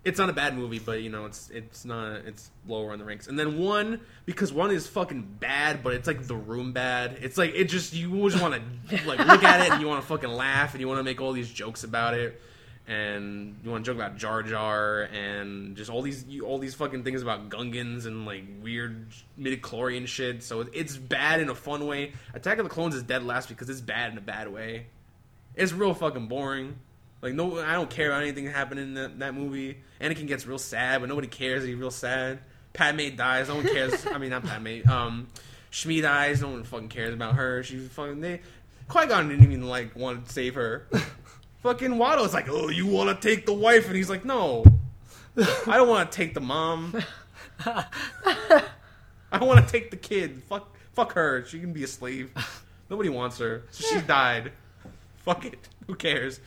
it's 0.04 0.18
not 0.18 0.28
a 0.28 0.32
bad 0.32 0.56
movie, 0.56 0.78
but 0.78 1.00
you 1.02 1.08
know, 1.08 1.26
it's 1.26 1.48
it's 1.50 1.84
not 1.84 2.22
it's 2.26 2.50
lower 2.66 2.92
on 2.92 2.98
the 2.98 3.04
ranks. 3.04 3.28
And 3.28 3.38
then 3.38 3.58
one 3.58 4.00
because 4.26 4.52
one 4.52 4.70
is 4.70 4.86
fucking 4.86 5.36
bad, 5.38 5.82
but 5.82 5.94
it's 5.94 6.06
like 6.06 6.26
the 6.26 6.36
room 6.36 6.72
bad. 6.72 7.18
It's 7.20 7.38
like 7.38 7.54
it 7.54 7.64
just 7.64 7.92
you 7.92 8.28
just 8.28 8.42
want 8.42 8.54
to 8.88 9.06
like 9.06 9.20
look 9.20 9.44
at 9.44 9.64
it 9.64 9.72
and 9.72 9.80
you 9.80 9.86
want 9.86 10.02
to 10.02 10.06
fucking 10.06 10.30
laugh 10.30 10.72
and 10.72 10.80
you 10.80 10.88
want 10.88 10.98
to 10.98 11.04
make 11.04 11.20
all 11.20 11.32
these 11.32 11.50
jokes 11.50 11.84
about 11.84 12.14
it. 12.14 12.40
And 12.86 13.60
you 13.62 13.70
want 13.70 13.84
to 13.84 13.90
joke 13.90 13.96
about 13.96 14.16
Jar 14.16 14.42
Jar 14.42 15.02
and 15.02 15.76
just 15.76 15.88
all 15.88 16.02
these 16.02 16.24
all 16.42 16.58
these 16.58 16.74
fucking 16.74 17.04
things 17.04 17.22
about 17.22 17.48
Gungans 17.48 18.06
and 18.06 18.26
like 18.26 18.44
weird 18.60 19.06
midichlorian 19.38 20.06
shit. 20.06 20.42
So 20.42 20.62
it's 20.72 20.96
bad 20.96 21.40
in 21.40 21.48
a 21.48 21.54
fun 21.54 21.86
way. 21.86 22.12
Attack 22.34 22.58
of 22.58 22.64
the 22.64 22.70
Clones 22.70 22.96
is 22.96 23.04
dead 23.04 23.22
last 23.22 23.48
because 23.48 23.70
it's 23.70 23.80
bad 23.80 24.10
in 24.10 24.18
a 24.18 24.22
bad 24.22 24.52
way. 24.52 24.86
It's 25.54 25.72
real 25.72 25.94
fucking 25.94 26.26
boring. 26.26 26.76
Like 27.20 27.34
no, 27.34 27.60
I 27.60 27.74
don't 27.74 27.88
care 27.88 28.10
about 28.10 28.22
anything 28.22 28.46
happening 28.46 28.84
in 28.84 28.94
that, 28.94 29.18
that 29.20 29.34
movie. 29.34 29.78
Anakin 30.00 30.26
gets 30.26 30.44
real 30.44 30.58
sad, 30.58 31.00
but 31.00 31.08
nobody 31.08 31.28
cares. 31.28 31.64
He's 31.64 31.76
real 31.76 31.92
sad. 31.92 32.40
Padme 32.72 33.14
dies. 33.14 33.48
No 33.48 33.56
one 33.56 33.68
cares. 33.68 34.06
I 34.06 34.18
mean, 34.18 34.30
not 34.30 34.44
Padme. 34.44 34.80
Um, 34.90 35.28
Shmi 35.70 36.02
dies. 36.02 36.42
No 36.42 36.48
one 36.48 36.64
fucking 36.64 36.88
cares 36.88 37.14
about 37.14 37.36
her. 37.36 37.62
She's 37.62 37.88
fucking 37.88 38.20
they. 38.20 38.40
Qui 38.88 39.06
Gon 39.06 39.28
didn't 39.28 39.44
even 39.44 39.62
like 39.62 39.96
want 39.96 40.26
to 40.26 40.32
save 40.32 40.54
her. 40.56 40.86
fucking 41.62 41.96
Watto's 41.96 42.34
like, 42.34 42.48
oh, 42.48 42.68
you 42.68 42.86
want 42.86 43.20
to 43.20 43.28
take 43.28 43.46
the 43.46 43.52
wife, 43.52 43.86
and 43.86 43.96
he's 43.96 44.10
like, 44.10 44.24
no, 44.24 44.64
I 45.36 45.76
don't 45.76 45.88
want 45.88 46.10
to 46.10 46.16
take 46.16 46.34
the 46.34 46.40
mom. 46.40 47.02
I 47.64 49.42
want 49.42 49.66
to 49.66 49.72
take 49.72 49.90
the 49.90 49.96
kid. 49.96 50.42
Fuck, 50.48 50.76
fuck 50.92 51.12
her. 51.12 51.44
She 51.46 51.58
can 51.58 51.72
be 51.72 51.84
a 51.84 51.86
slave. 51.86 52.30
Nobody 52.90 53.08
wants 53.08 53.38
her. 53.38 53.62
So 53.70 53.94
she 53.94 54.06
died. 54.06 54.52
Fuck 55.24 55.44
it. 55.46 55.68
Who 55.86 55.94
cares? 55.94 56.40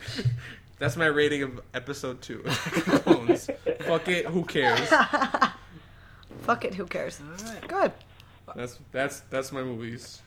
That's 0.78 0.98
my 0.98 1.06
rating 1.06 1.44
of 1.44 1.62
episode 1.74 2.22
two. 2.22 2.42
Attack 2.46 2.78
of 2.78 2.86
the 2.86 3.00
Clones. 3.00 3.50
Fuck 3.82 4.08
it. 4.08 4.26
Who 4.28 4.44
cares? 4.44 4.88
Fuck 6.42 6.66
it, 6.66 6.76
who 6.76 6.86
cares? 6.86 7.20
Good. 7.68 7.92
That's 8.56 8.78
that's 8.92 9.22
that's 9.32 9.52
my 9.52 9.64
movies. 9.64 10.22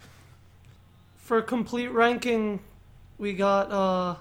For 1.16 1.40
complete 1.42 1.88
ranking, 1.88 2.60
we 3.18 3.34
got 3.34 3.70
uh 3.70 4.16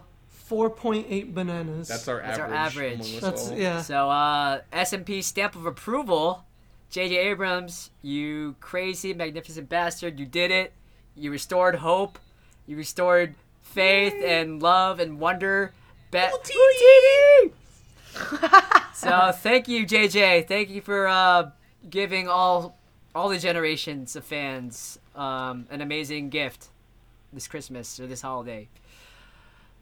4.8 0.49 1.33
bananas. 1.33 1.87
That's 1.87 2.07
our 2.07 2.21
That's 2.21 2.39
our 2.39 2.45
average. 2.53 2.99
average. 2.99 3.09
among 3.09 3.15
us 3.15 3.21
That's 3.21 3.49
all. 3.51 3.57
yeah. 3.57 3.81
So, 3.81 4.09
uh, 4.09 4.61
S&P 4.71 5.21
stamp 5.21 5.55
of 5.55 5.65
approval. 5.65 6.45
J.J. 6.89 7.17
Abrams, 7.17 7.89
you 8.01 8.55
crazy, 8.61 9.13
magnificent 9.13 9.67
bastard. 9.67 10.19
You 10.19 10.25
did 10.25 10.51
it. 10.51 10.71
You 11.15 11.31
restored 11.31 11.75
hope. 11.75 12.17
You 12.65 12.77
restored 12.77 13.35
faith 13.61 14.13
and 14.23 14.61
love 14.61 14.99
and 15.01 15.19
wonder. 15.19 15.73
Ba- 16.11 16.31
Houdini! 16.31 17.53
so, 18.93 19.31
thank 19.33 19.67
you, 19.67 19.85
JJ. 19.85 20.47
Thank 20.47 20.69
you 20.69 20.81
for 20.81 21.07
uh, 21.07 21.51
giving 21.89 22.27
all 22.29 22.77
all 23.13 23.29
the 23.29 23.39
generations 23.39 24.15
of 24.15 24.23
fans 24.23 24.99
um, 25.15 25.65
an 25.71 25.81
amazing 25.81 26.29
gift 26.29 26.67
this 27.33 27.47
Christmas 27.47 27.99
or 27.99 28.07
this 28.07 28.21
holiday. 28.21 28.69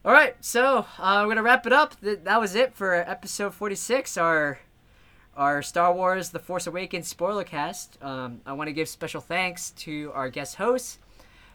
All 0.05 0.13
right, 0.13 0.35
so 0.39 0.85
uh, 0.99 1.23
we're 1.23 1.29
gonna 1.29 1.41
wrap 1.41 1.65
it 1.65 1.73
up. 1.73 1.99
Th- 1.99 2.19
that 2.25 2.39
was 2.39 2.53
it 2.53 2.75
for 2.75 2.93
episode 2.93 3.55
forty-six. 3.55 4.17
Our 4.17 4.59
our 5.35 5.63
Star 5.63 5.91
Wars: 5.95 6.29
The 6.29 6.37
Force 6.37 6.67
Awakens 6.67 7.07
spoiler 7.07 7.43
cast. 7.43 7.97
Um, 8.03 8.41
I 8.45 8.53
want 8.53 8.67
to 8.67 8.71
give 8.71 8.87
special 8.87 9.19
thanks 9.19 9.71
to 9.71 10.11
our 10.13 10.29
guest 10.29 10.57
hosts. 10.57 10.99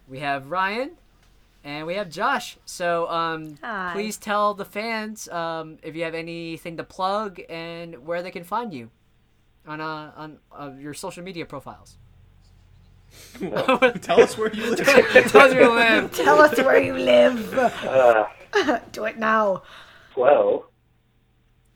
We 0.08 0.18
have 0.18 0.50
Ryan 0.50 0.96
and 1.62 1.86
we 1.86 1.94
have 1.94 2.10
Josh. 2.10 2.56
So 2.64 3.08
um, 3.08 3.56
please 3.92 4.16
tell 4.16 4.54
the 4.54 4.64
fans 4.64 5.28
um, 5.28 5.78
if 5.84 5.94
you 5.94 6.02
have 6.02 6.16
anything 6.16 6.76
to 6.78 6.82
plug 6.82 7.40
and 7.48 8.04
where 8.04 8.20
they 8.20 8.32
can 8.32 8.42
find 8.42 8.74
you 8.74 8.90
on 9.64 9.80
uh, 9.80 10.10
on 10.16 10.38
uh, 10.50 10.72
your 10.76 10.94
social 10.94 11.22
media 11.22 11.46
profiles. 11.46 11.98
Tell 13.38 14.20
us 14.20 14.36
where 14.36 14.52
you 14.52 14.70
live. 14.74 14.78
Tell 15.30 15.42
us 15.42 15.54
where 15.54 15.62
you 15.62 15.70
live. 15.72 16.12
Tell 16.12 16.40
us 16.40 16.58
where 16.58 16.82
you 16.82 16.94
live. 16.94 17.54
Uh, 17.54 18.26
Do 18.92 19.04
it 19.04 19.18
now. 19.18 19.62
well, 20.16 20.66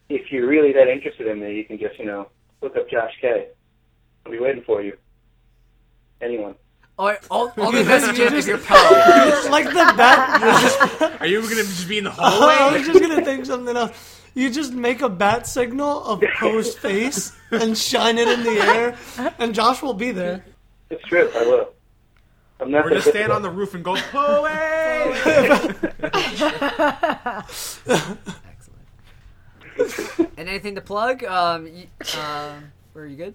if 0.09 0.31
you're 0.31 0.47
really 0.47 0.73
that 0.73 0.89
interested 0.89 1.27
in 1.27 1.41
me, 1.41 1.55
you 1.57 1.65
can 1.65 1.79
just, 1.79 1.99
you 1.99 2.05
know, 2.05 2.29
look 2.63 2.77
up 2.77 2.89
Josh 2.91 3.13
K. 3.21 3.49
I'll 4.27 4.33
be 4.33 4.39
waiting 4.39 4.63
for 4.65 4.83
you. 4.83 4.97
Anyone. 6.21 6.55
Or 6.97 7.19
all, 7.31 7.53
only 7.57 7.83
message 7.85 8.19
him 8.19 8.33
if 8.35 8.47
you're 8.47 8.59
Poe. 8.59 8.77
It's 8.77 9.49
like 9.49 9.65
the 9.67 9.95
bat. 9.97 11.17
Are 11.21 11.27
you 11.27 11.41
gonna 11.43 11.55
just 11.57 11.89
be 11.89 11.99
in 11.99 12.05
the 12.05 12.11
I 12.19 12.31
hallway? 12.31 12.79
was 12.79 12.87
just 12.87 13.01
gonna 13.01 13.25
think 13.25 13.47
something 13.47 13.77
else. 13.77 14.21
You 14.35 14.49
just 14.51 14.73
make 14.73 15.01
a 15.03 15.09
bat 15.09 15.47
signal 15.47 16.05
of 16.05 16.23
Poe's 16.39 16.75
face 16.77 17.33
and 17.51 17.77
shine 17.77 18.19
it 18.19 18.29
in 18.29 18.43
the 18.45 18.51
air, 18.61 18.97
and 19.39 19.55
Josh 19.55 19.83
will 19.83 19.95
be 19.95 20.13
there. 20.13 20.45
It's 20.91 21.03
true. 21.05 21.31
I 21.35 21.43
will. 21.45 21.74
I'm 22.61 22.71
not 22.71 22.85
We're 22.85 22.91
gonna 22.91 23.01
gonna 23.01 23.11
stand 23.13 23.33
on 23.33 23.43
the 23.43 23.51
roof 23.51 23.75
and 23.75 23.83
go, 23.85 23.97
Poe! 23.97 24.45
Excellent. 28.49 30.31
and 30.39 30.49
anything 30.49 30.75
to 30.77 30.81
plug? 30.81 31.25
Um, 31.25 31.65
y- 31.65 31.89
um, 32.19 32.73
are 32.95 33.07
you 33.07 33.17
good? 33.17 33.35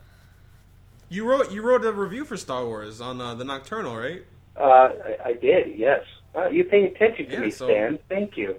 You 1.09 1.25
wrote 1.27 1.51
you 1.51 1.61
wrote 1.61 1.83
a 1.85 1.91
review 1.91 2.23
for 2.23 2.37
Star 2.37 2.65
Wars 2.65 3.01
on 3.01 3.19
uh, 3.19 3.35
the 3.35 3.43
Nocturnal, 3.43 3.97
right? 3.97 4.23
Uh, 4.55 4.61
I, 4.63 5.17
I 5.25 5.33
did. 5.33 5.77
Yes. 5.77 6.01
Uh, 6.35 6.47
you 6.49 6.63
paying 6.63 6.85
attention 6.85 7.25
to 7.27 7.31
Yeah, 7.33 7.39
me, 7.41 7.51
so- 7.51 7.67
Stan? 7.67 7.99
Thank 8.09 8.37
you. 8.37 8.55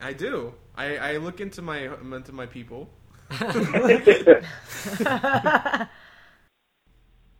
I 0.00 0.12
do. 0.14 0.54
I, 0.76 0.96
I 0.96 1.16
look 1.18 1.40
into 1.40 1.62
my 1.62 1.88
into 2.00 2.32
my 2.32 2.46
people. 2.46 2.88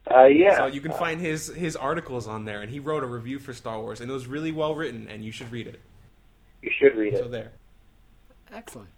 Uh, 0.09 0.25
yeah. 0.25 0.57
So 0.57 0.67
you 0.67 0.81
can 0.81 0.93
find 0.93 1.21
his 1.21 1.49
his 1.49 1.77
articles 1.77 2.27
on 2.27 2.45
there, 2.45 2.61
and 2.61 2.71
he 2.71 2.79
wrote 2.79 3.03
a 3.03 3.07
review 3.07 3.39
for 3.39 3.53
Star 3.53 3.81
Wars, 3.81 4.01
and 4.01 4.11
it 4.11 4.15
was 4.15 4.27
really 4.27 4.53
well 4.53 4.75
written, 4.75 5.09
and 5.09 5.25
you 5.25 5.33
should 5.33 5.51
read 5.51 5.67
it. 5.67 5.81
You 6.63 6.71
should 6.79 6.97
read 6.97 7.15
it. 7.15 7.19
So 7.19 7.29
there, 7.29 7.53
Excellent. 8.53 8.89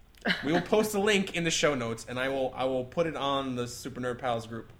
we 0.44 0.52
will 0.52 0.60
post 0.62 0.94
a 0.94 1.00
link 1.00 1.36
in 1.36 1.44
the 1.44 1.50
show 1.50 1.74
notes, 1.74 2.06
and 2.08 2.18
I 2.18 2.28
will 2.28 2.52
I 2.56 2.64
will 2.64 2.84
put 2.84 3.06
it 3.06 3.16
on 3.16 3.56
the 3.56 3.66
Super 3.66 4.00
Nerd 4.00 4.18
Pals 4.18 4.46
group, 4.46 4.72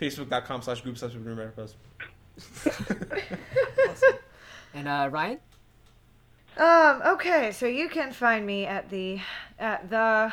facebook.com 0.00 0.62
slash 0.62 0.80
group 0.80 0.98
slash 0.98 1.12
Super 1.12 1.34
Nerd 1.34 1.54
Pals. 1.54 1.76
And 4.74 4.86
uh, 4.86 5.08
Ryan? 5.10 5.38
Um, 6.56 7.02
okay, 7.14 7.52
so 7.52 7.66
you 7.66 7.88
can 7.88 8.12
find 8.12 8.44
me 8.44 8.66
at 8.66 8.90
the 8.90 9.20
at 9.58 9.88
the 9.90 10.32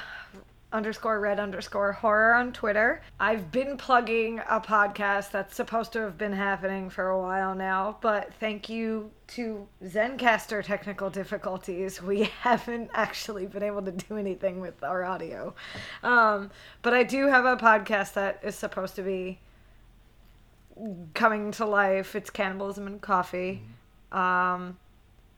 underscore 0.72 1.19
red 1.19 1.40
underscore 1.40 1.94
horror 1.94 2.34
on 2.35 2.52
Twitter. 2.52 3.02
I've 3.19 3.52
been 3.52 3.77
plugging 3.77 4.40
a 4.50 4.60
podcast 4.60 5.32
that's 5.32 5.56
supposed 5.56 5.94
to 5.94 6.02
have 6.02 6.18
been 6.18 6.34
happening 6.34 6.90
for 6.90 7.10
a 7.10 7.19
while 7.19 7.56
now, 7.56 7.98
but 8.02 8.34
thank 8.40 8.68
you 8.68 9.11
to 9.27 9.68
Zencastr 9.84 10.64
technical 10.64 11.10
difficulties, 11.10 12.02
we 12.02 12.24
haven't 12.42 12.90
actually 12.94 13.45
been 13.45 13.64
able 13.64 13.82
to 13.84 13.92
do 13.92 14.18
anything 14.18 14.60
with 14.60 14.84
our 14.84 15.03
audio. 15.03 15.56
Um, 16.03 16.52
but 16.82 16.94
I 16.94 17.03
do 17.03 17.27
have 17.27 17.45
a 17.45 17.56
podcast 17.58 18.14
that 18.14 18.40
is 18.44 18.56
supposed 18.56 18.95
to 18.95 19.02
be 19.02 19.40
coming 21.14 21.52
to 21.53 21.66
life. 21.66 22.16
It's 22.16 22.30
Cannibalism 22.30 22.88
and 22.88 23.02
Coffee. 23.02 23.64
Um, 24.11 24.77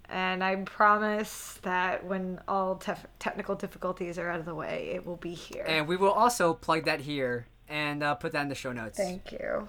and 0.09 0.43
I 0.43 0.55
promise 0.55 1.59
that 1.63 2.05
when 2.05 2.39
all 2.47 2.77
tef- 2.77 3.05
technical 3.19 3.55
difficulties 3.55 4.17
are 4.17 4.29
out 4.29 4.39
of 4.39 4.45
the 4.45 4.55
way, 4.55 4.91
it 4.93 5.05
will 5.05 5.17
be 5.17 5.33
here. 5.33 5.65
And 5.67 5.87
we 5.87 5.97
will 5.97 6.11
also 6.11 6.53
plug 6.53 6.85
that 6.85 7.01
here 7.01 7.47
and 7.67 8.01
uh, 8.01 8.15
put 8.15 8.31
that 8.31 8.41
in 8.41 8.49
the 8.49 8.55
show 8.55 8.71
notes. 8.71 8.97
Thank 8.97 9.31
you. 9.31 9.67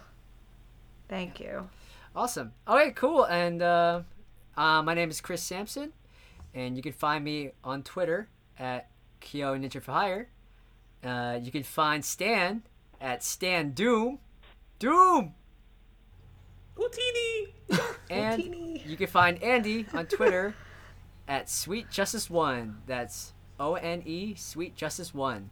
Thank 1.08 1.41
you. 1.41 1.68
Awesome. 2.15 2.52
Okay, 2.68 2.92
cool. 2.92 3.25
And 3.25 3.62
uh, 3.62 4.02
uh, 4.57 4.83
my 4.83 4.94
name 4.94 5.10
is 5.10 5.20
Chris 5.20 5.42
Sampson, 5.42 5.92
and 6.55 6.76
you 6.76 6.83
can 6.83 6.92
find 6.92 7.25
me 7.25 7.52
on 7.65 7.83
Twitter 7.83 8.28
at 8.58 8.91
Kyo 9.20 9.57
Ninja 9.57 9.83
for 9.83 9.92
Hire. 9.92 10.28
Uh, 11.02 11.39
you 11.42 11.50
can 11.50 11.62
find 11.62 12.05
Stan 12.05 12.62
at 13.00 13.23
Stan 13.23 13.73
Doom. 13.73 14.18
Doom! 14.78 15.34
Utinni! 16.78 17.48
And 18.10 18.42
Teeny. 18.42 18.82
you 18.86 18.97
can 18.97 19.07
find 19.08 19.42
Andy 19.42 19.84
on 19.92 20.07
Twitter 20.07 20.55
at 21.28 21.50
Sweet 21.50 21.90
Justice 21.90 22.31
One. 22.31 22.78
That's 22.86 23.34
O 23.60 23.74
N 23.74 24.02
E 24.07 24.34
Sweet 24.34 24.74
Justice 24.76 25.12
One. 25.12 25.50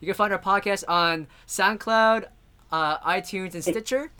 You 0.00 0.06
can 0.06 0.14
find 0.14 0.32
our 0.32 0.38
podcast 0.38 0.84
on 0.88 1.26
SoundCloud, 1.46 2.26
uh, 2.72 2.98
iTunes, 2.98 3.54
and 3.54 3.62
Stitcher. 3.62 4.10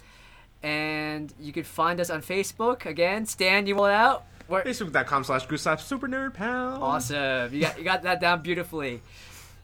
And 0.63 1.33
you 1.41 1.53
can 1.53 1.65
find 1.65 2.01
us 2.01 2.11
on 2.11 2.21
Facebook. 2.23 2.85
Again, 2.87 3.25
Stan, 3.27 3.67
you 3.67 3.77
want 3.77 3.95
out? 3.95 4.27
Where- 4.49 4.63
Facebook.com 4.65 5.25
slash 5.25 5.47
group 5.47 5.61
slash 5.61 5.83
Super 5.85 6.09
Nerd 6.09 6.35
Pals. 6.35 6.79
Awesome. 6.83 7.55
You 7.55 7.61
got 7.63 7.79
you 7.79 7.85
got 7.85 8.03
that 8.03 8.21
down 8.21 8.43
beautifully. 8.43 9.03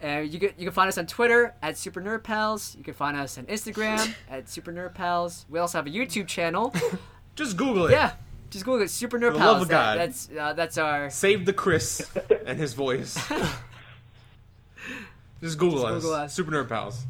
Uh, 0.02 0.18
you 0.18 0.39
can 0.40 0.50
you 0.58 0.64
can 0.66 0.72
find 0.72 0.89
us 0.89 0.98
on 0.98 1.06
Twitter 1.06 1.55
at 1.62 1.76
Super 1.78 2.00
Nerd 2.02 2.24
Pals. 2.24 2.74
You 2.76 2.82
can 2.84 2.94
find 2.94 3.16
us 3.16 3.39
on 3.39 3.44
Instagram 3.47 4.14
at 4.31 4.48
Super 4.48 4.72
Nerd 4.72 4.94
Pals. 4.94 5.47
We 5.48 5.58
also 5.58 5.78
have 5.78 5.86
a 5.86 5.90
YouTube 5.90 6.26
channel. 6.26 6.74
Just 7.36 7.56
Google 7.56 7.86
it. 7.86 7.92
yeah, 7.92 8.12
just 8.50 8.64
Google 8.66 8.82
it. 8.82 8.90
Super 8.90 9.18
Nerd 9.18 9.36
Pals. 9.39 9.40
love 9.40 9.62
of 9.62 9.68
That- 9.68 9.74
God. 9.94 9.98
that's 9.98 10.28
uh, 10.39 10.52
that's 10.55 10.76
our. 10.78 11.08
Save 11.08 11.47
the 11.47 11.52
Chris 11.52 12.10
and 12.47 12.58
his 12.58 12.74
voice. 12.74 13.14
Just 15.40 15.58
Google, 15.58 15.86
us. 15.86 16.02
Google 16.02 16.14
us. 16.14 16.34
Super 16.34 16.50
Nerd 16.52 16.68
Pals. 16.68 17.05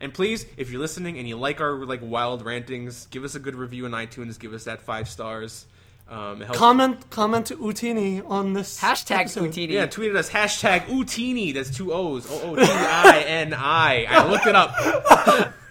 And 0.00 0.12
please, 0.14 0.46
if 0.56 0.70
you're 0.70 0.80
listening 0.80 1.18
and 1.18 1.28
you 1.28 1.36
like 1.36 1.60
our 1.60 1.84
like 1.84 2.00
wild 2.02 2.44
rantings, 2.44 3.06
give 3.10 3.24
us 3.24 3.34
a 3.34 3.38
good 3.38 3.54
review 3.54 3.84
on 3.84 3.90
iTunes. 3.92 4.38
Give 4.38 4.52
us 4.54 4.64
that 4.64 4.80
five 4.80 5.08
stars. 5.08 5.66
Um, 6.08 6.42
it. 6.42 6.48
Comment 6.52 7.08
comment 7.10 7.46
to 7.46 7.56
Utinni 7.56 8.22
on 8.28 8.52
this 8.52 8.80
Hashtag 8.80 9.20
episode. 9.20 9.50
Utinni. 9.52 9.70
yeah, 9.70 9.86
tweeted 9.86 10.16
us 10.16 10.28
hashtag 10.28 10.86
Utinni. 10.86 11.54
That's 11.54 11.74
two 11.74 11.92
O's. 11.92 12.30
O 12.30 12.40
O 12.52 12.56
T 12.56 12.62
I 12.64 13.24
N 13.26 13.54
I. 13.54 14.06
I 14.08 14.30
looked 14.30 14.46
it 14.46 14.54
up. 14.54 15.54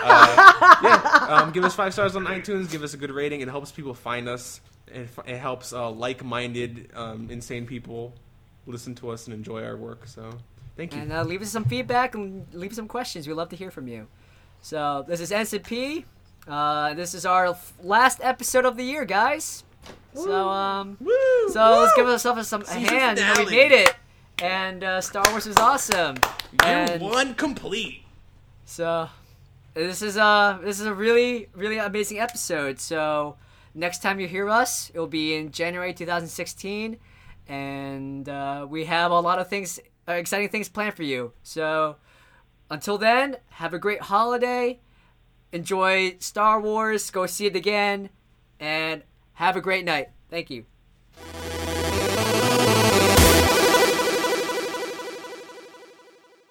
Uh, 0.00 0.78
yeah, 0.82 1.26
um, 1.28 1.52
give 1.52 1.62
us 1.64 1.74
five 1.74 1.92
stars 1.92 2.16
on 2.16 2.24
iTunes. 2.24 2.70
Give 2.70 2.82
us 2.82 2.94
a 2.94 2.96
good 2.96 3.10
rating. 3.10 3.42
It 3.42 3.48
helps 3.48 3.70
people 3.70 3.92
find 3.92 4.28
us. 4.28 4.60
It, 4.86 5.08
it 5.26 5.36
helps 5.36 5.72
uh, 5.74 5.90
like-minded, 5.90 6.90
um, 6.94 7.28
insane 7.30 7.66
people 7.66 8.14
listen 8.66 8.94
to 8.96 9.10
us 9.10 9.26
and 9.26 9.34
enjoy 9.34 9.62
our 9.64 9.76
work. 9.76 10.06
So, 10.06 10.30
thank 10.76 10.94
you. 10.94 11.02
And 11.02 11.12
uh, 11.12 11.24
leave 11.24 11.42
us 11.42 11.50
some 11.50 11.64
feedback 11.64 12.14
and 12.14 12.46
leave 12.54 12.72
some 12.74 12.88
questions. 12.88 13.26
We'd 13.28 13.34
love 13.34 13.50
to 13.50 13.56
hear 13.56 13.70
from 13.70 13.88
you. 13.88 14.06
So 14.60 15.04
this 15.06 15.20
is 15.20 15.30
NCP. 15.30 16.04
Uh, 16.48 16.94
this 16.94 17.12
is 17.12 17.26
our 17.26 17.54
last 17.82 18.20
episode 18.22 18.64
of 18.64 18.76
the 18.76 18.82
year, 18.82 19.04
guys. 19.04 19.64
So 20.14 20.48
um, 20.48 20.96
Woo! 20.98 21.12
so 21.50 21.80
let's 21.80 21.94
give 21.94 22.06
ourselves 22.06 22.48
some 22.48 22.62
a 22.62 22.70
hand. 22.70 23.18
You 23.18 23.24
know, 23.24 23.34
we 23.36 23.50
made 23.50 23.72
it, 23.72 23.94
and 24.42 24.82
uh, 24.82 25.00
Star 25.02 25.30
Wars 25.30 25.46
was 25.46 25.58
awesome. 25.58 26.16
And 26.64 27.02
one 27.02 27.34
complete. 27.34 28.02
so 28.64 29.10
this 29.74 30.00
is 30.00 30.16
a 30.16 30.58
this 30.64 30.80
is 30.80 30.86
a 30.86 30.94
really 30.94 31.48
really 31.54 31.76
amazing 31.76 32.18
episode. 32.18 32.80
So 32.80 33.36
next 33.74 34.00
time 34.02 34.18
you 34.18 34.26
hear 34.26 34.48
us, 34.48 34.90
it'll 34.94 35.06
be 35.06 35.34
in 35.34 35.52
January 35.52 35.92
2016, 35.92 36.96
and 37.46 38.26
uh, 38.26 38.66
we 38.68 38.86
have 38.86 39.10
a 39.10 39.20
lot 39.20 39.38
of 39.38 39.48
things, 39.48 39.78
uh, 40.08 40.12
exciting 40.12 40.48
things 40.48 40.70
planned 40.70 40.94
for 40.94 41.02
you. 41.02 41.32
So 41.42 41.96
until 42.70 42.96
then, 42.96 43.36
have 43.50 43.74
a 43.74 43.78
great 43.78 44.00
holiday. 44.00 44.80
Enjoy 45.52 46.16
Star 46.18 46.60
Wars. 46.60 47.10
Go 47.10 47.26
see 47.26 47.46
it 47.46 47.56
again, 47.56 48.10
and 48.60 49.02
have 49.34 49.56
a 49.56 49.60
great 49.60 49.84
night. 49.84 50.10
Thank 50.30 50.50
you. 50.50 50.66